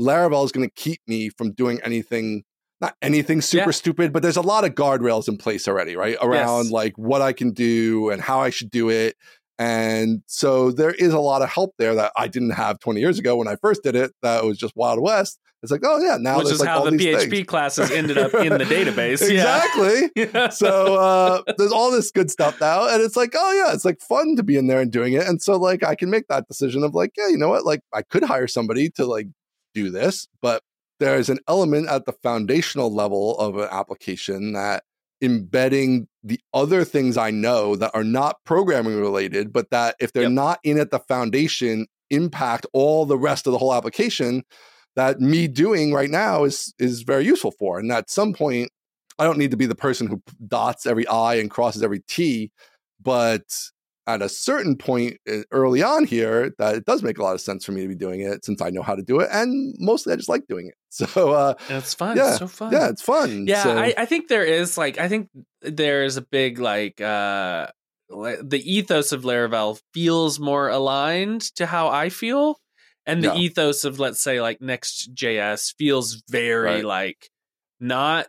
Laravel 0.00 0.44
is 0.44 0.52
going 0.52 0.66
to 0.68 0.74
keep 0.74 1.00
me 1.06 1.28
from 1.30 1.52
doing 1.52 1.80
anything 1.84 2.42
not 2.80 2.94
anything 3.02 3.40
super 3.40 3.66
Yeah. 3.66 3.72
stupid 3.72 4.12
but 4.12 4.22
there's 4.22 4.36
a 4.36 4.42
lot 4.42 4.64
of 4.64 4.74
guardrails 4.74 5.28
in 5.28 5.36
place 5.36 5.68
already 5.68 5.96
right 5.96 6.16
around 6.22 6.64
Yes. 6.64 6.72
like 6.72 6.96
what 6.96 7.20
I 7.22 7.32
can 7.32 7.52
do 7.52 8.10
and 8.10 8.20
how 8.22 8.40
I 8.40 8.50
should 8.50 8.70
do 8.70 8.88
it 8.88 9.16
and 9.58 10.22
so 10.26 10.70
there 10.70 10.92
is 10.92 11.12
a 11.12 11.18
lot 11.18 11.42
of 11.42 11.48
help 11.48 11.74
there 11.78 11.94
that 11.96 12.12
I 12.16 12.28
didn't 12.28 12.50
have 12.50 12.78
20 12.78 13.00
years 13.00 13.18
ago 13.18 13.36
when 13.36 13.48
I 13.48 13.56
first 13.56 13.82
did 13.82 13.96
it 13.96 14.12
that 14.22 14.44
was 14.44 14.56
just 14.56 14.76
wild 14.76 15.00
west. 15.00 15.38
It's 15.60 15.72
like 15.72 15.80
oh 15.84 15.98
yeah 16.00 16.18
now 16.20 16.38
which 16.38 16.52
is 16.52 16.60
like 16.60 16.68
how 16.68 16.78
all 16.78 16.84
the 16.84 16.92
php 16.92 17.30
things. 17.30 17.46
classes 17.48 17.90
ended 17.90 18.16
up 18.16 18.32
in 18.34 18.56
the 18.56 18.64
database. 18.64 19.20
Exactly. 19.28 20.10
Yeah 20.14 20.48
so 20.50 20.94
uh, 20.94 21.42
there's 21.58 21.72
all 21.72 21.90
this 21.90 22.12
good 22.12 22.30
stuff 22.30 22.60
now 22.60 22.88
and 22.88 23.02
it's 23.02 23.16
like 23.16 23.32
oh 23.34 23.52
yeah 23.52 23.74
it's 23.74 23.84
like 23.84 24.00
fun 24.00 24.36
to 24.36 24.44
be 24.44 24.56
in 24.56 24.68
there 24.68 24.80
and 24.80 24.92
doing 24.92 25.14
it. 25.14 25.26
And 25.26 25.42
so 25.42 25.56
like 25.56 25.82
i 25.82 25.96
can 25.96 26.10
make 26.10 26.28
that 26.28 26.46
decision 26.46 26.84
of 26.84 26.94
like 26.94 27.12
yeah 27.16 27.28
you 27.28 27.36
know 27.36 27.48
what? 27.48 27.64
Like 27.64 27.80
i 27.92 28.02
could 28.02 28.22
hire 28.22 28.46
somebody 28.46 28.90
to 28.90 29.06
like 29.06 29.26
do 29.74 29.90
this 29.90 30.28
but 30.40 30.62
there's 31.00 31.28
an 31.28 31.38
element 31.48 31.88
at 31.88 32.06
the 32.06 32.12
foundational 32.12 32.92
level 32.92 33.36
of 33.38 33.56
an 33.56 33.68
application 33.70 34.52
that 34.52 34.84
embedding 35.20 36.06
the 36.22 36.40
other 36.54 36.84
things 36.84 37.16
i 37.16 37.30
know 37.30 37.74
that 37.76 37.90
are 37.94 38.04
not 38.04 38.36
programming 38.44 38.96
related 38.98 39.52
but 39.52 39.70
that 39.70 39.94
if 40.00 40.12
they're 40.12 40.24
Yep. 40.24 40.32
not 40.32 40.58
in 40.62 40.78
at 40.78 40.90
the 40.90 40.98
foundation 41.00 41.86
impact 42.10 42.66
all 42.72 43.04
the 43.04 43.18
rest 43.18 43.46
of 43.46 43.52
the 43.52 43.58
whole 43.58 43.74
application 43.74 44.42
that 44.96 45.20
me 45.20 45.48
doing 45.48 45.92
right 45.92 46.10
now 46.10 46.44
is 46.44 46.72
is 46.78 47.02
very 47.02 47.24
useful 47.24 47.50
for 47.50 47.78
and 47.78 47.90
at 47.92 48.10
some 48.10 48.32
point 48.32 48.70
I 49.18 49.24
don't 49.24 49.38
need 49.38 49.50
to 49.50 49.56
be 49.56 49.66
the 49.66 49.74
person 49.74 50.06
who 50.06 50.22
dots 50.46 50.86
every 50.86 51.06
I 51.08 51.34
and 51.34 51.50
crosses 51.50 51.82
every 51.82 52.00
T, 52.08 52.52
but 53.02 53.42
at 54.06 54.22
a 54.22 54.28
certain 54.28 54.76
point 54.76 55.16
uh, 55.30 55.38
early 55.50 55.82
on 55.82 56.04
here, 56.04 56.54
that 56.58 56.76
it 56.76 56.84
does 56.86 57.02
make 57.02 57.18
a 57.18 57.22
lot 57.22 57.34
of 57.34 57.40
sense 57.40 57.64
for 57.64 57.72
me 57.72 57.82
to 57.82 57.88
be 57.88 57.96
doing 57.96 58.20
it 58.20 58.44
since 58.44 58.62
I 58.62 58.70
know 58.70 58.82
how 58.82 58.94
to 58.94 59.02
do 59.02 59.18
it, 59.20 59.28
and 59.32 59.74
mostly 59.78 60.12
I 60.12 60.16
just 60.16 60.28
like 60.28 60.46
doing 60.46 60.68
it. 60.68 60.74
So 60.90 61.30
uh, 61.32 61.54
it's 61.68 61.94
fun 61.94 62.16
Yeah, 62.16 62.28
it's 62.28 62.38
so 62.38 62.48
fun 62.48 62.72
yeah, 62.72 62.88
it's 62.88 63.02
fun. 63.02 63.46
yeah 63.46 63.62
So, 63.62 63.78
I, 63.78 63.94
I 63.98 64.04
think 64.06 64.28
there 64.28 64.44
is 64.44 64.78
like 64.78 64.98
i 64.98 65.08
think 65.08 65.28
there's 65.62 66.16
a 66.16 66.22
big 66.22 66.58
like 66.58 67.00
uh 67.00 67.68
the 68.08 68.62
ethos 68.64 69.12
of 69.12 69.22
laravel 69.22 69.80
feels 69.92 70.40
more 70.40 70.68
aligned 70.68 71.42
to 71.56 71.66
how 71.66 71.88
i 71.88 72.08
feel 72.08 72.58
and 73.06 73.22
the 73.22 73.28
Yeah. 73.28 73.34
ethos 73.38 73.84
of 73.84 73.98
let's 73.98 74.22
say 74.22 74.40
like 74.40 74.60
Next.js 74.60 75.74
feels 75.78 76.22
very 76.30 76.64
Right. 76.64 76.84
like 76.84 77.30
not 77.80 78.28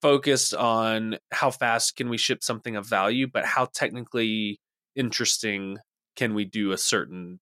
focused 0.00 0.54
on 0.54 1.18
how 1.32 1.50
fast 1.50 1.96
can 1.96 2.08
we 2.08 2.16
ship 2.16 2.42
something 2.42 2.76
of 2.76 2.86
value 2.86 3.26
but 3.26 3.44
how 3.44 3.66
technically 3.66 4.58
interesting 4.96 5.78
can 6.16 6.34
we 6.34 6.44
do 6.44 6.72
a 6.72 6.78
certain 6.78 7.40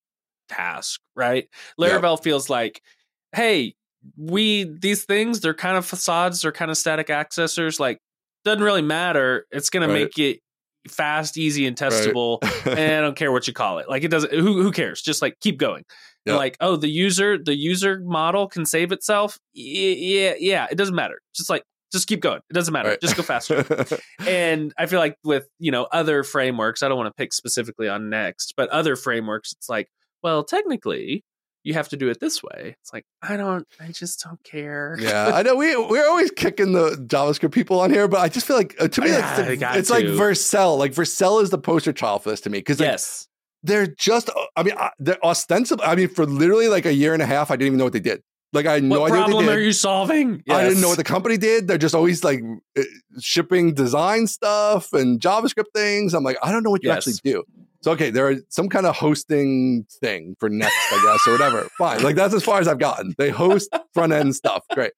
task 0.49 1.01
right 1.15 1.49
Yep. 1.79 2.03
laravel 2.03 2.23
feels 2.23 2.51
like 2.51 2.83
hey 3.33 3.75
we 4.16 4.64
these 4.64 5.05
things 5.05 5.40
they're 5.40 5.55
kind 5.55 5.76
of 5.76 5.84
facades 5.84 6.42
they're 6.42 6.53
kind 6.53 6.70
of 6.70 6.76
static 6.76 7.09
accessors 7.09 7.80
like 7.80 7.99
doesn't 8.44 8.62
really 8.62 8.82
matter. 8.82 9.46
It's 9.51 9.68
gonna 9.70 9.88
Right. 9.88 9.94
make 10.03 10.18
it 10.18 10.40
fast 10.88 11.36
easy 11.36 11.66
and 11.66 11.78
Right. 11.80 11.92
testable 11.92 12.38
and 12.66 12.78
i 12.78 13.01
don't 13.01 13.16
care 13.16 13.32
what 13.32 13.46
you 13.49 13.53
call 13.53 13.78
it. 13.78 13.88
Like 13.88 14.05
it 14.05 14.09
doesn't 14.09 14.32
who, 14.32 14.62
who 14.62 14.70
cares? 14.72 15.03
Just 15.03 15.20
like 15.22 15.38
keep 15.40 15.59
going. 15.59 15.84
Yep. 16.26 16.36
like 16.36 16.57
oh 16.61 16.76
the 16.76 16.88
user 16.88 17.38
the 17.38 17.55
user 17.57 18.01
model 18.05 18.49
can 18.49 18.64
save 18.66 18.92
itself? 18.92 19.38
Yeah 19.55 20.34
yeah 20.38 20.66
it 20.70 20.76
doesn't 20.78 20.94
matter. 20.94 21.20
Just 21.34 21.51
like 21.51 21.64
just 21.90 22.07
keep 22.07 22.20
going. 22.20 22.40
It 22.51 22.53
doesn't 22.55 22.72
matter. 22.72 22.90
Right. 22.90 23.01
just 23.01 23.16
go 23.16 23.22
faster. 23.22 23.64
And 24.26 24.72
I 24.78 24.86
feel 24.86 24.99
like 25.01 25.16
with 25.24 25.46
you 25.59 25.72
know 25.72 25.88
other 25.90 26.22
frameworks, 26.22 26.82
I 26.82 26.88
don't 26.88 26.96
want 26.99 27.09
to 27.09 27.14
pick 27.20 27.32
specifically 27.32 27.88
on 27.88 28.09
Next, 28.11 28.55
but 28.57 28.68
other 28.70 28.94
frameworks, 28.94 29.53
it's 29.53 29.68
like, 29.70 29.88
well, 30.22 30.44
technically, 30.44 31.24
you 31.69 31.75
have 31.75 31.89
to 31.91 31.97
do 31.99 32.09
it 32.09 32.19
this 32.19 32.43
way. 32.43 32.75
It's 32.81 32.93
like 32.95 33.05
I 33.23 33.37
don't, 33.37 33.66
I 33.79 33.89
just 33.93 34.25
don't 34.25 34.43
care. 34.43 34.97
yeah, 34.99 35.33
I 35.35 35.43
know 35.43 35.55
we 35.55 35.77
we're 35.77 36.09
always 36.09 36.31
kicking 36.31 36.73
the 36.73 36.93
JavaScript 37.07 37.53
people 37.53 37.79
on 37.81 37.91
here, 37.91 38.09
but 38.09 38.21
I 38.21 38.29
just 38.31 38.47
feel 38.47 38.57
like 38.57 38.75
uh, 38.81 38.89
to 38.89 39.01
me, 39.03 39.09
Yeah, 39.11 39.41
it's, 39.43 39.61
like, 39.61 39.77
it's 39.77 39.91
like 39.91 40.05
to. 40.07 40.12
Vercel. 40.12 40.79
Like 40.79 40.93
Vercel 40.93 41.43
is 41.43 41.51
the 41.51 41.59
poster 41.59 41.93
child 41.93 42.23
for 42.23 42.31
this 42.31 42.41
to 42.43 42.51
me 42.51 42.59
because 42.59 42.81
like, 42.81 42.89
yes, 42.91 43.29
they're 43.62 43.87
just. 43.87 44.31
I 44.57 44.62
mean, 44.62 44.75
they're 44.99 45.23
ostensibly. 45.25 45.85
I 45.85 45.95
mean, 45.95 46.09
for 46.09 46.25
literally 46.25 46.69
like 46.69 46.87
a 46.87 46.95
year 46.95 47.12
and 47.12 47.23
a 47.23 47.27
half, 47.27 47.51
I 47.51 47.57
didn't 47.57 47.66
even 47.66 47.79
know 47.79 47.85
what 47.85 47.93
they 47.93 48.01
did. 48.01 48.23
Like 48.55 48.64
I 48.64 48.73
had 48.75 48.83
no 48.83 49.01
what 49.01 49.11
idea 49.12 49.21
what 49.21 49.25
problem 49.27 49.47
they 49.47 49.53
are 49.53 49.61
you 49.61 49.73
solving? 49.73 50.43
I 50.49 50.64
didn't 50.64 50.81
know 50.81 50.89
what 50.89 50.97
the 50.97 51.05
company 51.05 51.37
did. 51.37 51.69
They're 51.69 51.77
just 51.77 51.95
always 51.95 52.25
like 52.25 52.41
uh, 52.79 52.83
shipping 53.21 53.75
design 53.75 54.27
stuff 54.27 54.95
and 54.95 55.21
JavaScript 55.21 55.71
things. 55.75 56.14
I'm 56.14 56.25
like, 56.25 56.39
I 56.43 56.51
don't 56.51 56.62
know 56.62 56.71
what 56.71 56.83
you 56.83 56.89
Yes. 56.89 57.07
actually 57.07 57.21
do. 57.31 57.45
So 57.83 57.93
okay, 57.93 58.11
there 58.11 58.29
are 58.29 58.37
some 58.49 58.68
kind 58.68 58.87
of 58.87 58.97
hosting 58.97 59.87
thing 60.01 60.35
for 60.41 60.49
Next, 60.49 60.74
I 60.93 61.03
guess, 61.03 61.26
or 61.29 61.33
whatever. 61.33 61.68
Fine. 61.79 62.03
Like 62.03 62.16
that's 62.16 62.35
as 62.35 62.43
far 62.43 62.61
as 62.61 62.66
I've 62.68 62.79
gotten. 62.79 63.14
They 63.18 63.31
host 63.31 63.68
front 63.95 64.12
end 64.12 64.35
stuff. 64.35 64.64
Great. 64.74 64.93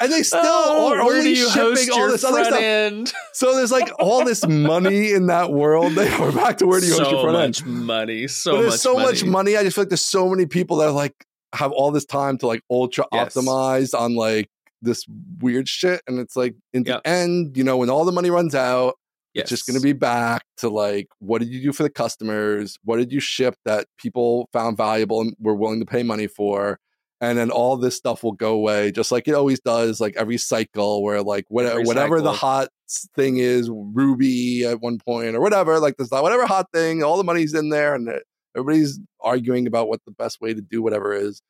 And 0.00 0.10
they 0.10 0.22
still 0.22 0.40
Oh, 0.42 0.92
are 0.94 1.00
only 1.02 1.34
shipping 1.34 1.90
all 1.92 2.08
this 2.08 2.24
other 2.24 2.36
front 2.38 2.46
stuff. 2.46 2.62
end? 2.62 3.12
So 3.34 3.54
there's 3.54 3.70
like 3.70 3.90
all 4.00 4.24
this 4.24 4.44
money 4.46 5.12
in 5.12 5.26
that 5.26 5.52
world. 5.52 5.92
They 5.96 6.08
are 6.08 6.32
back 6.32 6.56
to 6.58 6.66
where 6.66 6.80
do 6.80 6.86
you 6.86 6.92
host 6.94 7.04
so 7.04 7.10
your 7.10 7.20
front 7.20 7.36
end? 7.36 7.56
So 7.56 7.62
much 7.64 7.70
money, 7.86 8.26
so 8.26 8.52
but 8.52 8.60
there's 8.60 8.72
much 8.72 8.80
so 8.80 8.94
money. 8.94 9.04
much 9.06 9.24
money. 9.24 9.56
I 9.56 9.62
just 9.62 9.74
feel 9.76 9.82
like 9.82 9.90
there's 9.90 10.04
so 10.04 10.28
many 10.30 10.46
people 10.46 10.78
that 10.78 10.88
are 10.88 10.92
like 10.92 11.14
have 11.52 11.72
all 11.72 11.90
this 11.92 12.06
time 12.06 12.38
to 12.38 12.46
like 12.46 12.62
ultra 12.70 13.04
Yes. 13.12 13.34
optimize 13.34 13.96
on 13.98 14.14
like 14.16 14.48
this 14.82 15.04
weird 15.40 15.68
shit. 15.68 16.00
And 16.08 16.18
it's 16.18 16.34
like 16.36 16.54
in 16.72 16.84
Yep. 16.84 17.02
the 17.04 17.08
end, 17.08 17.56
you 17.56 17.62
know, 17.64 17.76
when 17.76 17.90
all 17.90 18.04
the 18.06 18.12
money 18.12 18.30
runs 18.30 18.54
out, 18.54 18.94
Yes. 19.34 19.42
it's 19.42 19.50
just 19.50 19.66
going 19.66 19.78
to 19.78 19.82
be 19.82 19.92
back 19.92 20.44
to 20.58 20.68
like, 20.68 21.08
what 21.18 21.40
did 21.40 21.48
you 21.48 21.62
do 21.62 21.72
for 21.72 21.82
the 21.82 21.90
customers? 21.90 22.78
What 22.84 22.96
did 22.96 23.12
you 23.12 23.20
ship 23.20 23.54
that 23.64 23.86
people 23.96 24.48
found 24.52 24.76
valuable 24.76 25.20
and 25.20 25.34
were 25.38 25.54
willing 25.54 25.80
to 25.80 25.86
pay 25.86 26.02
money 26.02 26.26
for? 26.26 26.78
And 27.20 27.36
then 27.36 27.50
all 27.50 27.76
this 27.76 27.96
stuff 27.96 28.22
will 28.22 28.32
go 28.32 28.54
away, 28.54 28.92
just 28.92 29.12
like 29.12 29.28
it 29.28 29.34
always 29.34 29.60
does, 29.60 30.00
like 30.00 30.16
every 30.16 30.38
cycle 30.38 31.02
where 31.02 31.22
like 31.22 31.44
whatever, 31.48 31.82
whatever 31.82 32.20
the 32.22 32.32
hot 32.32 32.68
thing 33.14 33.36
is, 33.36 33.68
Ruby 33.70 34.64
at 34.64 34.80
one 34.80 34.98
point 34.98 35.36
or 35.36 35.40
whatever, 35.40 35.78
like 35.78 35.98
this, 35.98 36.10
whatever 36.10 36.46
hot 36.46 36.66
thing, 36.72 37.02
all 37.02 37.18
the 37.18 37.24
money's 37.24 37.52
in 37.52 37.68
there 37.68 37.94
and 37.94 38.08
everybody's 38.56 38.98
arguing 39.20 39.66
about 39.66 39.88
what 39.88 40.00
the 40.06 40.12
best 40.12 40.40
way 40.40 40.54
to 40.54 40.62
do 40.62 40.82
whatever 40.82 41.12
is 41.12 41.42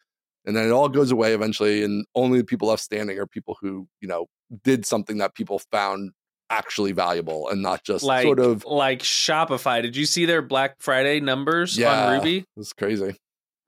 and 0.45 0.57
then 0.57 0.67
it 0.67 0.71
all 0.71 0.89
goes 0.89 1.11
away 1.11 1.35
eventually 1.35 1.83
and 1.83 2.05
only 2.15 2.39
the 2.39 2.45
people 2.45 2.69
left 2.69 2.83
standing 2.83 3.19
are 3.19 3.27
people 3.27 3.57
who 3.61 3.87
you 4.01 4.09
know 4.09 4.27
did 4.65 4.87
something 4.87 5.19
that 5.19 5.35
people 5.35 5.61
found 5.71 6.13
actually 6.51 6.93
valuable 6.93 7.49
and 7.49 7.63
not 7.63 7.83
just 7.85 8.05
like 8.05 8.25
sort 8.25 8.41
of 8.41 8.65
like 8.65 9.01
Shopify. 9.01 9.81
Did 9.83 9.97
you 9.97 10.05
see 10.07 10.27
their 10.27 10.43
Black 10.43 10.77
Friday 10.81 11.21
numbers 11.21 11.79
yeah 11.79 12.07
on 12.09 12.13
Ruby? 12.15 12.45
it's 12.57 12.73
crazy 12.73 13.17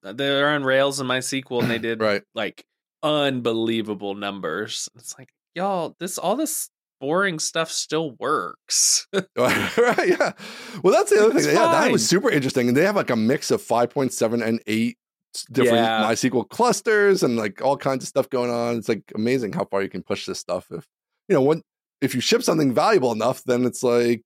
uh, 0.04 0.12
They're 0.12 0.48
on 0.50 0.64
Rails 0.64 0.98
and 1.00 1.08
MySQL, 1.08 1.62
and 1.62 1.70
they 1.70 1.78
did 1.88 2.00
right 2.00 2.22
like 2.34 2.64
unbelievable 3.02 4.14
numbers. 4.14 4.88
It's 4.96 5.16
like 5.18 5.28
y'all, 5.54 5.94
this 5.98 6.18
all 6.18 6.36
this 6.36 6.68
boring 7.00 7.38
stuff 7.38 7.70
still 7.70 8.12
works. 8.18 9.06
right 9.36 10.08
yeah 10.08 10.32
well 10.84 10.92
that's 10.92 11.10
the 11.10 11.18
other 11.20 11.36
It's 11.36 11.46
thing 11.46 11.54
yeah 11.56 11.72
that 11.72 11.90
was 11.90 12.08
super 12.08 12.30
interesting 12.30 12.68
and 12.68 12.76
they 12.76 12.84
have 12.84 12.94
like 12.96 13.10
a 13.10 13.16
mix 13.16 13.50
of 13.50 13.60
5.7 13.60 14.40
and 14.46 14.62
8 14.66 14.96
different 15.50 15.78
Yeah. 15.78 16.02
mysql 16.04 16.48
clusters 16.48 17.22
and 17.24 17.36
like 17.36 17.60
all 17.60 17.76
kinds 17.76 18.04
of 18.04 18.08
stuff 18.08 18.30
going 18.30 18.50
on 18.50 18.76
it's 18.76 18.88
like 18.88 19.02
amazing 19.16 19.52
how 19.52 19.64
far 19.64 19.82
you 19.82 19.88
can 19.88 20.02
push 20.02 20.26
this 20.26 20.38
stuff 20.38 20.66
if 20.70 20.86
you 21.28 21.34
know 21.34 21.42
when 21.42 21.62
if 22.02 22.14
you 22.14 22.20
ship 22.20 22.42
something 22.42 22.74
valuable 22.74 23.12
enough 23.12 23.42
then 23.44 23.64
it's 23.64 23.82
like 23.82 24.22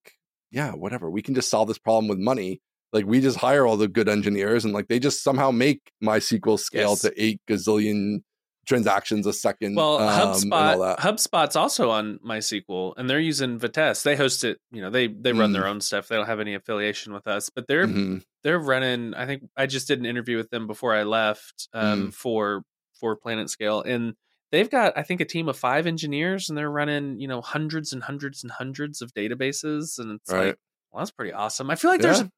yeah 0.50 0.72
whatever 0.72 1.10
we 1.10 1.22
can 1.22 1.34
just 1.34 1.48
solve 1.50 1.68
this 1.68 1.78
problem 1.78 2.08
with 2.08 2.18
money 2.18 2.60
like 2.92 3.04
we 3.06 3.20
just 3.20 3.36
hire 3.36 3.66
all 3.66 3.76
the 3.76 3.88
good 3.88 4.08
engineers 4.08 4.64
and 4.64 4.72
like 4.74 4.88
they 4.88 4.98
just 4.98 5.22
somehow 5.22 5.50
make 5.50 5.80
mysql 6.02 6.58
scale 6.58 6.90
Yes. 6.90 7.00
to 7.02 7.12
8 7.22 7.40
gazillion 7.48 8.22
transactions 8.66 9.26
a 9.26 9.32
second 9.32 9.76
well, 9.76 9.98
um, 9.98 10.32
HubSpot. 10.50 10.98
HubSpot's 10.98 11.54
also 11.54 11.88
on 11.90 12.18
MySQL, 12.26 12.94
and 12.96 13.08
they're 13.08 13.20
using 13.20 13.60
Vitess. 13.60 14.02
They 14.02 14.16
host 14.16 14.42
it. 14.42 14.58
You 14.72 14.80
know, 14.82 14.90
they 14.90 15.06
they 15.06 15.32
run 15.32 15.50
Mm. 15.50 15.52
their 15.52 15.68
own 15.68 15.80
stuff. 15.80 16.08
They 16.08 16.16
don't 16.16 16.26
have 16.26 16.40
any 16.40 16.54
affiliation 16.54 17.12
with 17.12 17.28
us, 17.28 17.48
but 17.48 17.68
they're 17.68 17.86
Mhm. 17.86 18.24
they're 18.42 18.58
running. 18.58 19.14
I 19.14 19.24
think 19.26 19.44
I 19.56 19.66
just 19.66 19.86
did 19.86 20.00
an 20.00 20.04
interview 20.06 20.36
with 20.36 20.50
them 20.50 20.66
before 20.66 20.92
I 20.94 21.04
left 21.04 21.68
Mm. 21.74 21.80
um, 21.80 22.10
for 22.10 22.64
for 22.98 23.16
PlanetScale, 23.16 23.84
and 23.86 24.14
they've 24.52 24.70
got 24.70 24.96
I 24.96 25.02
think 25.02 25.20
a 25.20 25.24
team 25.24 25.48
of 25.48 25.56
five 25.56 25.86
engineers, 25.86 26.48
and 26.48 26.56
they're 26.56 26.70
running 26.70 27.18
you 27.18 27.28
know 27.28 27.40
hundreds 27.40 27.92
and 27.92 28.02
hundreds 28.02 28.42
and 28.42 28.52
hundreds 28.52 29.02
of 29.02 29.12
databases, 29.14 29.98
and 29.98 30.12
it's 30.20 30.32
Right. 30.32 30.46
like. 30.48 30.56
Well, 30.92 31.02
that's 31.02 31.10
pretty 31.10 31.32
awesome. 31.34 31.70
I 31.70 31.74
feel 31.74 31.90
like 31.90 32.00
there's 32.00 32.20
a, 32.20 32.30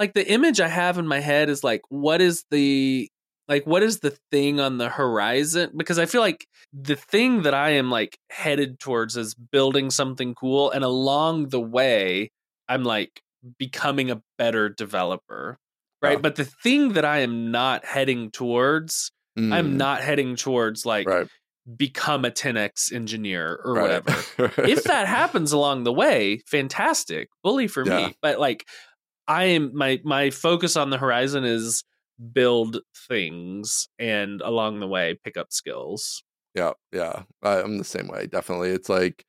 like 0.00 0.14
the 0.14 0.28
image 0.28 0.58
I 0.60 0.66
have 0.66 0.98
in 0.98 1.06
my 1.06 1.20
head 1.20 1.48
is 1.48 1.62
like, 1.62 1.82
what 1.90 2.20
is 2.20 2.44
the 2.50 3.08
like 3.46 3.64
what 3.66 3.84
is 3.84 4.00
the 4.00 4.16
thing 4.32 4.58
on 4.58 4.78
the 4.78 4.88
horizon? 4.88 5.70
Because 5.76 5.96
I 5.98 6.06
feel 6.06 6.20
like 6.20 6.44
the 6.72 6.96
thing 6.96 7.42
that 7.42 7.54
I 7.54 7.70
am 7.70 7.88
like 7.88 8.18
headed 8.30 8.80
towards 8.80 9.16
is 9.16 9.34
building 9.34 9.90
something 9.90 10.34
cool, 10.34 10.72
and 10.72 10.82
along 10.82 11.50
the 11.50 11.60
way, 11.60 12.30
I'm 12.68 12.82
like 12.82 13.20
becoming 13.58 14.10
a 14.10 14.22
better 14.38 14.68
developer, 14.68 15.56
right? 16.02 16.12
Yeah. 16.14 16.18
But 16.20 16.34
the 16.34 16.44
thing 16.46 16.94
that 16.94 17.04
I 17.04 17.18
am 17.18 17.52
not 17.52 17.84
heading 17.84 18.30
towards, 18.32 19.12
Mm. 19.38 19.54
I'm 19.54 19.76
not 19.76 20.00
heading 20.00 20.34
towards 20.34 20.84
like 20.84 21.06
right 21.06 21.28
become 21.76 22.24
a 22.24 22.30
10x 22.30 22.92
engineer 22.92 23.60
or 23.64 23.74
right. 23.74 23.82
whatever 24.04 24.62
if 24.68 24.84
that 24.84 25.06
happens 25.06 25.52
along 25.52 25.84
the 25.84 25.92
way, 25.92 26.40
fantastic, 26.46 27.28
bully 27.42 27.66
for 27.68 27.86
Yeah. 27.86 28.08
me. 28.08 28.14
But 28.22 28.38
like, 28.40 28.66
I 29.28 29.44
am 29.44 29.70
my 29.74 30.00
my 30.04 30.30
focus 30.30 30.76
on 30.76 30.90
the 30.90 30.98
horizon 30.98 31.44
is 31.44 31.84
build 32.32 32.80
things 33.08 33.88
and 33.98 34.40
along 34.42 34.80
the 34.80 34.86
way 34.88 35.18
pick 35.24 35.36
up 35.36 35.48
skills. 35.52 36.22
Yeah, 36.54 36.72
yeah. 36.92 37.22
I'm 37.42 37.78
the 37.78 37.84
same 37.84 38.08
way. 38.08 38.26
Definitely. 38.26 38.70
It's 38.70 38.88
like, 38.88 39.24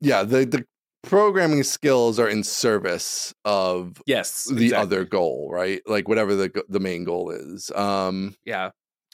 yeah, 0.00 0.22
the 0.22 0.44
the 0.46 0.64
programming 1.02 1.62
skills 1.64 2.18
are 2.18 2.28
in 2.28 2.42
service 2.44 3.34
of 3.44 4.00
Yes, 4.06 4.44
the 4.44 4.64
exactly. 4.66 4.74
other 4.74 5.04
goal, 5.04 5.50
right? 5.52 5.82
Like 5.86 6.08
whatever 6.08 6.34
the 6.34 6.64
the 6.68 6.80
main 6.80 7.04
goal 7.04 7.30
is. 7.30 7.70
Um, 7.72 8.34
Yeah, 8.46 8.70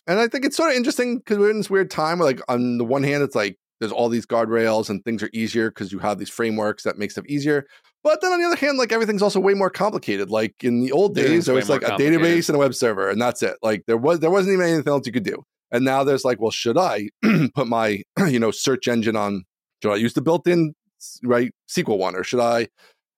and 0.08 0.18
I 0.18 0.26
think 0.26 0.44
it's 0.44 0.56
sort 0.56 0.70
of 0.70 0.76
interesting 0.76 1.18
because 1.18 1.38
we're 1.38 1.50
in 1.50 1.58
this 1.58 1.70
weird 1.70 1.90
time 1.90 2.18
where, 2.18 2.26
like, 2.26 2.40
on 2.48 2.78
the 2.78 2.84
one 2.84 3.02
hand, 3.02 3.22
it's 3.22 3.36
like 3.36 3.58
there's 3.78 3.92
all 3.92 4.08
these 4.08 4.26
guardrails 4.26 4.90
and 4.90 5.04
things 5.04 5.22
are 5.22 5.30
easier 5.32 5.70
because 5.70 5.92
you 5.92 5.98
have 5.98 6.18
these 6.18 6.30
frameworks 6.30 6.82
that 6.82 6.98
make 6.98 7.10
stuff 7.10 7.26
easier. 7.26 7.66
But 8.02 8.20
then 8.20 8.32
on 8.32 8.40
the 8.40 8.46
other 8.46 8.56
hand, 8.56 8.78
like 8.78 8.90
everything's 8.90 9.22
also 9.22 9.38
way 9.38 9.54
more 9.54 9.70
complicated. 9.70 10.30
Like 10.30 10.54
in 10.64 10.80
the 10.80 10.92
old 10.92 11.14
days, 11.14 11.46
there 11.46 11.54
was 11.54 11.68
like 11.68 11.82
a 11.82 11.90
database 11.90 12.48
and 12.48 12.56
a 12.56 12.58
web 12.58 12.74
server, 12.74 13.08
and 13.10 13.20
that's 13.20 13.42
it. 13.42 13.56
Like 13.62 13.84
there 13.86 13.96
was 13.96 14.20
there 14.20 14.30
wasn't 14.30 14.54
even 14.54 14.66
anything 14.66 14.88
else 14.88 15.06
you 15.06 15.12
could 15.12 15.24
do. 15.24 15.44
And 15.70 15.84
now 15.84 16.04
there's 16.04 16.24
like, 16.24 16.40
well, 16.40 16.50
should 16.50 16.78
I 16.78 17.10
put 17.54 17.66
my 17.66 18.02
you 18.28 18.38
know 18.38 18.50
search 18.50 18.88
engine 18.88 19.16
on? 19.16 19.44
Should 19.82 19.92
I 19.92 19.96
use 19.96 20.14
the 20.14 20.22
built-in 20.22 20.74
right 21.22 21.52
SQL 21.68 21.98
one, 21.98 22.16
or 22.16 22.24
should 22.24 22.40
I 22.40 22.68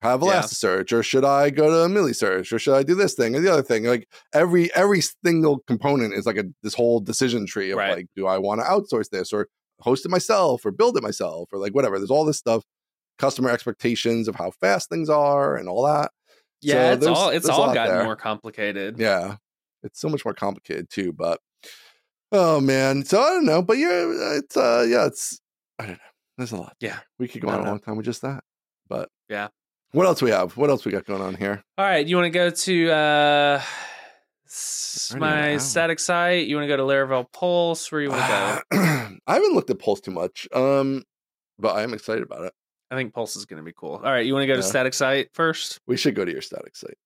have 0.03 0.22
Yeah. 0.22 0.40
Elasticsearch, 0.42 0.92
or 0.92 1.03
should 1.03 1.24
I 1.24 1.51
go 1.51 1.68
to 1.70 1.76
a 1.84 1.88
Meilisearch, 1.88 2.53
or 2.53 2.59
should 2.59 2.74
I 2.74 2.82
do 2.82 2.94
this 2.94 3.14
thing 3.14 3.34
or 3.36 3.40
the 3.40 3.53
other 3.53 3.62
thing? 3.62 3.84
Like 3.84 4.09
every 4.32 4.72
every 4.74 5.01
single 5.24 5.61
component 5.66 6.14
is 6.14 6.26
like 6.26 6.36
a 6.38 6.44
this 6.62 6.74
whole 6.74 7.01
decision 7.01 7.46
tree 7.46 7.70
of 7.70 7.78
Right. 7.78 7.96
like, 7.96 8.07
do 8.16 8.26
I 8.26 8.38
want 8.38 8.61
to 8.61 8.66
outsource 8.66 9.11
this 9.11 9.32
or 9.32 9.48
host 9.80 10.05
it 10.05 10.11
myself 10.11 10.64
or 10.66 10.70
build 10.70 10.96
it 10.96 11.03
myself 11.03 11.48
or 11.53 11.59
like 11.59 11.74
whatever. 11.74 11.98
There's 11.98 12.11
all 12.11 12.24
this 12.26 12.36
stuff, 12.38 12.64
customer 13.18 13.51
expectations 13.51 14.28
of 14.28 14.34
how 14.36 14.51
fast 14.51 14.88
things 14.90 15.09
are 15.09 15.57
and 15.57 15.68
all 15.68 15.84
that. 15.86 16.11
yeah. 16.62 16.90
So 16.92 16.96
it's 16.96 17.07
all 17.07 17.28
it's 17.30 17.48
all 17.48 17.74
gotten 17.74 17.94
there. 17.96 18.05
more 18.05 18.16
complicated. 18.16 18.98
Yeah, 18.98 19.36
it's 19.82 20.01
so 20.01 20.09
much 20.09 20.24
more 20.24 20.34
complicated 20.34 20.88
too. 20.90 21.12
But 21.12 21.40
oh 22.32 22.61
man, 22.61 23.05
so 23.05 23.20
I 23.20 23.30
don't 23.30 23.46
know. 23.46 23.62
But 23.62 23.78
yeah, 23.78 24.36
it's 24.38 24.57
uh 24.57 24.86
yeah, 24.88 25.07
it's 25.07 25.40
I 25.78 25.84
don't 25.86 25.92
know. 25.92 25.98
There's 26.38 26.53
a 26.53 26.57
lot. 26.57 26.74
Yeah. 26.80 26.98
we 27.18 27.28
could 27.28 27.42
go 27.42 27.48
on 27.48 27.61
a 27.61 27.64
long 27.64 27.80
time 27.80 27.96
with 27.96 28.07
just 28.07 28.22
that. 28.22 28.44
But 28.88 29.09
Yeah. 29.28 29.48
What 29.93 30.07
else 30.07 30.22
we 30.22 30.30
have? 30.30 30.57
What 30.57 30.70
else 30.70 30.84
we 30.84 30.93
got 30.93 31.05
going 31.05 31.22
on 31.22 31.34
here? 31.34 31.62
All 31.78 31.84
right, 31.84 32.07
you 32.07 32.16
want 32.16 32.26
to 32.26 32.30
go 32.30 32.51
to 32.51 32.91
uh 32.91 33.62
s- 34.47 35.11
Already 35.12 35.24
an 35.26 35.53
my 35.53 35.59
static 35.59 35.99
site? 35.99 36.47
You 36.47 36.57
want 36.57 36.64
to 36.64 36.68
go 36.68 36.76
to 36.76 36.82
Laravel 36.82 37.26
Pulse? 37.32 37.91
Where 37.91 38.01
you 38.01 38.11
want 38.11 38.22
to 38.22 38.62
go? 38.72 38.78
I 39.26 39.34
haven't 39.34 39.55
looked 39.55 39.70
at 39.70 39.78
Pulse 39.78 40.01
too 40.01 40.11
much, 40.11 40.49
um, 40.53 41.05
but 41.59 41.74
I 41.76 41.82
am 41.82 41.95
excited 41.95 42.22
about 42.22 42.45
it. 42.45 42.53
I 42.91 42.97
think 42.97 43.14
Pulse 43.14 43.36
is 43.36 43.45
going 43.47 43.59
to 43.59 43.62
be 43.64 43.72
cool. 43.76 43.95
All 43.95 44.01
right, 44.01 44.26
you 44.26 44.32
want 44.32 44.43
to 44.43 44.47
go 44.49 44.55
to 44.55 44.61
Yeah. 44.61 44.66
static 44.66 44.95
site 44.95 45.28
first? 45.34 45.78
We 45.86 45.97
should 45.97 46.14
go 46.14 46.24
to 46.24 46.32
your 46.32 46.43
static 46.43 46.74
site. 46.76 46.97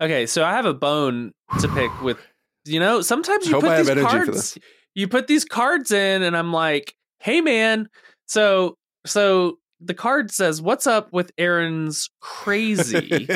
Okay, 0.00 0.24
so 0.26 0.44
I 0.44 0.52
have 0.52 0.64
a 0.64 0.74
bone 0.74 1.32
to 1.60 1.68
pick 1.68 1.90
with. 2.02 2.18
You 2.66 2.80
know, 2.80 3.02
sometimes 3.02 3.46
you 3.46 3.52
Hope 3.52 3.64
put 3.64 3.72
have 3.72 3.78
these 3.86 3.90
energy 3.90 4.08
for 4.08 4.24
cards. 4.32 4.58
You 4.94 5.06
put 5.08 5.26
these 5.26 5.44
cards 5.44 5.90
in, 5.90 6.22
and 6.22 6.34
I'm 6.34 6.50
like, 6.52 6.94
"Hey, 7.18 7.42
man." 7.42 7.88
So, 8.26 8.76
so 9.04 9.58
the 9.86 9.94
card 9.94 10.30
says, 10.30 10.60
"What's 10.62 10.86
up 10.86 11.12
with 11.12 11.32
Aaron's 11.38 12.10
crazy?" 12.20 13.26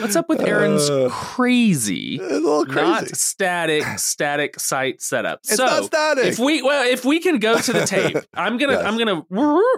What's 0.00 0.16
up 0.16 0.28
with 0.28 0.40
Aaron's 0.40 0.88
Uh, 0.90 1.08
crazy? 1.10 2.18
crazy. 2.18 2.40
Not 2.74 3.08
static, 3.08 3.84
static 3.98 4.58
site 4.60 5.00
setup. 5.02 5.40
it's 5.40 5.56
so, 5.56 5.66
not 5.66 5.84
static. 5.84 6.24
if 6.26 6.38
we 6.38 6.62
well, 6.62 6.86
if 6.88 7.04
we 7.04 7.20
can 7.20 7.38
go 7.38 7.58
to 7.58 7.72
the 7.72 7.86
tape, 7.86 8.16
I'm 8.34 8.56
gonna 8.58 8.72
Yes. 8.74 8.84
I'm 8.84 8.96
gonna 8.98 9.22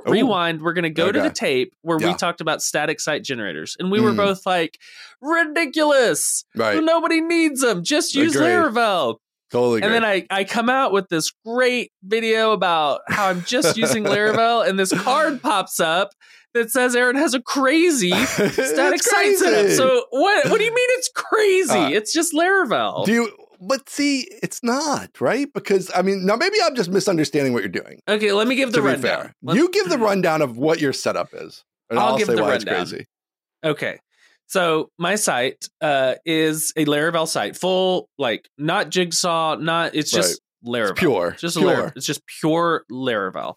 rewind. 0.06 0.62
We're 0.62 0.72
gonna 0.74 0.90
go 0.90 1.10
to 1.10 1.20
the 1.20 1.30
tape 1.30 1.74
where 1.82 1.98
we 1.98 2.14
talked 2.14 2.40
about 2.40 2.62
static 2.62 3.00
site 3.00 3.22
generators, 3.24 3.76
and 3.78 3.90
we 3.90 4.00
were 4.00 4.12
Mm. 4.12 4.16
both 4.16 4.46
like, 4.46 4.78
ridiculous. 5.20 6.44
right, 6.56 6.82
Nobody 6.82 7.20
needs 7.20 7.60
them. 7.60 7.82
Just 7.84 8.14
use 8.14 8.34
Agree. 8.36 8.48
Laravel. 8.48 9.16
Totally. 9.52 9.82
And 9.82 9.92
then 9.92 10.04
I, 10.04 10.26
I 10.30 10.42
come 10.44 10.68
out 10.68 10.92
with 10.92 11.08
this 11.08 11.30
great 11.46 11.92
video 12.02 12.50
about 12.52 13.02
how 13.08 13.28
I'm 13.28 13.42
just 13.44 13.76
using 13.76 14.02
Laravel, 14.04 14.66
and 14.68 14.78
this 14.78 14.92
card 14.92 15.40
pops 15.42 15.78
up 15.78 16.10
that 16.54 16.70
says 16.70 16.96
Aaron 16.96 17.16
has 17.16 17.34
a 17.34 17.40
crazy 17.40 18.10
static 18.26 19.02
site 19.02 19.36
setup. 19.36 19.70
So 19.70 20.06
what 20.10 20.50
what 20.50 20.58
do 20.58 20.64
you 20.64 20.74
mean 20.74 20.88
it's 20.90 21.10
crazy? 21.14 21.78
Uh, 21.78 21.88
it's 21.90 22.12
just 22.12 22.32
Laravel. 22.32 23.04
do 23.06 23.12
you? 23.12 23.36
But 23.64 23.88
see, 23.88 24.26
it's 24.42 24.64
not 24.64 25.20
right 25.20 25.46
because 25.54 25.88
I 25.94 26.02
mean, 26.02 26.26
now 26.26 26.34
maybe 26.34 26.56
I'm 26.64 26.74
just 26.74 26.90
misunderstanding 26.90 27.52
what 27.52 27.62
you're 27.62 27.68
doing. 27.70 28.00
okay, 28.08 28.32
let 28.32 28.48
me 28.48 28.56
give 28.56 28.72
the 28.72 28.78
to 28.78 28.82
be 28.82 28.88
rundown. 28.88 29.32
fair, 29.44 29.54
you 29.54 29.70
give 29.70 29.88
the 29.88 29.98
rundown 29.98 30.42
of 30.42 30.56
what 30.56 30.80
your 30.80 30.92
setup 30.92 31.28
is, 31.32 31.62
and 31.88 31.98
I'll 31.98 32.08
I'll, 32.08 32.18
give 32.18 32.26
say 32.26 32.34
the 32.34 32.42
why 32.42 32.50
rundown. 32.56 32.80
it's 32.82 32.90
crazy. 32.90 33.06
Okay. 33.64 34.00
So 34.52 34.90
my 34.98 35.14
site 35.14 35.66
uh, 35.80 36.16
is 36.26 36.74
a 36.76 36.84
Laravel 36.84 37.26
site, 37.26 37.56
full 37.56 38.10
like 38.18 38.46
not 38.58 38.90
Jigsaw, 38.90 39.56
not 39.56 39.94
it's 39.94 40.10
just 40.10 40.42
Laravel. 40.62 40.90
It's 40.90 41.00
pure, 41.00 41.36
just 41.38 41.56
pure. 41.56 41.74
Lar- 41.74 41.92
it's 41.96 42.04
just 42.04 42.20
pure 42.26 42.84
Laravel. 42.92 43.54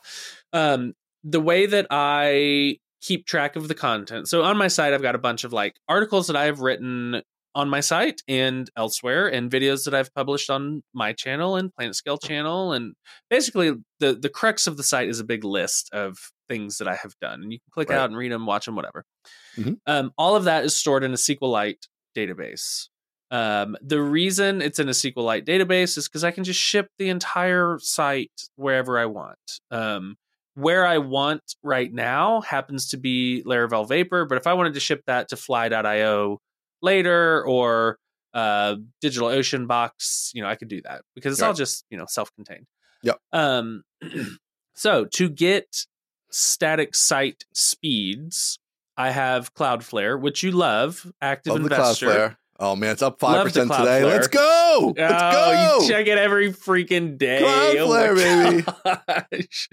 Um, 0.53 0.93
the 1.21 1.41
way 1.41 1.65
that 1.65 1.87
I 1.91 2.77
keep 3.01 3.25
track 3.25 3.57
of 3.57 3.67
the 3.67 3.75
content. 3.75 4.29
So 4.29 4.43
on 4.43 4.55
my 4.55 4.69
site, 4.69 4.93
I've 4.93 5.01
got 5.01 5.15
a 5.15 5.19
bunch 5.19 5.43
of 5.43 5.51
like 5.51 5.75
articles 5.89 6.27
that 6.27 6.37
I 6.37 6.45
have 6.45 6.61
written 6.61 7.21
on 7.53 7.69
my 7.69 7.81
site 7.81 8.21
and 8.29 8.69
elsewhere, 8.77 9.27
and 9.27 9.51
videos 9.51 9.83
that 9.83 9.93
I've 9.93 10.13
published 10.13 10.49
on 10.49 10.81
my 10.93 11.11
channel 11.11 11.57
and 11.57 11.71
PlanetScale 11.77 12.23
channel, 12.23 12.71
and 12.71 12.93
basically 13.29 13.73
the 13.99 14.13
the 14.15 14.29
crux 14.29 14.65
of 14.65 14.77
the 14.77 14.83
site 14.83 15.09
is 15.09 15.19
a 15.19 15.25
big 15.25 15.43
list 15.43 15.89
of 15.91 16.31
things 16.47 16.77
that 16.77 16.87
I 16.87 16.95
have 16.95 17.13
done, 17.21 17.41
and 17.43 17.51
you 17.51 17.59
can 17.59 17.71
click 17.71 17.89
Right. 17.89 17.97
out 17.97 18.09
and 18.09 18.17
read 18.17 18.31
them, 18.31 18.45
watch 18.45 18.65
them, 18.65 18.75
whatever. 18.75 19.05
Mhm. 19.57 19.79
Um, 19.85 20.11
all 20.17 20.35
of 20.35 20.43
that 20.45 20.63
is 20.65 20.75
stored 20.75 21.03
in 21.03 21.11
a 21.11 21.17
SQLite 21.17 21.87
database. 22.15 22.89
Um, 23.31 23.75
the 23.81 24.01
reason 24.01 24.61
it's 24.61 24.79
in 24.79 24.87
a 24.87 24.93
SQLite 24.93 25.45
database 25.45 25.97
is 25.97 26.07
because 26.07 26.23
I 26.23 26.31
can 26.31 26.43
just 26.43 26.59
ship 26.59 26.89
the 26.99 27.09
entire 27.09 27.77
site 27.79 28.43
wherever 28.55 28.97
I 28.99 29.05
want. 29.05 29.59
Um, 29.71 30.17
where 30.53 30.85
I 30.85 30.99
want 30.99 31.55
right 31.63 31.91
now 31.91 32.41
happens 32.41 32.87
to 32.91 32.97
be 32.97 33.43
Laravel 33.45 33.87
Vapor, 33.89 34.25
but 34.25 34.37
if 34.37 34.47
I 34.47 34.53
wanted 34.53 34.73
to 34.75 34.79
ship 34.79 35.01
that 35.07 35.27
to 35.29 35.35
fly.io 35.35 36.39
later 36.81 37.43
or 37.45 37.97
uh, 38.33 38.75
DigitalOcean 39.01 39.65
box 39.65 40.29
you 40.35 40.41
know 40.41 40.49
i 40.49 40.55
could 40.55 40.67
do 40.67 40.81
that 40.81 41.01
because 41.15 41.31
it's 41.31 41.41
all 41.41 41.53
just 41.53 41.85
you 41.89 41.97
know 41.97 42.05
self-contained 42.05 42.65
Yep. 43.01 43.17
um 43.31 43.83
so 44.75 45.05
to 45.05 45.29
get 45.29 45.85
static 46.35 46.93
site 46.95 47.45
speeds 47.53 48.59
i 48.97 49.09
have 49.09 49.53
cloudflare 49.53 50.19
which 50.19 50.43
you 50.43 50.51
love 50.51 51.11
active 51.21 51.53
Love 51.53 51.63
investor 51.63 52.05
Cloudflare. 52.07 52.37
Oh 52.57 52.75
man, 52.75 52.91
it's 52.91 53.01
up 53.01 53.19
five 53.19 53.43
percent 53.43 53.69
today. 53.69 53.83
Cloudflare. 53.83 54.03
Let's 54.05 54.27
go. 54.27 54.93
Let's 54.95 55.13
oh, 55.13 55.31
go. 55.31 55.83
you 55.83 55.89
check 55.89 56.07
it 56.07 56.17
every 56.17 56.53
freaking 56.53 57.17
day. 57.17 57.41
Oh 57.43 57.75
cloudflare, 57.75 58.63
oh 58.85 59.25
gosh. 59.29 59.69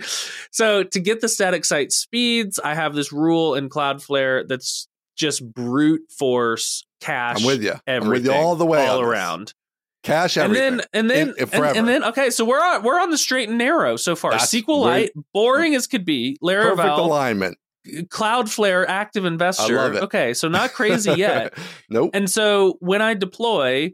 So 0.50 0.82
to 0.82 1.00
get 1.00 1.20
the 1.20 1.28
static 1.28 1.64
site 1.64 1.92
speeds, 1.92 2.58
I 2.58 2.74
have 2.74 2.94
this 2.94 3.12
rule 3.12 3.54
in 3.54 3.68
Cloudflare 3.68 4.48
that's 4.48 4.88
just 5.16 5.48
brute 5.54 6.10
force 6.10 6.84
cache. 7.00 7.40
I'm 7.40 7.46
with 7.46 7.62
you. 7.62 7.72
I'm 7.72 7.80
Everything, 7.86 8.10
with 8.10 8.24
you 8.26 8.32
all 8.32 8.56
the 8.56 8.66
way 8.66 8.86
all 8.86 9.00
around. 9.00 9.54
Cash 10.02 10.36
And 10.36 10.54
then 10.54 10.82
and 10.92 11.08
then 11.08 11.28
In- 11.30 11.34
in 11.38 11.48
and, 11.52 11.76
and 11.76 11.88
then 11.88 12.04
okay, 12.04 12.30
so 12.30 12.44
we're 12.44 12.60
on 12.60 12.82
we're 12.82 13.00
on 13.00 13.10
the 13.10 13.18
straight 13.18 13.48
and 13.48 13.58
narrow 13.58 13.96
so 13.96 14.16
far. 14.16 14.32
That's 14.32 14.52
SQLite, 14.52 15.10
boring 15.32 15.74
as 15.74 15.86
could 15.86 16.04
be. 16.04 16.36
Laravel 16.42 16.76
Perfect 16.76 16.98
alignment. 16.98 17.58
Cloudflare, 17.86 18.84
Active 18.86 19.24
Investor. 19.24 19.78
I 19.78 19.82
love 19.82 19.94
it. 19.94 20.02
Okay, 20.04 20.34
so 20.34 20.48
not 20.48 20.72
crazy 20.72 21.12
yet. 21.12 21.54
nope. 21.90 22.10
And 22.14 22.30
so 22.30 22.76
when 22.80 23.02
I 23.02 23.14
deploy, 23.14 23.92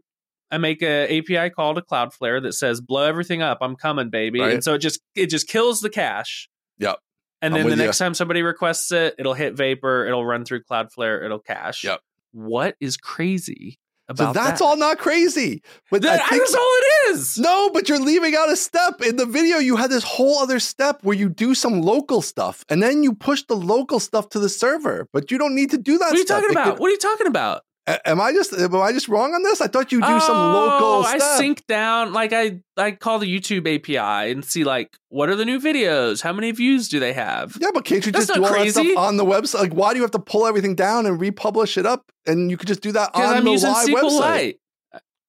I 0.51 0.59
make 0.59 0.83
a 0.83 1.19
API 1.19 1.51
call 1.51 1.75
to 1.75 1.83
Cloudflare 1.83 2.43
that 2.43 2.53
says 2.53 2.81
blow 2.81 3.05
everything 3.05 3.43
up. 3.43 3.59
I'm 3.61 3.77
coming, 3.77 4.11
baby. 4.11 4.41
Right. 4.41 4.55
And 4.55 4.65
so 4.65 4.75
it 4.75 4.79
just 4.79 5.01
it 5.15 5.27
just 5.27 5.49
kills 5.49 5.81
the 5.81 5.91
cache. 5.91 6.49
Yep. 6.79 6.99
And 7.41 7.55
then 7.55 7.69
the 7.69 7.77
next 7.77 7.99
time 7.99 8.15
somebody 8.15 8.43
requests 8.43 8.91
it, 8.93 9.15
it'll 9.19 9.35
hit 9.35 9.57
Vapor, 9.57 10.07
it'll 10.07 10.25
run 10.27 10.45
through 10.45 10.63
Cloudflare, 10.65 11.25
it'll 11.25 11.39
cache. 11.39 11.85
Yep. 11.85 12.01
What 12.33 12.77
is 12.81 12.97
crazy 12.97 13.79
so 14.17 14.33
that's 14.33 14.61
that? 14.61 14.65
all 14.65 14.77
not 14.77 14.99
crazy. 14.99 15.63
But 15.91 16.03
That, 16.03 16.27
think 16.29 16.41
that's 16.43 16.55
all 16.55 16.61
it 16.79 17.11
is. 17.11 17.39
No, 17.39 17.71
but 17.71 17.89
you're 17.89 17.99
leaving 18.01 18.35
out 18.35 18.49
a 18.51 18.57
step. 18.57 19.01
In 19.03 19.17
the 19.17 19.27
video, 19.27 19.59
you 19.59 19.77
had 19.77 19.91
this 19.91 20.05
whole 20.05 20.39
other 20.39 20.59
step 20.61 21.01
where 21.03 21.17
you 21.17 21.29
do 21.29 21.55
some 21.55 21.83
local 21.83 22.23
stuff 22.23 22.65
and 22.69 22.83
then 22.83 23.03
you 23.03 23.13
push 23.15 23.43
the 23.45 23.57
local 23.57 24.01
stuff 24.01 24.29
to 24.31 24.39
the 24.39 24.49
server. 24.49 25.07
But 25.13 25.31
you 25.31 25.37
don't 25.39 25.55
need 25.55 25.71
to 25.73 25.79
do 25.79 25.99
that 25.99 26.07
What 26.07 26.15
are 26.15 26.19
you 26.19 26.25
stuff. 26.25 26.37
talking 26.43 26.51
It 26.51 26.53
about? 26.53 26.65
could- 26.75 26.81
what 26.81 26.89
are 26.89 26.93
you 26.93 26.99
talking 26.99 27.27
about? 27.27 27.63
Am 28.05 28.21
I 28.21 28.33
just 28.33 28.53
am 28.53 28.75
I 28.77 28.93
just 28.93 29.09
wrong 29.09 29.33
on 29.35 29.43
this? 29.43 29.61
I 29.61 29.67
thought 29.67 29.93
you 29.93 30.01
do 30.01 30.21
some 30.21 30.37
local 30.37 30.87
Oh, 30.87 31.03
I 31.07 31.19
sync 31.39 31.67
down 31.67 32.13
like 32.13 32.33
I 32.35 32.61
I 32.77 32.91
call 32.91 33.19
the 33.19 33.27
YouTube 33.27 33.67
API 33.67 34.31
and 34.31 34.45
see 34.45 34.63
like 34.65 34.97
what 35.09 35.29
are 35.29 35.37
the 35.37 35.45
new 35.45 35.59
videos? 35.59 36.21
How 36.23 36.33
many 36.33 36.51
views 36.51 36.89
do 36.89 37.01
they 37.01 37.13
have? 37.15 37.57
yeah, 37.61 37.69
but 37.73 37.85
can't 37.85 38.05
you 38.05 38.13
That's 38.13 38.27
just 38.27 38.37
do 38.39 38.45
all 38.45 38.53
that 38.53 38.71
stuff 38.71 38.87
on 38.99 39.17
the 39.17 39.25
website? 39.25 39.61
Like, 39.61 39.73
why 39.73 39.93
do 39.93 39.97
you 39.97 40.03
have 40.03 40.11
to 40.13 40.19
pull 40.19 40.47
everything 40.47 40.75
down 40.75 41.07
and 41.07 41.19
republish 41.21 41.79
it 41.79 41.87
up? 41.87 42.05
And 42.27 42.51
you 42.51 42.57
could 42.59 42.69
just 42.69 42.83
do 42.83 42.93
that 42.93 43.11
on 43.15 43.23
I'm 43.23 43.45
the 43.45 43.53
using 43.53 43.71
live 43.71 43.89
website. 43.89 44.55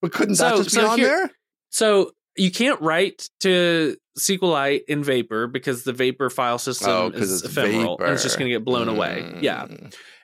But 0.02 0.12
couldn't 0.12 0.38
that 0.40 0.56
So- 0.58 0.64
just 0.64 0.76
be 0.76 0.82
on 0.82 0.98
here- 1.00 1.08
there? 1.08 1.32
So 1.70 2.12
you 2.36 2.52
can't 2.52 2.80
write 2.82 3.30
to 3.42 3.96
SQLite 4.18 4.82
in 4.88 5.04
Vapor 5.04 5.48
because 5.48 5.84
the 5.84 5.94
Vapor 5.94 6.30
file 6.30 6.58
system 6.58 6.90
Oh, 6.90 7.08
is 7.14 7.44
ephemeral 7.44 7.98
and 8.00 8.14
it's 8.14 8.24
just 8.24 8.38
going 8.38 8.50
to 8.50 8.56
get 8.56 8.66
blown 8.66 8.88
away. 8.90 9.24
Mm. 9.26 9.42
Yeah. 9.42 9.68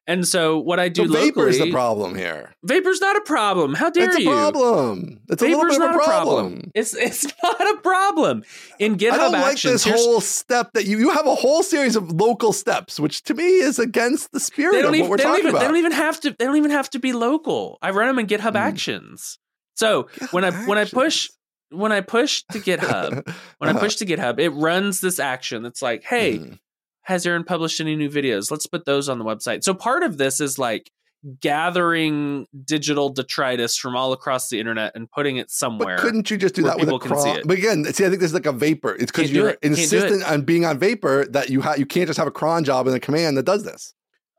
And 0.07 0.27
so 0.27 0.59
what 0.59 0.79
I 0.79 0.89
do 0.89 1.07
So 1.07 1.13
vapor 1.13 1.39
locally, 1.41 1.49
is 1.49 1.57
the 1.59 1.71
problem 1.71 2.13
here. 2.15 2.53
Vapor's 2.63 3.01
not 3.01 3.15
a 3.15 3.21
problem. 3.21 3.73
How 3.73 3.89
dare 3.89 4.05
It's 4.05 4.17
a 4.17 4.19
you? 4.21 4.29
problem. 4.29 5.19
It's 5.29 5.41
a 5.41 5.45
Vapor's 5.45 5.77
little 5.79 5.79
bit 5.79 5.79
not 5.79 5.89
of 5.89 5.95
a 5.95 5.99
a 5.99 6.05
problem. 6.05 6.45
problem. 6.45 6.71
It's 6.75 6.93
it's 6.95 7.25
not 7.43 7.59
a 7.75 7.77
problem. 7.81 8.43
In 8.77 8.97
GitHub 8.97 9.11
I 9.13 9.17
don't 9.17 9.31
like 9.31 9.51
Actions, 9.53 9.83
this 9.83 9.93
whole 9.93 10.21
step 10.21 10.73
that 10.73 10.85
you 10.85 10.99
you 10.99 11.09
have 11.09 11.25
a 11.25 11.33
whole 11.33 11.63
series 11.63 11.95
of 11.95 12.11
local 12.11 12.53
steps, 12.53 12.99
which 12.99 13.23
to 13.23 13.33
me 13.33 13.43
is 13.45 13.79
against 13.79 14.31
the 14.31 14.39
spirit 14.39 14.75
of 14.85 14.89
what 14.89 14.95
even 14.95 15.09
we're 15.09 15.17
talking 15.17 15.39
even, 15.39 15.49
about. 15.49 15.59
they 15.61 15.65
don't 15.65 15.77
even 15.77 15.91
have 15.91 16.19
to 16.21 16.35
they 16.37 16.45
don't 16.45 16.57
even 16.57 16.71
have 16.71 16.89
to 16.91 16.99
be 16.99 17.11
local. 17.13 17.79
I 17.81 17.89
run 17.89 18.07
them 18.07 18.19
in 18.19 18.27
GitHub 18.27 18.51
Hmm. 18.51 18.57
Actions. 18.57 19.39
So 19.75 20.03
GitHub 20.03 20.33
when 20.33 20.45
I 20.45 20.51
when 20.67 20.77
I 20.77 20.85
push 20.85 21.29
when 21.71 21.91
I 21.91 22.01
push 22.01 22.43
to 22.51 22.59
GitHub 22.69 23.25
when 23.57 23.69
I 23.69 23.71
Uh-huh. 23.71 23.79
push 23.79 23.95
to 23.95 24.05
GitHub, 24.05 24.39
it 24.39 24.49
runs 24.51 25.01
this 25.01 25.19
action 25.19 25.63
that's 25.63 25.81
like, 25.81 26.03
hey, 26.03 26.37
Mhm. 26.37 26.59
Has 27.05 27.25
Aaron 27.25 27.43
published 27.43 27.79
any 27.79 27.95
new 27.95 28.09
videos? 28.09 28.51
Let's 28.51 28.67
put 28.67 28.85
those 28.85 29.09
on 29.09 29.19
the 29.19 29.25
website. 29.25 29.63
So 29.63 29.73
part 29.73 30.03
of 30.03 30.17
this 30.17 30.39
is 30.39 30.59
like 30.59 30.91
gathering 31.39 32.45
digital 32.65 33.09
detritus 33.09 33.77
from 33.77 33.95
all 33.95 34.13
across 34.13 34.49
the 34.49 34.59
internet 34.59 34.91
and 34.95 35.09
putting 35.09 35.37
it 35.37 35.49
somewhere. 35.49 35.95
But 35.95 36.03
couldn't 36.03 36.29
you 36.29 36.37
just 36.37 36.53
do 36.55 36.63
that 36.63 36.75
with 36.77 36.83
a 36.83 36.91
people 36.91 36.99
can 36.99 37.17
see 37.17 37.23
cron? 37.23 37.37
it. 37.37 37.47
But 37.47 37.57
again, 37.57 37.85
see, 37.85 38.05
I 38.05 38.09
think 38.09 38.21
this 38.21 38.29
is 38.29 38.33
like 38.35 38.45
a 38.45 38.51
vapor. 38.51 38.95
It's 38.95 39.11
because 39.11 39.31
you're 39.31 39.49
it. 39.49 39.59
Insistent 39.61 40.23
on 40.23 40.43
being 40.43 40.65
on 40.65 40.77
vapor 40.77 41.25
that 41.31 41.49
you 41.49 41.61
have 41.61 41.79
you 41.79 41.85
can't 41.85 42.07
just 42.07 42.17
have 42.17 42.27
a 42.27 42.31
cron 42.31 42.63
job 42.63 42.87
and 42.87 42.95
a 42.95 42.99
command 42.99 43.37
that 43.37 43.43
does 43.45 43.63
this. 43.63 43.93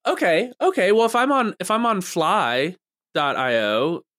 okay, 0.06 0.52
okay. 0.60 0.92
Well, 0.92 1.06
if 1.06 1.16
I'm 1.16 1.32
on 1.32 1.54
if 1.58 1.70
I'm 1.70 1.86
on 1.86 2.00
fly.io 2.00 2.76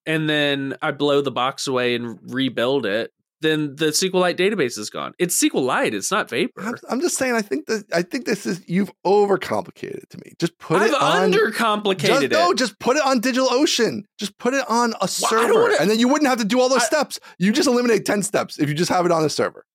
and 0.06 0.30
then 0.30 0.76
I 0.82 0.92
blow 0.92 1.22
the 1.22 1.32
box 1.32 1.68
away 1.68 1.96
and 1.96 2.20
rebuild 2.24 2.86
it, 2.86 3.12
then 3.42 3.76
the 3.76 3.88
SQLite 3.88 4.36
database 4.38 4.78
is 4.78 4.90
gone. 4.90 5.14
It's 5.20 5.40
SQLite. 5.42 5.94
It's 5.94 6.12
not 6.12 6.22
I'm, 6.22 6.28
Vapor. 6.28 6.78
I'm 6.90 7.02
just 7.02 7.18
saying. 7.18 7.34
I 7.36 7.42
think 7.42 7.68
that 7.68 7.86
I 7.94 8.02
think 8.02 8.26
this 8.26 8.46
is 8.46 8.62
you've 8.68 8.92
overcomplicated 9.06 9.98
it 10.04 10.10
to 10.12 10.18
me. 10.18 10.34
Just 10.40 10.58
put 10.60 10.82
I've 10.82 10.92
it 10.92 11.02
on. 11.02 11.32
undercomplicated 11.32 12.00
Just, 12.08 12.24
it. 12.24 12.32
no, 12.32 12.54
just 12.54 12.80
put 12.80 12.98
it 12.98 13.04
on 13.06 13.22
DigitalOcean. 13.22 14.04
Just 14.18 14.38
put 14.38 14.54
it 14.54 14.66
on 14.70 14.92
a 14.96 15.00
don't 15.02 15.10
server, 15.10 15.54
wanna- 15.64 15.76
and 15.80 15.90
then 15.90 16.00
you 16.00 16.08
wouldn't 16.08 16.28
have 16.30 16.40
to 16.40 16.46
do 16.46 16.60
all 16.60 16.70
those 16.70 16.82
I- 16.84 16.86
steps. 16.86 17.20
You 17.38 17.52
just 17.52 17.68
eliminate 17.68 18.06
ten 18.06 18.24
steps 18.24 18.58
if 18.60 18.70
you 18.70 18.76
just 18.76 18.90
have 18.90 19.06
it 19.06 19.12
on 19.12 19.24
a 19.24 19.30
server. 19.30 19.66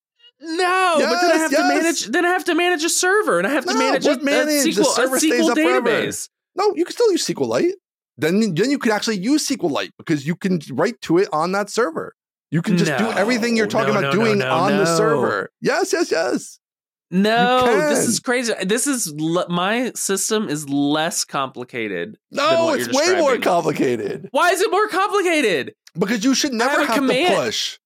No, 0.41 0.95
but 0.99 1.21
then 1.21 1.31
I 1.31 1.37
have 1.37 1.53
yes. 1.53 1.61
to 1.61 1.69
manage. 1.69 2.07
Then 2.07 2.25
I 2.27 2.31
have 2.31 2.45
to 2.47 2.55
manage 2.57 2.83
a 2.83 2.89
server, 2.89 3.39
and 3.39 3.47
I 3.47 3.51
have 3.51 3.65
to 3.65 3.73
No, 3.75 3.79
manage 3.79 4.07
a, 4.07 4.19
manage? 4.19 4.67
a 4.67 4.73
The 4.75 4.83
SQL, 4.83 4.95
server 4.97 5.17
a 5.17 5.21
stays 5.21 5.45
SQL 5.49 5.55
database. 5.55 6.29
No, 6.57 6.73
you 6.75 6.85
can 6.85 6.93
still 6.93 7.11
use 7.13 7.25
SQLite. 7.25 7.73
Then, 8.19 8.41
then 8.55 8.71
you 8.71 8.79
can 8.79 8.91
actually 8.93 9.19
use 9.19 9.47
SQLite 9.49 9.91
because 9.97 10.27
you 10.27 10.35
can 10.37 10.61
write 10.73 11.01
to 11.03 11.19
it 11.19 11.29
on 11.33 11.53
that 11.53 11.71
server. 11.71 12.15
You 12.53 12.61
can 12.61 12.77
just 12.77 12.99
do 12.99 13.11
everything 13.11 13.57
you're 13.57 13.67
talking 13.67 13.95
no, 13.95 14.01
about 14.01 14.13
no, 14.15 14.19
no, 14.19 14.25
doing 14.25 14.39
no, 14.39 14.53
on 14.53 14.77
the 14.77 14.85
server. 14.85 15.51
Yes, 15.63 15.91
yes, 15.91 16.11
yes. 16.11 16.59
No, 17.11 17.65
this 17.89 18.07
is 18.07 18.21
crazy. 18.21 18.53
This 18.63 18.87
is 18.87 19.13
l- 19.19 19.47
my 19.49 19.93
system 19.95 20.51
is 20.51 20.69
less 20.69 21.25
complicated. 21.25 22.19
No, 22.31 22.75
it's 22.75 22.89
way 22.89 23.19
more 23.19 23.39
complicated 23.39 24.29
Why 24.33 24.51
is 24.51 24.61
it 24.61 24.71
more 24.71 24.89
complicated? 24.89 25.75
because 25.99 26.25
you 26.25 26.35
should 26.35 26.53
never 26.53 26.85
have 26.85 26.89
have, 26.89 27.09
to 27.09 27.35
push. 27.37 27.79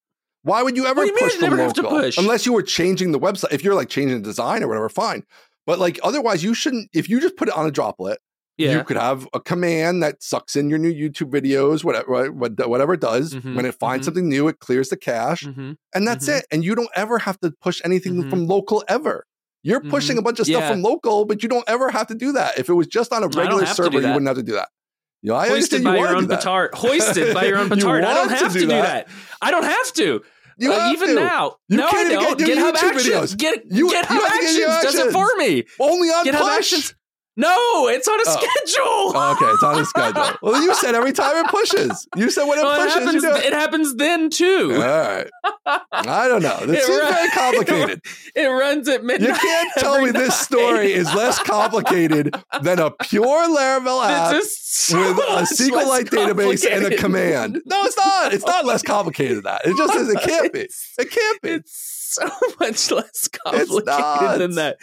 Why 0.43 0.63
would 0.63 0.77
you 0.77 0.87
ever 0.87 1.05
you 1.05 1.13
push 1.13 1.35
from 1.35 1.43
never 1.43 1.57
have 1.59 1.73
to 1.75 1.83
local? 1.83 1.99
push? 2.01 2.19
Unless 2.19 2.45
you 2.45 2.53
were 2.53 2.63
changing 2.63 3.13
the 3.13 3.21
website. 3.21 3.53
If 3.53 3.63
you're 3.63 3.75
like 3.75 3.89
changing 3.89 4.23
the 4.23 4.25
design 4.25 4.65
or 4.65 4.69
whatever, 4.69 4.89
fine. 4.89 5.25
But 5.65 5.79
like 5.79 6.01
otherwise, 6.03 6.43
you 6.43 6.55
shouldn't. 6.55 6.91
If 6.93 7.09
you 7.09 7.21
just 7.21 7.37
put 7.37 7.49
it 7.49 7.55
on 7.55 7.67
a 7.67 7.71
droplet, 7.71 8.19
Yeah. 8.59 8.73
you 8.79 8.85
could 8.85 8.97
have 8.97 9.29
a 9.35 9.41
command 9.41 10.03
that 10.03 10.23
sucks 10.23 10.57
in 10.57 10.71
your 10.71 10.79
new 10.79 10.93
YouTube 10.93 11.31
videos, 11.31 11.85
whatever, 11.85 12.33
whatever 12.33 12.95
it 12.95 13.01
does. 13.01 13.35
Mhm, 13.35 13.55
When 13.55 13.67
it 13.67 13.75
finds 13.75 14.03
mhm. 14.03 14.07
something 14.07 14.29
new, 14.29 14.49
it 14.49 14.59
clears 14.61 14.89
the 14.89 14.97
cache, 14.97 15.45
hmm 15.45 15.73
and 15.95 16.09
that's 16.09 16.27
mhm. 16.29 16.39
it. 16.39 16.47
And 16.51 16.65
you 16.65 16.75
don't 16.75 16.89
ever 16.97 17.19
have 17.19 17.39
to 17.41 17.51
push 17.61 17.81
anything 17.85 18.15
Mhm. 18.25 18.31
from 18.31 18.47
local 18.47 18.83
ever. 18.89 19.27
You're 19.63 19.81
pushing 19.81 20.17
Mhm. 20.17 20.21
a 20.21 20.23
bunch 20.23 20.41
of 20.41 20.47
stuff 20.47 20.61
Yeah. 20.63 20.71
from 20.71 20.83
local, 20.83 21.25
but 21.27 21.43
you 21.43 21.49
don't 21.49 21.69
ever 21.69 21.91
have 21.91 22.07
to 22.07 22.15
do 22.15 22.33
that. 22.33 22.59
If 22.59 22.69
it 22.69 22.75
was 22.75 22.87
just 22.87 23.13
on 23.13 23.23
a 23.25 23.29
regular 23.29 23.65
have 23.65 23.77
do 23.77 23.83
server, 23.85 24.01
you 24.01 24.07
wouldn't 24.07 24.27
have 24.29 24.37
to 24.37 24.43
do 24.43 24.53
that. 24.53 24.69
You 25.23 25.31
know, 25.33 25.37
I 25.37 25.49
Hoisted 25.49 25.81
understand 25.81 25.85
you 25.85 25.91
by 25.91 25.97
your 25.99 26.17
own 26.17 26.23
do 26.23 26.27
that. 26.29 26.39
petard. 26.39 26.71
Hoisted 26.75 27.35
by 27.35 27.45
your 27.47 27.59
own 27.59 27.65
You 27.69 27.75
petard. 27.77 28.05
I 28.05 28.15
don't 28.15 28.27
want 28.29 28.31
to 28.39 28.45
have 28.45 28.53
to 28.53 28.59
do 28.59 28.65
do 28.67 28.67
that. 28.69 29.07
that. 29.09 29.15
I 29.43 29.51
don't 29.51 29.65
have 29.65 29.93
to. 29.95 30.23
You 30.59 30.73
Uh, 30.73 30.79
have 30.81 30.93
even 30.95 31.09
to. 31.11 31.15
now. 31.17 31.57
You 31.69 31.77
no, 31.79 31.91
can't 31.91 32.07
I 32.09 32.13
don't. 32.15 32.39
get 32.39 32.49
GitHub 32.49 32.73
YouTube 32.73 32.75
Actions. 32.91 33.35
videos. 33.35 33.37
Get, 33.37 33.65
You- 33.71 33.89
you 33.89 33.95
GitHub 33.95 34.05
have 34.05 34.23
get 34.23 34.33
Actions 34.33 34.83
does 34.83 34.95
it 34.95 35.13
for 35.13 35.27
me. 35.37 35.65
Only 35.81 36.09
on 36.09 36.25
GitHub 36.27 36.39
push. 36.39 36.57
Actions. 36.73 36.95
No, 37.39 37.89
it's 37.89 38.09
on 38.09 38.19
a 38.19 38.23
Oh. 38.27 38.31
schedule. 38.31 39.13
Oh, 39.15 39.33
okay, 39.37 39.53
it's 39.53 39.63
on 39.63 39.79
a 39.79 39.85
schedule. 39.85 40.37
Well, 40.43 40.63
you 40.63 40.75
said 40.75 40.95
every 40.95 41.13
time 41.13 41.37
it 41.45 41.51
pushes. 41.51 42.09
You 42.17 42.31
said 42.31 42.45
when 42.45 42.59
it 42.59 42.63
Well, 42.63 42.75
it 42.81 42.85
pushes, 42.85 42.95
happens. 42.95 43.15
you 43.15 43.21
do 43.21 43.37
it. 43.37 43.45
It 43.45 43.53
happens 43.53 43.95
then 43.97 44.31
too. 44.31 44.73
All 44.75 44.81
right. 44.81 45.29
I 45.93 46.29
don't 46.29 46.43
know. 46.43 46.59
This 46.67 46.81
It 46.83 46.87
seems 46.87 46.99
run- 47.01 47.13
very 47.15 47.31
complicated. 47.31 48.03
It 48.35 48.47
runs 48.47 48.89
at 48.89 49.03
midnight. 49.05 49.29
You 49.31 49.35
can't 49.35 49.71
tell 49.79 49.95
me 50.01 50.09
every 50.09 50.13
this 50.21 50.29
night. 50.29 50.59
story 50.59 50.93
is 50.93 51.13
less 51.15 51.39
complicated 51.43 52.35
than 52.63 52.79
a 52.79 52.91
pure 52.91 53.49
Laravel 53.49 54.05
app 54.07 54.43
so 54.45 54.99
with 54.99 55.19
a 55.19 55.43
SQLite 55.43 56.11
database 56.11 56.71
and 56.71 56.85
a 56.93 56.97
command. 56.97 57.63
No, 57.67 57.85
it's 57.85 57.97
not. 57.97 58.33
It's 58.35 58.45
not 58.47 58.65
less 58.67 58.83
complicated 58.83 59.39
than 59.39 59.45
that. 59.45 59.63
It 59.65 59.77
just 59.77 59.95
is. 59.97 60.09
It 60.11 60.21
can't 60.21 60.53
be. 60.53 60.61
It 60.99 61.11
can't 61.11 61.43
be. 61.43 61.51
It's 61.51 61.86
so 62.15 62.29
much 62.61 62.91
less 62.91 63.29
complicated 63.29 64.41
than 64.41 64.55
that. 64.57 64.79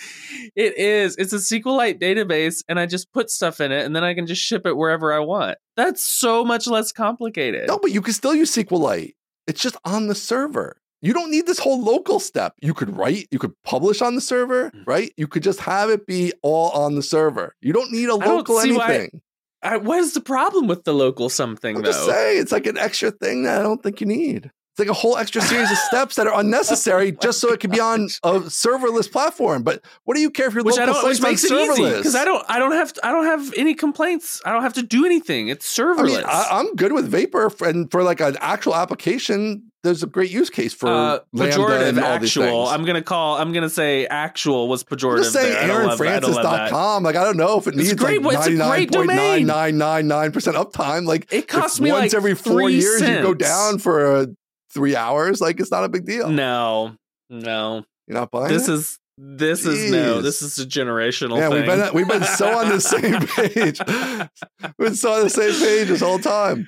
It 0.56 0.78
is. 0.78 1.16
It's 1.18 1.34
a 1.34 1.38
SQLite 1.38 2.00
database, 2.00 2.64
and 2.68 2.80
I 2.80 2.86
just 2.86 3.12
put 3.14 3.30
stuff 3.30 3.60
in 3.62 3.72
it, 3.72 3.86
and 3.86 3.96
then 3.96 4.04
I 4.04 4.14
can 4.14 4.28
just 4.28 4.42
ship 4.42 4.66
it 4.66 4.76
wherever 4.78 5.14
I 5.14 5.20
want. 5.20 5.58
That's 5.76 6.04
so 6.04 6.44
much 6.44 6.68
less 6.68 6.92
complicated. 6.92 7.68
No, 7.68 7.80
but 7.80 7.92
you 7.92 8.02
can 8.02 8.14
still 8.14 8.36
use 8.36 8.54
SQLite. 8.56 9.14
It's 9.48 9.62
just 9.62 9.78
on 9.86 10.08
the 10.08 10.16
server. 10.16 10.78
You 11.02 11.14
don't 11.14 11.32
need 11.32 11.48
this 11.48 11.60
whole 11.60 11.82
local 11.82 12.20
step. 12.22 12.54
You 12.62 12.74
could 12.74 12.96
write, 12.96 13.28
you 13.30 13.38
could 13.40 13.52
publish 13.66 14.02
on 14.02 14.16
the 14.16 14.22
server, 14.22 14.72
Mm. 14.72 14.84
right? 14.88 15.12
You 15.18 15.28
could 15.28 15.44
just 15.44 15.60
have 15.60 15.90
it 15.90 16.06
be 16.08 16.32
all 16.42 16.70
on 16.72 16.96
the 16.96 17.04
server. 17.04 17.56
You 17.62 17.74
don't 17.74 17.92
need 17.92 18.08
a 18.08 18.14
I 18.14 18.18
don't 18.20 18.38
local 18.38 18.60
see 18.60 18.72
why- 18.72 18.86
anything. 18.94 19.22
I, 19.62 19.78
what 19.78 20.00
is 20.00 20.14
the 20.14 20.20
problem 20.22 20.68
with 20.68 20.84
the 20.84 20.94
local 20.94 21.30
something 21.30 21.78
I'm 21.78 21.82
though? 21.84 21.92
just 21.92 22.06
saying, 22.06 22.42
it's 22.42 22.52
like 22.52 22.68
an 22.68 22.78
extra 22.78 23.12
thing 23.12 23.44
that 23.44 23.60
I 23.60 23.64
don't 23.64 23.82
think 23.82 24.02
you 24.02 24.08
need. 24.08 24.52
It's 24.74 24.80
like 24.80 24.90
a 24.90 24.94
whole 24.94 25.18
extra 25.18 25.40
series 25.40 25.70
of 25.70 25.78
steps 25.78 26.16
that 26.16 26.26
are 26.26 26.40
unnecessary 26.40 27.12
just 27.22 27.40
so 27.40 27.54
it 27.54 27.60
can 27.60 27.70
be 27.70 27.80
on 27.80 28.06
a 28.24 28.40
serverless 28.40 29.12
platform. 29.12 29.62
But 29.62 29.84
what 30.06 30.16
do 30.16 30.22
you 30.22 30.32
care 30.32 30.48
if 30.48 30.56
your 30.56 30.64
which 30.64 30.80
I 30.80 30.86
local 30.86 31.02
don't, 31.02 31.10
which 31.12 31.22
makes 31.22 31.44
it 31.44 31.52
easy 31.52 31.82
serverless? 31.84 31.98
because 31.98 32.16
I 32.16 32.26
don't, 32.26 32.44
I 32.50 32.58
don't 32.58 32.72
have, 32.72 32.92
I 33.04 33.12
don't 33.12 33.26
have 33.26 33.54
any 33.56 33.76
complaints. 33.76 34.42
I 34.44 34.52
don't 34.52 34.64
have 34.64 34.74
to 34.74 34.82
do 34.82 35.06
anything. 35.06 35.50
It's 35.50 35.78
I 35.80 35.84
serverless. 35.84 36.06
mean, 36.08 36.24
I, 36.26 36.48
I'm 36.50 36.74
good 36.76 36.92
with 36.92 37.08
Vapor, 37.08 37.46
f- 37.46 37.62
and 37.62 37.92
for 37.92 38.02
like 38.02 38.20
an 38.20 38.36
actual 38.40 38.74
application, 38.76 39.70
there's 39.84 40.02
a 40.02 40.08
great 40.08 40.32
use 40.32 40.50
case 40.50 40.74
for 40.74 40.88
uh, 40.88 41.20
pejorative 41.36 42.02
actual. 42.02 42.66
I'm 42.68 42.84
gonna 42.86 43.02
call. 43.04 43.38
I'm 43.38 43.52
gonna 43.54 43.70
say 43.70 44.08
actual 44.08 44.68
was 44.70 44.84
pejorative. 44.84 45.18
I'm 45.18 45.24
just 45.24 45.34
saying 45.34 45.54
there. 45.54 45.62
I 45.62 45.68
don't 45.68 45.86
love 45.88 45.98
that. 46.00 46.08
I 46.08 46.20
don't 46.20 46.32
love 46.32 46.44
that. 46.44 46.72
AaronFrancis.com. 46.72 47.04
Like, 47.04 47.16
I 47.16 47.24
don't 47.26 47.38
know 47.38 47.58
if 47.60 47.68
it 47.68 47.76
It's 47.76 47.90
needs 47.90 47.94
great, 47.94 48.24
like 48.24 48.38
but 48.38 48.48
it's 48.48 48.60
a 48.60 48.68
great 48.70 48.90
domain. 48.92 49.46
99.999% 49.46 50.54
uptime. 50.54 51.06
Like, 51.06 51.32
It 51.32 51.48
cost 51.48 51.78
if 51.78 51.84
me 51.84 51.92
once 51.92 52.14
like 52.14 52.18
every 52.18 52.34
four 52.34 52.54
three 52.64 52.76
years 52.76 53.02
you 53.02 53.22
go 53.22 53.34
down 53.34 53.78
for 53.78 54.16
uh, 54.16 54.26
three 54.74 54.96
hours. 54.96 55.40
Like, 55.42 55.60
it's 55.60 55.72
not 55.72 55.84
a 55.84 55.90
big 55.90 56.06
deal. 56.06 56.30
No, 56.30 56.96
no. 57.30 57.84
You're 58.08 58.20
not 58.20 58.32
buying 58.32 58.50
This 58.50 58.68
it? 58.68 58.74
is 58.74 59.00
this 59.18 59.66
is 59.66 59.92
no. 59.92 60.22
This 60.22 60.42
is 60.42 60.58
a 60.58 60.66
generational 60.66 61.38
Yeah, 61.38 61.50
we've 61.50 61.66
been 61.66 61.94
we've 61.94 62.08
been 62.08 62.24
so 62.24 62.58
on 62.58 62.70
the 62.70 62.82
same 62.82 63.20
page. 63.28 63.80
we've 64.78 64.88
been 64.88 64.96
so 64.96 65.14
on 65.14 65.24
the 65.24 65.30
same 65.30 65.54
page 65.54 65.88
this 65.90 66.02
whole 66.02 66.20
time. 66.20 66.68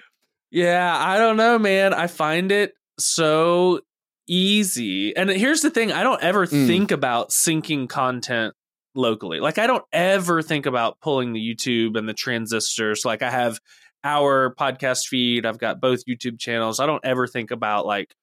Yeah, 0.52 0.96
I 0.96 1.18
don't 1.18 1.38
know, 1.38 1.58
man. 1.60 1.94
I 1.94 2.08
find 2.08 2.52
it 2.52 2.74
so 3.00 3.82
easy. 4.28 5.16
And 5.16 5.30
here's 5.30 5.62
the 5.62 5.70
thing 5.72 5.92
I 5.92 6.04
don't 6.04 6.22
ever 6.22 6.46
Mm. 6.46 6.68
think 6.68 6.92
about 6.92 7.30
syncing 7.30 7.90
content 7.90 8.54
locally. 8.96 9.40
Like, 9.40 9.58
I 9.58 9.68
don't 9.68 9.84
ever 9.92 10.42
think 10.42 10.66
about 10.66 11.00
pulling 11.02 11.34
the 11.34 11.40
YouTube 11.42 11.98
and 11.98 12.08
the 12.08 12.14
transistors. 12.14 13.04
Like, 13.06 13.22
I 13.22 13.30
have 13.32 13.60
our 14.06 14.54
podcast 14.56 15.08
feed, 15.08 15.46
I've 15.46 15.58
got 15.58 15.82
both 15.82 16.06
YouTube 16.06 16.40
channels. 16.40 16.80
I 16.80 16.86
don't 16.86 17.04
ever 17.04 17.28
think 17.28 17.52
about 17.52 17.86
like 17.86 18.14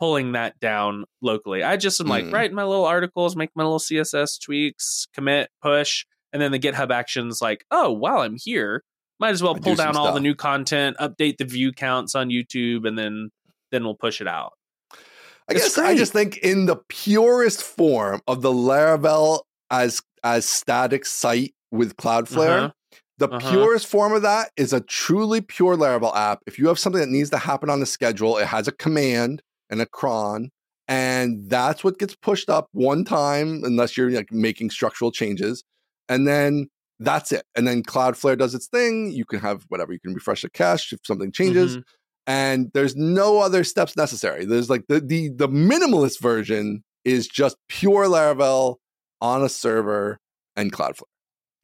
pulling 0.00 0.32
that 0.32 0.58
down 0.60 1.04
locally. 1.20 1.62
I 1.62 1.76
just 1.76 2.00
am 2.00 2.06
like, 2.06 2.24
Mm. 2.24 2.32
write 2.32 2.52
my 2.52 2.64
little 2.64 2.84
articles, 2.86 3.36
make 3.36 3.50
my 3.54 3.62
little 3.64 3.78
CSS 3.78 4.38
tweaks, 4.40 5.06
commit, 5.14 5.50
push. 5.60 6.06
And 6.32 6.40
then 6.40 6.50
the 6.52 6.58
GitHub 6.58 6.90
actions, 6.90 7.42
like, 7.42 7.64
oh, 7.70 7.92
while 7.92 8.20
I'm 8.20 8.36
here, 8.38 8.82
might 9.20 9.30
as 9.30 9.42
well 9.42 9.54
I 9.54 9.58
do 9.58 9.62
pull 9.64 9.74
down 9.74 9.96
all 9.96 10.06
stuff. 10.06 10.14
the 10.14 10.20
new 10.20 10.34
content, 10.34 10.96
update 10.98 11.36
the 11.36 11.44
view 11.44 11.72
counts 11.72 12.14
on 12.14 12.30
YouTube, 12.30 12.86
and 12.88 12.96
then 12.98 13.30
then 13.70 13.84
we'll 13.84 13.94
push 13.94 14.20
it 14.20 14.26
out. 14.28 14.52
I 14.92 15.54
It's 15.54 15.62
guess 15.64 15.78
I 15.78 15.94
just 15.96 16.12
think 16.12 16.38
in 16.38 16.66
the 16.66 16.76
purest 16.88 17.62
form 17.62 18.20
of 18.26 18.42
the 18.42 18.52
Laravel 18.52 19.42
as 19.70 20.00
as 20.24 20.44
static 20.46 21.04
site 21.04 21.54
with 21.70 21.96
Cloudflare, 21.96 22.58
Uh-huh. 22.64 22.70
The 23.18 23.28
Uh-huh. 23.28 23.50
purest 23.50 23.86
form 23.86 24.12
of 24.12 24.22
that 24.22 24.50
is 24.56 24.72
a 24.72 24.80
truly 24.80 25.40
pure 25.40 25.76
Laravel 25.76 26.14
app. 26.16 26.40
If 26.46 26.58
you 26.58 26.68
have 26.68 26.78
something 26.78 27.00
that 27.00 27.08
needs 27.08 27.30
to 27.30 27.38
happen 27.38 27.70
on 27.70 27.80
the 27.80 27.86
schedule, 27.86 28.38
it 28.38 28.46
has 28.46 28.66
a 28.68 28.72
command 28.72 29.42
and 29.70 29.80
a 29.80 29.86
cron, 29.86 30.50
and 30.88 31.48
that's 31.48 31.84
what 31.84 31.98
gets 31.98 32.14
pushed 32.16 32.50
up 32.50 32.68
one 32.72 33.04
time, 33.04 33.62
unless 33.64 33.96
you're 33.96 34.10
like 34.10 34.32
making 34.32 34.70
structural 34.70 35.12
changes, 35.12 35.62
and 36.08 36.26
then 36.26 36.68
that's 36.98 37.32
it. 37.32 37.44
And 37.56 37.66
then 37.66 37.82
Cloudflare 37.82 38.38
does 38.38 38.54
its 38.54 38.66
thing. 38.68 39.10
You 39.12 39.24
can 39.24 39.40
have 39.40 39.64
whatever. 39.68 39.92
You 39.92 40.00
can 40.00 40.14
refresh 40.14 40.42
the 40.42 40.50
cache 40.50 40.92
if 40.92 41.00
something 41.04 41.32
changes 41.32 41.76
Mhm. 41.78 41.84
and 42.28 42.70
there's 42.74 42.94
no 42.94 43.38
other 43.40 43.64
steps 43.64 43.96
necessary. 43.96 44.44
There's 44.44 44.70
like 44.70 44.84
the 44.88 45.00
the 45.00 45.28
the 45.30 45.48
minimalist 45.48 46.20
version 46.20 46.84
is 47.04 47.26
just 47.26 47.56
pure 47.68 48.06
Laravel 48.06 48.76
on 49.20 49.42
a 49.42 49.48
server 49.48 50.18
and 50.54 50.72
Cloudflare. 50.72 51.02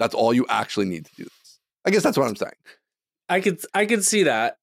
That's 0.01 0.15
all 0.15 0.33
you 0.35 0.47
actually 0.49 0.87
need 0.87 1.05
to 1.07 1.12
do. 1.16 1.29
I 1.89 1.90
guess 1.90 2.02
that's 2.02 2.19
what 2.19 2.28
I'm 2.28 2.36
saying. 2.36 2.52
I 3.31 3.40
could 3.40 3.60
I 3.73 3.86
could 3.86 4.05
see 4.05 4.24
that. 4.24 4.56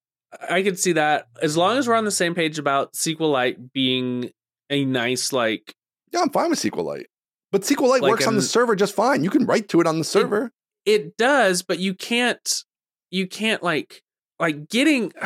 I 0.48 0.62
could 0.62 0.78
see 0.78 0.92
that 0.92 1.28
as 1.42 1.58
long 1.58 1.78
as 1.78 1.88
we're 1.88 1.96
on 1.96 2.06
the 2.06 2.12
same 2.12 2.36
page 2.36 2.60
about 2.60 2.94
SQLite 2.94 3.72
being 3.74 4.30
a 4.70 4.86
nice 4.86 5.34
like 5.34 5.74
Yeah, 6.12 6.22
I'm 6.22 6.30
fine 6.30 6.52
with 6.52 6.60
SQLite. 6.60 7.06
But 7.52 7.62
SQLite 7.62 8.02
Like 8.02 8.12
works 8.12 8.28
on 8.28 8.36
the 8.36 8.42
server 8.44 8.76
just 8.76 8.94
fine. 8.94 9.24
You 9.24 9.32
can 9.32 9.46
write 9.46 9.70
to 9.70 9.82
it 9.82 9.88
on 9.88 9.98
the 9.98 10.04
server. 10.04 10.52
it 10.86 11.18
does, 11.18 11.64
but 11.64 11.80
you 11.80 11.96
can't 11.96 12.64
you 13.10 13.26
can't 13.26 13.64
like 13.64 14.04
like 14.40 14.70
getting 14.70 15.12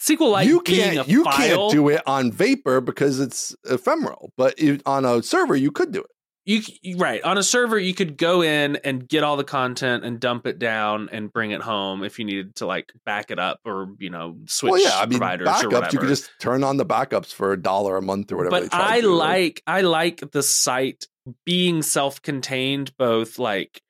SQLite 0.00 0.46
you 0.46 0.60
can't 0.62 1.06
you 1.06 1.24
file, 1.24 1.36
can't 1.36 1.72
do 1.72 1.88
it 1.90 2.00
on 2.06 2.32
Vapor 2.32 2.80
because 2.80 3.20
it's 3.20 3.54
ephemeral. 3.64 4.32
But 4.38 4.54
if, 4.58 4.80
on 4.86 5.04
a 5.04 5.22
server, 5.22 5.56
you 5.56 5.70
could 5.70 5.92
do 5.92 6.00
it. 6.00 6.10
You 6.44 6.60
right 6.96 7.22
on 7.22 7.38
a 7.38 7.42
server 7.42 7.78
you 7.78 7.94
could 7.94 8.16
go 8.16 8.42
in 8.42 8.76
and 8.76 9.08
get 9.08 9.22
all 9.22 9.36
the 9.36 9.44
content 9.44 10.04
and 10.04 10.18
dump 10.18 10.46
it 10.46 10.58
down 10.58 11.08
and 11.12 11.32
bring 11.32 11.52
it 11.52 11.60
home 11.60 12.02
if 12.02 12.18
you 12.18 12.24
needed 12.24 12.56
to 12.56 12.66
like 12.66 12.92
back 13.04 13.30
it 13.30 13.38
up 13.38 13.60
or 13.64 13.94
you 13.98 14.10
know 14.10 14.36
switch 14.46 14.72
well, 14.72 14.82
yeah, 14.82 14.98
I 14.98 15.06
mean, 15.06 15.18
providers 15.18 15.48
backups. 15.48 15.92
You 15.92 15.98
could 16.00 16.08
just 16.08 16.30
turn 16.40 16.64
on 16.64 16.78
the 16.78 16.86
backups 16.86 17.32
for 17.32 17.52
a 17.52 17.60
dollar 17.60 17.96
a 17.96 18.02
month 18.02 18.32
or 18.32 18.38
whatever. 18.38 18.68
but 18.68 18.74
I 18.74 18.98
you. 18.98 19.14
like 19.14 19.62
I 19.66 19.82
like 19.82 20.32
the 20.32 20.42
site 20.42 21.06
being 21.44 21.82
self-contained, 21.82 22.96
both 22.96 23.38
like 23.38 23.80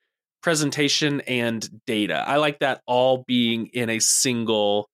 presentation 0.43 1.21
and 1.21 1.67
data. 1.87 2.23
I 2.27 2.35
like 2.37 2.59
that 2.59 2.81
all 2.85 3.23
being 3.25 3.67
in 3.73 3.89
a 3.89 3.97
single. 3.97 4.89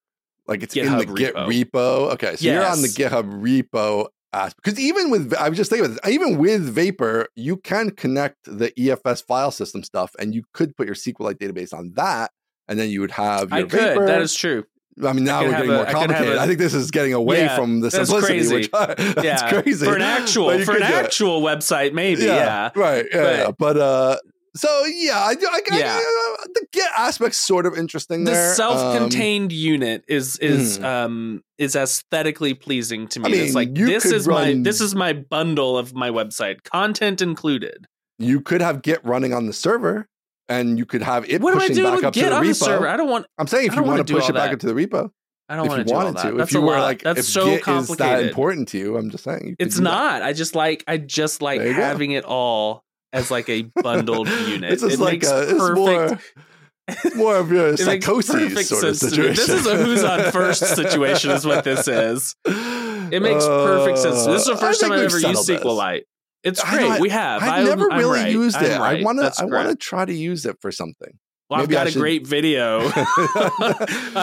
like 0.48 0.64
it's 0.64 0.78
in 0.78 0.98
the 0.98 1.06
GitHub 1.06 1.18
Git 1.18 1.36
repo. 1.36 1.48
repo. 1.48 2.14
Okay, 2.14 2.36
so 2.38 2.46
you're 2.46 2.66
on 2.66 2.82
the 2.82 2.88
GitHub 2.88 3.42
repo 3.42 4.08
aspect 4.34 4.64
because 4.64 4.80
even 4.80 5.10
with 5.10 5.34
I 5.36 5.50
was 5.50 5.58
just 5.58 5.70
thinking 5.70 5.86
about 5.92 6.02
this, 6.04 6.14
even 6.14 6.38
with 6.38 6.62
Vapor, 6.64 7.28
you 7.36 7.58
can 7.58 7.92
connect 7.92 8.38
the 8.46 8.72
EFS 8.72 9.26
file 9.26 9.52
system 9.52 9.84
stuff, 9.84 10.16
and 10.20 10.34
you 10.36 10.44
could 10.54 10.76
put 10.76 10.86
your 10.86 10.96
SQLite 10.96 11.36
database 11.36 11.74
on 11.74 11.94
that, 11.96 12.32
and 12.68 12.80
then 12.80 12.90
you 12.90 13.02
would 13.02 13.12
have 13.12 13.50
your 13.50 13.60
I 13.60 13.62
could. 13.64 13.72
Vapor. 13.72 14.06
That 14.06 14.22
is 14.22 14.34
true. 14.36 14.66
I 15.02 15.14
mean, 15.14 15.24
now 15.24 15.40
could 15.40 15.48
we're 15.48 15.52
getting 15.56 15.70
a- 15.72 15.74
more 15.76 15.88
I 15.88 15.92
complicated. 15.94 16.36
a- 16.36 16.42
I 16.42 16.46
think 16.48 16.60
this 16.60 16.74
is 16.74 16.92
getting 16.92 17.14
away 17.14 17.40
Yeah, 17.44 17.56
from 17.56 17.80
the 17.80 17.90
that's 17.90 18.10
simplicity. 18.10 18.34
crazy. 18.40 18.56
Which 18.56 18.70
I, 18.74 18.86
that's 18.98 19.24
yeah, 19.24 19.50
crazy 19.62 19.86
for 19.86 19.96
an 19.96 20.02
actual 20.02 20.60
for 20.60 20.76
an 20.76 20.84
actual 20.84 21.42
website, 21.42 21.94
maybe. 21.94 22.24
Yeah, 22.24 22.70
right. 22.76 23.06
Yeah, 23.12 23.22
But- 23.24 23.38
yeah. 23.38 23.52
but 23.58 23.78
uh, 23.78 24.18
so 24.60 24.86
yeah, 24.86 25.18
I, 25.18 25.32
I, 25.40 25.62
I, 25.72 25.78
Yeah. 25.80 25.96
I- 25.98 26.46
the 26.54 26.66
Git 26.72 26.88
aspect's 26.98 27.38
sort 27.38 27.66
of 27.66 27.78
interesting. 27.78 28.24
the 28.24 28.32
there. 28.32 28.50
Um, 28.50 28.56
self-contained 28.56 29.52
unit 29.52 30.04
is 30.08 30.38
is 30.40 30.80
mhm. 30.80 30.84
um 30.84 31.44
is 31.58 31.76
aesthetically 31.76 32.54
pleasing 32.54 33.08
to 33.10 33.20
me. 33.20 33.26
I 33.28 33.32
mean, 33.32 33.42
it's 33.46 33.56
like 33.56 33.74
this 33.74 34.06
is 34.06 34.28
my 34.28 34.54
this 34.54 34.82
is 34.82 34.96
my 34.96 35.14
bundle 35.14 35.78
of 35.78 35.94
my 35.94 36.10
website, 36.10 36.64
content 36.64 37.22
included. 37.22 37.86
you 38.18 38.42
could 38.42 38.62
have 38.62 38.82
Git 38.82 39.04
running 39.06 39.34
on 39.34 39.46
the 39.48 39.54
server, 39.54 40.08
and 40.48 40.78
you 40.78 40.86
could 40.86 41.02
have 41.02 41.30
it 41.30 41.42
What 41.42 41.54
am 41.54 41.60
I 41.60 41.68
pushing 41.68 41.76
doing 41.84 41.96
back 41.96 42.04
up 42.04 42.14
to 42.14 42.20
Git 42.20 42.30
the 42.30 42.36
on 42.36 42.46
the 42.48 42.54
server? 42.54 42.88
I 42.88 42.98
don't 42.98 43.10
want 43.10 43.26
I'm 43.38 43.48
saying 43.48 43.68
if 43.68 43.76
you 43.76 43.82
want 43.84 43.90
wanna 43.92 44.04
push 44.06 44.30
it 44.30 44.34
back 44.34 44.50
that. 44.50 44.54
into 44.54 44.68
the 44.68 44.74
repo, 44.74 45.10
I 45.48 45.56
don't 45.56 45.68
want 45.68 45.80
to 45.80 45.84
do 45.86 45.94
wanted 45.94 46.16
that. 46.18 46.30
to, 46.32 46.38
That's 46.38 46.50
if 46.50 46.54
you 46.54 46.62
were 46.62 46.74
lot. 46.74 46.82
like, 46.84 47.02
That's 47.04 47.20
if 47.22 47.26
so 47.26 47.46
Git 47.46 47.64
complicated. 47.64 47.92
is 47.92 48.22
that 48.22 48.28
important 48.30 48.68
to 48.70 48.78
you, 48.78 48.98
I'm 48.98 49.10
just 49.10 49.24
saying 49.24 49.56
It's 49.60 49.76
do 49.78 49.84
that. 49.84 49.90
not. 49.90 50.22
I 50.22 50.34
just 50.34 50.54
like 50.56 50.84
I 50.88 50.98
just 50.98 51.42
like 51.42 51.62
you 51.62 51.68
go. 51.68 51.82
having 51.82 52.12
it 52.12 52.24
all 52.26 52.84
as 53.14 53.32
like 53.32 53.50
a 53.50 53.64
bundled 53.64 54.28
unit. 54.48 54.74
It's 54.74 54.82
just 54.82 54.96
it 54.96 55.00
like 55.00 55.14
makes 55.14 55.28
a, 55.30 55.56
perfect. 55.58 55.76
more, 55.78 57.16
more 57.16 57.36
of 57.38 57.52
your 57.52 57.78
psychosis 57.78 58.68
sort 58.68 58.84
of 58.84 58.98
sense 58.98 59.12
to 59.14 59.22
me. 59.22 59.34
situation. 59.34 59.36
This 59.36 59.50
is 59.50 59.66
a 59.68 59.78
who's 59.78 60.04
on 60.04 60.32
first 60.32 60.62
situation, 60.76 61.32
is 61.32 61.46
what 61.46 61.64
this 61.64 61.88
is. 61.88 62.36
It 62.46 63.22
makes 63.22 63.46
perfect 63.46 63.98
sense. 64.00 64.26
This 64.26 64.42
is 64.42 64.48
the 64.48 64.54
Uh, 64.54 64.58
first 64.58 64.84
I 64.84 64.88
time 64.88 64.98
I've 64.98 65.04
ever 65.06 65.20
used 65.20 65.48
this. 65.48 65.60
SQLite. 65.62 66.02
It's 66.44 66.64
great. 66.64 66.80
don't- 66.82 67.02
we 67.02 67.10
have. 67.10 67.42
I've 67.44 67.50
I'm- 67.50 67.66
never 67.66 67.92
I'm 67.92 67.98
really 68.00 68.20
right. 68.22 68.32
used 68.32 68.62
it. 68.62 68.72
I 68.72 69.02
want 69.04 69.20
to. 69.20 69.34
I 69.42 69.46
want 69.46 69.70
to 69.70 69.76
try 69.76 70.06
to 70.06 70.14
use 70.14 70.46
it 70.46 70.58
for 70.62 70.72
something. 70.72 71.18
Well, 71.50 71.62
I've 71.62 71.70
got 71.70 71.88
a 71.88 71.92
should- 71.92 72.00
great 72.00 72.28
video 72.28 72.80
on, 72.84 72.92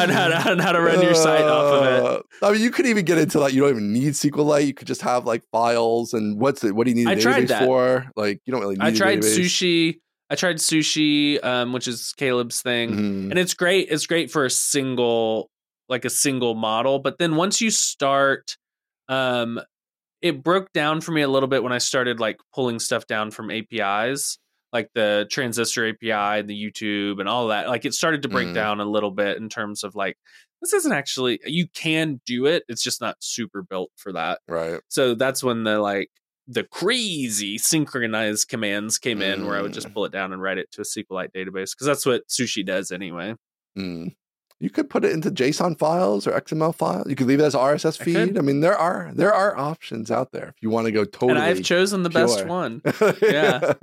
how 0.09 0.29
to, 0.29 0.51
on 0.51 0.59
how 0.59 0.73
to 0.73 0.81
run 0.81 1.03
your 1.03 1.15
site 1.15 1.43
off 1.43 1.73
of 1.73 1.85
it. 1.85 2.25
Uh, 2.43 2.47
I 2.47 2.53
mean, 2.53 2.61
you 2.63 2.71
could 2.71 2.87
even 2.87 3.05
get 3.05 3.19
into 3.19 3.41
like 3.41 3.53
you 3.53 3.63
don't 3.63 3.71
even 3.71 3.93
need 3.93 4.13
SQLite. 4.13 4.67
You 4.67 4.75
could 4.75 4.87
just 4.87 5.03
have 5.03 5.25
like 5.27 5.43
files 5.51 6.15
and 6.15 6.39
what's 6.39 6.63
it? 6.65 6.75
What 6.75 6.85
do 6.85 6.91
you 6.91 6.97
need 6.97 7.09
a 7.09 7.11
I 7.11 7.15
tried 7.17 7.49
that. 7.49 7.65
for? 7.65 8.07
Like 8.17 8.41
you 8.47 8.53
don't 8.53 8.61
really 8.61 8.77
need. 8.77 8.85
I 8.85 8.93
tried 8.93 9.21
sushi. 9.21 9.99
I 10.31 10.35
tried 10.35 10.57
sushi, 10.57 11.43
um, 11.45 11.73
which 11.73 11.87
is 11.89 12.13
Caleb's 12.17 12.61
thing. 12.63 12.91
Mhm. 12.91 13.31
and 13.31 13.39
it's 13.39 13.55
great 13.55 13.89
it's 13.91 14.07
great 14.07 14.31
for 14.31 14.45
a 14.45 14.51
single 14.51 15.51
like 15.89 16.05
a 16.05 16.11
single 16.11 16.55
model 16.57 16.99
but 16.99 17.19
then 17.19 17.37
once 17.37 17.61
you 17.61 17.71
start 17.71 18.57
um 19.09 19.61
it 20.21 20.43
broke 20.43 20.73
down 20.73 21.01
for 21.01 21.13
me 21.13 21.23
a 21.23 21.29
little 21.29 21.47
bit 21.49 21.63
when 21.63 21.73
i 21.73 21.79
started 21.79 22.19
like 22.19 22.39
pulling 22.53 22.81
stuff 22.81 23.07
down 23.07 23.31
from 23.31 23.53
apis 23.53 24.37
like 24.77 24.91
the 24.95 25.27
transistor 25.31 25.89
api 25.89 26.11
and 26.41 26.49
the 26.49 26.55
youtube 26.65 27.19
and 27.21 27.29
all 27.29 27.49
that 27.49 27.69
like 27.69 27.85
it 27.85 27.95
started 27.95 28.23
to 28.23 28.29
break 28.29 28.49
Mhm. 28.49 28.55
down 28.55 28.81
a 28.81 28.85
little 28.85 29.11
bit 29.11 29.37
in 29.39 29.49
terms 29.49 29.83
of 29.85 29.95
like 29.95 30.17
this 30.61 30.73
isn't 30.73 30.93
actually 30.93 31.39
you 31.47 31.67
can 31.69 32.21
do 32.27 32.47
it 32.47 32.63
it's 32.69 32.83
just 32.83 33.01
not 33.01 33.17
super 33.21 33.63
built 33.63 33.91
for 33.97 34.13
that 34.13 34.41
Right. 34.49 34.81
so 34.89 35.15
that's 35.15 35.43
when 35.43 35.65
the 35.65 35.79
like 35.81 36.11
the 36.49 36.63
crazy 36.65 37.59
synchronized 37.59 38.49
commands 38.49 38.99
came 38.99 39.21
in 39.21 39.47
where 39.47 39.57
I 39.59 39.63
would 39.63 39.73
just 39.73 39.89
Mm. 39.89 39.95
pull 39.95 40.05
it 40.05 40.13
down 40.13 40.33
and 40.33 40.41
write 40.41 40.59
it 40.59 40.71
to 40.73 40.83
a 40.83 40.85
SQLite 40.85 41.33
database 41.35 41.73
because 41.75 41.87
that's 41.89 42.07
what 42.07 42.29
Sushi 42.29 42.65
does 42.65 42.93
anyway. 42.93 43.35
Mm. 43.77 44.15
You 44.59 44.71
could 44.71 44.89
put 44.89 45.05
it 45.05 45.13
into 45.13 45.31
JSON 45.31 45.79
files 45.79 46.27
or 46.27 46.33
XML 46.33 46.75
files. 46.75 47.07
You 47.09 47.15
could 47.15 47.27
leave 47.27 47.41
it 47.41 47.45
as 47.45 47.55
RSS 47.55 47.99
feed. 47.99 48.15
could. 48.15 48.39
I, 48.39 48.41
mean, 48.41 48.61
there 48.61 48.77
are 48.77 49.11
there 49.15 49.33
are 49.33 49.57
options 49.57 50.11
out 50.11 50.33
there 50.33 50.49
if 50.49 50.55
you 50.63 50.71
want 50.71 50.87
to 50.87 50.93
go 50.93 51.05
totally. 51.05 51.33
and 51.33 51.41
I've 51.41 51.63
chosen 51.63 52.03
the 52.03 52.11
best 52.11 52.47
one. 52.47 52.81
yeah. 53.23 53.75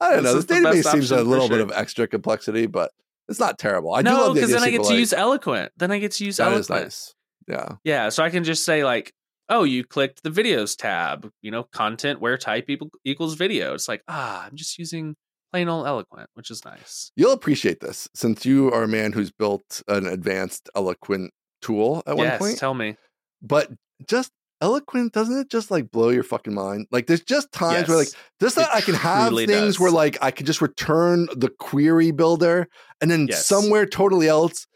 I 0.00 0.10
don't 0.10 0.24
know. 0.24 0.34
This 0.34 0.44
This 0.44 0.44
the 0.46 0.54
database 0.54 0.90
seems 0.90 1.12
a 1.12 1.22
little 1.22 1.48
bit 1.48 1.60
of 1.60 1.70
extra 1.72 2.08
complexity, 2.08 2.66
but 2.66 2.90
it's 3.28 3.38
not 3.38 3.58
terrible. 3.58 3.94
I 3.94 4.02
do 4.02 4.10
no, 4.10 4.16
love 4.16 4.34
because 4.34 4.50
idea 4.50 4.60
then 4.60 4.68
I 4.68 4.70
get 4.70 4.82
to 4.84 4.88
SQLite. 4.88 4.98
use 4.98 5.12
Eloquent. 5.12 5.72
Then 5.76 5.92
I 5.92 5.98
get 5.98 6.12
to 6.12 6.24
use 6.24 6.38
That 6.38 6.52
Eloquent. 6.52 6.62
is 6.62 6.70
nice. 6.70 7.14
Yeah. 7.46 7.68
Yeah, 7.84 8.08
so 8.08 8.24
I 8.24 8.30
can 8.30 8.42
just 8.42 8.64
say 8.64 8.84
like, 8.84 9.12
oh, 9.48 9.64
you 9.64 9.84
clicked 9.84 10.22
the 10.22 10.30
videos 10.30 10.76
tab, 10.76 11.30
you 11.42 11.50
know, 11.50 11.62
content 11.62 12.20
where 12.20 12.36
type 12.36 12.68
equal, 12.68 12.90
equals 13.04 13.34
video. 13.34 13.74
It's 13.74 13.88
like, 13.88 14.02
ah, 14.08 14.46
I'm 14.46 14.56
just 14.56 14.78
using 14.78 15.16
plain 15.52 15.68
old 15.68 15.86
eloquent, 15.86 16.28
which 16.34 16.50
is 16.50 16.64
nice. 16.64 17.10
You'll 17.16 17.32
appreciate 17.32 17.80
this 17.80 18.08
since 18.14 18.44
you 18.44 18.70
are 18.72 18.82
a 18.84 18.88
man 18.88 19.12
who's 19.12 19.30
built 19.30 19.82
an 19.88 20.06
advanced 20.06 20.68
eloquent 20.74 21.32
tool 21.62 22.02
at 22.06 22.16
yes, 22.16 22.40
one 22.40 22.48
point. 22.48 22.58
tell 22.58 22.74
me. 22.74 22.96
But 23.42 23.70
just 24.08 24.30
eloquent, 24.60 25.12
doesn't 25.12 25.38
it 25.38 25.50
just 25.50 25.70
like 25.70 25.90
blow 25.90 26.08
your 26.10 26.22
fucking 26.24 26.54
mind? 26.54 26.86
Like 26.90 27.06
there's 27.06 27.22
just 27.22 27.50
times 27.52 27.88
where 27.88 27.98
like 27.98 28.08
Yes, 28.08 28.16
just 28.40 28.56
that 28.56 28.74
I 28.74 28.80
can 28.80 28.94
have 28.94 29.34
things 29.34 29.74
does. 29.74 29.80
where 29.80 29.90
like 29.90 30.18
I 30.20 30.30
can 30.30 30.46
just 30.46 30.60
return 30.60 31.28
the 31.36 31.48
query 31.48 32.10
builder 32.10 32.68
and 33.00 33.10
then 33.10 33.28
Yes. 33.28 33.46
somewhere 33.46 33.86
totally 33.86 34.28
else 34.28 34.66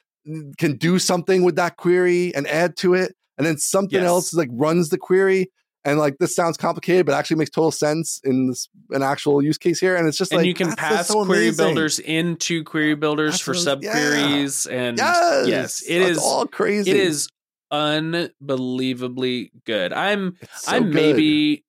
can 0.58 0.76
do 0.76 0.98
something 0.98 1.42
with 1.42 1.56
that 1.56 1.76
query 1.76 2.34
and 2.34 2.46
add 2.46 2.76
to 2.78 2.94
it. 2.94 3.14
And 3.38 3.46
then 3.46 3.58
something 3.58 4.00
Yes. 4.00 4.06
else 4.08 4.34
like 4.34 4.48
runs 4.52 4.90
the 4.90 4.98
query. 4.98 5.50
And 5.84 5.98
like 5.98 6.18
this 6.18 6.34
sounds 6.36 6.56
complicated, 6.56 7.06
but 7.06 7.14
actually 7.16 7.38
makes 7.38 7.50
total 7.50 7.72
sense 7.72 8.20
in 8.22 8.46
this 8.48 8.68
an 8.90 9.02
actual 9.02 9.42
use 9.42 9.58
case 9.58 9.80
here. 9.80 9.96
And 9.96 10.06
it's 10.06 10.16
just 10.16 10.30
and 10.32 10.38
like 10.38 10.46
you 10.46 10.54
can 10.54 10.72
pass 10.76 11.08
so 11.08 11.24
query 11.24 11.48
amazing. 11.48 11.66
builders 11.66 11.98
into 11.98 12.62
query 12.62 12.94
builders 12.94 13.32
That's 13.32 13.40
for 13.42 13.70
I 13.70 13.74
was- 13.74 13.84
yeah. 13.84 13.94
subqueries 13.94 14.70
and 14.70 14.98
Yes, 14.98 15.48
yes 15.48 15.82
it 15.88 16.02
is 16.02 16.18
all 16.18 16.46
crazy. 16.46 16.90
it 16.90 16.96
is 16.96 17.28
unbelievably 17.72 19.50
good 19.64 19.92
i'm 19.92 20.36
so 20.56 20.72
i'm 20.72 20.84
good. 20.84 20.94
maybe 20.94 21.64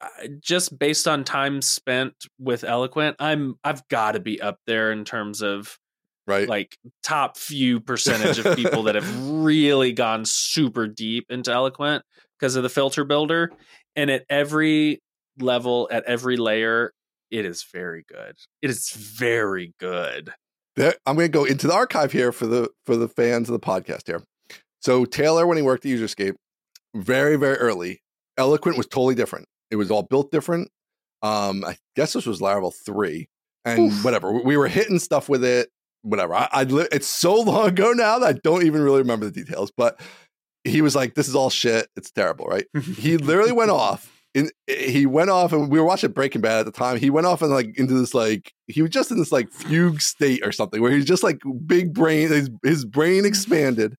uh, 0.00 0.06
just 0.40 0.78
based 0.78 1.08
on 1.08 1.24
time 1.24 1.60
spent 1.60 2.14
with 2.38 2.64
eloquent 2.64 3.16
i'm 3.18 3.56
i've 3.64 3.86
got 3.88 4.12
to 4.12 4.20
be 4.20 4.40
up 4.40 4.58
there 4.66 4.92
in 4.92 5.04
terms 5.04 5.42
of 5.42 5.76
right. 6.28 6.48
like 6.48 6.78
top 7.02 7.36
few 7.36 7.80
percentage 7.80 8.38
of 8.38 8.56
people 8.56 8.84
that 8.84 8.94
have 8.94 9.26
really 9.28 9.92
gone 9.92 10.24
super 10.24 10.86
deep 10.86 11.26
into 11.30 11.50
eloquent 11.50 12.04
because 12.38 12.56
of 12.56 12.62
the 12.62 12.68
filter 12.68 13.04
builder 13.04 13.50
and 13.96 14.10
at 14.10 14.24
every 14.30 15.00
level 15.38 15.88
at 15.90 16.04
every 16.04 16.36
layer 16.36 16.92
it 17.30 17.44
is 17.44 17.64
very 17.72 18.04
good 18.08 18.34
it 18.62 18.70
is 18.70 18.90
very 18.90 19.72
good 19.78 20.32
There, 20.76 20.94
I'm 21.06 21.16
going 21.16 21.28
to 21.28 21.32
go 21.38 21.44
into 21.44 21.66
the 21.66 21.74
archive 21.74 22.12
here 22.12 22.32
for 22.32 22.46
the 22.46 22.68
for 22.86 22.96
the 22.96 23.08
fans 23.08 23.48
of 23.48 23.52
the 23.52 23.60
podcast 23.60 24.06
here. 24.06 24.22
So 24.80 25.04
Taylor, 25.04 25.46
when 25.46 25.56
he 25.56 25.62
worked 25.62 25.84
at 25.84 25.90
Userscape, 25.90 26.34
very 26.94 27.36
very 27.36 27.56
early, 27.56 28.00
Eloquent 28.36 28.76
was 28.76 28.86
totally 28.86 29.14
different. 29.16 29.46
It 29.70 29.76
was 29.76 29.90
all 29.90 30.04
built 30.04 30.30
different. 30.30 30.70
Um, 31.22 31.64
I 31.64 31.76
guess 31.96 32.12
this 32.12 32.26
was 32.26 32.40
Laravel 32.40 32.72
three, 32.86 33.28
and 33.64 33.92
Oof. 33.92 34.04
whatever 34.04 34.32
we 34.32 34.56
were 34.56 34.68
hitting 34.68 34.98
stuff 35.00 35.28
with 35.28 35.44
it. 35.44 35.68
Whatever. 36.02 36.34
I, 36.34 36.48
I 36.52 36.62
li- 36.62 36.88
it's 36.92 37.08
so 37.08 37.34
long 37.40 37.68
ago 37.68 37.92
now 37.92 38.20
that 38.20 38.36
I 38.36 38.38
don't 38.44 38.64
even 38.64 38.80
really 38.80 39.00
remember 39.00 39.26
the 39.26 39.32
details. 39.32 39.72
But 39.76 40.00
he 40.68 40.82
was 40.82 40.94
like, 40.94 41.14
"This 41.14 41.28
is 41.28 41.34
all 41.34 41.50
shit. 41.50 41.88
It's 41.96 42.10
terrible." 42.10 42.46
Right? 42.46 42.66
he 42.96 43.16
literally 43.16 43.52
went 43.52 43.70
off 43.70 44.10
in 44.34 44.50
he 44.66 45.06
went 45.06 45.30
off 45.30 45.52
and 45.52 45.70
we 45.70 45.78
were 45.78 45.84
watching 45.84 46.12
Breaking 46.12 46.40
Bad 46.40 46.60
at 46.60 46.66
the 46.66 46.72
time. 46.72 46.98
He 46.98 47.10
went 47.10 47.26
off 47.26 47.42
and 47.42 47.50
like 47.50 47.76
into 47.78 47.94
this 47.94 48.14
like 48.14 48.52
he 48.66 48.82
was 48.82 48.90
just 48.90 49.10
in 49.10 49.18
this 49.18 49.32
like 49.32 49.50
fugue 49.50 50.00
state 50.00 50.44
or 50.44 50.52
something 50.52 50.80
where 50.80 50.92
he's 50.92 51.04
just 51.04 51.22
like 51.22 51.38
big 51.66 51.92
brain 51.92 52.28
his, 52.28 52.50
his 52.62 52.84
brain 52.84 53.24
expanded 53.24 53.96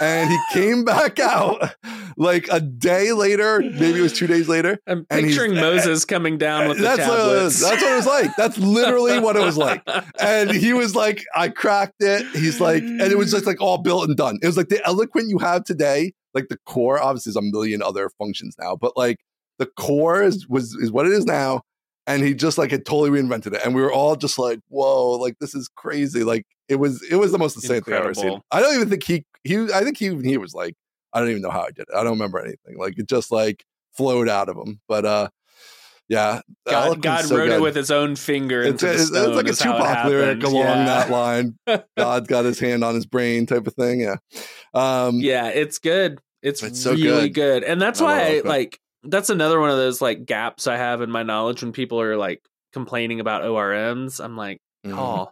and 0.00 0.30
he 0.30 0.38
came 0.52 0.84
back 0.84 1.18
out 1.18 1.74
like 2.16 2.48
a 2.50 2.60
day 2.60 3.12
later, 3.12 3.60
maybe 3.60 3.98
it 3.98 4.02
was 4.02 4.12
two 4.12 4.26
days 4.26 4.48
later. 4.48 4.78
i'm 4.86 5.06
And 5.10 5.20
he's- 5.26 5.32
picturing 5.36 5.54
moses 5.54 6.04
coming 6.04 6.38
down 6.38 6.68
with 6.68 6.78
the 6.78 6.84
That's 6.84 7.06
what 7.08 7.18
it 7.20 7.22
was. 7.44 7.60
tablets 7.60 7.62
That's 7.62 7.82
what 7.82 7.92
it 7.92 7.96
was 7.96 8.06
like. 8.06 8.36
That's 8.36 8.58
literally 8.58 9.18
what 9.20 9.36
it 9.36 9.42
was 9.42 9.56
like. 9.56 9.82
And 10.20 10.50
he 10.50 10.72
was 10.72 10.94
like, 10.94 11.24
I 11.34 11.48
cracked 11.48 12.00
it. 12.02 12.26
He's 12.34 12.60
like, 12.60 12.82
and 12.82 13.00
it 13.02 13.16
was 13.18 13.30
just 13.30 13.46
like 13.46 13.60
all 13.60 13.78
built 13.78 14.08
and 14.08 14.16
done. 14.16 14.38
It 14.42 14.46
was 14.46 14.56
like 14.56 14.68
the 14.68 14.84
eloquent 14.86 15.28
you 15.28 15.38
have 15.38 15.64
today, 15.64 16.12
like 16.34 16.48
the 16.48 16.58
core, 16.66 17.00
obviously, 17.00 17.30
there's 17.30 17.36
a 17.36 17.42
million 17.50 17.82
other 17.82 18.10
functions 18.18 18.56
now, 18.58 18.76
but 18.76 18.96
like 18.96 19.18
the 19.58 19.66
core 19.66 20.22
is 20.22 20.48
was 20.48 20.74
is 20.74 20.90
what 20.92 21.06
it 21.06 21.12
is 21.12 21.24
now. 21.24 21.62
And 22.06 22.22
he 22.22 22.32
just 22.32 22.56
like 22.56 22.70
had 22.70 22.86
totally 22.86 23.10
reinvented 23.10 23.54
it. 23.54 23.60
And 23.64 23.74
we 23.74 23.82
were 23.82 23.92
all 23.92 24.16
just 24.16 24.38
like, 24.38 24.60
whoa, 24.68 25.12
like 25.18 25.34
this 25.40 25.54
is 25.54 25.68
crazy. 25.76 26.24
Like 26.24 26.46
it 26.68 26.76
was 26.76 27.02
it 27.10 27.16
was 27.16 27.32
the 27.32 27.38
most 27.38 27.56
insane 27.56 27.82
thing 27.82 27.92
I've 27.94 28.00
ever 28.02 28.14
seen. 28.14 28.40
I 28.50 28.60
don't 28.60 28.74
even 28.74 28.88
think 28.88 29.02
he 29.04 29.24
he 29.44 29.56
I 29.72 29.82
think 29.84 29.96
he 29.98 30.14
he 30.22 30.36
was 30.36 30.54
like, 30.54 30.74
I 31.12 31.20
don't 31.20 31.30
even 31.30 31.42
know 31.42 31.50
how 31.50 31.62
I 31.62 31.70
did 31.70 31.80
it. 31.88 31.94
I 31.94 32.02
don't 32.02 32.12
remember 32.14 32.38
anything. 32.40 32.78
Like 32.78 32.98
it 32.98 33.08
just 33.08 33.30
like 33.32 33.64
flowed 33.96 34.28
out 34.28 34.48
of 34.48 34.56
him. 34.56 34.80
But 34.88 35.04
uh 35.04 35.28
yeah. 36.08 36.40
God, 36.66 37.02
God 37.02 37.24
so 37.26 37.36
wrote 37.36 37.50
it 37.50 37.60
with 37.60 37.76
his 37.76 37.90
own 37.90 38.16
finger 38.16 38.62
It's, 38.62 38.82
it's, 38.82 39.10
it's 39.10 39.10
like 39.12 39.46
a 39.46 39.52
Tupac 39.52 40.06
lyric 40.06 40.42
along 40.42 40.64
Yeah. 40.64 40.84
that 40.84 41.10
line. 41.10 41.58
God's 41.98 42.26
got 42.28 42.46
his 42.46 42.58
hand 42.58 42.82
on 42.82 42.94
his 42.94 43.04
brain 43.04 43.44
type 43.44 43.66
of 43.66 43.74
thing. 43.74 44.00
Yeah. 44.00 44.16
Um, 44.72 45.16
yeah 45.20 45.48
it's 45.48 45.78
good 45.78 46.18
it's, 46.42 46.62
It's 46.62 46.82
so 46.82 46.92
really 46.92 47.28
good. 47.28 47.62
good. 47.62 47.64
and 47.64 47.80
that's 47.82 48.00
I 48.00 48.04
why 48.04 48.36
I, 48.36 48.40
like 48.44 48.80
that's 49.02 49.28
another 49.30 49.60
one 49.60 49.70
of 49.70 49.76
those 49.76 50.00
like 50.02 50.24
gaps 50.26 50.66
i 50.66 50.76
have 50.76 51.02
in 51.02 51.10
my 51.10 51.22
knowledge 51.22 51.62
when 51.62 51.72
people 51.72 52.00
are 52.00 52.16
like 52.16 52.42
complaining 52.72 53.20
about 53.20 53.42
orms 53.42 54.22
i'm 54.22 54.36
like 54.36 54.60
mhm. 54.84 54.96
oh. 54.98 55.30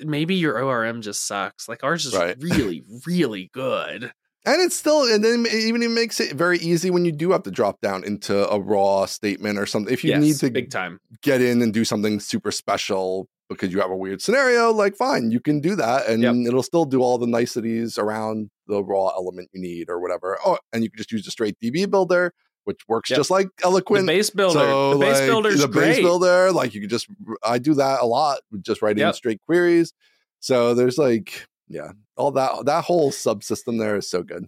Maybe 0.00 0.34
your 0.34 0.62
orm 0.62 1.02
just 1.02 1.26
sucks 1.26 1.68
like 1.68 1.82
ours 1.84 2.06
is 2.06 2.14
Right. 2.14 2.36
really 2.38 2.82
really 3.06 3.50
good 3.52 4.12
And 4.46 4.60
it's 4.60 4.76
still, 4.76 5.04
and 5.10 5.24
then 5.24 5.46
it 5.46 5.54
even 5.54 5.82
it 5.82 5.90
makes 5.90 6.20
it 6.20 6.36
very 6.36 6.58
easy 6.58 6.90
when 6.90 7.06
you 7.06 7.12
do 7.12 7.32
have 7.32 7.44
to 7.44 7.50
drop 7.50 7.80
down 7.80 8.04
into 8.04 8.46
a 8.50 8.60
raw 8.60 9.06
statement 9.06 9.58
or 9.58 9.64
something. 9.64 9.92
If 9.92 10.04
you 10.04 10.10
yes, 10.10 10.20
need 10.20 10.40
to 10.40 10.50
big 10.50 10.70
time 10.70 10.98
get 11.22 11.40
in 11.40 11.62
and 11.62 11.72
do 11.72 11.84
something 11.84 12.20
super 12.20 12.50
special 12.50 13.28
because 13.48 13.72
you 13.72 13.80
have 13.80 13.90
a 13.90 13.96
weird 13.96 14.20
scenario, 14.20 14.70
like 14.72 14.96
fine, 14.96 15.30
you 15.30 15.40
can 15.40 15.60
do 15.60 15.76
that, 15.76 16.06
and 16.08 16.22
Yep. 16.22 16.36
it'll 16.46 16.62
still 16.62 16.84
do 16.84 17.00
all 17.02 17.16
the 17.18 17.26
niceties 17.26 17.98
around 17.98 18.50
the 18.66 18.82
raw 18.84 19.08
element 19.16 19.48
you 19.54 19.60
need 19.62 19.88
or 19.88 20.00
whatever. 20.00 20.38
Oh, 20.44 20.58
and 20.72 20.82
you 20.82 20.90
can 20.90 20.98
just 20.98 21.12
use 21.12 21.26
a 21.26 21.30
straight 21.30 21.56
DB 21.62 21.86
builder, 21.90 22.32
which 22.64 22.80
works 22.88 23.10
Yep. 23.10 23.16
just 23.16 23.30
like 23.30 23.48
the 23.58 23.64
Eloquent. 23.66 24.06
base 24.06 24.30
builder 24.30 24.58
So, 24.58 24.90
the 24.90 24.98
base 24.98 25.18
like, 25.20 25.26
builder's 25.28 25.60
the 25.60 25.68
great 25.68 25.88
base 25.90 25.98
builder, 26.00 26.52
like 26.52 26.74
you 26.74 26.80
could 26.80 26.90
just 26.90 27.06
I 27.44 27.58
do 27.58 27.74
that 27.74 28.00
a 28.00 28.06
lot, 28.06 28.40
with 28.50 28.62
just 28.62 28.82
writing 28.82 29.02
Yep. 29.02 29.14
straight 29.14 29.40
queries. 29.46 29.92
So 30.40 30.74
there's 30.74 30.98
like, 30.98 31.46
yeah, 31.68 31.92
all 32.16 32.30
that 32.32 32.66
that 32.66 32.84
whole 32.84 33.10
subsystem 33.10 33.78
there 33.78 33.96
is 33.96 34.08
so 34.08 34.22
good. 34.22 34.46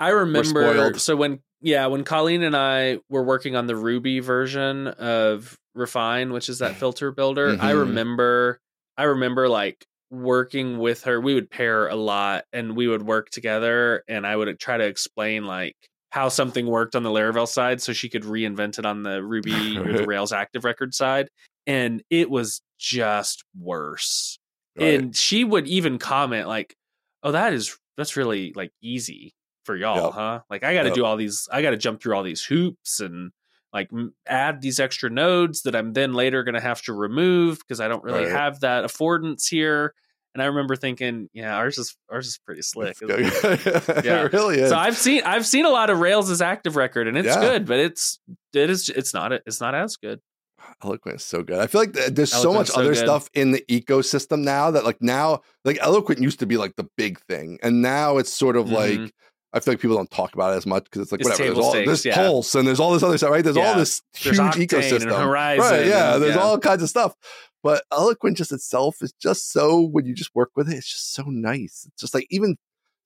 I 0.00 0.10
remember 0.10 0.94
so 0.98 1.16
when 1.16 1.40
yeah, 1.60 1.86
when 1.86 2.04
Colleen 2.04 2.42
and 2.44 2.56
I 2.56 2.98
were 3.08 3.24
working 3.24 3.56
on 3.56 3.66
the 3.66 3.74
Ruby 3.76 4.20
version 4.20 4.86
of 4.86 5.58
Refine, 5.74 6.32
which 6.32 6.48
is 6.48 6.60
that 6.60 6.76
filter 6.80 7.10
builder, 7.10 7.56
I 7.60 7.72
Mhm. 7.72 7.78
remember 7.80 8.60
I 8.96 9.04
remember 9.04 9.48
like 9.48 9.84
working 10.10 10.78
with 10.78 11.04
her. 11.04 11.20
We 11.20 11.34
would 11.34 11.50
pair 11.50 11.88
a 11.88 11.94
lot 11.96 12.44
and 12.52 12.76
we 12.76 12.88
would 12.88 13.02
work 13.02 13.30
together 13.30 14.02
and 14.08 14.26
I 14.26 14.36
would 14.36 14.58
try 14.58 14.76
to 14.76 14.84
explain 14.86 15.44
like 15.44 15.76
how 16.10 16.28
something 16.28 16.66
worked 16.66 16.96
on 16.96 17.02
the 17.02 17.10
Laravel 17.10 17.46
side 17.46 17.82
so 17.82 17.92
she 17.92 18.08
could 18.08 18.22
reinvent 18.22 18.78
it 18.78 18.86
on 18.86 19.02
the 19.02 19.22
Ruby 19.22 19.76
or 19.78 19.92
the 19.92 20.04
Rails 20.06 20.32
active 20.32 20.64
record 20.64 20.94
side. 20.94 21.28
And 21.66 22.02
it 22.10 22.30
was 22.30 22.62
just 22.78 23.44
worse 23.58 24.38
Right. 24.78 24.94
and 24.94 25.16
she 25.16 25.42
would 25.42 25.66
even 25.66 25.98
comment 25.98 26.46
like 26.46 26.76
oh 27.24 27.32
that 27.32 27.52
is 27.52 27.76
that's 27.96 28.16
really 28.16 28.52
like 28.54 28.70
easy 28.80 29.34
for 29.64 29.74
y'all 29.74 30.04
Yep. 30.04 30.12
huh 30.12 30.40
like 30.48 30.62
i 30.62 30.72
gotta 30.72 30.90
Yep. 30.90 30.94
do 30.94 31.04
all 31.04 31.16
these 31.16 31.48
i 31.50 31.60
gotta 31.62 31.76
jump 31.76 32.00
through 32.00 32.14
all 32.14 32.22
these 32.22 32.44
hoops 32.44 33.00
and 33.00 33.32
like 33.72 33.88
m- 33.92 34.14
add 34.28 34.60
these 34.62 34.78
extra 34.78 35.10
nodes 35.10 35.62
that 35.62 35.74
i'm 35.74 35.94
then 35.94 36.12
later 36.12 36.44
gonna 36.44 36.60
have 36.60 36.80
to 36.82 36.92
remove 36.92 37.58
because 37.58 37.80
i 37.80 37.88
don't 37.88 38.04
really 38.04 38.26
Right. 38.26 38.30
have 38.30 38.60
that 38.60 38.84
affordance 38.84 39.48
here 39.48 39.94
and 40.34 40.42
i 40.42 40.46
remember 40.46 40.76
thinking 40.76 41.28
yeah 41.32 41.56
ours 41.56 41.78
is 41.78 41.96
ours 42.10 42.26
is 42.26 42.38
pretty 42.44 42.62
slick 42.62 42.96
It's 43.00 43.02
isn't 43.02 43.66
it? 43.66 43.86
good. 43.86 44.04
Yeah. 44.04 44.24
it 44.24 44.32
really 44.32 44.58
is. 44.60 44.70
so 44.70 44.76
i've 44.76 44.96
seen 44.96 45.22
i've 45.24 45.46
seen 45.46 45.64
a 45.64 45.70
lot 45.70 45.90
of 45.90 45.98
rails' 46.00 46.30
as 46.30 46.40
active 46.42 46.76
record 46.76 47.08
and 47.08 47.16
it's 47.18 47.26
Yeah. 47.26 47.40
good 47.40 47.66
but 47.66 47.78
it's 47.78 48.18
it 48.52 48.70
is 48.70 48.88
it's 48.88 49.12
not 49.14 49.32
it's 49.32 49.60
not 49.60 49.74
as 49.74 49.96
good 49.96 50.20
Eloquent 50.84 51.16
is 51.16 51.24
so 51.24 51.42
good. 51.42 51.58
I 51.58 51.66
feel 51.68 51.80
like 51.80 51.92
th- 51.94 52.10
there's 52.10 52.32
so 52.32 52.52
much 52.52 52.68
so 52.68 52.80
other 52.80 52.90
good. 52.94 52.98
stuff 52.98 53.30
in 53.32 53.52
the 53.52 53.64
ecosystem 53.70 54.40
now 54.42 54.70
that 54.72 54.84
like 54.84 55.00
now 55.00 55.40
like 55.64 55.78
Eloquent 55.80 56.20
used 56.20 56.40
to 56.40 56.46
be 56.46 56.56
like 56.56 56.74
the 56.76 56.86
big 56.96 57.20
thing, 57.22 57.58
and 57.62 57.80
now 57.80 58.18
it's 58.18 58.32
sort 58.32 58.56
of 58.56 58.66
Mhm. 58.66 58.72
like 59.04 59.12
I 59.52 59.60
feel 59.60 59.72
like 59.74 59.80
people 59.80 59.96
don't 59.96 60.10
talk 60.10 60.34
about 60.34 60.52
it 60.52 60.56
as 60.58 60.66
much 60.66 60.84
because 60.84 61.02
it's 61.02 61.12
like 61.12 61.20
It's 61.22 61.30
whatever. 61.30 61.54
There's 61.54 61.64
all 61.64 61.70
stakes, 61.70 61.86
there's 61.86 62.04
yeah. 62.04 62.14
Pulse 62.16 62.54
and 62.54 62.68
there's 62.68 62.80
all 62.80 62.92
this 62.92 63.02
other 63.02 63.16
stuff, 63.16 63.30
right? 63.30 63.42
There's 63.42 63.56
all 63.56 63.76
this 63.76 64.02
huge 64.14 64.36
ecosystem, 64.36 65.16
Horizon 65.18 65.64
right? 65.64 65.86
Yeah, 65.86 66.18
there's 66.18 66.34
yeah. 66.34 66.40
all 66.42 66.58
kinds 66.58 66.82
of 66.82 66.88
stuff. 66.90 67.14
But 67.62 67.84
Eloquent 67.92 68.36
just 68.36 68.52
itself 68.52 69.02
is 69.02 69.12
just 69.20 69.50
so 69.52 69.80
when 69.80 70.06
you 70.06 70.14
just 70.14 70.34
work 70.34 70.50
with 70.54 70.70
it, 70.70 70.76
it's 70.76 70.90
just 70.90 71.12
so 71.12 71.24
nice. 71.24 71.86
It's 71.88 72.00
just 72.00 72.14
like 72.14 72.26
even 72.30 72.56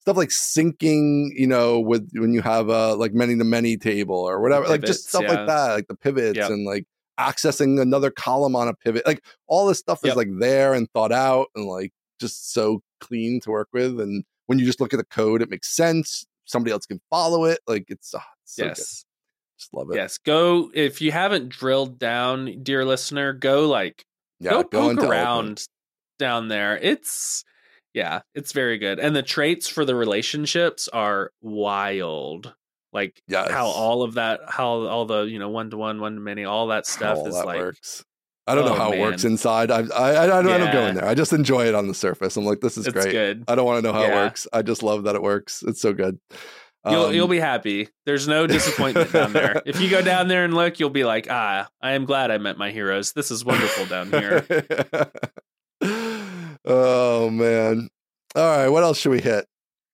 stuff 0.03 0.17
like 0.17 0.29
syncing, 0.29 1.31
you 1.35 1.47
know, 1.47 1.81
with 1.81 2.11
when 2.15 2.35
you 2.35 2.43
have 2.43 2.69
a 2.69 2.95
like 2.95 3.15
many 3.15 3.37
to 3.37 3.45
many 3.45 3.77
table 3.77 4.17
or 4.17 4.41
whatever, 4.41 4.67
like 4.67 4.83
just 4.83 5.09
stuff 5.09 5.23
yeah. 5.23 5.33
like 5.33 5.47
that, 5.47 5.73
like 5.73 5.87
the 5.87 5.95
pivots 5.95 6.37
Yep. 6.37 6.51
and 6.51 6.67
like 6.67 6.87
accessing 7.19 7.81
another 7.81 8.11
column 8.11 8.57
on 8.57 8.69
a 8.69 8.75
pivot, 8.75 9.07
like 9.07 9.25
all 9.47 9.67
this 9.67 9.79
stuff 9.79 10.05
is 10.05 10.17
like 10.17 10.29
there 10.39 10.75
and 10.75 10.91
thought 10.91 11.13
out 11.13 11.49
and 11.55 11.67
like 11.67 11.93
just 12.21 12.53
so 12.53 12.83
clean 13.01 13.41
to 13.41 13.51
work 13.51 13.69
with. 13.73 14.01
And 14.01 14.25
when 14.47 14.59
you 14.59 14.67
just 14.67 14.81
look 14.81 14.93
at 14.93 14.99
the 14.99 15.05
code, 15.05 15.41
it 15.41 15.51
makes 15.51 15.69
sense. 15.75 16.27
Somebody 16.45 16.73
else 16.73 16.85
can 16.85 17.01
follow 17.09 17.45
it. 17.45 17.61
Like 17.67 17.85
it's, 17.89 18.13
ah, 18.15 18.25
it's 18.43 18.57
so 18.57 18.65
good. 18.65 18.69
yes 18.71 19.05
Just 19.59 19.73
love 19.73 19.91
it. 19.93 19.97
Yes, 19.97 20.19
go 20.19 20.71
if 20.75 21.01
you 21.01 21.13
haven't 21.13 21.49
drilled 21.49 21.99
down, 21.99 22.63
dear 22.63 22.85
listener, 22.85 23.33
go 23.33 23.69
like 23.69 24.05
Yeah, 24.43 24.51
go 24.51 24.63
go 24.65 24.95
poke 24.97 25.05
around 25.05 25.65
down 26.19 26.49
there. 26.49 26.77
It's 26.79 27.45
yeah, 27.95 28.21
it's 28.35 28.53
very 28.53 28.79
good. 28.79 28.99
And 28.99 29.15
the 29.15 29.23
traits 29.23 29.69
for 29.69 29.85
the 29.85 29.95
relationships 29.95 30.89
are 30.89 31.31
wild. 31.43 32.55
like 32.93 33.23
Yes. 33.29 33.51
how 33.51 33.67
all 33.67 34.03
of 34.03 34.15
that 34.15 34.41
how 34.49 34.87
all 34.87 35.05
the 35.07 35.23
you 35.23 35.39
know 35.39 35.49
one 35.51 35.71
to 35.71 35.77
one 35.77 36.01
one 36.01 36.15
to 36.17 36.21
many 36.21 36.45
all 36.45 36.67
that 36.69 36.87
stuff 36.87 37.19
all 37.19 37.27
is 37.29 37.35
that 37.35 37.47
like 37.47 37.59
works. 37.59 38.05
I 38.47 38.55
don't 38.57 38.65
know 38.65 38.73
Oh, 38.73 38.77
how 38.77 38.93
it 38.93 38.99
works 39.01 39.25
inside. 39.25 39.71
I 39.71 39.81
I, 39.81 40.11
I, 40.11 40.23
I, 40.25 40.27
don't, 40.43 40.49
I 40.49 40.59
don't 40.59 40.73
go 40.73 40.87
in 40.87 40.95
there. 40.97 41.05
I 41.07 41.15
just 41.15 41.33
enjoy 41.33 41.67
it 41.69 41.75
on 41.77 41.87
the 41.87 41.95
surface. 41.95 42.37
I'm 42.37 42.45
like, 42.45 42.61
this 42.61 42.77
is 42.77 42.87
it's 42.87 42.93
great. 42.95 43.13
good 43.13 43.45
I 43.47 43.55
don't 43.55 43.65
want 43.67 43.83
to 43.85 43.87
know 43.87 43.93
how 43.95 44.03
it 44.03 44.11
works. 44.11 44.47
I 44.53 44.63
just 44.63 44.83
love 44.83 45.05
that 45.05 45.15
it 45.15 45.23
works. 45.23 45.63
It's 45.67 45.81
so 45.81 45.93
good. 45.93 46.19
You'll 46.91 47.05
Um, 47.07 47.15
you'll 47.15 47.29
be 47.29 47.39
happy 47.39 47.89
there's 48.07 48.27
no 48.27 48.47
disappointment 48.47 49.13
down 49.13 49.33
there 49.33 49.63
if 49.67 49.81
you 49.81 49.89
go 49.89 50.03
down 50.03 50.29
there 50.29 50.45
and 50.45 50.53
look 50.55 50.81
you'll 50.81 50.91
be 50.91 51.05
like 51.05 51.27
ah 51.31 51.69
i 51.81 51.93
am 51.93 52.05
glad 52.05 52.31
i 52.31 52.39
met 52.39 52.59
my 52.59 52.71
heroes 52.71 53.13
this 53.13 53.31
is 53.31 53.45
wonderful 53.45 53.87
down 53.87 54.11
here 54.11 54.45
oh 56.65 57.31
man. 57.31 57.89
All 58.35 58.43
right, 58.57 58.69
what 58.69 58.83
else 58.83 58.99
should 58.99 59.11
we 59.11 59.21
hit? 59.21 59.47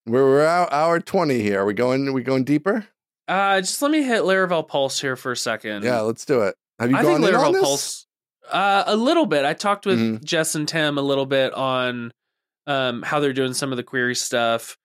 We're, 0.06 0.24
we're 0.24 0.46
hour, 0.46 0.72
hour 0.72 1.00
20 1.00 1.40
here. 1.42 1.60
Are 1.60 1.64
we 1.66 1.74
going 1.74 2.06
are 2.08 2.12
we 2.12 2.22
going 2.22 2.44
deeper? 2.44 2.86
uh 3.26 3.60
just 3.60 3.82
let 3.82 3.90
me 3.90 4.02
hit 4.02 4.22
laravel 4.22 4.66
pulse 4.66 5.00
here 5.00 5.16
for 5.16 5.32
a 5.32 5.36
second 5.36 5.84
Yeah, 5.84 6.00
let's 6.00 6.24
do 6.24 6.42
it. 6.42 6.54
Have 6.78 6.90
you 6.90 6.96
I 6.96 7.02
gone 7.02 7.20
think 7.20 7.34
Laravel 7.34 7.52
this? 7.52 7.62
Pulse 7.62 8.06
uh, 8.50 8.84
a 8.86 8.96
little 8.96 9.26
bit. 9.26 9.44
I 9.44 9.52
talked 9.52 9.84
with 9.84 9.98
Mhm. 9.98 10.24
Jess 10.24 10.54
and 10.54 10.66
Tim 10.66 10.96
a 10.96 11.02
little 11.02 11.26
bit 11.26 11.52
on 11.52 12.12
um, 12.66 13.02
how 13.02 13.20
they're 13.20 13.32
doing 13.34 13.52
some 13.52 13.72
of 13.72 13.76
the 13.76 13.82
query 13.82 14.14
stuff, 14.14 14.76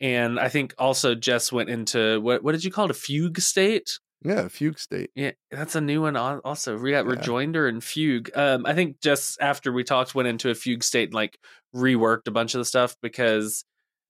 and 0.00 0.38
I 0.40 0.48
think 0.48 0.74
also 0.78 1.14
Jess 1.14 1.52
went 1.52 1.68
into 1.70 2.20
what 2.20 2.42
what 2.42 2.52
did 2.52 2.64
you 2.64 2.70
call 2.70 2.86
it 2.86 2.90
a 2.90 2.94
fugue 2.94 3.40
state? 3.40 3.98
Yeah, 4.22 4.48
fugue 4.48 4.78
state. 4.78 5.10
Yeah, 5.14 5.30
that's 5.50 5.74
a 5.76 5.80
new 5.80 6.02
one. 6.02 6.14
Also, 6.16 6.76
we 6.76 6.90
got 6.90 7.06
Yeah. 7.06 7.12
rejoinder 7.12 7.66
and 7.66 7.82
fugue. 7.82 8.30
Um, 8.36 8.66
I 8.66 8.74
think 8.74 9.00
just 9.00 9.40
after 9.40 9.72
we 9.72 9.82
talked, 9.82 10.14
went 10.14 10.28
into 10.28 10.50
a 10.50 10.54
fugue 10.54 10.82
state 10.82 11.08
and 11.08 11.14
like 11.14 11.38
reworked 11.74 12.26
a 12.26 12.30
bunch 12.30 12.54
of 12.54 12.58
the 12.58 12.64
stuff 12.66 12.96
because 13.00 13.64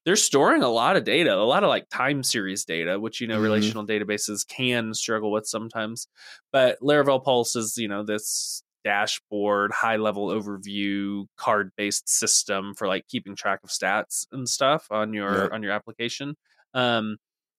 they're 0.04 0.16
storing 0.16 0.62
a 0.62 0.68
lot 0.68 0.96
of 0.96 1.04
data, 1.04 1.32
a 1.34 1.44
lot 1.44 1.62
of 1.62 1.68
like 1.68 1.88
time 1.90 2.22
series 2.24 2.64
data, 2.64 2.98
which 2.98 3.20
you 3.20 3.28
know 3.28 3.38
Mhm. 3.38 3.42
relational 3.42 3.86
databases 3.86 4.44
can 4.48 4.94
struggle 4.94 5.30
with 5.30 5.46
sometimes. 5.46 6.08
But 6.52 6.80
Laravel 6.80 7.22
Pulse 7.22 7.54
is 7.54 7.76
you 7.76 7.86
know 7.86 8.02
this 8.02 8.62
dashboard, 8.84 9.72
high 9.72 9.96
level 9.96 10.28
overview, 10.28 11.26
card 11.36 11.72
based 11.76 12.08
system 12.08 12.74
for 12.74 12.86
like 12.88 13.06
keeping 13.08 13.36
track 13.36 13.60
of 13.64 13.70
stats 13.70 14.26
and 14.32 14.48
stuff 14.48 14.86
on 14.90 15.12
your 15.12 15.52
on 15.52 15.62
your 15.62 15.72
application. 15.72 16.36
Um, 16.74 17.16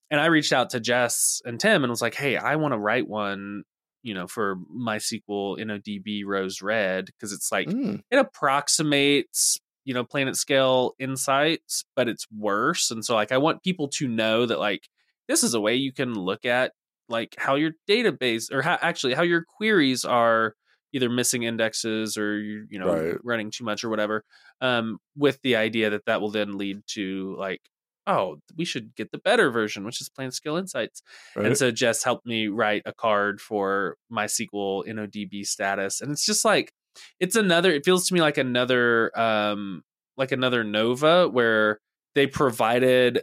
and 0.09 0.19
I 0.19 0.25
reached 0.27 0.53
out 0.53 0.71
to 0.71 0.79
Jess 0.79 1.41
and 1.45 1.59
Tim 1.59 1.83
and 1.83 1.89
was 1.89 2.01
like, 2.01 2.15
"Hey, 2.15 2.37
I 2.37 2.55
want 2.57 2.73
to 2.73 2.79
write 2.79 3.07
one, 3.07 3.63
you 4.03 4.13
know, 4.13 4.27
for 4.27 4.57
MySQL 4.75 5.57
InnoDB 5.57 6.23
Rows 6.25 6.61
Read 6.61 7.05
because 7.05 7.31
it's 7.33 7.51
like 7.51 7.69
Mm, 7.73 8.01
it 8.09 8.17
approximates, 8.17 9.59
you 9.85 9.93
know, 9.93 10.03
PlanetScale 10.03 10.91
Insights, 10.99 11.85
but 11.95 12.07
it's 12.09 12.27
worse. 12.31 12.91
And 12.91 13.05
so, 13.05 13.15
like, 13.15 13.31
I 13.31 13.37
want 13.37 13.63
people 13.63 13.87
to 13.89 14.07
know 14.07 14.45
that 14.45 14.59
like 14.59 14.89
this 15.27 15.43
is 15.43 15.53
a 15.53 15.61
way 15.61 15.75
you 15.75 15.93
can 15.93 16.13
look 16.13 16.45
at 16.45 16.73
like 17.09 17.35
how 17.37 17.55
your 17.55 17.71
database 17.89 18.51
or 18.51 18.61
how 18.61 18.77
actually 18.81 19.13
how 19.13 19.23
your 19.23 19.43
queries 19.43 20.05
are 20.05 20.55
either 20.93 21.09
missing 21.09 21.43
indexes 21.43 22.17
or 22.17 22.39
you 22.39 22.65
you 22.69 22.79
know 22.79 22.87
Right. 22.93 23.17
running 23.23 23.51
too 23.51 23.63
much 23.63 23.83
or 23.83 23.89
whatever 23.89 24.23
um 24.61 24.99
with 25.15 25.39
the 25.41 25.55
idea 25.55 25.89
that 25.89 26.05
that 26.05 26.21
will 26.21 26.31
then 26.31 26.57
lead 26.57 26.81
to 26.87 27.35
like 27.37 27.61
oh 28.07 28.37
we 28.57 28.65
should 28.65 28.95
get 28.95 29.11
the 29.11 29.17
better 29.19 29.51
version 29.51 29.83
which 29.85 30.01
is 30.01 30.09
PlanetScale 30.09 30.59
Insights 30.59 31.01
right. 31.35 31.45
and 31.45 31.57
so 31.57 31.71
Jess 31.71 32.03
helped 32.03 32.25
me 32.25 32.47
write 32.47 32.81
a 32.85 32.93
card 32.93 33.39
for 33.39 33.95
MySQL 34.11 34.85
InnoDB 34.87 35.45
status. 35.45 36.01
And 36.01 36.11
it's 36.11 36.25
just 36.25 36.43
like 36.43 36.73
it's 37.19 37.35
another 37.35 37.71
it 37.71 37.85
feels 37.85 38.07
to 38.07 38.13
me 38.13 38.19
like 38.21 38.37
another 38.37 39.17
um 39.17 39.83
like 40.17 40.31
another 40.31 40.63
Nova 40.63 41.29
where 41.29 41.79
they 42.15 42.27
provided 42.27 43.21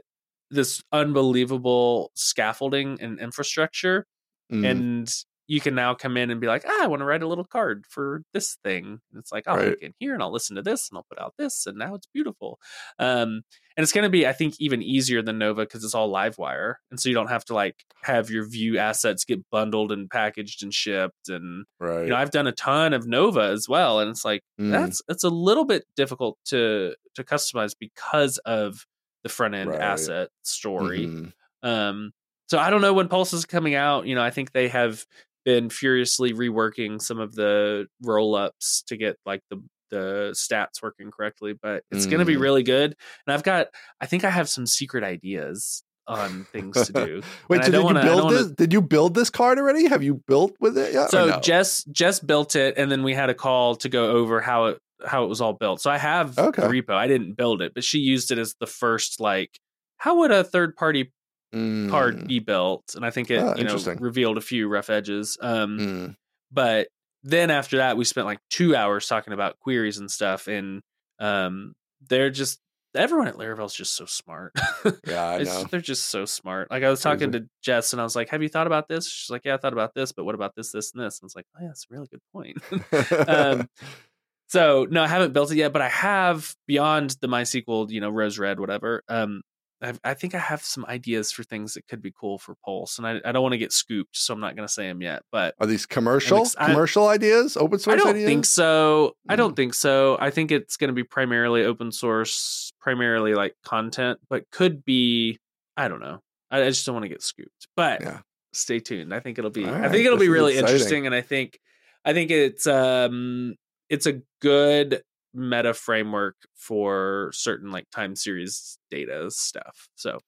this 0.50 0.80
unbelievable 0.92 2.10
scaffolding 2.14 2.98
and 3.00 3.18
infrastructure 3.20 4.06
Mm, 4.50 4.64
and 4.64 5.14
you 5.48 5.60
can 5.60 5.74
now 5.74 5.94
come 5.94 6.16
in 6.16 6.30
and 6.30 6.40
be 6.40 6.46
like, 6.46 6.62
ah, 6.66 6.84
I 6.84 6.86
want 6.86 7.00
to 7.00 7.06
write 7.06 7.22
a 7.22 7.26
little 7.26 7.44
card 7.44 7.84
for 7.88 8.22
this 8.32 8.56
thing. 8.62 9.00
And 9.10 9.18
it's 9.18 9.32
like, 9.32 9.48
I'll 9.48 9.56
Right. 9.56 9.68
look 9.70 9.82
in 9.82 9.94
here 9.98 10.14
and 10.14 10.22
I'll 10.22 10.30
listen 10.32 10.54
to 10.56 10.62
this 10.62 10.88
and 10.88 10.96
I'll 10.98 11.06
put 11.08 11.18
out 11.18 11.34
this, 11.38 11.66
and 11.66 11.78
now 11.78 11.94
it's 11.94 12.06
beautiful. 12.14 12.60
Um, 12.98 13.42
and 13.76 13.82
it's 13.84 13.92
going 13.92 14.04
to 14.04 14.10
be, 14.10 14.26
I 14.26 14.32
think, 14.32 14.54
even 14.60 14.82
easier 14.82 15.22
than 15.22 15.38
Nova 15.38 15.62
because 15.62 15.84
it's 15.84 15.94
all 15.94 16.10
Livewire, 16.12 16.74
and 16.90 17.00
so 17.00 17.08
you 17.08 17.14
don't 17.14 17.28
have 17.28 17.44
to 17.46 17.54
like 17.54 17.84
have 18.02 18.28
your 18.30 18.46
Vue 18.48 18.76
assets 18.78 19.24
get 19.24 19.48
bundled 19.50 19.92
and 19.92 20.10
packaged 20.10 20.62
and 20.62 20.74
shipped. 20.74 21.28
And 21.28 21.64
right. 21.80 22.02
you 22.02 22.10
know, 22.10 22.16
I've 22.16 22.30
done 22.32 22.46
a 22.46 22.52
ton 22.52 22.92
of 22.92 23.06
Nova 23.06 23.42
as 23.42 23.68
well, 23.68 24.00
and 24.00 24.10
it's 24.10 24.24
like 24.24 24.42
Mm, 24.60 24.72
that's 24.72 25.00
it's 25.08 25.24
a 25.24 25.28
little 25.30 25.64
bit 25.64 25.84
difficult 25.96 26.38
to 26.46 26.94
to 27.14 27.24
customize 27.24 27.74
because 27.78 28.38
of 28.38 28.84
the 29.22 29.28
front 29.28 29.54
end 29.54 29.70
Right. 29.70 29.80
asset 29.80 30.28
story. 30.42 31.06
mhm. 31.06 31.32
Um, 31.62 32.12
so 32.48 32.58
I 32.58 32.70
don't 32.70 32.80
know 32.80 32.94
when 32.94 33.08
Pulse 33.08 33.32
is 33.32 33.44
coming 33.44 33.74
out. 33.74 34.06
You 34.06 34.14
know, 34.14 34.22
I 34.22 34.30
think 34.30 34.52
they 34.52 34.68
have 34.68 35.04
been 35.44 35.70
furiously 35.70 36.32
reworking 36.32 37.00
some 37.00 37.18
of 37.18 37.34
the 37.34 37.86
roll 38.02 38.34
ups 38.34 38.82
to 38.88 38.96
get 38.96 39.16
like 39.26 39.42
the 39.50 39.62
the 39.90 40.32
stats 40.34 40.82
working 40.82 41.10
correctly, 41.10 41.54
but 41.54 41.82
it's 41.90 42.04
going 42.04 42.18
to 42.18 42.26
be 42.26 42.36
Mm. 42.36 42.40
really 42.42 42.62
good. 42.62 42.94
And 43.26 43.32
I've 43.32 43.42
got, 43.42 43.68
I 43.98 44.04
think 44.04 44.22
I 44.22 44.28
have 44.28 44.46
some 44.46 44.66
secret 44.66 45.02
ideas 45.02 45.82
on 46.06 46.44
things 46.52 46.88
to 46.88 46.92
do. 46.92 47.22
Wait, 47.48 47.64
so 47.64 47.70
did 47.70 47.78
you 47.78 47.84
wanna- 47.84 48.00
I 48.00 48.02
build 48.02 48.16
don't 48.18 48.24
wanna- 48.26 48.36
this? 48.44 48.52
Did 48.52 48.72
you 48.74 48.82
build 48.82 49.14
this 49.14 49.30
card 49.30 49.58
already? 49.58 49.86
Have 49.86 50.02
you 50.02 50.22
built 50.28 50.54
with 50.60 50.76
it 50.76 50.92
yet? 50.92 51.10
So 51.10 51.26
no? 51.28 51.40
Jess 51.40 51.84
Jess 51.84 52.20
built 52.20 52.54
it, 52.54 52.74
and 52.76 52.92
then 52.92 53.02
we 53.02 53.14
had 53.14 53.30
a 53.30 53.34
call 53.34 53.76
to 53.76 53.88
go 53.88 54.10
over 54.10 54.42
how 54.42 54.66
it 54.66 54.78
how 55.06 55.24
it 55.24 55.28
was 55.28 55.40
all 55.40 55.54
built. 55.54 55.80
So 55.80 55.90
I 55.90 55.96
have 55.96 56.36
Okay. 56.38 56.60
the 56.60 56.68
repo. 56.68 56.90
I 56.92 57.06
didn't 57.06 57.34
build 57.38 57.62
it, 57.62 57.72
but 57.72 57.82
she 57.84 57.98
used 58.00 58.30
it 58.30 58.36
as 58.38 58.54
the 58.60 58.66
first 58.66 59.20
like. 59.20 59.58
How 59.96 60.18
would 60.18 60.30
a 60.32 60.44
third 60.44 60.76
party 60.76 61.12
Mm, 61.54 61.90
card 61.90 62.26
be 62.28 62.40
built? 62.40 62.94
And 62.94 63.04
I 63.04 63.10
think 63.10 63.30
it 63.30 63.38
Ah, 63.42 63.54
you 63.56 63.64
know 63.64 63.78
revealed 63.98 64.38
a 64.38 64.42
few 64.42 64.68
rough 64.68 64.90
edges. 64.90 65.38
Um, 65.40 65.78
mm, 65.78 66.16
but 66.52 66.88
then 67.22 67.50
after 67.50 67.78
that, 67.78 67.96
we 67.96 68.04
spent 68.04 68.26
like 68.26 68.40
two 68.50 68.76
hours 68.76 69.06
talking 69.06 69.32
about 69.32 69.58
queries 69.58 69.98
and 69.98 70.10
stuff, 70.10 70.46
and 70.46 70.82
um, 71.18 71.74
they're 72.08 72.30
just 72.30 72.60
everyone 72.94 73.28
at 73.28 73.36
Laravel's 73.36 73.74
just 73.74 73.96
so 73.96 74.06
smart. 74.06 74.52
yeah, 75.06 75.26
I 75.26 75.42
know. 75.42 75.64
they're 75.64 75.80
just 75.80 76.08
so 76.08 76.24
smart. 76.24 76.70
Like 76.70 76.82
I 76.82 76.90
was 76.90 77.00
talking 77.00 77.32
to 77.32 77.46
Jess, 77.62 77.92
and 77.92 78.00
I 78.00 78.04
was 78.04 78.16
like, 78.16 78.28
"Have 78.30 78.42
you 78.42 78.48
thought 78.48 78.66
about 78.66 78.88
this?" 78.88 79.08
She's 79.08 79.30
like, 79.30 79.42
"Yeah, 79.44 79.54
I 79.54 79.56
thought 79.58 79.72
about 79.72 79.94
this, 79.94 80.12
but 80.12 80.24
what 80.24 80.34
about 80.34 80.54
this, 80.54 80.72
this, 80.72 80.92
and 80.94 81.02
this?" 81.02 81.18
And 81.20 81.24
I 81.24 81.26
was 81.26 81.36
like, 81.36 81.46
"Oh 81.56 81.62
yeah, 81.62 81.68
that's 81.68 81.86
a 81.90 81.94
really 81.94 82.08
good 82.10 82.22
point." 82.32 83.28
um, 83.28 83.68
so 84.48 84.86
no, 84.90 85.02
I 85.02 85.08
haven't 85.08 85.32
built 85.32 85.50
it 85.50 85.56
yet, 85.56 85.72
but 85.72 85.82
I 85.82 85.88
have 85.88 86.54
beyond 86.66 87.16
the 87.20 87.28
MySQL, 87.28 87.90
you 87.90 88.00
know, 88.00 88.10
Rows 88.10 88.38
Read, 88.38 88.60
whatever. 88.60 89.02
Um, 89.08 89.42
I've, 89.80 90.00
I 90.02 90.14
think 90.14 90.34
I 90.34 90.38
have 90.38 90.62
some 90.62 90.84
ideas 90.86 91.30
for 91.30 91.42
things 91.44 91.74
that 91.74 91.86
could 91.86 92.02
be 92.02 92.12
cool 92.18 92.38
for 92.38 92.54
Pulse, 92.64 92.98
and 92.98 93.06
I, 93.06 93.20
I 93.24 93.32
don't 93.32 93.42
want 93.42 93.52
to 93.52 93.58
get 93.58 93.72
scooped, 93.72 94.16
so 94.16 94.34
I'm 94.34 94.40
not 94.40 94.56
going 94.56 94.66
to 94.66 94.72
say 94.72 94.88
them 94.88 95.00
yet. 95.02 95.22
But 95.30 95.54
Are 95.60 95.66
these 95.66 95.86
commercial 95.86 96.40
ex- 96.40 96.56
I- 96.58 96.66
commercial 96.66 97.06
ideas? 97.08 97.56
Open 97.56 97.78
source 97.78 97.94
I 97.94 97.96
don't 97.96 98.08
ideas? 98.16 98.26
think 98.28 98.44
so. 98.44 99.14
I 99.28 99.34
Mm. 99.34 99.36
don't 99.38 99.54
think 99.56 99.74
so. 99.74 100.16
I 100.20 100.30
think 100.30 100.50
it's 100.50 100.76
going 100.76 100.88
to 100.88 100.94
be 100.94 101.04
primarily 101.04 101.64
open 101.64 101.92
source, 101.92 102.72
primarily 102.80 103.34
like 103.34 103.54
content, 103.64 104.18
but 104.28 104.50
could 104.50 104.84
be. 104.84 105.38
I 105.76 105.86
don't 105.88 106.00
know. 106.00 106.20
I, 106.50 106.62
I 106.62 106.68
just 106.70 106.84
don't 106.84 106.94
want 106.94 107.04
to 107.04 107.08
get 107.08 107.22
scooped. 107.22 107.68
But 107.76 108.00
Yeah. 108.00 108.20
stay 108.52 108.80
tuned. 108.80 109.14
I 109.14 109.20
think 109.20 109.38
it'll 109.38 109.50
be. 109.50 109.64
All 109.64 109.74
I 109.74 109.88
think 109.88 110.04
it'll 110.06 110.18
be 110.18 110.28
really 110.28 110.54
exciting. 110.54 110.74
interesting, 110.74 111.06
and 111.06 111.14
I 111.14 111.20
think, 111.20 111.60
I 112.04 112.12
think 112.14 112.30
it's 112.32 112.66
um, 112.66 113.54
it's 113.88 114.06
a 114.06 114.20
good 114.40 115.02
meta 115.34 115.74
framework 115.74 116.36
for 116.54 117.30
certain 117.32 117.70
like 117.70 117.88
time 117.90 118.16
series 118.16 118.78
data 118.90 119.30
stuff. 119.30 119.88
So 119.94 120.18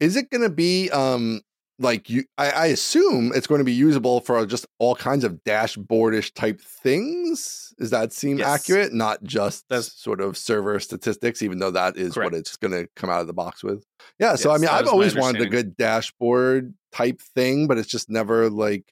Is 0.00 0.16
it 0.16 0.30
going 0.30 0.42
to 0.42 0.50
be 0.50 0.90
um 0.90 1.42
like 1.80 2.10
you? 2.10 2.24
I, 2.36 2.50
I 2.50 2.66
assume 2.66 3.30
it's 3.34 3.46
going 3.46 3.60
to 3.60 3.64
be 3.64 3.72
usable 3.72 4.20
for 4.20 4.44
just 4.46 4.66
all 4.78 4.96
kinds 4.96 5.22
of 5.22 5.38
dashboardish 5.44 6.34
type 6.34 6.60
things. 6.60 7.72
Does 7.78 7.90
that 7.90 8.12
seem 8.12 8.38
Yes. 8.38 8.48
accurate? 8.48 8.92
Not 8.92 9.22
just 9.22 9.64
That's- 9.68 9.92
sort 9.96 10.20
of 10.20 10.36
server 10.36 10.80
statistics, 10.80 11.40
even 11.42 11.58
though 11.60 11.70
that 11.70 11.96
is 11.96 12.16
what 12.16 12.34
it's 12.34 12.56
going 12.56 12.72
to 12.72 12.88
come 12.96 13.10
out 13.10 13.20
of 13.20 13.26
the 13.28 13.32
box 13.32 13.62
with. 13.62 13.84
Yeah. 14.18 14.34
So 14.34 14.50
I 14.50 14.58
mean, 14.58 14.68
I've 14.70 14.88
always 14.88 15.14
wanted 15.14 15.42
a 15.42 15.46
good 15.46 15.76
dashboard 15.76 16.74
type 16.92 17.20
thing, 17.34 17.66
but 17.68 17.78
it's 17.78 17.88
just 17.88 18.10
never 18.10 18.50
like. 18.50 18.84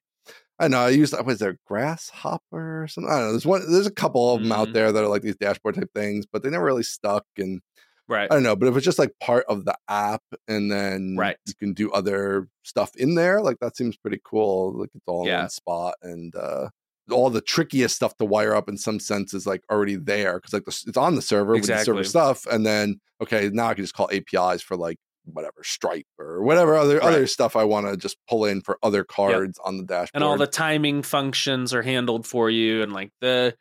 I 0.58 0.64
don't 0.64 0.70
know. 0.72 0.80
I 0.80 0.88
used 0.90 1.14
was 1.24 1.38
there 1.38 1.58
grasshopper 1.66 2.82
or 2.84 2.88
something. 2.88 3.10
I 3.12 3.16
don't 3.18 3.26
know. 3.26 3.32
There's 3.32 3.46
one. 3.46 3.70
There's 3.70 3.86
a 3.86 3.90
couple 3.90 4.34
of 4.34 4.42
them 4.42 4.52
out 4.52 4.68
Mhm. 4.68 4.72
there 4.72 4.92
that 4.92 5.04
are 5.04 5.08
like 5.08 5.22
these 5.22 5.36
dashboard 5.36 5.74
type 5.74 5.90
things, 5.94 6.24
but 6.26 6.42
they 6.42 6.50
never 6.50 6.64
really 6.64 6.82
stuck. 6.82 7.26
And 7.36 7.60
right, 8.08 8.30
I 8.30 8.34
don't 8.34 8.42
know, 8.42 8.56
but 8.56 8.68
if 8.68 8.76
it's 8.76 8.84
just 8.84 8.98
like 8.98 9.12
part 9.20 9.44
of 9.48 9.64
the 9.66 9.76
app 9.88 10.22
and 10.48 10.70
then 10.70 11.16
Right. 11.16 11.36
you 11.46 11.54
can 11.54 11.72
do 11.74 11.90
other 11.92 12.48
stuff 12.62 12.96
in 12.96 13.14
there, 13.16 13.40
like 13.42 13.58
that 13.60 13.76
seems 13.76 13.96
pretty 13.96 14.20
cool. 14.24 14.72
Like 14.78 14.90
it's 14.94 15.04
all 15.06 15.22
in 15.22 15.28
Yeah. 15.28 15.40
one 15.42 15.50
spot 15.50 15.94
and 16.02 16.34
uh 16.34 16.70
all 17.10 17.30
the 17.30 17.40
trickiest 17.40 17.94
stuff 17.94 18.16
to 18.16 18.24
wire 18.24 18.52
up 18.54 18.68
in 18.68 18.76
some 18.76 18.98
sense 18.98 19.32
is 19.32 19.46
like 19.46 19.62
already 19.70 19.94
there 19.94 20.38
because 20.40 20.52
like 20.52 20.64
the, 20.64 20.84
it's 20.88 20.96
on 20.96 21.14
the 21.14 21.22
server 21.22 21.52
with 21.54 21.62
the 21.66 21.84
server 21.84 21.98
stuff, 22.04 22.46
and 22.46 22.66
then 22.66 22.98
okay, 23.22 23.48
now 23.52 23.68
I 23.68 23.74
can 23.74 23.84
just 23.84 23.94
call 23.94 24.08
APIs 24.10 24.60
for 24.62 24.76
like 24.76 24.98
whatever 25.26 25.62
Stripe 25.62 26.06
or 26.18 26.42
whatever 26.42 26.76
other 26.76 27.02
other 27.02 27.26
stuff 27.26 27.56
I 27.56 27.64
want 27.64 27.86
to 27.86 27.96
just 27.96 28.16
pull 28.28 28.44
in 28.44 28.62
for 28.62 28.78
other 28.82 29.04
cards 29.04 29.58
on 29.64 29.76
the 29.76 29.84
dashboard. 29.84 30.10
and 30.14 30.24
all 30.24 30.36
the 30.36 30.46
timing 30.46 31.02
functions 31.02 31.74
are 31.74 31.82
handled 31.82 32.26
for 32.26 32.48
you, 32.50 32.82
and 32.82 32.92
like 32.92 33.10
the. 33.20 33.54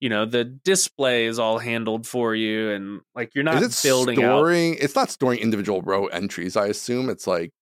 You 0.00 0.08
know 0.08 0.24
the 0.26 0.42
display 0.42 1.26
is 1.26 1.38
all 1.38 1.58
handled 1.60 2.08
for 2.08 2.34
you, 2.34 2.72
and 2.72 3.02
like 3.14 3.36
you're 3.36 3.44
not 3.44 3.62
is 3.62 3.78
it 3.78 3.86
building 3.86 4.18
out 4.20 4.38
storing? 4.38 4.74
It's 4.80 4.96
not 4.96 5.10
storing 5.12 5.38
individual 5.38 5.80
row 5.80 6.06
entries. 6.06 6.56
I 6.56 6.66
assume 6.66 7.08
it's 7.08 7.24
like 7.28 7.52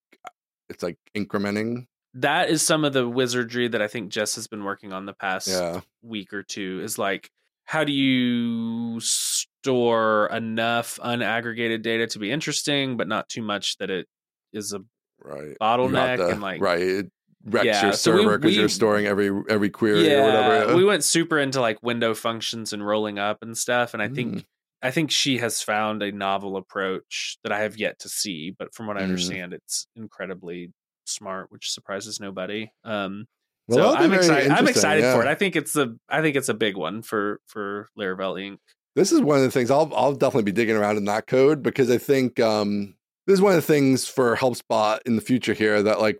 it's 0.67 0.81
like 0.81 0.97
incrementing. 1.15 1.85
that 2.15 2.49
is 2.49 2.63
some 2.63 2.83
of 2.83 2.93
the 2.93 3.07
wizardry 3.07 3.67
that 3.67 3.79
I 3.79 3.87
think 3.87 4.09
Jess 4.09 4.33
has 4.35 4.47
been 4.47 4.63
working 4.63 4.91
on 4.91 5.05
the 5.05 5.13
past 5.13 5.49
Yeah. 5.49 5.81
week 6.01 6.33
or 6.33 6.41
two 6.41 6.81
is 6.83 6.97
like 6.97 7.29
how 7.65 7.83
do 7.83 7.91
you 7.91 8.99
store 8.99 10.27
enough 10.27 10.99
unaggregated 11.01 11.81
data 11.81 12.07
to 12.07 12.19
be 12.19 12.31
interesting 12.31 12.97
but 12.97 13.07
not 13.07 13.29
too 13.29 13.41
much 13.41 13.77
that 13.77 13.89
it 13.89 14.07
is 14.53 14.73
a 14.73 14.79
Right. 15.23 15.55
Bottleneck 15.61 16.17
the- 16.17 16.27
and 16.29 16.41
like 16.41 16.61
right. 16.61 16.81
It 16.81 17.11
wrecks 17.45 17.65
Yeah, 17.65 17.83
your 17.85 17.93
server 17.93 18.37
because 18.39 18.55
we- 18.55 18.59
you're 18.59 18.69
storing 18.69 19.05
every 19.05 19.29
every 19.49 19.69
query 19.69 20.07
yeah, 20.07 20.21
or 20.21 20.23
whatever. 20.25 20.75
we 20.75 20.83
went 20.83 21.03
super 21.03 21.37
into 21.37 21.61
like 21.61 21.81
window 21.83 22.13
functions 22.15 22.73
and 22.73 22.85
rolling 22.85 23.19
up 23.19 23.37
and 23.43 23.55
stuff 23.57 23.93
and 23.93 24.01
I 24.01 24.07
think 24.09 24.35
Mm. 24.37 24.45
I 24.83 24.89
think 24.89 25.11
she 25.11 25.37
has 25.37 25.61
found 25.61 26.01
a 26.01 26.11
novel 26.11 26.57
approach 26.57 27.37
that 27.43 27.51
I 27.51 27.59
have 27.59 27.77
yet 27.77 27.99
to 27.99 28.09
see 28.09 28.49
but 28.57 28.73
from 28.73 28.87
what 28.87 28.97
I 28.97 29.01
Mm. 29.01 29.03
understand 29.03 29.53
it's 29.53 29.85
incredibly 29.95 30.73
smart 31.05 31.51
which 31.51 31.69
surprises 31.69 32.19
nobody 32.19 32.71
um 32.83 33.27
Well, 33.75 33.93
so 33.93 33.97
I'm 33.97 34.13
excited. 34.13 34.51
I'm 34.51 34.67
excited 34.67 35.03
for 35.13 35.21
it. 35.21 35.27
I 35.27 35.35
think 35.35 35.55
it's 35.55 35.75
a. 35.75 35.93
I 36.09 36.21
think 36.21 36.35
it's 36.35 36.49
a 36.49 36.53
big 36.53 36.77
one 36.77 37.01
for 37.01 37.39
for 37.47 37.89
Laravel 37.97 38.35
Inc. 38.39 38.57
this 38.95 39.11
is 39.11 39.21
one 39.21 39.37
of 39.37 39.43
the 39.43 39.51
things 39.51 39.71
I'll 39.71 39.91
I'll 39.95 40.13
definitely 40.13 40.43
be 40.51 40.51
digging 40.51 40.75
around 40.75 40.97
in 40.97 41.05
that 41.05 41.27
code 41.27 41.63
because 41.63 41.89
I 41.89 41.97
think 41.97 42.39
um, 42.39 42.95
this 43.27 43.35
is 43.35 43.41
one 43.41 43.53
of 43.53 43.57
the 43.57 43.61
things 43.73 44.07
for 44.07 44.35
HelpSpot 44.35 44.99
in 45.05 45.15
the 45.15 45.21
future 45.21 45.53
here 45.53 45.81
that 45.83 45.99
like 46.01 46.19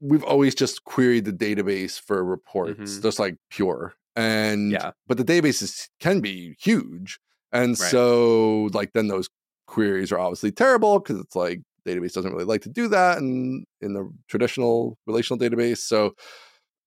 we've 0.00 0.24
always 0.24 0.54
just 0.54 0.84
queried 0.84 1.24
the 1.24 1.32
database 1.32 2.00
for 2.00 2.22
reports, 2.24 2.98
Mhm. 2.98 3.02
just 3.02 3.18
like 3.18 3.36
pure. 3.50 3.94
And 4.16 4.72
Yeah. 4.72 4.90
but 5.06 5.16
the 5.16 5.24
databases 5.24 5.88
can 6.00 6.20
be 6.20 6.54
huge, 6.60 7.18
and 7.52 7.70
Right. 7.80 7.90
so 7.90 8.68
like 8.74 8.92
then 8.92 9.08
those 9.08 9.28
queries 9.66 10.12
are 10.12 10.18
obviously 10.18 10.52
terrible 10.52 10.98
because 10.98 11.18
it's 11.20 11.34
like 11.36 11.60
database 11.86 12.12
doesn't 12.12 12.32
really 12.32 12.44
like 12.44 12.60
to 12.62 12.68
do 12.68 12.88
that 12.88 13.18
in 13.18 13.64
in 13.80 13.94
the 13.94 14.10
traditional 14.28 14.98
relational 15.06 15.38
database. 15.38 15.78
So 15.78 16.14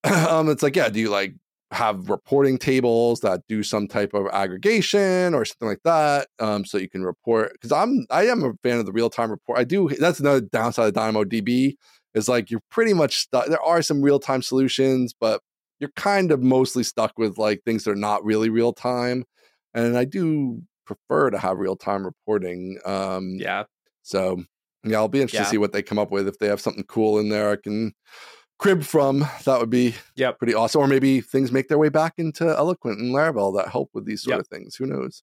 um, 0.28 0.48
it's 0.48 0.62
like 0.62 0.76
yeah, 0.76 0.88
do 0.88 1.00
you 1.00 1.10
like 1.10 1.34
have 1.72 2.08
reporting 2.08 2.58
tables 2.58 3.20
that 3.20 3.42
do 3.48 3.62
some 3.62 3.88
type 3.88 4.14
of 4.14 4.26
aggregation 4.32 5.34
or 5.34 5.44
something 5.44 5.68
like 5.68 5.82
that 5.84 6.28
um, 6.38 6.64
so 6.64 6.78
you 6.78 6.88
can 6.88 7.02
report? 7.02 7.52
Because 7.54 7.72
i'm 7.72 8.06
i 8.10 8.24
am 8.26 8.44
a 8.44 8.52
fan 8.62 8.78
of 8.78 8.86
the 8.86 8.92
real-time 8.92 9.30
report. 9.30 9.58
I 9.58 9.64
do 9.64 9.88
that's 9.88 10.20
another 10.20 10.40
downside 10.40 10.88
of 10.88 10.94
dynamodb 10.94 11.74
is 12.14 12.28
like 12.28 12.50
you're 12.50 12.62
pretty 12.70 12.94
much 12.94 13.16
stuck 13.16 13.46
there 13.46 13.62
are 13.62 13.82
some 13.82 14.00
real-time 14.02 14.42
solutions 14.42 15.12
but 15.18 15.40
you're 15.80 15.90
kind 15.96 16.30
of 16.32 16.42
mostly 16.42 16.82
stuck 16.84 17.12
with 17.18 17.36
like 17.36 17.62
things 17.64 17.84
that 17.84 17.90
are 17.90 17.96
not 17.96 18.24
really 18.24 18.48
real 18.48 18.72
time 18.72 19.24
and 19.74 19.98
i 19.98 20.04
do 20.04 20.62
prefer 20.86 21.30
to 21.30 21.38
have 21.38 21.58
real-time 21.58 22.04
reporting 22.04 22.78
um 22.84 23.34
Yeah, 23.38 23.64
so 24.02 24.42
yeah 24.84 24.98
i'll 24.98 25.08
be 25.08 25.20
interested 25.20 25.38
Yeah. 25.38 25.44
to 25.44 25.50
see 25.50 25.58
what 25.58 25.72
they 25.72 25.82
come 25.82 25.98
up 25.98 26.10
with. 26.12 26.28
If 26.28 26.38
they 26.38 26.46
have 26.46 26.60
something 26.60 26.84
cool 26.84 27.18
in 27.18 27.28
there 27.28 27.50
i 27.50 27.56
can 27.56 27.92
crib 28.58 28.82
from 28.82 29.24
that 29.44 29.60
would 29.60 29.68
be 29.70 29.94
Yep. 30.16 30.38
pretty 30.38 30.54
awesome 30.54 30.80
or 30.80 30.86
maybe 30.86 31.20
things 31.20 31.52
make 31.52 31.68
their 31.68 31.76
way 31.78 31.90
back 31.90 32.14
into 32.18 32.46
eloquent 32.46 32.98
and 32.98 33.14
laravel 33.14 33.54
that 33.56 33.68
help 33.70 33.90
with 33.92 34.06
these 34.06 34.22
sort 34.22 34.32
Yep. 34.36 34.40
of 34.40 34.48
things 34.48 34.76
who 34.76 34.86
knows 34.86 35.22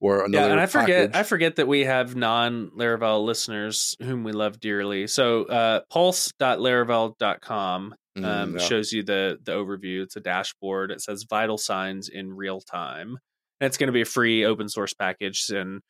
or 0.00 0.24
another 0.24 0.48
yeah. 0.48 0.52
And 0.52 0.60
I 0.60 0.66
forget. 0.66 1.16
I 1.16 1.22
forget 1.22 1.56
that 1.56 1.66
we 1.66 1.84
have 1.84 2.14
non 2.14 2.70
Laravel 2.76 3.24
listeners 3.24 3.96
whom 4.02 4.22
we 4.22 4.32
love 4.32 4.60
dearly. 4.60 5.06
So 5.06 5.44
uh, 5.44 5.80
pulse.laravel.com 5.90 7.94
Mm, 8.18 8.24
um, 8.26 8.52
yeah. 8.58 8.62
shows 8.62 8.92
you 8.92 9.02
the 9.02 9.38
the 9.42 9.52
overview. 9.52 10.02
It's 10.02 10.16
a 10.16 10.20
dashboard. 10.20 10.90
It 10.90 11.00
says 11.00 11.24
vital 11.26 11.56
signs 11.56 12.10
in 12.10 12.30
real 12.34 12.60
time, 12.60 13.16
and 13.58 13.66
it's 13.66 13.78
going 13.78 13.86
to 13.86 13.92
be 13.92 14.02
a 14.02 14.04
free 14.04 14.44
open 14.44 14.68
source 14.68 14.92
package. 14.92 15.48
And 15.48 15.80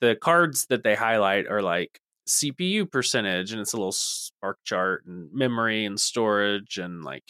the 0.00 0.14
cards 0.14 0.66
that 0.70 0.84
they 0.84 0.94
highlight 0.94 1.48
are 1.48 1.60
like 1.60 1.98
CPU 2.28 2.90
percentage, 2.90 3.52
and 3.52 3.60
it's 3.60 3.72
a 3.72 3.76
little 3.76 3.92
spark 3.92 4.58
chart 4.64 5.04
and 5.06 5.32
memory 5.32 5.84
and 5.84 5.98
storage, 5.98 6.78
and 6.78 7.04
like 7.04 7.24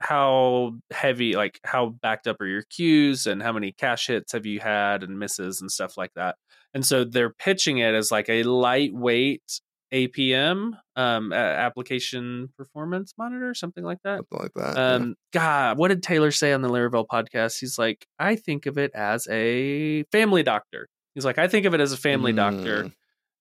how 0.00 0.72
heavy, 0.92 1.34
like 1.34 1.60
how 1.64 1.88
backed 1.88 2.26
up 2.26 2.40
are 2.40 2.46
your 2.46 2.64
queues, 2.70 3.26
and 3.26 3.42
how 3.42 3.52
many 3.52 3.72
cache 3.72 4.06
hits 4.06 4.32
have 4.32 4.46
you 4.46 4.60
had, 4.60 5.02
and 5.02 5.18
misses 5.18 5.60
and 5.60 5.70
stuff 5.70 5.96
like 5.96 6.12
that. 6.14 6.36
And 6.74 6.84
so 6.84 7.04
they're 7.04 7.32
pitching 7.32 7.78
it 7.78 7.94
as 7.94 8.10
like 8.10 8.28
a 8.28 8.42
lightweight 8.42 9.60
APM, 9.92 10.72
um, 10.96 11.32
application 11.32 12.50
performance 12.56 13.14
monitor, 13.16 13.54
something 13.54 13.84
like 13.84 13.98
that. 14.04 14.18
something 14.18 14.38
like 14.38 14.52
that 14.54 14.76
yeah. 14.76 14.94
Um, 14.94 15.14
God, 15.32 15.78
what 15.78 15.88
did 15.88 16.02
Taylor 16.02 16.30
say 16.30 16.52
on 16.52 16.62
the 16.62 16.68
Laravel 16.68 17.06
podcast? 17.06 17.58
He's 17.58 17.78
like, 17.78 18.06
I 18.18 18.36
think 18.36 18.66
of 18.66 18.78
it 18.78 18.92
as 18.94 19.26
a 19.30 20.04
family 20.12 20.42
doctor. 20.42 20.88
He's 21.14 21.24
like, 21.24 21.38
I 21.38 21.48
think 21.48 21.66
of 21.66 21.74
it 21.74 21.80
as 21.80 21.92
a 21.92 21.96
family 21.96 22.32
doctor. 22.32 22.92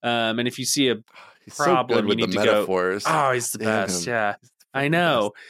Um, 0.03 0.39
and 0.39 0.47
if 0.47 0.59
you 0.59 0.65
see 0.65 0.89
a, 0.89 0.95
He's 1.45 1.55
problem, 1.55 2.05
so 2.05 2.09
you 2.11 2.15
need 2.17 2.31
to 2.31 2.37
go, 2.37 2.43
metaphors 2.43 3.05
oh, 3.07 3.31
he's 3.31 3.51
the 3.51 3.59
Damn 3.59 3.67
best. 3.87 4.05
him. 4.05 4.11
Yeah, 4.13 4.35
the 4.41 4.79
I 4.79 4.87
know. 4.89 5.31
best. 5.33 5.43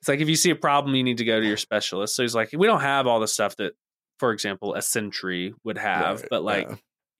It's 0.00 0.08
like 0.08 0.20
if 0.20 0.28
you 0.28 0.36
see 0.36 0.50
a 0.50 0.56
problem, 0.56 0.94
you 0.94 1.02
need 1.02 1.16
to 1.18 1.24
go 1.24 1.40
to 1.40 1.46
your 1.46 1.56
specialist. 1.56 2.14
So 2.14 2.22
he's 2.22 2.34
like, 2.34 2.50
we 2.52 2.66
don't 2.66 2.80
have 2.82 3.06
all 3.06 3.20
the 3.20 3.28
stuff 3.28 3.56
that, 3.56 3.72
for 4.18 4.32
example, 4.32 4.74
a 4.74 4.82
Sentry 4.82 5.54
would 5.64 5.78
have, 5.78 6.20
Right, 6.20 6.28
but 6.30 6.42
like 6.42 6.68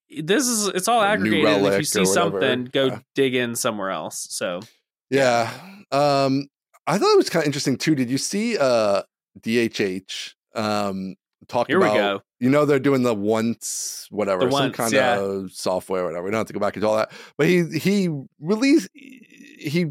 yeah. 0.09 0.21
this 0.25 0.47
is 0.47 0.69
it's 0.69 0.87
all 0.89 1.01
New 1.01 1.07
aggregated. 1.07 1.63
if 1.65 1.79
you 1.79 1.85
see 1.85 2.05
something, 2.05 2.65
go 2.67 2.87
yeah. 2.87 2.99
dig 3.15 3.35
in 3.35 3.55
somewhere 3.55 3.91
else. 3.91 4.27
So 4.31 4.61
Yeah. 5.09 5.51
Um, 5.91 6.49
I 6.87 6.99
thought 6.99 7.13
it 7.13 7.17
was 7.17 7.31
kind 7.31 7.43
of 7.43 7.47
interesting 7.47 7.77
too. 7.79 7.95
Did 7.95 8.11
you 8.11 8.19
see 8.19 8.59
uh 8.59 9.03
DHH 9.41 10.35
um 10.55 11.15
talking 11.51 11.75
here 11.75 11.81
we 11.81 11.87
go. 11.89 12.23
you 12.39 12.49
know 12.49 12.65
they're 12.65 12.79
doing 12.79 13.03
the 13.03 13.15
once 13.15 14.07
whatever 14.11 14.45
The 14.47 14.51
some 14.53 14.61
once, 14.63 14.77
kind 14.77 14.93
yeah. 14.93 15.19
of 15.21 15.53
software 15.53 16.05
whatever. 16.05 16.25
We 16.25 16.31
don't 16.31 16.39
have 16.39 16.47
to 16.47 16.53
go 16.53 16.61
back 16.61 16.77
into 16.77 16.89
all 16.89 16.97
that. 16.97 17.13
But 17.37 17.47
he 17.49 17.65
he 17.79 18.09
released 18.41 18.89
he 18.95 19.87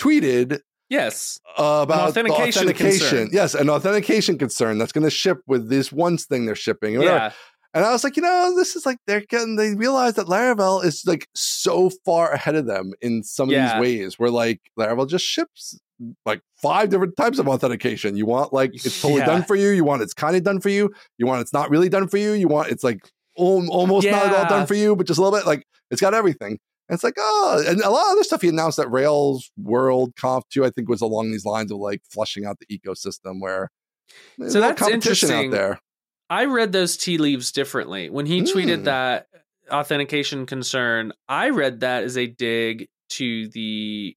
tweeted 0.00 0.60
Yes, 0.90 1.40
about 1.56 1.90
authentication 2.10 2.64
authentication. 2.68 3.08
concern. 3.08 3.28
Yes, 3.32 3.54
an 3.54 3.70
authentication 3.70 4.38
concern 4.38 4.78
that's 4.78 4.92
going 4.92 5.02
to 5.04 5.10
ship 5.10 5.38
with 5.46 5.68
this 5.70 5.90
once 5.90 6.26
thing 6.26 6.44
they're 6.46 6.54
shipping. 6.54 7.00
yeah, 7.00 7.32
And 7.72 7.84
I 7.84 7.90
was 7.90 8.04
like, 8.04 8.16
you 8.16 8.22
know, 8.22 8.52
this 8.54 8.76
is 8.76 8.84
like 8.86 8.98
they're 9.06 9.22
getting, 9.22 9.56
they 9.56 9.74
realize 9.74 10.14
that 10.14 10.26
Laravel 10.26 10.84
is 10.84 11.02
like 11.06 11.26
so 11.34 11.90
far 12.04 12.30
ahead 12.32 12.54
of 12.54 12.66
them 12.66 12.92
in 13.00 13.24
some 13.24 13.48
of 13.48 13.52
Yeah. 13.54 13.72
these 13.72 13.80
ways 13.80 14.18
where 14.18 14.30
like 14.30 14.60
Laravel 14.78 15.08
just 15.08 15.24
ships 15.24 15.80
like 16.26 16.40
five 16.60 16.90
different 16.90 17.16
types 17.16 17.38
of 17.38 17.48
authentication. 17.48 18.16
You 18.16 18.26
want 18.26 18.52
like 18.52 18.74
it's 18.74 19.00
totally 19.00 19.20
Yeah. 19.20 19.26
done 19.26 19.44
for 19.44 19.54
you. 19.56 19.70
You 19.70 19.84
want 19.84 20.02
it's 20.02 20.14
kind 20.14 20.36
of 20.36 20.42
done 20.42 20.60
for 20.60 20.68
you. 20.68 20.92
You 21.18 21.26
want 21.26 21.40
it's 21.40 21.52
not 21.52 21.70
really 21.70 21.88
done 21.88 22.08
for 22.08 22.16
you. 22.16 22.32
You 22.32 22.48
want 22.48 22.70
it's 22.70 22.82
like 22.84 23.00
al- 23.38 23.68
almost 23.70 24.06
not 24.06 24.26
at 24.26 24.34
all 24.34 24.48
done 24.48 24.66
for 24.66 24.74
you, 24.74 24.96
but 24.96 25.06
just 25.06 25.18
a 25.18 25.22
little 25.22 25.38
bit. 25.38 25.46
Like 25.46 25.64
it's 25.90 26.00
got 26.00 26.14
everything. 26.14 26.58
And 26.88 26.94
it's 26.96 27.02
like, 27.04 27.14
oh, 27.18 27.64
and 27.66 27.80
a 27.80 27.88
lot 27.88 28.06
of 28.08 28.12
other 28.12 28.24
stuff 28.24 28.42
he 28.42 28.48
announced 28.48 28.78
at 28.78 28.90
Rails 28.90 29.50
World 29.56 30.12
Conf 30.20 30.44
too, 30.50 30.64
I 30.66 30.70
think 30.70 30.88
was 30.88 31.00
along 31.00 31.30
these 31.30 31.46
lines 31.46 31.70
of 31.72 31.78
like 31.78 32.02
flushing 32.10 32.44
out 32.44 32.58
the 32.58 32.66
ecosystem 32.78 33.40
where 33.40 33.70
So 34.48 34.60
that's 34.60 34.78
competition 34.80 35.30
out 35.30 35.44
interesting. 35.44 35.50
there. 35.50 35.78
I 36.28 36.44
read 36.46 36.72
those 36.72 36.96
tea 36.98 37.16
leaves 37.18 37.52
differently. 37.52 38.10
When 38.10 38.26
he 38.26 38.42
tweeted 38.42 38.80
Mm. 38.80 38.84
that 38.84 39.26
authentication 39.70 40.46
concern, 40.46 41.12
I 41.28 41.50
read 41.50 41.80
that 41.80 42.04
as 42.04 42.16
a 42.18 42.26
dig 42.26 42.88
to 43.10 43.48
the 43.48 44.14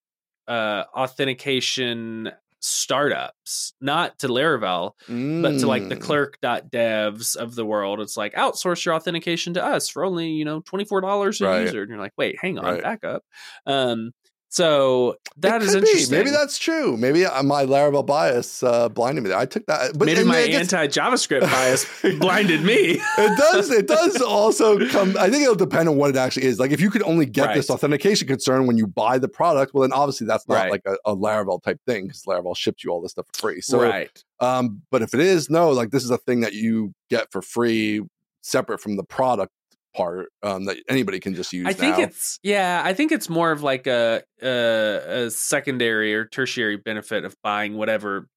uh, 0.48 0.86
authentication 0.96 2.32
startups, 2.60 3.74
not 3.82 4.20
to 4.20 4.28
Laravel, 4.28 4.94
but 5.42 5.58
to 5.60 5.68
like 5.68 5.88
the 5.88 5.96
Mm. 5.96 5.98
clerk.devs 5.98 7.36
of 7.36 7.56
the 7.56 7.66
world. 7.66 8.00
It's 8.00 8.18
like 8.18 8.34
outsource 8.34 8.84
your 8.86 8.96
authentication 8.96 9.54
to 9.56 9.64
us 9.64 9.88
for 9.90 10.04
only, 10.04 10.30
you 10.30 10.46
know, 10.46 10.62
$24 10.62 11.42
a 11.42 11.46
Right. 11.46 11.76
user. 11.76 11.82
And 11.82 11.90
you're 11.90 12.00
like, 12.00 12.14
wait, 12.18 12.40
hang 12.40 12.58
on, 12.60 12.78
Right. 12.78 12.84
back 12.84 13.04
up. 13.04 13.24
Um, 13.66 14.12
so 14.50 15.16
that 15.38 15.62
is 15.62 15.74
could 15.74 15.82
be. 15.84 15.88
interesting. 15.90 16.18
Maybe 16.18 16.30
that's 16.30 16.58
true. 16.58 16.96
Maybe 16.98 17.24
my 17.44 17.66
Laravel 17.66 18.06
bias 18.06 18.64
uh, 18.64 18.90
blinded 18.90 19.24
me 19.24 19.30
there. 19.30 19.38
I 19.38 19.46
took 19.46 19.66
that, 19.68 19.98
but 19.98 20.06
Maybe 20.06 20.24
my 20.24 20.48
gets- 20.48 20.74
anti 20.74 20.88
JavaScript 20.88 21.42
bias 21.52 21.86
blinded 22.20 22.64
me. 22.64 23.00
it 23.18 23.38
does. 23.38 23.70
It 23.70 23.88
does 23.88 24.22
also 24.22 24.80
come. 24.90 25.16
I 25.20 25.30
think 25.30 25.44
it'll 25.44 25.56
depend 25.56 25.90
on 25.90 25.98
what 25.98 26.10
it 26.10 26.16
actually 26.16 26.46
is. 26.46 26.60
Like 26.60 26.72
if 26.72 26.80
you 26.82 26.90
could 26.90 27.04
only 27.04 27.26
get 27.26 27.54
this 27.54 27.70
authentication 27.70 28.28
concern 28.28 28.68
when 28.68 28.78
you 28.78 28.88
buy 28.88 29.20
the 29.20 29.28
product, 29.28 29.74
well, 29.74 29.82
then 29.82 29.92
obviously 29.92 30.26
that's 30.28 30.48
not 30.48 30.56
Right. 30.56 30.72
like 30.72 30.82
a, 30.86 30.96
a 31.06 31.16
Laravel 31.16 31.62
type 31.62 31.80
thing 31.86 32.08
because 32.08 32.24
Laravel 32.24 32.56
shipped 32.56 32.84
you 32.84 32.90
all 32.92 33.02
this 33.02 33.12
stuff 33.12 33.26
for 33.34 33.40
free. 33.40 33.62
So, 33.62 33.82
right. 33.82 34.24
um, 34.40 34.82
but 34.92 35.02
if 35.02 35.14
it 35.14 35.20
is, 35.20 35.50
no, 35.50 35.70
like 35.72 35.92
this 35.92 36.04
is 36.04 36.10
a 36.10 36.18
thing 36.18 36.40
that 36.42 36.54
you 36.54 36.94
get 37.10 37.32
for 37.32 37.42
free, 37.42 38.02
separate 38.44 38.80
from 38.80 38.96
the 38.96 39.04
product 39.04 39.52
part 39.98 40.30
um, 40.44 40.66
that 40.66 40.78
anybody 40.88 41.20
can 41.20 41.34
just 41.34 41.52
use. 41.52 41.66
I 41.68 41.74
think 41.74 41.98
now. 41.98 42.04
it's 42.04 42.40
yeah. 42.44 42.82
I 42.86 42.94
think 42.94 43.12
it's 43.12 43.30
more 43.30 43.52
of 43.52 43.64
like 43.64 43.88
a, 43.88 44.22
a 44.42 45.26
a 45.26 45.32
secondary 45.32 46.14
or 46.14 46.26
tertiary 46.26 46.78
benefit 46.78 47.26
of 47.26 47.36
buying 47.42 47.76
whatever. 47.76 48.28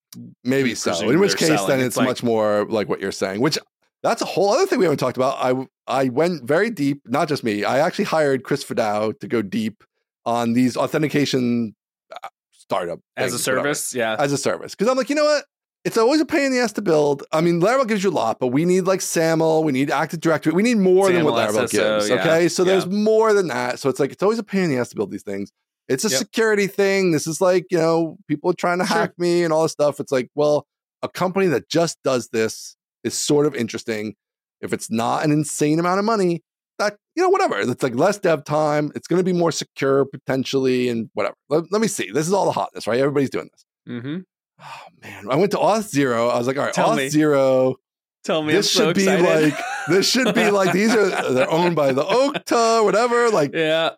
Maybe 0.42 0.74
so. 0.74 1.08
In 1.08 1.20
which 1.20 1.36
case, 1.36 1.48
selling. 1.48 1.68
then 1.68 1.78
It's 1.80 1.88
it's, 1.88 1.96
like- 1.98 2.08
much 2.08 2.22
more 2.22 2.66
like 2.68 2.88
what 2.88 3.00
you're 3.00 3.12
saying. 3.12 3.40
Which 3.40 3.58
that's 4.02 4.22
a 4.22 4.24
whole 4.24 4.50
other 4.50 4.66
thing 4.66 4.78
we 4.78 4.86
haven't 4.86 4.98
talked 4.98 5.18
about. 5.18 5.36
I 5.38 5.66
I 5.86 6.08
went 6.08 6.44
very 6.44 6.70
deep. 6.70 7.02
Not 7.06 7.28
just 7.28 7.44
me. 7.44 7.64
I 7.64 7.78
actually 7.78 8.06
hired 8.06 8.42
Chris 8.42 8.64
Fidao 8.64 9.18
to 9.20 9.28
go 9.28 9.42
deep 9.42 9.84
on 10.24 10.54
these 10.54 10.76
authentication 10.76 11.74
uh, 12.12 12.28
startup 12.52 13.00
As 13.16 13.34
a 13.34 13.36
things, 13.36 13.46
whatever, 13.46 13.68
service, 13.68 13.94
yeah, 13.94 14.16
as 14.18 14.32
a 14.32 14.38
service. 14.38 14.74
Because 14.74 14.88
I'm 14.88 14.96
like, 14.96 15.10
you 15.10 15.16
know 15.16 15.24
what? 15.24 15.44
It's 15.84 15.96
always 15.96 16.20
a 16.20 16.26
pain 16.26 16.44
in 16.46 16.52
the 16.52 16.58
ass 16.58 16.72
to 16.74 16.82
build. 16.82 17.22
I 17.32 17.40
mean, 17.40 17.60
Laravel 17.60 17.88
gives 17.88 18.04
you 18.04 18.10
a 18.10 18.12
lot, 18.12 18.38
but 18.38 18.48
we 18.48 18.64
need 18.66 18.82
like 18.82 19.00
SAML, 19.00 19.64
we 19.64 19.72
need 19.72 19.90
Active 19.90 20.20
Directory, 20.20 20.52
we 20.52 20.62
need 20.62 20.76
more 20.76 21.10
than 21.10 21.24
what 21.24 21.34
SAML, 21.34 21.54
Laravel 21.62 21.64
SSO, 21.64 21.70
gives. 21.70 22.08
yeah, 22.10 22.14
Okay, 22.16 22.48
so 22.48 22.64
there's 22.64 22.84
yeah. 22.84 22.92
more 22.92 23.32
than 23.32 23.48
that. 23.48 23.78
So 23.78 23.88
it's 23.88 23.98
like 23.98 24.12
it's 24.12 24.22
always 24.22 24.38
a 24.38 24.42
pain 24.42 24.64
in 24.64 24.70
the 24.70 24.76
ass 24.78 24.90
to 24.90 24.96
build 24.96 25.10
these 25.10 25.22
things. 25.22 25.50
It's 25.88 26.04
a 26.04 26.08
Yep. 26.10 26.18
security 26.18 26.66
thing. 26.66 27.12
This 27.12 27.26
is 27.26 27.40
like, 27.40 27.66
you 27.70 27.78
know, 27.78 28.18
people 28.28 28.52
trying 28.52 28.78
to 28.80 28.84
Sure. 28.86 28.96
hack 28.96 29.12
me 29.18 29.42
and 29.42 29.52
all 29.52 29.62
this 29.62 29.72
stuff. 29.72 30.00
It's 30.00 30.12
like, 30.12 30.28
well, 30.34 30.66
a 31.02 31.08
company 31.08 31.46
that 31.46 31.68
just 31.68 31.98
does 32.04 32.28
this 32.28 32.76
is 33.02 33.16
sort 33.16 33.46
of 33.46 33.54
interesting. 33.56 34.14
If 34.60 34.74
it's 34.74 34.90
not 34.90 35.24
an 35.24 35.32
insane 35.32 35.78
amount 35.78 35.98
of 35.98 36.04
money, 36.04 36.42
that, 36.78 36.96
you 37.16 37.22
know, 37.22 37.30
whatever. 37.30 37.58
It's 37.58 37.82
like 37.82 37.94
less 37.94 38.18
dev 38.18 38.44
time. 38.44 38.92
It's 38.94 39.08
going 39.08 39.18
to 39.18 39.24
be 39.24 39.32
more 39.32 39.50
secure 39.50 40.04
potentially 40.04 40.88
and 40.90 41.08
whatever. 41.14 41.34
Let, 41.48 41.72
let 41.72 41.80
me 41.80 41.88
see. 41.88 42.10
This 42.10 42.26
is 42.26 42.32
all 42.34 42.44
the 42.44 42.52
hotness, 42.52 42.86
right? 42.86 43.00
Everybody's 43.00 43.30
doing 43.30 43.48
this. 43.50 43.64
Mm-hmm. 43.88 44.18
Oh, 44.60 44.86
man. 45.02 45.26
I 45.30 45.36
went 45.36 45.52
to 45.52 45.58
Auth0. 45.58 46.30
I 46.30 46.38
was 46.38 46.46
like, 46.46 46.56
all 46.58 46.64
right, 46.64 46.74
Tell 46.74 46.90
Auth 46.90 46.96
me. 46.96 47.08
Zero. 47.08 47.76
Tell 48.22 48.42
me, 48.42 48.52
This 48.52 48.70
so 48.70 48.88
should 48.88 48.96
be 48.96 49.06
like, 49.06 49.54
this 49.88 50.08
should 50.10 50.34
be 50.34 50.50
like, 50.50 50.72
these 50.72 50.94
are, 50.94 51.10
uh, 51.10 51.32
they're 51.32 51.50
owned 51.50 51.74
by 51.74 51.92
the 51.92 52.04
Okta, 52.04 52.84
whatever. 52.84 53.30
Like, 53.30 53.52
yeah, 53.54 53.92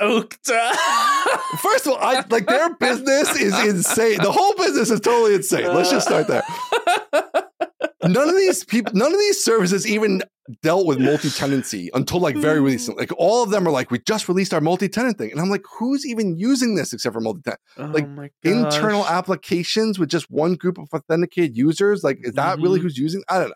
Okta. 0.00 0.72
First 1.60 1.86
of 1.86 1.92
all, 1.92 1.98
I 2.00 2.24
like 2.28 2.46
their 2.48 2.74
business 2.74 3.36
is 3.40 3.56
insane. 3.64 4.18
The 4.20 4.32
whole 4.32 4.54
business 4.54 4.90
is 4.90 4.98
totally 5.00 5.36
insane. 5.36 5.72
Let's 5.72 5.90
just 5.90 6.08
start 6.08 6.26
there. 6.26 6.42
None 8.02 8.28
of 8.28 8.36
these 8.36 8.64
people, 8.64 8.92
none 8.94 9.12
of 9.12 9.18
these 9.18 9.42
services 9.44 9.86
even 9.86 10.22
dealt 10.62 10.86
with 10.86 10.98
multi-tenancy 11.10 11.90
until 11.94 12.20
like 12.20 12.36
very 12.36 12.60
recently. 12.60 13.02
Like 13.02 13.12
all 13.18 13.42
of 13.42 13.50
them 13.50 13.66
are 13.66 13.70
like, 13.70 13.90
we 13.90 13.98
just 14.00 14.28
released 14.28 14.54
our 14.54 14.60
multi-tenant 14.60 15.18
thing. 15.18 15.30
And 15.30 15.40
I'm 15.40 15.50
like, 15.50 15.64
who's 15.78 16.06
even 16.06 16.36
using 16.38 16.74
this 16.74 16.92
except 16.92 17.12
for 17.14 17.20
multi-tenant? 17.20 17.60
oh 17.78 17.86
like, 17.86 18.32
Internal 18.44 19.06
applications 19.06 19.98
with 19.98 20.08
just 20.08 20.30
one 20.30 20.54
group 20.54 20.78
of 20.78 20.88
authenticated 20.92 21.56
users? 21.56 22.02
Like, 22.04 22.18
is 22.22 22.34
that 22.34 22.58
really 22.58 22.78
Mhm. 22.78 22.82
who's 22.82 22.98
using? 22.98 23.22
I 23.28 23.38
don't 23.38 23.48
know. 23.48 23.54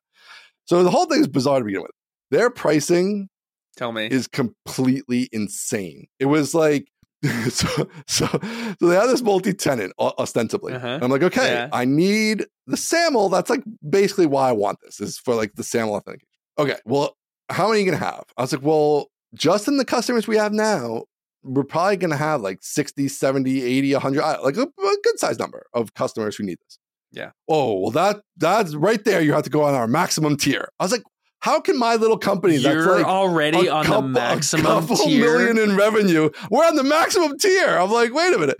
So 0.66 0.82
the 0.82 0.90
whole 0.90 1.06
thing 1.06 1.20
is 1.20 1.28
bizarre 1.28 1.58
to 1.58 1.64
begin 1.64 1.82
with. 1.82 1.90
Their 2.30 2.50
pricing 2.50 3.28
Tell 3.76 3.92
me. 3.92 4.06
is 4.06 4.26
completely 4.28 5.28
insane. 5.32 6.06
It 6.18 6.26
was 6.26 6.54
like 6.54 6.86
so 7.50 7.68
so 8.06 8.26
so 8.26 8.86
they 8.88 8.94
have 8.96 9.08
this 9.08 9.22
multi-tenant 9.22 9.92
ostensibly. 9.98 10.72
Uh-huh. 10.74 10.98
I'm 11.00 11.10
like, 11.10 11.22
okay, 11.22 11.52
Yeah. 11.52 11.68
I 11.72 11.84
need 11.84 12.46
the 12.66 12.76
SAML. 12.76 13.28
That's 13.28 13.48
like 13.50 13.62
basically 13.88 14.26
why 14.26 14.48
I 14.48 14.52
want 14.52 14.78
this 14.82 15.00
is 15.00 15.18
for 15.18 15.34
like 15.34 15.52
the 15.54 15.62
SAML 15.62 15.94
authentication. 15.94 16.26
Okay, 16.58 16.76
well, 16.84 17.16
how 17.50 17.68
many 17.68 17.80
are 17.80 17.84
you 17.84 17.90
gonna 17.90 18.04
have? 18.04 18.24
I 18.36 18.42
was 18.42 18.52
like, 18.52 18.62
well, 18.62 19.08
just 19.34 19.68
in 19.68 19.76
the 19.76 19.84
customers 19.84 20.26
we 20.28 20.36
have 20.36 20.52
now, 20.52 21.04
we're 21.42 21.64
probably 21.64 21.96
gonna 21.96 22.16
have 22.16 22.40
like 22.40 22.58
60, 22.62 23.08
70, 23.08 23.62
80, 23.62 23.92
100, 23.94 24.22
uh, 24.22 24.38
like 24.42 24.56
a, 24.56 24.62
a 24.62 24.96
good 25.02 25.18
size 25.18 25.38
number 25.38 25.66
of 25.74 25.94
customers 25.94 26.36
who 26.36 26.44
need 26.44 26.58
this. 26.60 26.78
Yeah. 27.10 27.30
Oh, 27.48 27.78
well, 27.80 27.90
that 27.92 28.22
that's 28.36 28.74
right 28.74 29.02
there. 29.04 29.20
You 29.20 29.32
have 29.34 29.42
to 29.44 29.50
go 29.50 29.62
on 29.64 29.74
our 29.74 29.86
maximum 29.88 30.36
tier. 30.36 30.68
I 30.80 30.84
was 30.84 30.92
like, 30.92 31.02
how 31.40 31.60
can 31.60 31.76
my 31.78 31.96
little 31.96 32.16
company 32.16 32.56
that's 32.56 32.72
You're 32.74 32.96
like 32.98 33.04
already 33.04 33.68
on 33.68 33.84
couple- 33.84 34.02
the 34.02 34.08
maximum 34.08 34.86
tier. 34.86 35.20
million 35.20 35.58
in 35.58 35.76
revenue. 35.76 36.30
We're 36.50 36.64
on 36.64 36.76
the 36.76 36.84
maximum 36.84 37.36
tier. 37.36 37.68
I'm 37.68 37.90
like, 37.90 38.14
wait 38.14 38.32
a 38.34 38.38
minute. 38.38 38.56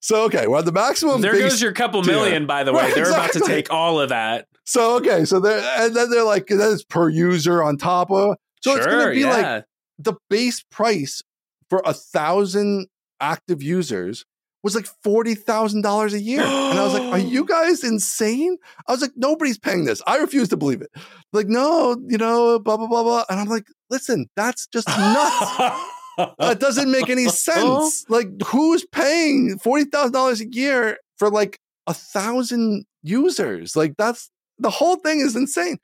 So 0.00 0.24
okay, 0.24 0.46
we're 0.46 0.58
on 0.58 0.64
the 0.64 0.72
maximum. 0.72 1.22
Tier 1.22 1.32
There 1.32 1.40
goes 1.42 1.62
your 1.62 1.72
couple 1.72 2.02
tier. 2.02 2.12
million, 2.12 2.46
by 2.46 2.64
the 2.64 2.72
way. 2.72 2.82
Right, 2.82 2.94
They're 2.94 3.08
about 3.10 3.32
to 3.32 3.40
take 3.40 3.72
all 3.72 4.00
of 4.00 4.08
that. 4.10 4.48
So 4.64 4.96
okay, 4.96 5.24
so 5.24 5.40
they're 5.40 5.60
and 5.78 5.94
then 5.94 6.10
they're 6.10 6.24
like 6.24 6.46
that's 6.46 6.84
per 6.84 7.08
user 7.08 7.62
on 7.62 7.76
top 7.76 8.10
of. 8.10 8.36
So 8.62 8.76
it's 8.76 8.86
gonna 8.86 9.12
be 9.12 9.20
yeah. 9.20 9.30
like 9.30 9.64
the 9.98 10.14
base 10.30 10.64
price 10.70 11.22
for 11.68 11.82
a 11.84 11.92
thousand 11.92 12.88
active 13.20 13.62
users 13.62 14.24
was 14.62 14.74
like 14.74 14.86
forty 15.04 15.34
thousand 15.34 15.82
dollars 15.82 16.14
a 16.14 16.20
year, 16.20 16.40
and 16.40 16.78
I 16.78 16.82
was 16.82 16.94
like, 16.94 17.02
"Are 17.02 17.18
you 17.18 17.44
guys 17.46 17.84
insane?" 17.84 18.56
I 18.88 18.92
was 18.92 19.02
like, 19.02 19.12
"Nobody's 19.14 19.58
paying 19.58 19.84
this." 19.84 20.02
I 20.06 20.16
refuse 20.16 20.48
to 20.48 20.56
believe 20.56 20.80
it. 20.80 20.90
Like, 21.32 21.46
no, 21.46 21.96
you 22.08 22.16
know, 22.16 22.58
blah 22.58 22.78
blah 22.78 22.86
blah 22.86 23.02
blah, 23.02 23.24
and 23.28 23.38
I'm 23.38 23.48
like, 23.48 23.66
"Listen, 23.90 24.26
that's 24.34 24.66
just 24.66 24.88
nuts." 24.88 25.80
That 26.38 26.60
doesn't 26.60 26.92
make 26.92 27.10
any 27.10 27.26
sense. 27.26 28.04
Like, 28.08 28.28
who's 28.46 28.86
paying 28.86 29.58
forty 29.58 29.84
thousand 29.84 30.12
dollars 30.12 30.40
a 30.40 30.46
year 30.48 30.98
for 31.18 31.28
like 31.28 31.58
a 31.88 31.92
thousand 31.92 32.84
users? 33.02 33.74
Like, 33.74 33.96
that's 33.98 34.30
the 34.58 34.70
whole 34.70 34.96
thing 34.96 35.20
is 35.20 35.36
insane. 35.36 35.78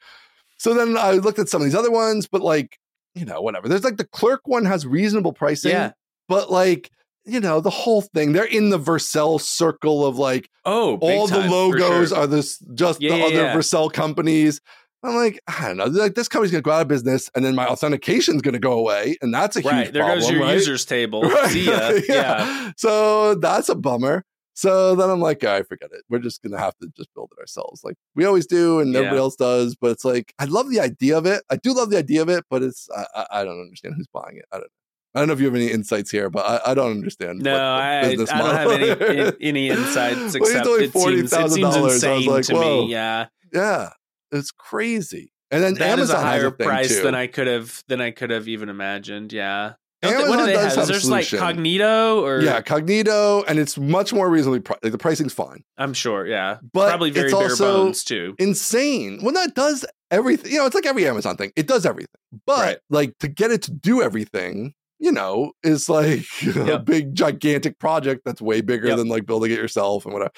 So 0.58 0.74
then 0.74 0.96
I 0.96 1.12
looked 1.12 1.38
at 1.38 1.48
some 1.48 1.62
of 1.62 1.64
these 1.64 1.74
other 1.74 1.90
ones, 1.90 2.26
but 2.26 2.42
like, 2.42 2.78
you 3.14 3.24
know, 3.24 3.40
whatever. 3.40 3.68
There's 3.68 3.84
like 3.84 3.96
the 3.96 4.06
Clerk 4.06 4.42
one 4.44 4.64
has 4.66 4.86
reasonable 4.86 5.32
pricing, 5.32 5.72
yeah. 5.72 5.92
but 6.28 6.50
like, 6.50 6.90
you 7.24 7.40
know, 7.40 7.60
the 7.60 7.70
whole 7.70 8.02
thing. 8.02 8.32
They're 8.32 8.44
in 8.44 8.70
the 8.70 8.78
Vercel 8.78 9.40
circle 9.40 10.04
of 10.06 10.18
like 10.18 10.48
Oh, 10.64 10.96
all 10.98 11.26
the 11.26 11.34
time, 11.34 11.48
for 11.48 11.50
logos 11.50 12.08
sure. 12.10 12.18
are 12.18 12.26
this 12.26 12.58
just 12.74 13.00
Yeah, 13.00 13.10
the 13.10 13.16
yeah, 13.18 13.24
other 13.24 13.34
yeah. 13.34 13.54
Vercel 13.54 13.92
companies. 13.92 14.60
I'm 15.02 15.14
like, 15.14 15.40
I 15.48 15.68
don't 15.68 15.78
know. 15.78 15.86
Like 15.86 16.14
this 16.14 16.28
company's 16.28 16.52
gonna 16.52 16.62
go 16.62 16.72
out 16.72 16.82
of 16.82 16.88
business, 16.88 17.30
and 17.34 17.42
then 17.44 17.54
my 17.54 17.66
authentication's 17.66 18.42
gonna 18.42 18.58
go 18.58 18.72
away, 18.72 19.16
and 19.22 19.32
that's 19.32 19.56
a 19.56 19.60
huge 19.60 19.72
right. 19.72 19.92
There 19.92 20.02
problem, 20.02 20.20
goes 20.20 20.30
your 20.30 20.40
right? 20.42 20.54
users 20.54 20.84
table. 20.84 21.22
Right. 21.30 21.54
Ya. 21.54 21.92
yeah. 22.08 22.72
So 22.76 23.34
that's 23.34 23.68
a 23.70 23.74
bummer. 23.74 24.24
So 24.60 24.94
then 24.94 25.08
I'm 25.08 25.20
like, 25.20 25.42
I 25.42 25.62
forget 25.62 25.88
it. 25.90 26.02
We're 26.10 26.18
just 26.18 26.42
gonna 26.42 26.58
have 26.58 26.76
to 26.82 26.88
just 26.94 27.08
build 27.14 27.32
it 27.32 27.40
ourselves, 27.40 27.82
like 27.82 27.96
we 28.14 28.26
always 28.26 28.46
do, 28.46 28.78
and 28.80 28.94
everybody 28.94 29.18
else 29.18 29.34
does. 29.34 29.74
But 29.74 29.92
it's 29.92 30.04
like 30.04 30.34
I 30.38 30.44
love 30.44 30.68
the 30.68 30.80
idea 30.80 31.16
of 31.16 31.24
it. 31.24 31.42
I 31.48 31.56
do 31.56 31.72
love 31.72 31.88
the 31.88 31.96
idea 31.96 32.20
of 32.20 32.28
it, 32.28 32.44
but 32.50 32.62
it's 32.62 32.86
I, 32.94 33.24
I, 33.30 33.44
don't 33.44 33.58
understand 33.58 33.94
who's 33.96 34.06
buying 34.12 34.36
it. 34.36 34.44
I 34.52 34.58
don't. 34.58 34.70
I 35.14 35.18
don't 35.20 35.28
know 35.28 35.32
if 35.32 35.40
you 35.40 35.46
have 35.46 35.54
any 35.54 35.68
insights 35.68 36.10
here, 36.10 36.28
but 36.28 36.44
I, 36.44 36.72
I 36.72 36.74
don't 36.74 36.90
understand. 36.90 37.40
No, 37.40 37.56
I, 37.56 38.00
I 38.00 38.14
don't 38.14 38.28
have 38.28 38.70
any 38.70 38.84
is. 38.84 39.32
any 39.40 39.70
insights 39.70 40.20
it's 40.20 40.34
except 40.34 40.66
only 40.66 40.84
it 40.84 40.92
seems, 40.92 41.32
it 41.32 41.36
$40,000. 41.36 41.50
seems 41.52 41.76
insane 41.76 42.26
like, 42.26 42.44
to 42.44 42.54
whoa. 42.54 42.84
me. 42.84 42.92
Yeah, 42.92 43.28
Yeah, 43.54 43.88
it's 44.30 44.50
crazy. 44.50 45.32
And 45.50 45.64
then 45.64 45.74
that 45.74 45.98
is 45.98 46.10
Amazon 46.10 46.16
a 46.16 46.20
higher 46.20 46.44
has 46.44 46.44
a 46.44 46.50
price 46.52 46.96
too. 46.96 47.02
than 47.02 47.14
I 47.14 47.28
could 47.28 47.46
have 47.46 47.82
than 47.88 48.02
I 48.02 48.10
could 48.10 48.28
have 48.28 48.46
even 48.46 48.68
imagined. 48.68 49.32
Yeah. 49.32 49.72
Don't 50.02 50.12
they- 50.22 50.28
what 50.30 50.36
do 50.36 50.42
Amazon 50.42 50.46
they 50.46 50.52
does 50.54 50.74
have? 50.76 50.82
Is 50.84 50.88
a 50.88 50.92
there's 50.92 51.10
like. 51.10 51.24
Cognito 51.26 52.22
or 52.22 52.40
yeah, 52.42 52.60
Cognito, 52.62 53.44
and 53.46 53.58
it's 53.58 53.76
much 53.78 54.12
more 54.12 54.30
reasonably 54.30 54.60
priced. 54.60 54.82
Like 54.82 54.92
the 54.92 54.98
pricing's 54.98 55.32
fine, 55.34 55.62
I'm 55.76 55.92
sure. 55.94 56.26
Yeah, 56.26 56.58
but 56.72 56.88
probably 56.88 57.10
very 57.10 57.26
it's 57.26 57.34
bare 57.34 57.42
also 57.44 57.84
bones 57.84 58.04
too. 58.04 58.34
insane. 58.38 59.20
Well, 59.22 59.34
that 59.34 59.54
does 59.54 59.84
everything. 60.10 60.52
You 60.52 60.58
know, 60.58 60.66
it's 60.66 60.74
like 60.74 60.86
every 60.86 61.06
Amazon 61.06 61.36
thing. 61.36 61.52
It 61.56 61.66
does 61.66 61.84
everything, 61.84 62.08
but 62.46 62.58
Right. 62.58 62.78
like 62.88 63.18
to 63.18 63.28
get 63.28 63.50
it 63.50 63.62
to 63.62 63.72
do 63.72 64.00
everything, 64.02 64.72
you 64.98 65.12
know, 65.12 65.52
is 65.62 65.88
like 65.88 66.24
a 66.42 66.64
Yep. 66.66 66.84
big 66.86 67.14
gigantic 67.14 67.78
project 67.78 68.22
that's 68.24 68.40
way 68.40 68.60
bigger 68.62 68.88
Yep. 68.88 68.96
than 68.96 69.08
like 69.08 69.26
building 69.26 69.50
it 69.50 69.58
yourself 69.58 70.04
and 70.06 70.14
whatever. 70.14 70.32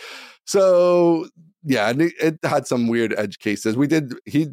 So 0.47 1.29
yeah, 1.65 1.89
and 1.91 2.03
it, 2.03 2.13
it 2.21 2.39
had 2.43 2.67
some 2.67 2.89
weird 2.89 3.15
edge 3.17 3.39
cases. 3.39 3.77
We 3.77 3.87
did 3.87 4.15
he 4.25 4.49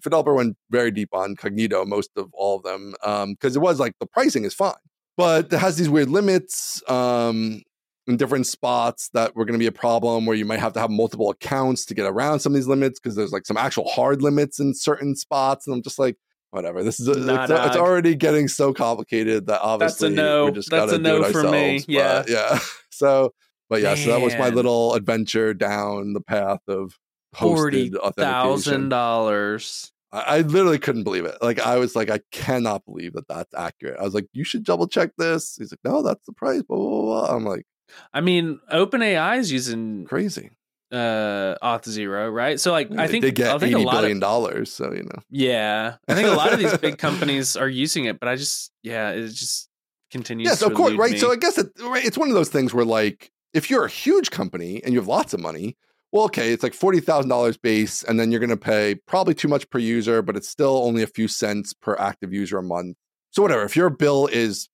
Fideloper 0.00 0.34
went 0.34 0.56
very 0.70 0.90
deep 0.90 1.10
on 1.12 1.36
Cognito, 1.36 1.86
most 1.86 2.10
of 2.16 2.30
all 2.32 2.56
of 2.56 2.62
them, 2.62 2.94
because 3.30 3.56
it 3.56 3.60
was 3.60 3.80
like 3.80 3.94
the 4.00 4.06
pricing 4.06 4.44
is 4.44 4.54
fine, 4.54 4.72
but 5.16 5.52
it 5.52 5.58
has 5.58 5.76
these 5.76 5.88
weird 5.88 6.08
limits 6.08 6.82
um, 6.88 7.62
in 8.06 8.16
different 8.16 8.46
spots 8.46 9.08
that 9.14 9.34
were 9.34 9.44
going 9.44 9.54
to 9.54 9.62
be 9.62 9.66
a 9.66 9.72
problem 9.72 10.26
where 10.26 10.36
you 10.36 10.44
might 10.44 10.60
have 10.60 10.72
to 10.74 10.80
have 10.80 10.90
multiple 10.90 11.30
accounts 11.30 11.84
to 11.86 11.94
get 11.94 12.06
around 12.06 12.40
some 12.40 12.52
of 12.52 12.54
these 12.54 12.66
limits 12.66 13.00
because 13.00 13.16
there's 13.16 13.32
like 13.32 13.46
some 13.46 13.56
actual 13.56 13.88
hard 13.88 14.22
limits 14.22 14.58
in 14.60 14.74
certain 14.74 15.16
spots, 15.16 15.66
and 15.66 15.74
I'm 15.74 15.82
just 15.82 15.98
like. 15.98 16.16
Whatever. 16.50 16.84
This 16.84 17.00
is 17.00 17.08
a, 17.08 17.12
it's, 17.12 17.50
a- 17.50 17.66
it's 17.66 17.74
already 17.76 18.14
getting 18.14 18.46
so 18.46 18.72
complicated 18.72 19.46
that 19.48 19.60
obviously 19.60 20.10
no. 20.10 20.44
we 20.44 20.52
just 20.52 20.70
That's 20.70 20.92
gotta 20.92 20.94
a 20.94 20.98
do 20.98 21.02
no 21.02 21.24
it 21.24 21.32
for 21.32 21.50
me. 21.50 21.84
Yeah. 21.88 22.22
yeah. 22.28 22.60
So, 22.90 23.34
but 23.68 23.82
yeah, 23.82 23.96
so 23.96 24.10
that 24.10 24.20
was 24.20 24.36
my 24.36 24.50
little 24.50 24.94
adventure 24.94 25.52
down 25.52 26.12
the 26.12 26.20
path 26.20 26.60
of 26.68 26.96
Forty 27.34 27.90
thousand 28.16 28.88
dollars. 28.88 29.92
I, 30.12 30.20
I 30.20 30.40
literally 30.42 30.78
couldn't 30.78 31.02
believe 31.02 31.24
it. 31.24 31.36
Like 31.42 31.60
I 31.60 31.76
was 31.78 31.96
like, 31.96 32.10
I 32.10 32.20
cannot 32.30 32.84
believe 32.84 33.14
that 33.14 33.28
that's 33.28 33.52
accurate. 33.54 33.98
I 33.98 34.04
was 34.04 34.14
like, 34.14 34.28
you 34.32 34.44
should 34.44 34.64
double 34.64 34.86
check 34.86 35.10
this. 35.18 35.56
He's 35.56 35.72
like, 35.72 35.80
no, 35.84 36.02
that's 36.02 36.24
the 36.26 36.32
price. 36.32 36.62
Blah 36.62 36.78
blah 36.78 36.88
blah. 36.88 37.26
blah. 37.26 37.36
I'm 37.36 37.44
like, 37.44 37.66
I 38.12 38.20
mean, 38.20 38.60
OpenAI 38.72 39.38
is 39.38 39.52
using 39.52 40.04
crazy. 40.04 40.50
uh 40.92 41.56
Auth0, 41.62 42.32
right? 42.32 42.60
So 42.60 42.70
like, 42.70 42.90
I 42.96 43.08
think 43.08 43.22
they 43.22 43.32
get 43.32 43.48
I 43.48 43.58
think 43.58 43.74
eighty 43.74 43.82
a 43.82 43.86
lot 43.86 44.00
billion 44.00 44.18
of 44.18 44.20
dollars. 44.20 44.72
So 44.72 44.92
you 44.92 45.02
know, 45.02 45.22
yeah, 45.30 45.96
I 46.08 46.14
think 46.14 46.28
a 46.28 46.32
lot 46.32 46.52
of 46.52 46.60
these 46.60 46.76
big 46.78 46.98
companies 46.98 47.56
are 47.56 47.68
using 47.68 48.04
it, 48.04 48.20
but 48.20 48.28
I 48.28 48.36
just 48.36 48.70
yeah, 48.82 49.10
it 49.10 49.28
just 49.28 49.68
continues. 50.12 50.46
yes, 50.46 50.62
of 50.62 50.74
course, 50.74 50.94
right. 50.94 51.12
me. 51.12 51.18
So 51.18 51.32
I 51.32 51.36
guess 51.36 51.58
it, 51.58 51.70
right, 51.82 52.04
it's 52.04 52.16
one 52.16 52.28
of 52.28 52.34
those 52.34 52.50
things 52.50 52.72
where 52.72 52.84
like, 52.84 53.32
if 53.52 53.68
you're 53.68 53.84
a 53.84 53.90
huge 53.90 54.30
company 54.30 54.80
and 54.84 54.92
you 54.92 55.00
have 55.00 55.08
lots 55.08 55.34
of 55.34 55.40
money. 55.40 55.76
Well, 56.14 56.26
okay, 56.26 56.52
it's 56.52 56.62
like 56.62 56.74
forty 56.74 57.00
thousand 57.00 57.28
dollars 57.28 57.56
base, 57.56 58.04
and 58.04 58.20
then 58.20 58.30
you're 58.30 58.38
going 58.38 58.48
to 58.48 58.56
pay 58.56 58.94
probably 59.08 59.34
too 59.34 59.48
much 59.48 59.68
per 59.68 59.80
user, 59.80 60.22
but 60.22 60.36
it's 60.36 60.48
still 60.48 60.76
only 60.84 61.02
a 61.02 61.08
few 61.08 61.26
cents 61.26 61.74
per 61.74 61.96
active 61.96 62.32
user 62.32 62.56
a 62.56 62.62
month. 62.62 62.96
So 63.32 63.42
whatever, 63.42 63.64
if 63.64 63.74
your 63.74 63.90
bill 63.90 64.28
is 64.28 64.68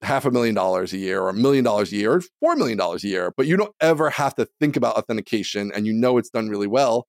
half 0.00 0.24
a 0.24 0.30
million 0.30 0.54
dollars 0.54 0.94
a 0.94 0.96
year 0.96 1.20
or 1.20 1.28
a 1.28 1.34
million 1.34 1.64
dollars 1.64 1.92
a 1.92 1.96
year 1.96 2.14
or 2.14 2.22
four 2.40 2.56
million 2.56 2.78
dollars 2.78 3.04
a 3.04 3.08
year, 3.08 3.30
but 3.36 3.46
you 3.46 3.58
don't 3.58 3.74
ever 3.82 4.08
have 4.08 4.34
to 4.36 4.48
think 4.58 4.74
about 4.74 4.96
authentication 4.96 5.70
and 5.74 5.86
you 5.86 5.92
know 5.92 6.16
it's 6.16 6.30
done 6.30 6.48
really 6.48 6.66
well, 6.66 7.06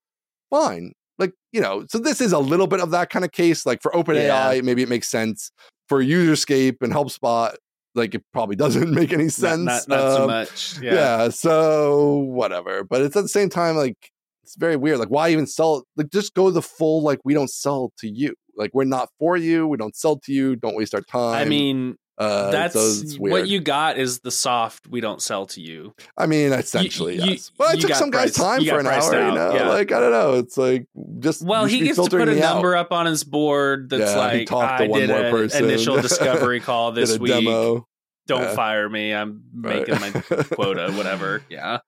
fine. 0.50 0.92
Like, 1.18 1.32
you 1.54 1.62
know, 1.62 1.86
so 1.90 1.98
this 1.98 2.20
is 2.20 2.34
a 2.34 2.40
little 2.40 2.68
bit 2.68 2.82
of 2.82 2.92
that 2.92 3.10
kind 3.10 3.24
of 3.24 3.32
case. 3.32 3.66
Like 3.66 3.82
for 3.82 3.92
OpenAI, 3.92 4.62
maybe 4.64 4.84
it 4.84 4.90
makes 4.90 5.08
sense. 5.08 5.50
For 5.88 6.04
UserScape 6.04 6.82
and 6.82 6.92
HelpSpot, 6.92 7.56
like 7.98 8.16
it 8.16 8.24
probably 8.32 8.56
doesn't 8.56 8.92
make 9.00 9.12
any 9.12 9.30
sense. 9.30 9.66
Not, 9.66 9.88
not, 9.88 10.16
so 10.16 10.22
Um, 10.24 10.28
much. 10.28 10.80
yeah. 10.82 10.94
Yeah. 10.94 11.30
so 11.30 12.18
whatever. 12.20 12.84
But 12.84 13.02
it's 13.02 13.16
at 13.16 13.24
the 13.24 13.28
same 13.30 13.50
time, 13.50 13.76
like 13.76 13.98
it's 14.44 14.56
very 14.56 14.78
weird. 14.78 15.00
Like, 15.00 15.10
why 15.10 15.30
even 15.30 15.46
sell? 15.48 15.84
Like, 15.98 16.10
just 16.10 16.34
go 16.34 16.50
the 16.52 16.62
full. 16.62 17.04
Like, 17.04 17.20
we 17.26 17.34
don't 17.34 17.50
sell 17.50 17.92
to 18.00 18.08
you. 18.08 18.34
Like, 18.56 18.72
we're 18.74 18.86
not 18.86 19.10
for 19.20 19.36
you. 19.36 19.68
We 19.68 19.76
don't 19.78 19.94
sell 19.96 20.18
to 20.20 20.32
you. 20.32 20.56
Don't 20.56 20.76
waste 20.78 20.96
our 20.96 21.02
time. 21.02 21.36
I 21.36 21.44
mean, 21.44 21.98
Uh, 22.18 22.50
That's 22.50 22.74
so 22.74 23.18
what 23.20 23.48
you 23.48 23.60
got 23.60 24.00
is 24.00 24.22
the 24.22 24.32
soft 24.32 24.88
we 24.88 25.02
don't 25.02 25.22
sell 25.22 25.46
to 25.48 25.62
you. 25.62 25.94
I 26.18 26.26
mean, 26.26 26.52
essentially, 26.52 27.16
you- 27.18 27.32
yes. 27.34 27.52
But 27.56 27.76
it 27.76 27.82
took 27.82 27.94
some 27.94 28.10
guy's 28.10 28.34
time 28.34 28.66
for 28.66 28.80
an 28.80 28.88
hour. 28.88 29.14
You 29.14 29.20
out, 29.20 29.34
know, 29.36 29.54
yeah. 29.54 29.70
like 29.70 29.92
I 29.92 30.00
don't 30.00 30.12
know. 30.12 30.34
It's 30.36 30.58
like 30.58 30.88
just 31.20 31.44
Well, 31.44 31.66
he 31.66 31.82
gets 31.82 31.98
to 32.04 32.10
put 32.10 32.22
a 32.28 32.32
me 32.34 32.42
out. 32.42 32.56
number 32.56 32.76
up 32.76 32.92
on 32.92 33.06
his 33.06 33.24
board 33.24 33.90
that's 33.92 34.14
Yeah, 34.14 34.18
like, 34.18 34.52
I 34.52 34.88
one 34.88 35.00
did 35.00 35.10
an 35.12 35.32
person. 35.32 35.66
initial 35.66 36.02
discovery 36.02 36.60
call 36.60 36.92
this 36.92 37.20
week. 37.20 37.32
demo. 37.34 37.88
Don't 38.26 38.42
Yeah. 38.42 38.56
fire 38.56 38.90
me. 38.90 39.14
I'm 39.14 39.44
Right. 39.56 39.88
making 39.88 40.02
my 40.02 40.22
quota, 40.44 40.92
whatever. 40.98 41.44
Yeah. 41.50 41.80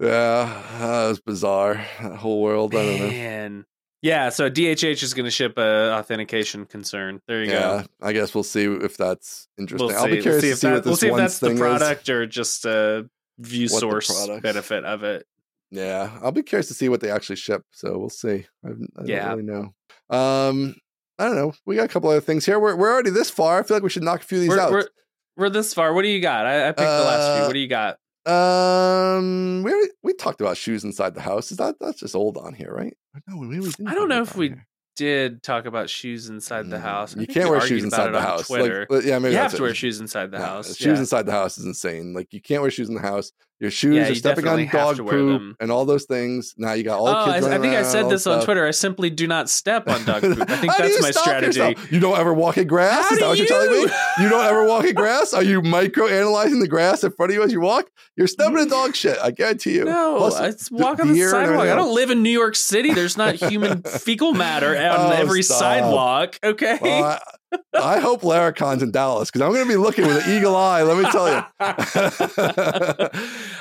Yeah, 0.00 0.62
that 0.78 1.08
was 1.08 1.20
bizarre. 1.20 1.84
That 2.02 2.16
whole 2.16 2.42
world. 2.42 2.74
I 2.74 2.84
don't 2.84 2.98
know. 3.00 3.64
Yeah, 4.06 4.28
so 4.28 4.48
DHH 4.48 5.02
is 5.02 5.14
going 5.14 5.24
to 5.24 5.30
ship 5.32 5.58
a 5.58 5.92
authentication 5.94 6.64
concern. 6.64 7.20
There 7.26 7.42
you 7.42 7.50
Yeah, 7.50 7.82
go. 8.00 8.06
I 8.06 8.12
guess 8.12 8.34
we'll 8.36 8.44
see 8.44 8.64
if 8.64 8.96
that's 8.96 9.48
interesting. 9.58 9.88
We'll 9.88 9.96
I'll 9.98 10.06
be 10.06 10.22
curious 10.22 10.42
we'll 10.42 10.42
see 10.42 10.50
to 10.50 10.56
see 10.56 10.66
that, 10.68 10.72
what 10.74 10.84
this 10.84 10.90
we'll 10.90 10.96
see 10.96 11.08
if 11.08 11.16
that's 11.16 11.38
the 11.40 11.46
thing 11.48 11.56
is. 11.56 11.60
product 11.60 12.08
or 12.08 12.24
just 12.26 12.64
a 12.66 13.08
view 13.40 13.66
What 13.68 13.80
source 13.80 14.28
benefit 14.40 14.84
of 14.84 15.02
it. 15.02 15.26
Yeah, 15.72 16.16
I'll 16.22 16.30
be 16.30 16.44
curious 16.44 16.68
to 16.68 16.74
see 16.74 16.88
what 16.88 17.00
they 17.00 17.10
actually 17.10 17.36
ship. 17.36 17.62
So 17.72 17.98
we'll 17.98 18.08
see. 18.10 18.46
I, 18.64 18.68
I 18.68 19.04
Yeah. 19.04 19.28
don't 19.34 19.38
really 19.38 19.42
know. 20.10 20.16
Um, 20.16 20.76
I 21.18 21.24
don't 21.26 21.34
know. 21.34 21.52
We 21.64 21.74
got 21.74 21.86
a 21.86 21.88
couple 21.88 22.08
other 22.10 22.20
things 22.20 22.46
here. 22.46 22.60
We're 22.60 22.76
we're 22.76 22.92
already 22.92 23.10
this 23.10 23.28
far. 23.30 23.58
I 23.58 23.62
feel 23.64 23.76
like 23.76 23.82
we 23.82 23.90
should 23.90 24.04
knock 24.04 24.20
a 24.20 24.24
few 24.24 24.38
of 24.38 24.42
these 24.42 24.50
We're, 24.50 24.60
out. 24.60 24.70
we're, 24.70 24.88
we're 25.36 25.50
this 25.50 25.74
far. 25.74 25.92
What 25.94 26.02
do 26.02 26.08
you 26.08 26.20
got? 26.20 26.46
I, 26.46 26.68
I 26.68 26.72
picked 26.72 26.78
the 26.78 26.84
last 26.84 27.34
few. 27.34 27.42
Uh, 27.42 27.46
What 27.48 27.54
do 27.54 27.58
you 27.58 27.68
got? 27.68 27.98
Um, 28.26 29.62
we 29.62 29.90
we 30.02 30.12
talked 30.14 30.40
about 30.40 30.56
shoes 30.56 30.84
inside 30.84 31.14
the 31.14 31.20
house. 31.20 31.50
Is 31.50 31.58
that 31.58 31.76
that's 31.80 32.00
just 32.00 32.14
old 32.16 32.36
on 32.36 32.54
here, 32.54 32.72
right? 32.72 32.96
No, 33.26 33.36
we 33.38 33.46
really 33.46 33.70
didn't 33.70 33.88
I 33.88 33.94
don't 33.94 34.08
know 34.08 34.22
if 34.22 34.36
we 34.36 34.48
here. 34.48 34.66
Did 34.96 35.42
talk 35.42 35.66
about 35.66 35.90
shoes 35.90 36.30
inside 36.30 36.70
the 36.70 36.76
Mm, 36.78 36.80
house. 36.80 37.14
I 37.16 37.20
You 37.20 37.26
can't 37.26 37.50
wear 37.50 37.60
shoes 37.60 37.84
inside 37.84 38.12
the 38.12 38.20
house. 38.20 38.46
Twitter. 38.46 38.86
Like, 38.88 39.04
yeah, 39.04 39.18
maybe 39.18 39.32
you 39.32 39.38
have 39.38 39.50
to 39.50 39.58
it. 39.58 39.60
wear 39.60 39.74
shoes 39.74 40.00
inside 40.00 40.30
the 40.30 40.38
No, 40.38 40.44
house. 40.44 40.68
Shoes 40.74 40.86
yeah. 40.86 40.98
inside 40.98 41.26
the 41.26 41.32
house 41.32 41.58
is 41.58 41.66
insane. 41.66 42.14
Like 42.14 42.32
you 42.32 42.40
can't 42.40 42.62
wear 42.62 42.70
shoes 42.70 42.88
in 42.88 42.94
the 42.94 43.02
house. 43.02 43.30
Your 43.58 43.70
shoes 43.70 43.96
Yeah, 43.96 44.04
are 44.04 44.08
you 44.10 44.14
stepping 44.16 44.46
on 44.46 44.66
dog 44.66 44.98
poop 44.98 45.56
and 45.60 45.70
all 45.72 45.86
those 45.86 46.04
things. 46.04 46.54
Now 46.58 46.74
you 46.74 46.82
got 46.82 46.98
all 46.98 47.06
the 47.06 47.18
oh, 47.18 47.32
kids. 47.32 47.46
I, 47.46 47.56
I 47.56 47.58
think 47.58 47.74
I 47.74 47.82
said 47.84 48.10
this 48.10 48.26
on. 48.26 48.44
Twitter. 48.44 48.66
I 48.66 48.70
simply 48.70 49.08
do 49.08 49.26
not 49.26 49.48
step 49.48 49.88
on 49.88 50.04
dog 50.04 50.20
poop. 50.22 50.38
I 50.50 50.56
think 50.56 50.72
that's 50.78 50.94
you 50.96 51.00
my 51.00 51.10
strategy. 51.10 51.58
yourself? 51.60 51.90
You 51.90 51.98
don't 52.00 52.18
ever 52.18 52.34
walk 52.34 52.58
in 52.58 52.66
grass? 52.66 53.08
How 53.08 53.14
is 53.14 53.18
that 53.20 53.28
what 53.28 53.38
you're 53.38 53.46
telling 53.46 53.70
me? 53.70 53.80
you? 53.80 53.90
You 54.20 54.28
don't 54.28 54.44
ever 54.44 54.66
walk 54.66 54.84
in 54.84 54.94
grass? 54.94 55.32
Are 55.32 55.42
you 55.42 55.62
micro 55.62 56.06
analyzing 56.06 56.60
the 56.60 56.68
grass 56.68 57.02
in 57.02 57.12
front 57.12 57.32
of 57.32 57.36
you 57.36 57.42
as 57.42 57.50
you 57.50 57.60
walk? 57.60 57.90
You're 58.14 58.26
stepping 58.26 58.58
in 58.58 58.68
dog 58.68 58.94
shit. 58.94 59.16
I 59.22 59.30
guarantee 59.30 59.74
you. 59.74 59.84
No, 59.84 60.16
Plus, 60.18 60.36
I 60.36 60.74
walk 60.74 61.00
on 61.00 61.12
the 61.12 61.26
sidewalk. 61.28 61.60
I 61.66 61.74
don't 61.74 61.94
live 61.94 62.10
in 62.10 62.22
New 62.22 62.30
York 62.30 62.56
City. 62.56 62.92
There's 62.92 63.16
not 63.16 63.36
human 63.36 63.82
fecal 63.84 64.32
matter 64.34 64.76
on 64.76 65.12
Oh, 65.12 65.14
every 65.14 65.42
stop. 65.42 65.58
sidewalk. 65.58 66.38
Okay. 66.44 66.78
Well, 66.80 67.04
I, 67.04 67.20
I 67.74 68.00
hope 68.00 68.22
Laracon's 68.22 68.82
in 68.82 68.90
Dallas 68.90 69.30
because 69.30 69.42
I'm 69.42 69.52
going 69.52 69.64
to 69.64 69.68
be 69.68 69.76
looking 69.76 70.06
with 70.06 70.26
an 70.26 70.36
eagle 70.36 70.56
eye. 70.56 70.82
Let 70.82 70.98
me 70.98 71.10
tell 71.10 71.28
you. 71.28 71.42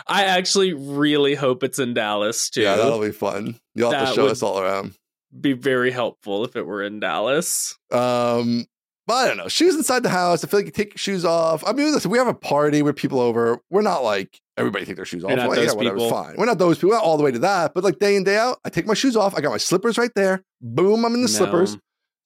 I 0.08 0.26
actually 0.26 0.74
really 0.74 1.36
hope 1.36 1.64
it's 1.64 1.80
in 1.80 1.94
Dallas 1.94 2.50
too. 2.50 2.62
yeah, 2.62 2.76
that'll 2.76 3.02
be 3.02 3.12
fun. 3.12 3.60
You'll 3.74 3.92
have 3.92 4.10
to 4.10 4.14
show 4.14 4.28
us 4.28 4.42
all 4.44 4.60
around. 4.60 4.94
be 5.40 5.54
very 5.54 5.92
helpful 5.92 6.46
if 6.46 6.56
it 6.56 6.66
were 6.66 6.84
in 6.84 7.00
Dallas. 7.00 7.78
Um, 7.92 8.66
but 9.08 9.14
I 9.16 9.28
don't 9.28 9.38
know. 9.38 9.48
Shoes 9.48 9.76
inside 9.76 10.02
the 10.04 10.10
house. 10.10 10.44
I 10.44 10.48
feel 10.48 10.60
like 10.60 10.66
you 10.66 10.72
take 10.72 10.94
your 10.94 10.98
shoes 10.98 11.26
off. 11.26 11.64
I 11.66 11.74
mean, 11.74 11.92
listen, 11.92 12.10
we 12.10 12.18
have 12.18 12.28
a 12.28 12.34
party 12.34 12.82
with 12.82 12.96
people 12.96 13.20
over. 13.20 13.60
We're 13.70 13.82
not 13.84 14.04
like 14.04 14.40
everybody 14.58 14.86
take 14.86 14.96
their 14.96 15.06
shoes 15.06 15.24
off. 15.24 15.30
Not 15.32 15.50
Well, 15.50 15.64
yeah, 15.64 15.74
whatever, 15.74 15.96
people. 15.96 16.10
fine. 16.10 16.36
We're 16.38 16.46
not 16.46 16.58
those 16.58 16.78
people. 16.78 16.92
Not 16.92 17.04
all 17.04 17.18
the 17.18 17.24
way 17.24 17.32
to 17.32 17.40
that. 17.40 17.74
But 17.76 17.84
like 17.84 18.00
day 18.00 18.16
in 18.16 18.24
day 18.24 18.38
out, 18.38 18.60
I 18.66 18.70
take 18.70 18.88
my 18.88 18.96
shoes 18.96 19.16
off. 19.16 19.36
I 19.36 19.42
got 19.42 19.52
my 19.52 19.58
slippers 19.58 19.98
right 20.00 20.12
there. 20.16 20.44
Boom, 20.62 21.06
I'm 21.06 21.14
in 21.14 21.22
the 21.22 21.28
slippers. 21.28 21.72
So 21.74 21.78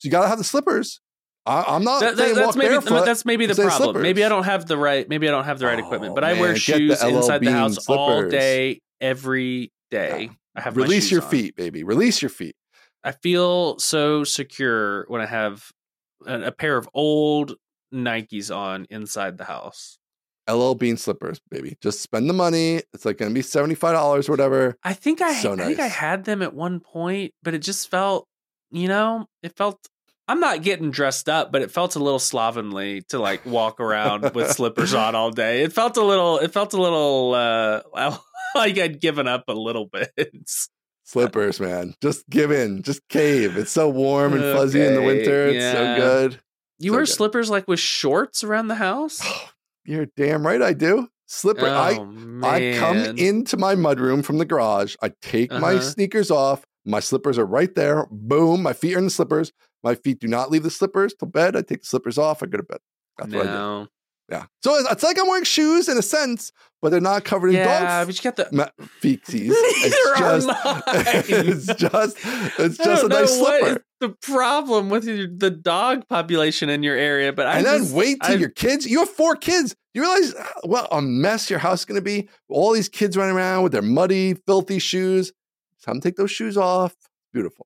you 0.03 0.11
got 0.11 0.21
to 0.21 0.29
have 0.29 0.37
the 0.37 0.43
slippers. 0.45 1.01
I, 1.45 1.63
I'm 1.67 1.83
not 1.83 2.01
That- 2.01 2.17
that- 2.17 2.35
that's 2.35 2.47
walk 2.47 2.55
maybe 2.55 2.69
barefoot. 2.69 3.05
that's 3.05 3.25
maybe 3.25 3.45
the 3.45 3.55
problem. 3.55 4.01
Maybe 4.01 4.23
I 4.23 4.29
don't 4.29 4.43
have 4.43 4.67
the 4.67 4.77
right. 4.77 5.07
Maybe 5.07 5.27
I 5.27 5.31
don't 5.31 5.45
have 5.45 5.59
the 5.59 5.65
right 5.65 5.79
oh, 5.79 5.85
equipment. 5.85 6.11
Oh, 6.11 6.15
But 6.15 6.23
I 6.23 6.33
wear 6.33 6.53
man, 6.53 6.53
get 6.53 6.55
the 6.55 6.95
shoes 6.95 7.03
LL 7.03 7.17
inside 7.17 7.39
the 7.39 7.51
house 7.51 7.87
all 7.87 8.27
day, 8.29 8.81
every 9.01 9.71
day. 9.89 10.29
I 10.55 10.61
have 10.61 10.75
Release 10.77 11.09
your 11.11 11.23
on. 11.23 11.29
feet, 11.29 11.55
baby. 11.55 11.83
Release 11.83 12.21
your 12.21 12.29
feet. 12.29 12.55
I 13.03 13.13
feel 13.13 13.79
so 13.79 14.23
secure 14.23 15.05
when 15.07 15.21
I 15.21 15.25
have 15.25 15.71
a, 16.27 16.41
a 16.47 16.51
pair 16.51 16.75
of 16.77 16.89
old 16.93 17.55
Nikes 17.93 18.55
on 18.55 18.85
inside 18.89 19.37
the 19.37 19.45
house. 19.45 19.97
LL 20.49 20.73
Bean 20.73 20.97
slippers, 20.97 21.39
baby. 21.49 21.77
Just 21.81 22.01
spend 22.01 22.27
the 22.29 22.33
money. 22.33 22.81
It's 22.93 23.05
like 23.05 23.17
going 23.17 23.31
to 23.31 23.33
be 23.33 23.41
$75 23.43 24.27
or 24.27 24.31
whatever. 24.31 24.75
I 24.83 24.93
think 24.93 25.21
I 25.21 25.33
So 25.35 25.53
I 25.53 25.57
think 25.57 25.79
I 25.79 25.87
had 25.87 26.25
them 26.25 26.41
at 26.41 26.53
one 26.53 26.79
point, 26.79 27.31
but 27.43 27.53
it 27.53 27.59
just 27.59 27.89
felt, 27.89 28.27
you 28.71 28.87
know, 28.87 29.27
it 29.43 29.55
felt 29.55 29.79
I'm 30.29 30.39
not 30.39 30.61
getting 30.61 30.91
dressed 30.91 31.27
up, 31.27 31.51
but 31.51 31.61
it 31.63 31.71
felt 31.71 31.95
a 31.95 31.99
little 31.99 32.19
slovenly 32.19 33.01
to 33.09 33.17
like 33.19 33.45
walk 33.45 33.79
around 33.79 34.31
with 34.35 34.51
slippers 34.55 34.93
on 34.93 35.15
all 35.15 35.31
day. 35.31 35.63
It 35.63 35.73
felt 35.73 35.97
a 35.97 36.03
little 36.03 36.37
it 36.37 36.53
felt 36.53 36.73
a 36.73 36.81
little 36.81 37.33
uh 37.33 37.81
like 38.55 38.77
I'd 38.77 39.01
given 39.01 39.27
up 39.27 39.45
a 39.47 39.53
little 39.53 39.87
bit. 39.87 40.11
Slippers, 41.03 41.59
man. 41.59 41.95
Just 42.01 42.29
give 42.29 42.51
in. 42.51 42.83
Just 42.83 43.01
cave. 43.09 43.57
It's 43.57 43.71
so 43.71 43.89
warm 43.89 44.33
and 44.33 44.41
fuzzy 44.55 44.81
in 44.85 44.93
the 44.93 45.01
winter. 45.01 45.47
It's 45.47 45.55
yeah. 45.63 45.73
so 45.95 46.01
good. 46.01 46.39
You 46.77 46.91
So 46.91 46.95
wear 46.95 47.05
good. 47.05 47.11
slippers 47.11 47.49
like 47.49 47.67
with 47.67 47.79
shorts 47.79 48.43
around 48.43 48.67
the 48.67 48.75
house? 48.75 49.21
You're 49.85 50.07
damn 50.15 50.45
right 50.45 50.61
I 50.61 50.73
do. 50.73 51.07
Slipper. 51.25 51.65
oh, 51.67 51.71
I 52.43 52.73
I 52.73 52.77
come 52.77 52.97
into 53.17 53.57
my 53.57 53.75
mudroom 53.75 54.23
from 54.23 54.37
the 54.37 54.45
garage. 54.45 54.95
I 55.01 55.11
take 55.21 55.51
my 55.51 55.73
Uh-huh. 55.75 55.81
sneakers 55.81 56.29
off. 56.31 56.63
My 56.89 56.99
slippers 56.99 57.37
are 57.37 57.45
right 57.45 57.73
there. 57.75 58.07
Boom. 58.11 58.63
My 58.63 58.73
feet 58.73 58.95
are 58.95 58.99
in 58.99 59.05
the 59.05 59.09
slippers. 59.11 59.51
My 59.83 59.95
feet 59.95 60.19
do 60.19 60.27
not 60.27 60.51
leave 60.51 60.63
the 60.63 60.71
slippers 60.71 61.13
till 61.13 61.27
bed. 61.27 61.55
I 61.55 61.61
take 61.61 61.81
the 61.81 61.87
slippers 61.87 62.17
off. 62.17 62.41
I 62.43 62.47
go 62.47 62.57
to 62.57 62.63
bed. 62.63 62.79
That's 63.17 63.33
what 63.33 63.47
I 63.47 63.81
do. 63.83 63.87
Yeah. 64.31 64.45
So 64.61 64.75
it's, 64.75 64.91
it's 64.91 65.03
like 65.03 65.17
I'm 65.19 65.27
wearing 65.27 65.43
shoes 65.43 65.89
in 65.89 65.97
a 65.97 66.03
sense, 66.03 66.51
but 66.83 66.89
they're 66.89 67.01
not 67.01 67.23
covered 67.23 67.47
in 67.47 67.55
Yeah, 67.55 67.97
dog 67.97 68.07
but 68.07 68.15
you 68.15 68.31
got 68.31 68.35
the 68.35 68.47
ma- 68.55 68.85
feetsies. 69.01 69.49
Neither 69.81 69.95
are 70.23 70.35
it's 70.37 70.45
just, 70.45 70.47
mine. 70.47 70.81
it's 70.87 71.65
just, 71.65 72.17
it's 72.59 72.77
just 72.77 73.03
a 73.03 73.07
nice 73.07 73.39
what 73.39 73.59
slipper. 73.61 73.77
is 73.77 73.83
the 74.01 74.09
problem 74.21 74.89
with 74.89 75.05
your, 75.05 75.27
the 75.35 75.49
dog 75.49 76.07
population 76.07 76.69
in 76.69 76.83
your 76.83 76.95
area, 76.95 77.33
but 77.33 77.47
I 77.47 77.57
and 77.57 77.65
then 77.65 77.91
wait 77.91 78.19
till 78.21 78.35
I- 78.35 78.37
your 78.39 78.49
kids. 78.49 78.85
You 78.85 78.99
have 78.99 79.09
four 79.09 79.35
kids. 79.35 79.75
You 79.95 80.01
realize 80.03 80.35
uh, 80.35 80.45
what 80.63 80.87
a 80.91 81.01
mess 81.01 81.49
your 81.49 81.57
house 81.57 81.79
is 81.79 81.85
going 81.85 81.99
to 81.99 82.03
be. 82.05 82.29
All 82.49 82.71
these 82.73 82.87
kids 82.89 83.17
running 83.17 83.35
around 83.35 83.63
with 83.63 83.71
their 83.71 83.81
muddy, 83.81 84.35
filthy 84.45 84.77
shoes. 84.77 85.33
To 85.95 86.01
take 86.01 86.15
those 86.15 86.31
shoes 86.31 86.57
off. 86.57 86.95
Beautiful. 87.33 87.65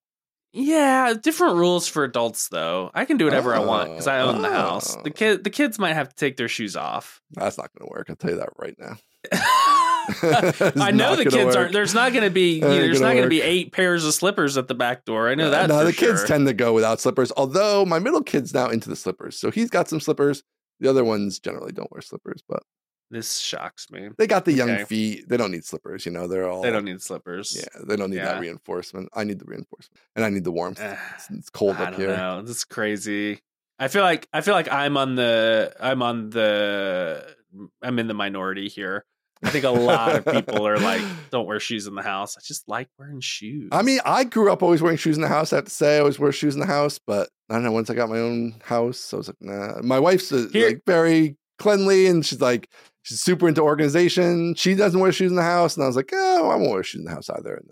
Yeah, 0.55 1.15
different 1.19 1.55
rules 1.55 1.87
for 1.87 2.03
adults 2.03 2.49
though. 2.49 2.91
I 2.93 3.05
can 3.05 3.17
do 3.17 3.25
whatever 3.25 3.55
I 3.55 3.59
want 3.59 3.89
oh, 3.89 3.91
because 3.93 4.07
I 4.07 4.19
own 4.19 4.41
the 4.43 4.51
house. 4.51 4.95
The 4.97 5.09
Oh. 5.09 5.13
kid, 5.13 5.43
the 5.43 5.49
kids 5.49 5.79
might 5.79 5.93
have 5.93 6.09
to 6.09 6.15
take 6.15 6.37
their 6.37 6.47
shoes 6.47 6.75
off. 6.75 7.21
That's 7.31 7.57
not 7.57 7.71
going 7.75 7.87
to 7.89 7.91
work. 7.91 8.07
I'll 8.09 8.15
tell 8.15 8.29
you 8.31 8.37
that 8.37 8.49
right 8.57 8.75
now. 8.77 8.97
I 10.83 10.91
know 10.91 11.15
the 11.15 11.23
kids 11.23 11.35
work. 11.35 11.55
aren't. 11.55 11.73
There's 11.73 11.93
not 11.93 12.11
going 12.11 12.25
to 12.25 12.29
be. 12.29 12.55
Ain't 12.55 12.61
there's 12.61 12.99
gonna 12.99 13.13
not 13.13 13.17
going 13.17 13.23
to 13.23 13.29
be 13.29 13.41
eight 13.41 13.71
pairs 13.71 14.05
of 14.05 14.13
slippers 14.13 14.57
at 14.57 14.67
the 14.67 14.75
back 14.75 15.05
door. 15.05 15.29
I 15.29 15.35
know 15.35 15.47
uh, 15.47 15.51
that. 15.51 15.69
no, 15.69 15.85
the 15.85 15.93
kids 15.93 16.23
tend 16.25 16.45
to 16.47 16.53
go 16.53 16.73
without 16.73 16.99
slippers. 16.99 17.31
Although 17.37 17.85
my 17.85 17.99
middle 17.99 18.21
kid's 18.21 18.53
now 18.53 18.67
into 18.69 18.89
the 18.89 18.95
slippers, 18.95 19.39
so 19.39 19.49
he's 19.49 19.69
got 19.69 19.87
some 19.87 19.99
slippers. 19.99 20.43
The 20.81 20.89
other 20.89 21.03
ones 21.05 21.39
generally 21.39 21.71
don't 21.71 21.91
wear 21.91 22.01
slippers, 22.01 22.43
but 22.47 22.63
This 23.11 23.37
shocks 23.37 23.91
me. 23.91 24.09
they 24.17 24.25
got 24.25 24.45
the 24.45 24.53
young 24.53 24.71
Okay. 24.71 24.85
feet. 24.85 25.29
They 25.29 25.37
don't 25.37 25.51
need 25.51 25.63
slippers. 25.65 26.05
You 26.05 26.11
know, 26.11 26.27
they're 26.27 26.49
all 26.49 26.61
They 26.63 26.71
don't 26.71 26.85
need 26.85 27.01
slippers. 27.01 27.55
Yeah, 27.55 27.81
they 27.85 27.95
don't 27.95 28.09
need 28.09 28.15
Yeah. 28.17 28.33
that 28.33 28.41
reinforcement. 28.41 29.09
I 29.13 29.23
need 29.23 29.37
the 29.39 29.45
reinforcement, 29.45 29.99
and 30.15 30.25
I 30.25 30.29
need 30.29 30.43
the 30.43 30.51
warmth. 30.51 30.79
It's, 30.81 31.29
it's 31.29 31.49
cold 31.51 31.75
I 31.75 31.83
up 31.83 31.91
don't 31.91 31.99
here. 31.99 32.15
know. 32.17 32.41
This 32.41 32.57
is 32.57 32.65
crazy. 32.65 33.41
I 33.79 33.87
feel 33.87 34.03
like 34.03 34.27
I 34.33 34.41
feel 34.41 34.53
like 34.55 34.71
I'm 34.71 34.97
on 34.97 35.15
the 35.15 35.73
I'm 35.79 36.01
on 36.01 36.29
the 36.31 37.35
I'm 37.81 37.99
in 37.99 38.07
the 38.07 38.13
minority 38.13 38.67
here. 38.69 39.05
I 39.45 39.49
think 39.49 39.65
a 39.65 39.69
lot 39.71 40.15
of 40.15 40.25
people 40.25 40.65
are 40.65 40.77
like, 40.79 41.01
don't 41.31 41.45
wear 41.45 41.59
shoes 41.59 41.85
in 41.85 41.95
the 41.95 42.01
house. 42.01 42.37
I 42.37 42.41
just 42.41 42.69
like 42.69 42.87
wearing 42.97 43.19
shoes. 43.19 43.69
I 43.73 43.81
mean, 43.81 43.99
I 44.05 44.23
grew 44.23 44.51
up 44.51 44.63
always 44.63 44.81
wearing 44.81 44.97
shoes 44.97 45.17
in 45.17 45.21
the 45.21 45.27
house. 45.27 45.51
I 45.51 45.57
have 45.57 45.65
to 45.65 45.71
say, 45.71 45.97
I 45.97 45.99
always 45.99 46.17
wear 46.17 46.31
shoes 46.31 46.53
in 46.55 46.61
the 46.61 46.65
house, 46.65 46.97
but 47.05 47.29
I 47.49 47.55
don't 47.55 47.63
know. 47.63 47.73
Once 47.73 47.89
I 47.89 47.93
got 47.93 48.09
my 48.09 48.19
own 48.19 48.55
house, 48.63 49.13
I 49.13 49.17
was 49.17 49.27
like, 49.27 49.35
nah. 49.41 49.81
My 49.81 49.99
wife's 49.99 50.31
uh, 50.31 50.47
Here- 50.53 50.67
like 50.69 50.83
very 50.87 51.35
cleanly, 51.63 52.05
and 52.07 52.23
she's 52.25 52.41
like, 52.41 52.69
she's 53.01 53.21
super 53.21 53.47
into 53.47 53.61
organization. 53.61 54.53
She 54.55 54.75
doesn't 54.75 54.99
wear 54.99 55.11
shoes 55.11 55.31
in 55.31 55.35
the 55.37 55.41
house, 55.43 55.75
and 55.75 55.83
I 55.83 55.87
was 55.87 55.95
like, 55.95 56.11
oh, 56.13 56.49
I 56.49 56.55
won't 56.55 56.69
wear 56.71 56.83
shoes 56.83 56.99
in 56.99 57.05
the 57.05 57.11
house 57.11 57.29
either. 57.29 57.55
And 57.55 57.69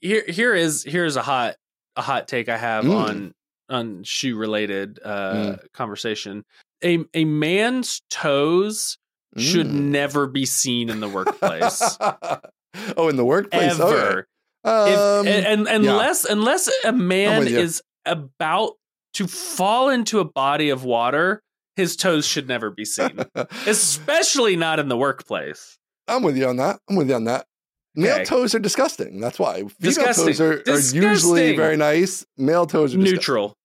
here 0.00 0.24
here 0.26 0.54
is 0.54 0.82
here's 0.82 1.16
a 1.16 1.22
hot 1.22 1.56
a 1.96 2.02
hot 2.02 2.26
take 2.26 2.48
I 2.48 2.56
have 2.56 2.84
Mm. 2.84 2.96
on 2.96 3.34
on 3.68 4.02
shoe 4.04 4.36
related 4.36 4.98
uh 5.04 5.56
conversation. 5.72 6.44
A 6.82 6.98
a 7.14 7.24
man's 7.24 8.00
toes 8.10 8.96
should 9.36 9.66
Mm. 9.68 9.90
never 9.90 10.26
be 10.26 10.44
seen 10.46 10.88
in 10.90 11.00
the 11.00 11.08
workplace. 11.08 11.96
oh, 12.96 13.08
in 13.08 13.16
the 13.16 13.24
workplace, 13.24 13.78
ever. 13.78 14.26
If, 14.64 14.98
Um, 14.98 15.26
and, 15.26 15.68
and 15.68 15.84
yeah. 15.84 15.90
unless 15.92 16.24
unless 16.24 16.70
a 16.84 16.92
man 16.92 17.46
is 17.46 17.82
about 18.06 18.72
to 19.14 19.26
fall 19.26 19.88
into 19.90 20.18
a 20.20 20.24
body 20.24 20.70
of 20.70 20.84
water, 20.84 21.42
his 21.76 21.96
toes 21.96 22.26
should 22.26 22.48
never 22.48 22.70
be 22.70 22.84
seen. 22.84 23.18
Especially 23.66 24.56
not 24.56 24.78
in 24.78 24.88
the 24.88 24.96
workplace. 24.96 25.78
I'm 26.08 26.22
with 26.22 26.36
you 26.36 26.46
on 26.48 26.56
that. 26.56 26.78
I'm 26.88 26.96
with 26.96 27.08
you 27.08 27.14
on 27.14 27.24
that. 27.24 27.46
Male 27.94 28.14
Okay. 28.14 28.24
toes 28.24 28.54
are 28.54 28.58
disgusting. 28.58 29.20
That's 29.20 29.38
why. 29.38 29.56
Female 29.56 29.70
Disgusting. 29.80 30.26
toes 30.28 30.40
are, 30.40 30.62
are 30.66 30.78
usually 31.10 31.54
very 31.56 31.76
nice. 31.76 32.24
Male 32.38 32.66
toes 32.66 32.94
are 32.94 32.98
disgusting. 32.98 33.14
Neutral. 33.16 33.56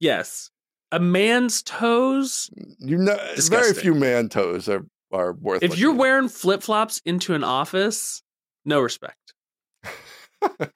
Yes. 0.00 0.50
a 0.92 0.98
man's 1.00 1.62
toes. 1.62 2.50
You 2.78 2.98
know, 2.98 3.14
very 3.16 3.36
Disgusting. 3.36 3.74
few 3.82 3.94
man 3.94 4.28
toes 4.28 4.68
are 4.68 4.84
are 5.12 5.32
worth. 5.34 5.62
It. 5.62 5.72
If 5.72 5.78
you're 5.78 5.90
looking 5.90 5.98
wearing 6.00 6.28
flip 6.28 6.62
flops 6.62 7.00
into 7.04 7.34
an 7.34 7.44
office, 7.44 8.22
no 8.64 8.80
respect. 8.80 9.32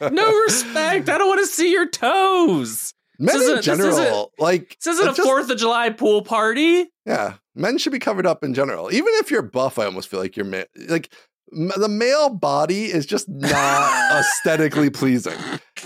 No 0.00 0.32
respect. 0.42 1.08
I 1.08 1.18
don't 1.18 1.28
want 1.28 1.40
to 1.40 1.46
see 1.46 1.70
your 1.70 1.88
toes. 1.88 2.92
Men 3.20 3.26
this 3.26 3.36
in 3.36 3.42
isn't- 3.42 3.56
this 3.56 3.64
general, 3.96 4.32
like 4.38 4.76
This 4.82 4.94
isn't 4.94 5.08
a 5.08 5.14
just- 5.14 5.20
Fourth 5.28 5.50
of 5.50 5.58
July 5.58 5.90
pool 5.90 6.22
party. 6.22 6.86
Yeah, 7.06 7.34
men 7.54 7.78
should 7.78 7.92
be 7.92 7.98
covered 8.00 8.26
up 8.26 8.42
in 8.42 8.54
general. 8.54 8.92
Even 8.92 9.12
if 9.16 9.30
you're 9.30 9.42
buff, 9.42 9.78
I 9.78 9.84
almost 9.84 10.08
feel 10.08 10.20
like 10.20 10.36
you're 10.36 10.46
ma- 10.46 10.62
like 10.88 11.08
m- 11.52 11.72
the 11.76 11.88
male 11.88 12.30
body 12.30 12.84
is 12.86 13.06
just 13.06 13.28
not 13.28 14.12
aesthetically 14.20 14.90
pleasing, 14.90 15.36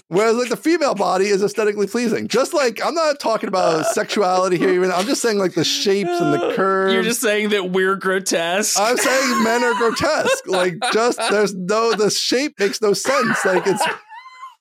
whereas 0.09 0.37
like 0.37 0.51
the 0.51 0.57
female 0.57 0.95
body 0.95 1.27
is 1.27 1.43
aesthetically 1.43 1.87
pleasing. 1.87 2.29
Just 2.29 2.53
like 2.53 2.85
I'm 2.85 2.95
not 2.95 3.19
talking 3.21 3.49
about 3.49 3.87
sexuality 3.87 4.59
here, 4.59 4.75
even 4.75 4.91
I'm 4.93 5.07
just 5.07 5.23
saying 5.23 5.39
like 5.39 5.55
the 5.55 5.65
shapes 5.65 6.11
and 6.11 6.35
the 6.35 6.53
curves. 6.57 6.93
You're 6.93 7.03
just 7.03 7.21
saying 7.23 7.49
that 7.51 7.71
we're 7.71 7.97
grotesque. 7.97 8.79
I'm 8.79 8.97
saying 8.99 9.43
men 9.43 9.65
are 9.65 9.75
grotesque. 9.79 10.47
Like 10.47 10.77
just 10.93 11.19
there's 11.31 11.55
no 11.55 11.95
the 11.95 12.11
shape 12.11 12.59
makes 12.59 12.83
no 12.83 12.93
sense. 12.93 13.45
Like 13.45 13.67
it's 13.67 13.83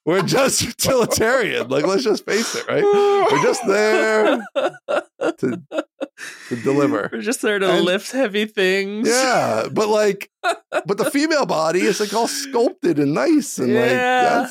we're 0.05 0.21
just 0.23 0.61
utilitarian. 0.61 1.67
Like 1.69 1.85
let's 1.85 2.03
just 2.03 2.25
face 2.25 2.55
it, 2.55 2.67
right? 2.67 2.84
We're 2.84 3.43
just 3.43 3.65
there 3.67 4.43
to 4.55 5.61
to 6.49 6.55
deliver. 6.63 7.09
We're 7.11 7.21
just 7.21 7.41
there 7.41 7.59
to 7.59 7.69
And- 7.69 7.85
lift 7.85 8.11
heavy 8.11 8.45
things. 8.45 9.07
Yeah, 9.07 9.67
but 9.71 9.89
like, 9.89 10.30
but 10.85 10.97
the 10.97 11.09
female 11.09 11.45
body 11.45 11.81
is 11.81 11.99
like 11.99 12.13
all 12.13 12.27
sculpted 12.27 12.99
and 12.99 13.13
nice 13.13 13.57
and 13.59 13.69
Yeah. 13.69 13.80
like 13.80 13.89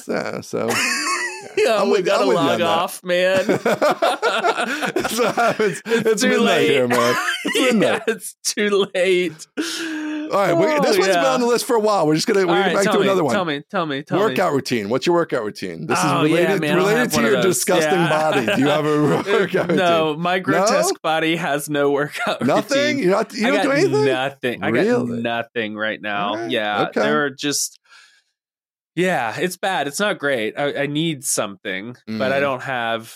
that's 0.07 0.09
yeah. 0.09 0.41
So 0.41 0.69
yeah, 1.57 1.81
I'm 1.81 1.89
we 1.89 1.99
with- 1.99 2.07
gotta 2.07 2.23
I'm 2.23 2.29
with 2.29 2.37
you 2.37 2.43
on 2.43 2.47
log 2.47 2.61
off, 2.63 3.05
man. 3.05 3.45
Uh, 3.49 3.57
it's, 5.59 5.83
it's, 5.85 6.07
it's 6.07 6.23
too 6.23 6.29
midnight 6.31 6.47
late. 6.47 6.71
here, 6.71 6.89
man. 6.89 7.15
It's 7.45 7.75
yeah, 7.75 7.99
it's 8.07 8.37
too 8.45 8.87
late. 8.95 9.47
All 10.33 10.39
right, 10.39 10.55
we, 10.57 10.65
this 10.81 10.97
Oh, 10.97 11.01
one's 11.01 11.15
been 11.15 11.25
on 11.25 11.41
the 11.41 11.47
list 11.47 11.67
for 11.67 11.77
a 11.77 11.81
while. 11.81 12.07
We're 12.07 12.15
just 12.15 12.27
gonna 12.27 12.47
we're 12.47 12.55
right, 12.59 12.75
back 12.75 12.91
to 12.91 12.99
me, 12.99 13.05
another 13.05 13.23
one. 13.23 13.35
Tell 13.35 13.45
me, 13.45 13.63
tell 13.71 13.85
me, 13.87 14.03
tell 14.03 14.19
me. 14.19 14.25
workout 14.25 14.53
routine. 14.53 14.89
What's 14.89 15.07
your 15.07 15.15
workout 15.15 15.45
routine? 15.45 15.87
This 15.87 15.99
Oh, 16.03 16.25
is 16.25 16.31
yeah, 16.31 16.37
related 16.39 16.61
man, 16.63 16.77
related 16.77 17.11
to 17.13 17.21
your 17.21 17.43
disgusting 17.43 17.93
Yeah. 17.93 18.09
body. 18.09 18.47
Do 18.47 18.61
you 18.61 18.69
have 18.69 18.87
a 18.87 19.03
workout 19.03 19.69
routine? 19.69 19.77
no, 19.77 20.17
my 20.17 20.39
grotesque 20.39 21.01
body 21.03 21.37
has 21.37 21.69
no 21.69 21.91
workout 21.91 22.41
Nothing. 22.47 22.79
routine. 22.79 22.99
You're 23.01 23.11
not. 23.11 23.33
You 23.35 23.47
I 23.47 23.51
don't 23.51 23.57
got 23.59 23.63
do 23.65 23.71
anything. 23.73 24.05
nothing. 24.07 24.63
I 24.65 24.71
got 24.71 24.81
Really? 24.81 25.21
nothing 25.23 25.75
right 25.77 26.01
now. 26.01 26.37
Right, 26.37 26.51
Yeah, 26.51 26.83
okay. 26.89 27.01
they're 27.01 27.31
just. 27.31 27.79
Yeah, 28.95 29.35
it's 29.39 29.57
bad. 29.57 29.87
It's 29.87 30.01
not 30.01 30.19
great. 30.19 30.59
I, 30.59 30.83
I 30.83 30.87
need 30.87 31.25
something, 31.25 31.97
but 32.07 32.33
I 32.33 32.39
Mm. 32.39 32.41
don't 32.41 32.63
have. 32.63 33.15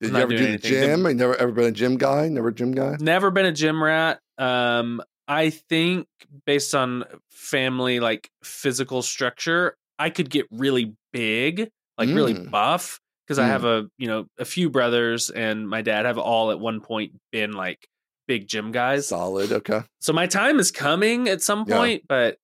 Did 0.00 0.10
I'm 0.10 0.16
you 0.16 0.22
ever 0.22 0.32
do 0.36 0.52
the 0.52 0.58
gym? 0.58 1.06
You 1.06 1.14
never 1.14 1.34
ever 1.36 1.52
been 1.52 1.64
a 1.64 1.70
gym 1.72 1.96
guy? 1.96 2.28
Never 2.28 2.48
a 2.48 2.54
gym 2.54 2.72
guy? 2.72 2.96
Never 3.00 3.30
been 3.30 3.46
a 3.46 3.52
gym 3.52 3.82
rat. 3.82 4.20
Um, 4.36 5.02
I 5.28 5.50
think 5.50 6.06
based 6.44 6.74
on 6.74 7.04
family 7.30 8.00
like 8.00 8.30
physical 8.44 9.02
structure, 9.02 9.76
I 9.98 10.10
could 10.10 10.30
get 10.30 10.46
really 10.50 10.94
big, 11.12 11.70
like 11.98 12.08
really 12.10 12.34
Mm. 12.34 12.50
buff, 12.50 13.00
because 13.26 13.38
I 13.38 13.46
have 13.46 13.64
a 13.64 13.86
you 13.98 14.06
know 14.06 14.26
a 14.38 14.44
few 14.44 14.70
brothers 14.70 15.30
and 15.30 15.68
my 15.68 15.82
dad 15.82 16.06
have 16.06 16.18
all 16.18 16.50
at 16.50 16.60
one 16.60 16.80
point 16.80 17.12
been 17.32 17.52
like 17.52 17.88
big 18.28 18.46
gym 18.48 18.72
guys. 18.72 19.08
Solid. 19.08 19.52
Okay. 19.52 19.82
So 20.00 20.12
my 20.12 20.26
time 20.26 20.58
is 20.58 20.70
coming 20.70 21.28
at 21.28 21.42
some 21.42 21.64
Yeah. 21.66 21.76
point, 21.76 22.02
but 22.08 22.38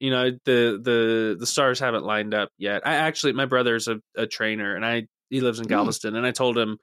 you 0.00 0.10
know 0.10 0.30
the 0.44 0.80
the 0.82 1.36
the 1.38 1.46
stars 1.46 1.80
haven't 1.80 2.04
lined 2.04 2.34
up 2.34 2.50
yet. 2.58 2.86
I 2.86 2.94
actually 2.94 3.32
my 3.32 3.46
brother's 3.46 3.88
a, 3.88 4.00
a 4.16 4.26
trainer 4.26 4.76
and 4.76 4.84
I 4.86 5.08
he 5.30 5.40
lives 5.40 5.58
in 5.58 5.66
Mm. 5.66 5.70
Galveston 5.70 6.14
and 6.14 6.24
I 6.26 6.30
told 6.30 6.56
him 6.56 6.78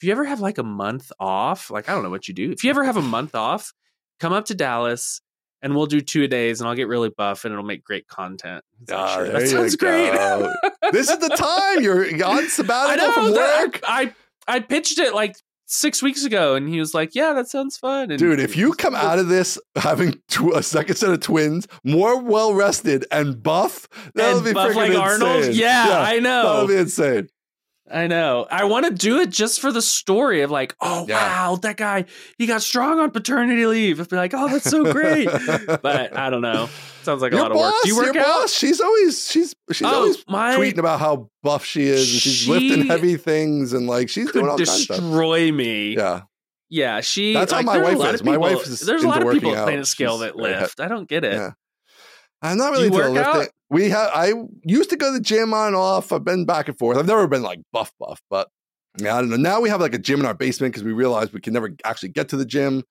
if 0.00 0.06
you 0.06 0.12
ever 0.12 0.24
have 0.24 0.40
like 0.40 0.58
a 0.58 0.62
month 0.62 1.12
off, 1.20 1.70
like 1.70 1.88
I 1.88 1.92
don't 1.92 2.02
know 2.02 2.10
what 2.10 2.28
you 2.28 2.34
do. 2.34 2.50
If 2.50 2.64
you 2.64 2.70
ever 2.70 2.84
have 2.84 2.96
a 2.96 3.02
month 3.02 3.34
off, 3.34 3.72
come 4.20 4.32
up 4.32 4.46
to 4.46 4.54
Dallas 4.54 5.20
and 5.62 5.74
we'll 5.74 5.86
do 5.86 6.00
two 6.00 6.28
days 6.28 6.60
and 6.60 6.68
I'll 6.68 6.76
get 6.76 6.88
really 6.88 7.10
buff 7.10 7.44
and 7.44 7.52
it'll 7.52 7.64
make 7.64 7.84
great 7.84 8.06
content. 8.08 8.64
Ah, 8.90 9.14
"Sure, 9.16 9.28
that 9.28 9.48
sounds 9.48 9.76
great. 9.76 10.12
this 10.92 11.10
is 11.10 11.18
the 11.18 11.28
time 11.30 11.82
you're 11.82 12.04
on 12.24 12.48
sabbatical 12.48 13.06
know 13.06 13.12
from 13.12 13.32
work. 13.32 13.80
I 13.84 14.14
I 14.46 14.60
pitched 14.60 14.98
it 14.98 15.14
like 15.14 15.36
six 15.66 16.00
weeks 16.02 16.24
ago 16.24 16.54
and 16.54 16.68
he 16.68 16.78
was 16.78 16.94
like, 16.94 17.14
Yeah, 17.14 17.32
that 17.32 17.48
sounds 17.48 17.76
fun. 17.76 18.10
And 18.10 18.18
Dude, 18.18 18.40
if 18.40 18.56
you 18.56 18.72
come 18.72 18.94
out 18.94 19.18
of 19.18 19.28
this 19.28 19.58
having 19.74 20.12
tw- 20.28 20.54
a 20.54 20.62
second 20.62 20.96
set 20.96 21.10
of 21.10 21.20
twins, 21.20 21.66
more 21.84 22.20
well 22.20 22.54
rested 22.54 23.04
and 23.10 23.42
buff, 23.42 23.88
that'll 24.14 24.42
be 24.42 24.52
buff 24.52 24.70
freaking 24.70 24.76
like 24.76 24.88
insane. 24.88 25.28
Arnold, 25.28 25.54
yeah, 25.54 26.00
I 26.00 26.18
know. 26.20 26.42
That'll 26.42 26.68
be 26.68 26.76
insane. 26.76 27.28
I 27.90 28.06
know. 28.08 28.46
I 28.50 28.64
want 28.64 28.86
to 28.86 28.92
do 28.92 29.20
it 29.20 29.30
just 29.30 29.60
for 29.60 29.70
the 29.70 29.80
story 29.82 30.42
of 30.42 30.50
like, 30.50 30.74
oh 30.80 31.06
Yeah. 31.08 31.16
wow, 31.50 31.56
that 31.62 31.76
guy 31.76 32.06
he 32.36 32.46
got 32.46 32.62
strong 32.62 32.98
on 32.98 33.10
paternity 33.12 33.64
leave. 33.66 34.00
I'd 34.00 34.08
be 34.08 34.16
like, 34.16 34.32
oh, 34.34 34.48
that's 34.48 34.68
so 34.68 34.92
great. 34.92 35.26
but 35.82 36.16
I 36.16 36.30
don't 36.30 36.42
know. 36.42 36.68
Sounds 37.02 37.22
like 37.22 37.32
a 37.32 37.36
lot 37.36 37.52
boss, 37.52 37.56
of 37.56 37.60
work. 37.60 37.74
Do 37.84 37.88
you 37.88 37.96
work 37.96 38.14
your 38.14 38.24
out? 38.24 38.40
boss, 38.40 38.52
she's 38.52 38.80
always 38.80 39.30
she's 39.30 39.54
she's 39.70 39.86
oh, 39.86 39.94
always 39.94 40.24
my 40.28 40.56
tweeting 40.56 40.78
about 40.78 40.98
how 40.98 41.30
buff 41.42 41.64
she 41.64 41.84
is 41.84 42.00
and 42.12 42.20
she's 42.20 42.32
She 42.32 42.50
lifting 42.50 42.86
heavy 42.86 43.16
things 43.16 43.72
and 43.72 43.86
like 43.86 44.08
she's 44.08 44.32
doing 44.32 44.48
all 44.48 44.56
kinds 44.56 44.68
of 44.68 44.76
stuff. 44.76 44.96
destroy 44.98 45.52
me. 45.52 45.94
Yeah. 45.94 46.22
Yeah, 46.68 47.00
she. 47.00 47.32
That's 47.34 47.52
how 47.52 47.62
my 47.62 47.74
there 47.74 47.84
are 47.84 47.92
a 47.92 47.96
wife 47.98 48.14
is. 48.14 48.20
of 48.20 48.26
My 48.26 48.36
wife 48.36 48.66
is 48.66 48.80
There's 48.80 49.04
a 49.04 49.08
lot 49.08 49.24
of 49.24 49.32
people 49.32 49.54
at 49.54 49.68
PlanetScale 49.68 50.10
She's 50.14 50.20
that 50.20 50.34
lift. 50.36 50.80
I 50.80 50.88
don't 50.88 51.08
get 51.08 51.22
it. 51.22 51.34
Yeah. 51.34 51.50
I'm 52.42 52.58
not 52.58 52.72
really 52.72 52.86
into 52.86 53.08
lifting. 53.08 53.48
We 53.68 53.90
have 53.90 54.10
I 54.14 54.32
used 54.62 54.90
to 54.90 54.96
go 54.96 55.06
to 55.06 55.18
the 55.18 55.24
gym 55.24 55.52
on 55.52 55.68
and 55.68 55.76
off. 55.76 56.12
I've 56.12 56.24
been 56.24 56.44
back 56.44 56.68
and 56.68 56.78
forth. 56.78 56.98
I've 56.98 57.06
never 57.06 57.26
been 57.26 57.42
like 57.42 57.60
buff 57.72 57.92
buff, 57.98 58.20
but 58.30 58.48
yeah, 58.98 59.16
I 59.16 59.20
don't 59.20 59.30
know. 59.30 59.36
Now 59.36 59.60
we 59.60 59.68
have 59.68 59.80
like 59.80 59.94
a 59.94 59.98
gym 59.98 60.20
in 60.20 60.26
our 60.26 60.34
basement 60.34 60.72
because 60.72 60.84
we 60.84 60.92
realized 60.92 61.32
we 61.32 61.40
can 61.40 61.52
never 61.52 61.74
actually 61.84 62.10
get 62.10 62.28
to 62.30 62.36
the 62.36 62.44
gym. 62.44 62.84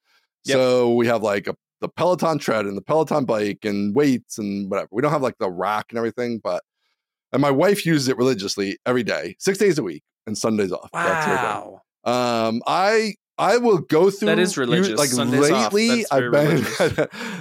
Yep. 0.46 0.56
So 0.56 0.94
we 0.94 1.08
have 1.08 1.24
like 1.24 1.48
a 1.48 1.56
the 1.82 1.90
Peloton 1.90 2.40
tread 2.40 2.66
and 2.66 2.76
the 2.76 2.82
Peloton 2.82 3.26
bike 3.26 3.64
and 3.64 3.96
weights 3.96 4.38
and 4.38 4.70
whatever. 4.70 4.90
We 4.92 5.02
don't 5.02 5.12
have 5.12 5.22
like 5.22 5.38
the 5.40 5.50
rack 5.50 5.88
and 5.90 5.98
everything, 5.98 6.40
but 6.44 6.64
and 7.32 7.42
my 7.42 7.52
wife 7.52 7.86
uses 7.86 8.08
it 8.08 8.18
religiously 8.18 8.78
every 8.86 9.04
day, 9.04 9.36
six 9.40 9.58
days 9.58 9.78
a 9.78 9.84
week, 9.84 10.04
and 10.26 10.38
Sundays 10.38 10.72
off. 10.72 10.90
That's 10.94 11.26
her 11.26 11.36
day. 11.36 11.42
Wow. 11.42 11.82
Um, 12.06 12.62
I 12.68 13.16
I 13.38 13.58
will 13.58 13.80
go 13.80 14.10
through 14.10 14.28
That 14.28 14.40
is 14.40 14.58
religious. 14.58 14.98
Like 14.98 15.10
Sundays 15.10 15.52
lately, 15.52 16.06
I've 16.12 16.32
been 16.32 16.66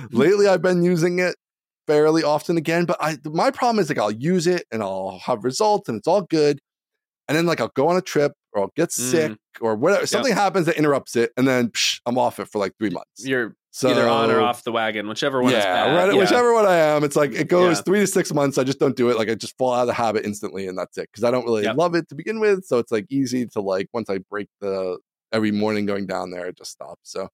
lately 0.11 0.49
I've 0.49 0.63
been 0.63 0.83
using 0.83 1.19
it 1.19 1.37
fairly 1.87 2.23
often 2.23 2.57
again. 2.57 2.85
But 2.85 2.97
I 3.01 3.19
my 3.25 3.51
problem 3.51 3.81
is 3.81 3.89
like 3.89 3.99
I'll 3.99 4.11
use 4.11 4.47
it 4.47 4.65
and 4.73 4.83
I'll 4.83 5.19
have 5.25 5.45
results 5.45 5.89
and 5.89 5.99
it's 5.99 6.09
all 6.09 6.23
good, 6.23 6.59
and 7.29 7.37
then 7.37 7.47
like 7.47 7.61
I'll 7.61 7.73
go 7.75 7.89
on 7.89 7.97
a 7.97 8.03
trip 8.03 8.33
or 8.53 8.63
I'll 8.63 8.73
get 8.77 8.91
Mm. 8.91 8.93
sick 9.11 9.39
or 9.61 9.75
whatever. 9.77 10.07
Something 10.07 10.35
happens 10.35 10.67
that 10.67 10.77
interrupts 10.77 11.17
it, 11.17 11.33
and 11.37 11.47
then 11.47 11.69
psh, 11.71 12.01
I'm 12.07 12.19
off 12.19 12.39
it 12.41 12.49
for 12.49 12.59
like 12.59 12.73
three 12.79 12.91
months. 12.91 13.25
You're 13.27 13.55
So 13.73 13.91
either 13.91 14.09
on 14.09 14.31
or 14.31 14.41
off 14.41 14.63
the 14.65 14.71
wagon, 14.73 15.09
whichever 15.09 15.43
one 15.43 15.53
yeah, 15.53 15.59
is 15.59 15.65
bad. 15.65 15.97
right, 15.97 16.15
yeah. 16.15 16.21
whichever 16.21 16.53
one 16.55 16.65
I 16.67 16.77
am, 16.77 17.03
it's 17.05 17.17
like 17.17 17.33
it 17.33 17.49
goes 17.49 17.79
Yeah. 17.79 17.83
three 17.83 18.01
to 18.01 18.07
six 18.07 18.33
months. 18.33 18.57
I 18.59 18.65
just 18.65 18.79
don't 18.79 18.97
do 18.97 19.11
it. 19.11 19.17
Like 19.19 19.29
I 19.29 19.35
just 19.35 19.57
fall 19.59 19.73
out 19.75 19.83
of 19.83 19.87
the 19.89 19.95
habit 19.95 20.25
instantly, 20.25 20.67
and 20.69 20.79
that's 20.79 20.97
it. 20.99 21.09
Because 21.11 21.25
I 21.25 21.31
don't 21.33 21.45
really 21.45 21.65
Yep. 21.65 21.77
love 21.77 21.95
it 21.97 22.09
to 22.11 22.15
begin 22.15 22.39
with. 22.41 22.65
So 22.65 22.79
it's 22.79 22.93
like 22.93 23.07
easy 23.11 23.47
to 23.47 23.61
like 23.61 23.89
once 23.93 24.09
I 24.09 24.19
break 24.19 24.49
the 24.61 24.99
every 25.33 25.51
morning 25.51 25.87
going 25.87 26.07
down 26.07 26.31
there, 26.31 26.47
it 26.47 26.57
just 26.57 26.71
stops. 26.71 27.11
So 27.11 27.29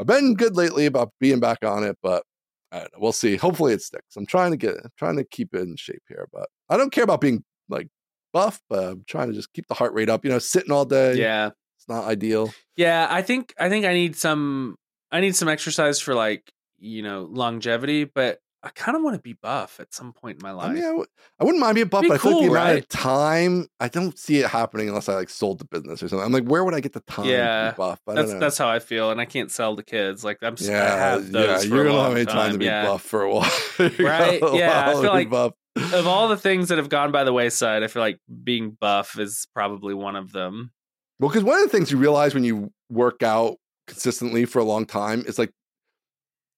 I've 0.00 0.06
been 0.06 0.34
good 0.34 0.56
lately 0.56 0.86
about 0.86 1.12
being 1.20 1.40
back 1.40 1.58
on 1.62 1.84
it, 1.84 1.98
but 2.02 2.24
I 2.74 2.78
don't 2.80 2.92
know. 2.92 2.98
We'll 2.98 3.12
see. 3.12 3.36
Hopefully 3.36 3.72
it 3.72 3.82
sticks. 3.82 4.16
I'm 4.16 4.26
trying 4.26 4.50
to 4.50 4.56
get 4.56 4.74
I'm 4.74 4.90
trying 4.98 5.16
to 5.16 5.24
keep 5.24 5.54
it 5.54 5.62
in 5.62 5.76
shape 5.76 6.02
here, 6.08 6.26
but 6.32 6.48
I 6.68 6.76
don't 6.76 6.90
care 6.90 7.04
about 7.04 7.20
being 7.20 7.44
like 7.68 7.88
buff, 8.32 8.60
but 8.68 8.84
I'm 8.84 9.04
trying 9.06 9.28
to 9.28 9.34
just 9.34 9.52
keep 9.52 9.68
the 9.68 9.74
heart 9.74 9.94
rate 9.94 10.10
up. 10.10 10.24
You 10.24 10.32
know, 10.32 10.40
sitting 10.40 10.72
all 10.72 10.84
day. 10.84 11.14
Yeah. 11.14 11.50
It's 11.78 11.88
not 11.88 12.04
ideal. 12.04 12.52
Yeah, 12.76 13.06
I 13.08 13.22
think 13.22 13.54
I 13.58 13.68
think 13.68 13.84
I 13.84 13.94
need 13.94 14.16
some 14.16 14.76
I 15.12 15.20
need 15.20 15.36
some 15.36 15.48
exercise 15.48 16.00
for 16.00 16.14
like, 16.14 16.50
you 16.78 17.02
know, 17.02 17.28
longevity, 17.30 18.04
but 18.04 18.40
I 18.64 18.70
kind 18.70 18.96
of 18.96 19.02
want 19.02 19.14
to 19.14 19.20
be 19.20 19.34
buff 19.34 19.78
at 19.78 19.92
some 19.92 20.12
point 20.14 20.38
in 20.38 20.42
my 20.42 20.52
life. 20.52 20.70
I 20.70 20.72
mean, 20.72 20.82
I, 20.84 20.86
w- 20.88 21.06
I 21.38 21.44
wouldn't 21.44 21.60
mind 21.60 21.74
being 21.74 21.86
buff, 21.88 22.00
Be 22.02 22.08
but 22.08 22.14
I 22.14 22.18
feel 22.18 22.30
like 22.32 22.40
the 22.42 22.46
cool, 22.48 22.56
amount 22.56 22.74
right? 22.74 22.78
of 22.82 22.88
time, 22.88 23.66
I 23.78 23.88
don't 23.88 24.18
see 24.18 24.38
it 24.38 24.46
happening 24.48 24.88
unless 24.88 25.08
I 25.08 25.14
like 25.14 25.28
sold 25.28 25.58
the 25.58 25.66
business 25.66 26.02
or 26.02 26.08
something. 26.08 26.24
I'm 26.24 26.32
like, 26.32 26.44
where 26.46 26.64
would 26.64 26.72
I 26.74 26.80
get 26.80 26.94
the 26.94 27.00
time 27.00 27.26
Yeah, 27.26 27.66
to 27.66 27.72
be 27.72 27.76
buff? 27.76 28.00
I 28.08 28.14
that's 28.14 28.30
don't 28.30 28.40
know. 28.40 28.40
that's 28.46 28.56
how 28.58 28.68
I 28.68 28.78
feel, 28.78 29.10
and 29.10 29.20
I 29.20 29.26
can't 29.26 29.50
sell 29.50 29.76
to 29.76 29.82
kids. 29.82 30.24
Like 30.24 30.38
I'm, 30.42 30.54
I 30.58 30.64
yeah, 30.64 30.96
have 30.96 31.28
yeah. 31.30 31.60
You're 31.62 31.84
gonna 31.84 32.02
have 32.02 32.16
any 32.16 32.24
time, 32.24 32.52
to 32.52 32.58
be 32.58 32.64
yeah. 32.64 32.86
buff 32.86 33.02
for 33.02 33.22
a 33.22 33.30
while, 33.34 33.50
Right? 33.78 34.40
Yeah, 34.54 34.88
I 34.88 34.92
feel 34.94 35.02
like- 35.12 35.28
buff. 35.30 35.52
Of 35.92 36.06
all 36.06 36.28
the 36.28 36.36
things 36.36 36.68
that 36.68 36.78
have 36.78 36.88
gone 36.88 37.10
by 37.12 37.24
the 37.24 37.32
wayside, 37.32 37.82
I 37.82 37.88
feel 37.88 38.00
like 38.00 38.20
being 38.44 38.70
buff 38.80 39.18
is 39.18 39.46
probably 39.54 39.92
one 39.92 40.14
of 40.16 40.30
them. 40.32 40.70
Well, 41.18 41.28
because 41.30 41.42
one 41.44 41.58
of 41.58 41.64
the 41.64 41.68
things 41.68 41.90
you 41.90 41.98
realize 41.98 42.32
when 42.32 42.44
you 42.44 42.72
work 42.90 43.22
out 43.24 43.56
consistently 43.88 44.44
for 44.44 44.60
a 44.60 44.64
long 44.64 44.86
time 44.86 45.24
is 45.26 45.36
like 45.38 45.50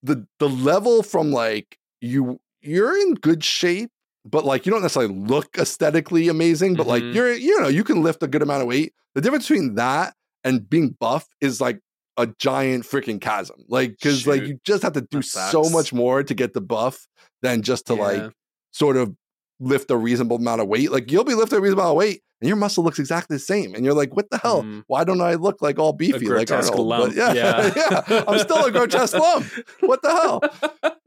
the 0.02 0.26
the 0.38 0.48
level 0.48 1.02
from 1.02 1.32
like 1.32 1.78
you 2.06 2.40
you're 2.62 2.96
in 2.98 3.14
good 3.14 3.44
shape, 3.44 3.90
but 4.24 4.44
like 4.44 4.66
you 4.66 4.72
don't 4.72 4.82
necessarily 4.82 5.14
look 5.14 5.56
aesthetically 5.58 6.28
amazing, 6.28 6.74
but 6.74 6.86
like 6.86 7.02
Mhm. 7.02 7.14
you're 7.14 7.32
you 7.34 7.60
know 7.60 7.68
you 7.68 7.84
can 7.84 8.02
lift 8.02 8.22
a 8.22 8.26
good 8.28 8.42
amount 8.42 8.62
of 8.62 8.68
weight. 8.68 8.92
The 9.14 9.20
difference 9.20 9.48
between 9.48 9.74
that 9.76 10.14
and 10.44 10.68
being 10.68 10.96
buff 10.98 11.26
is 11.40 11.60
like 11.60 11.80
a 12.16 12.26
giant 12.38 12.84
freaking 12.84 13.20
chasm. 13.20 13.56
Like 13.68 13.90
because 13.90 14.26
like 14.26 14.42
you 14.42 14.58
just 14.64 14.82
have 14.82 14.94
to 14.94 15.02
do 15.02 15.20
so 15.22 15.64
much 15.70 15.92
more 15.92 16.22
to 16.22 16.34
get 16.34 16.54
the 16.54 16.60
buff 16.60 17.06
than 17.42 17.62
just 17.62 17.86
to 17.88 17.94
Yeah. 17.94 18.00
like 18.02 18.32
sort 18.72 18.96
of 18.96 19.14
lift 19.60 19.90
a 19.90 19.96
reasonable 19.96 20.36
amount 20.36 20.60
of 20.60 20.68
weight. 20.68 20.90
Like 20.90 21.10
you'll 21.10 21.24
be 21.24 21.34
lifting 21.34 21.58
a 21.58 21.60
reasonable 21.62 21.82
amount 21.84 21.92
of 21.96 21.98
weight, 21.98 22.20
and 22.40 22.48
your 22.48 22.56
muscle 22.56 22.84
looks 22.84 22.98
exactly 22.98 23.36
the 23.36 23.40
same, 23.40 23.74
and 23.74 23.84
you're 23.84 23.94
like, 23.94 24.14
what 24.14 24.28
the 24.30 24.36
hell? 24.38 24.62
Mm. 24.62 24.82
Why 24.86 25.04
don't 25.04 25.20
I 25.22 25.34
look 25.34 25.62
like 25.62 25.78
all 25.78 25.92
beefy 25.94 26.26
like 26.26 26.48
grotesque 26.48 26.72
Arnold? 26.72 26.86
lump, 26.88 27.14
yeah, 27.14 27.32
yeah. 27.32 27.70
yeah, 28.08 28.24
I'm 28.28 28.38
still 28.38 28.64
a 28.64 28.70
grotesque 28.70 29.16
lump. 29.16 29.46
What 29.80 30.02
the 30.02 30.10
hell? 30.10 30.40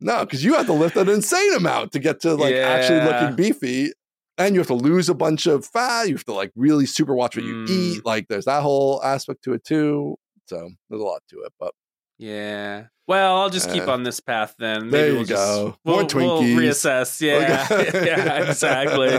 No, 0.00 0.20
because 0.20 0.44
you 0.44 0.54
have 0.54 0.66
to 0.66 0.72
lift 0.72 0.96
an 0.96 1.08
insane 1.08 1.54
amount 1.54 1.92
to 1.92 1.98
get 1.98 2.20
to 2.20 2.34
like 2.34 2.54
actually 2.54 3.00
looking 3.00 3.34
beefy. 3.36 3.92
And 4.36 4.54
you 4.54 4.60
have 4.60 4.68
to 4.68 4.74
lose 4.74 5.08
a 5.08 5.14
bunch 5.14 5.46
of 5.46 5.66
fat. 5.66 6.08
You 6.08 6.14
have 6.14 6.24
to 6.26 6.32
like 6.32 6.52
really 6.54 6.86
super 6.86 7.12
watch 7.14 7.34
what 7.34 7.44
you 7.44 7.54
Mm. 7.54 7.68
eat. 7.70 8.04
Like 8.04 8.28
there's 8.28 8.44
that 8.44 8.62
whole 8.62 9.02
aspect 9.02 9.42
to 9.44 9.52
it 9.54 9.64
too. 9.64 10.16
So 10.46 10.70
there's 10.88 11.02
a 11.02 11.04
lot 11.04 11.22
to 11.30 11.40
it. 11.42 11.52
But 11.58 11.74
Yeah. 12.18 12.86
Well, 13.06 13.36
I'll 13.38 13.48
just 13.50 13.70
keep 13.72 13.88
Uh, 13.88 13.92
on 13.92 14.02
this 14.02 14.20
path 14.20 14.54
then. 14.58 14.90
there 14.90 15.02
Maybe 15.02 15.10
you 15.12 15.14
we'll 15.18 15.24
just- 15.24 15.46
go. 15.56 15.76
we'll, 15.84 15.96
More 15.96 16.06
we'll 16.14 16.42
reassess. 16.42 17.20
Yeah. 17.26 17.66
yeah. 18.04 18.48
Exactly. 18.50 19.18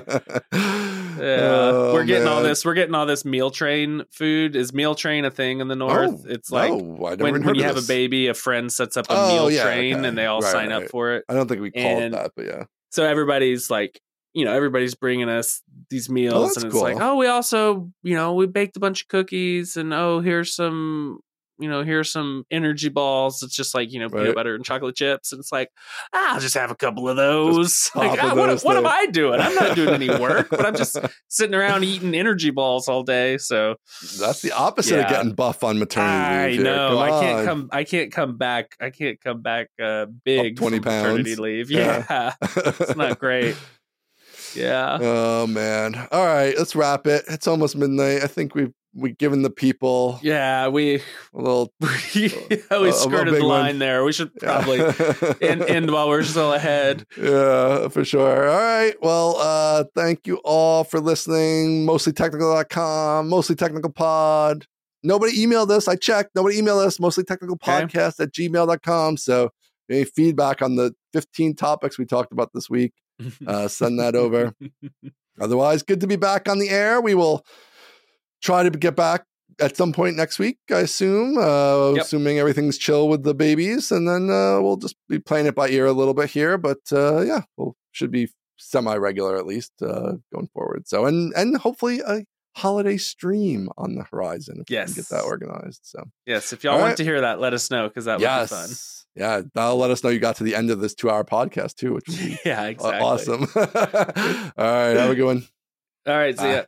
Yeah. 0.54 1.40
Oh, 1.42 1.94
We're 1.94 2.06
getting 2.06 2.28
all 2.28 2.44
this. 2.44 2.64
We're 2.64 2.76
getting 2.76 2.96
all 2.96 3.06
this 3.06 3.26
meal 3.26 3.50
train 3.52 4.04
food. 4.12 4.56
Is 4.56 4.74
meal 4.74 4.96
train 4.96 5.26
a 5.26 5.32
thing 5.32 5.60
in 5.60 5.68
the 5.68 5.76
north? 5.76 6.24
Oh, 6.26 6.30
it's 6.30 6.52
like 6.52 6.72
no, 6.72 6.78
when, 6.78 7.44
when 7.44 7.56
you 7.56 7.64
have 7.64 7.78
a 7.78 7.82
baby, 7.82 8.28
a 8.28 8.34
friend 8.34 8.72
sets 8.72 8.96
up 8.96 9.08
a 9.10 9.14
Oh, 9.16 9.28
meal 9.28 9.52
yeah, 9.52 9.64
train 9.64 9.96
okay. 9.98 10.08
and 10.08 10.18
they 10.18 10.26
all 10.28 10.42
Right, 10.42 10.52
sign 10.52 10.72
up 10.72 10.84
for 10.90 11.14
it. 11.14 11.26
I 11.28 11.34
don't 11.34 11.48
think 11.48 11.62
we 11.62 11.72
called 11.72 11.86
And- 12.04 12.14
that, 12.14 12.32
but 12.36 12.46
yeah. 12.46 12.64
So 12.92 13.04
everybody's 13.06 13.70
like, 13.70 14.02
you 14.34 14.46
know, 14.46 14.54
everybody's 14.54 14.96
bringing 14.96 15.30
us 15.30 15.62
these 15.90 16.10
meals, 16.10 16.54
that's 16.54 16.64
and 16.64 16.66
it's 16.74 16.82
like, 16.82 16.98
oh, 17.02 17.16
we 17.18 17.28
also, 17.28 17.92
you 18.04 18.16
know, 18.16 18.34
we 18.34 18.46
baked 18.48 18.78
a 18.78 18.80
bunch 18.80 19.02
of 19.04 19.08
cookies, 19.08 19.76
and 19.78 19.94
oh, 19.94 20.22
here's 20.22 20.56
some, 20.56 21.20
you 21.60 21.70
know, 21.70 21.84
here's 21.84 22.12
some 22.12 22.46
energy 22.50 22.90
balls. 22.90 23.44
It's 23.44 23.56
just 23.56 23.76
like 23.76 23.92
you 23.92 24.00
know, 24.00 24.08
Right. 24.08 24.22
peanut 24.24 24.36
butter 24.36 24.56
and 24.56 24.64
chocolate 24.66 24.96
chips, 24.96 25.32
and 25.32 25.40
it's 25.40 25.52
like, 25.52 25.70
ah, 26.14 26.34
I'll 26.36 26.40
just 26.40 26.56
have 26.56 26.72
a 26.72 26.76
couple 26.76 27.08
of 27.10 27.16
those. 27.18 27.92
Like, 27.96 28.22
ah, 28.24 28.32
of 28.32 28.38
what, 28.38 28.48
those 28.48 28.64
what 28.64 28.78
am. 28.78 28.86
I 28.88 29.08
doing? 29.08 29.40
I'm 29.42 29.54
not 29.56 29.76
doing 29.76 29.90
any 29.94 30.10
work, 30.10 30.50
but 30.50 30.66
I'm 30.66 30.76
just 30.76 30.98
sitting 31.28 31.54
around 31.56 31.84
eating 31.84 32.16
energy 32.16 32.50
balls 32.52 32.88
all 32.88 33.04
day. 33.04 33.38
So 33.38 33.76
That's 34.20 34.42
the 34.42 34.52
opposite 34.54 35.00
of 35.00 35.10
getting 35.10 35.34
buff 35.34 35.64
on 35.64 35.80
maternity 35.80 36.14
I 36.14 36.46
leave. 36.48 36.56
here. 36.56 36.64
know 36.64 36.98
I 37.00 37.10
can't 37.22 37.46
come. 37.46 37.70
I 37.72 37.84
can't 37.84 38.12
come 38.12 38.38
back. 38.38 38.76
I 38.80 38.90
can't 38.90 39.20
come 39.22 39.42
back 39.42 39.68
uh, 39.82 40.06
big 40.24 40.56
20 40.58 40.78
from 40.80 40.86
maternity 40.86 41.32
pounds. 41.32 41.40
leave. 41.40 41.72
Yeah. 41.80 42.06
Yeah, 42.10 42.34
it's 42.42 42.96
not 42.96 43.20
great. 43.20 43.56
Yeah. 44.56 44.98
Oh 45.02 45.48
man. 45.48 45.96
All 46.12 46.26
right, 46.26 46.58
let's 46.58 46.76
wrap 46.76 47.06
it. 47.08 47.24
It's 47.30 47.48
almost 47.48 47.76
midnight. 47.76 48.24
I 48.24 48.28
think 48.28 48.56
we've 48.56 48.74
we've 48.96 49.18
given 49.18 49.42
the 49.44 49.50
people 49.50 50.20
Yeah, 50.24 50.68
we 50.70 50.96
a 50.96 51.02
little 51.34 51.72
yeah, 52.14 52.30
we 52.80 52.90
a 52.90 52.94
skirted 52.94 53.36
the 53.36 53.40
one. 53.42 53.48
line 53.48 53.80
there. 53.80 54.04
We 54.04 54.12
should 54.14 54.34
probably 54.36 54.78
yeah. 54.80 55.34
end, 55.42 55.62
end 55.64 55.92
while 55.92 56.10
we're 56.10 56.24
still 56.24 56.54
ahead. 56.54 57.06
Yeah, 57.18 57.88
for 57.90 58.04
sure. 58.04 58.50
All 58.50 58.58
right. 58.58 58.96
Well, 59.02 59.36
uh, 59.38 59.84
thank 59.96 60.26
you 60.28 60.38
all 60.44 60.84
for 60.84 61.00
listening. 61.00 61.86
Mostlytechnical.com, 61.86 63.30
mostly 63.30 63.56
technical 63.56 63.92
pod. 63.92 64.66
Nobody 65.04 65.34
emailed 65.46 65.70
us. 65.70 65.88
I 65.88 65.96
checked. 65.96 66.32
Nobody 66.36 66.62
emailed 66.62 66.86
us. 66.86 67.00
Mostly 67.00 67.24
technical 67.24 67.56
Okay. 67.56 67.72
podcast 67.86 68.20
at 68.20 68.34
gmail.com. 68.34 69.18
So 69.18 69.50
any 69.90 70.04
feedback 70.04 70.62
on 70.62 70.76
the 70.76 70.94
15 71.14 71.56
topics 71.56 71.98
we 71.98 72.06
talked 72.06 72.32
about 72.34 72.52
this 72.54 72.70
week, 72.70 72.94
uh, 73.48 73.68
send 73.68 74.00
that 74.00 74.16
over. 74.16 74.54
Otherwise, 75.42 75.84
good 75.84 76.02
to 76.02 76.08
be 76.08 76.18
back 76.18 76.50
on 76.50 76.60
the 76.60 76.70
air. 76.70 77.00
We 77.00 77.16
will 77.16 77.46
try 78.42 78.64
to 78.64 78.70
get 78.70 78.96
back 78.96 79.26
at 79.60 79.76
some 79.76 79.92
point 79.92 80.16
next 80.16 80.40
week, 80.40 80.58
I 80.72 80.80
assume, 80.82 81.38
uh, 81.38 81.92
Yep. 81.94 82.04
assuming 82.06 82.40
everything's 82.40 82.78
chill 82.78 83.10
with 83.10 83.24
the 83.24 83.34
babies. 83.34 83.92
And 83.92 84.08
then 84.08 84.30
uh, 84.30 84.62
we'll 84.62 84.78
just 84.78 84.96
be 85.10 85.20
playing 85.20 85.48
it 85.48 85.56
by 85.56 85.68
ear 85.70 85.86
a 85.86 85.92
little 85.94 86.14
bit 86.14 86.30
here. 86.30 86.58
But 86.58 86.80
uh, 86.92 87.22
yeah, 87.22 87.42
we'll 87.58 87.76
should 87.92 88.12
be 88.12 88.30
semi 88.58 88.96
regular 88.96 89.38
at 89.38 89.46
least 89.46 89.74
uh, 89.82 90.14
going 90.34 90.48
forward. 90.54 90.88
So, 90.88 91.06
and 91.06 91.34
and 91.36 91.58
hopefully 91.58 92.02
a 92.06 92.24
holiday 92.56 92.98
stream 92.98 93.70
on 93.78 93.96
the 93.96 94.04
horizon 94.12 94.62
if 94.62 94.70
we 94.70 94.76
can 94.76 94.94
get 94.94 95.10
that 95.10 95.24
organized. 95.24 95.82
So, 95.84 96.04
yes, 96.26 96.52
if 96.54 96.64
y'all 96.64 96.74
All 96.74 96.80
want 96.80 96.90
right. 96.92 96.98
to 96.98 97.04
hear 97.04 97.22
that, 97.22 97.40
let 97.40 97.54
us 97.54 97.70
know 97.72 97.88
because 97.88 98.06
that 98.06 98.20
would 98.20 98.26
be 98.26 98.48
fun. 98.48 98.70
Yeah, 99.16 99.42
that'll 99.54 99.78
let 99.78 99.92
us 99.92 100.04
know 100.04 100.10
you 100.10 100.20
got 100.20 100.38
to 100.38 100.44
the 100.44 100.56
end 100.56 100.70
of 100.72 100.80
this 100.80 100.94
two 100.94 101.10
hour 101.10 101.24
podcast 101.26 101.76
too, 101.76 101.94
which 101.94 102.08
would 102.08 102.18
be 102.18 102.40
Yeah, 102.46 102.64
exactly. 102.68 103.00
awesome. 103.02 103.48
All 103.56 103.64
right, 104.58 104.96
have 104.96 105.10
a 105.10 105.16
good 105.16 105.26
one. 105.26 105.48
All 106.08 106.14
right, 106.16 106.38
see 106.38 106.52
ya. 106.52 106.64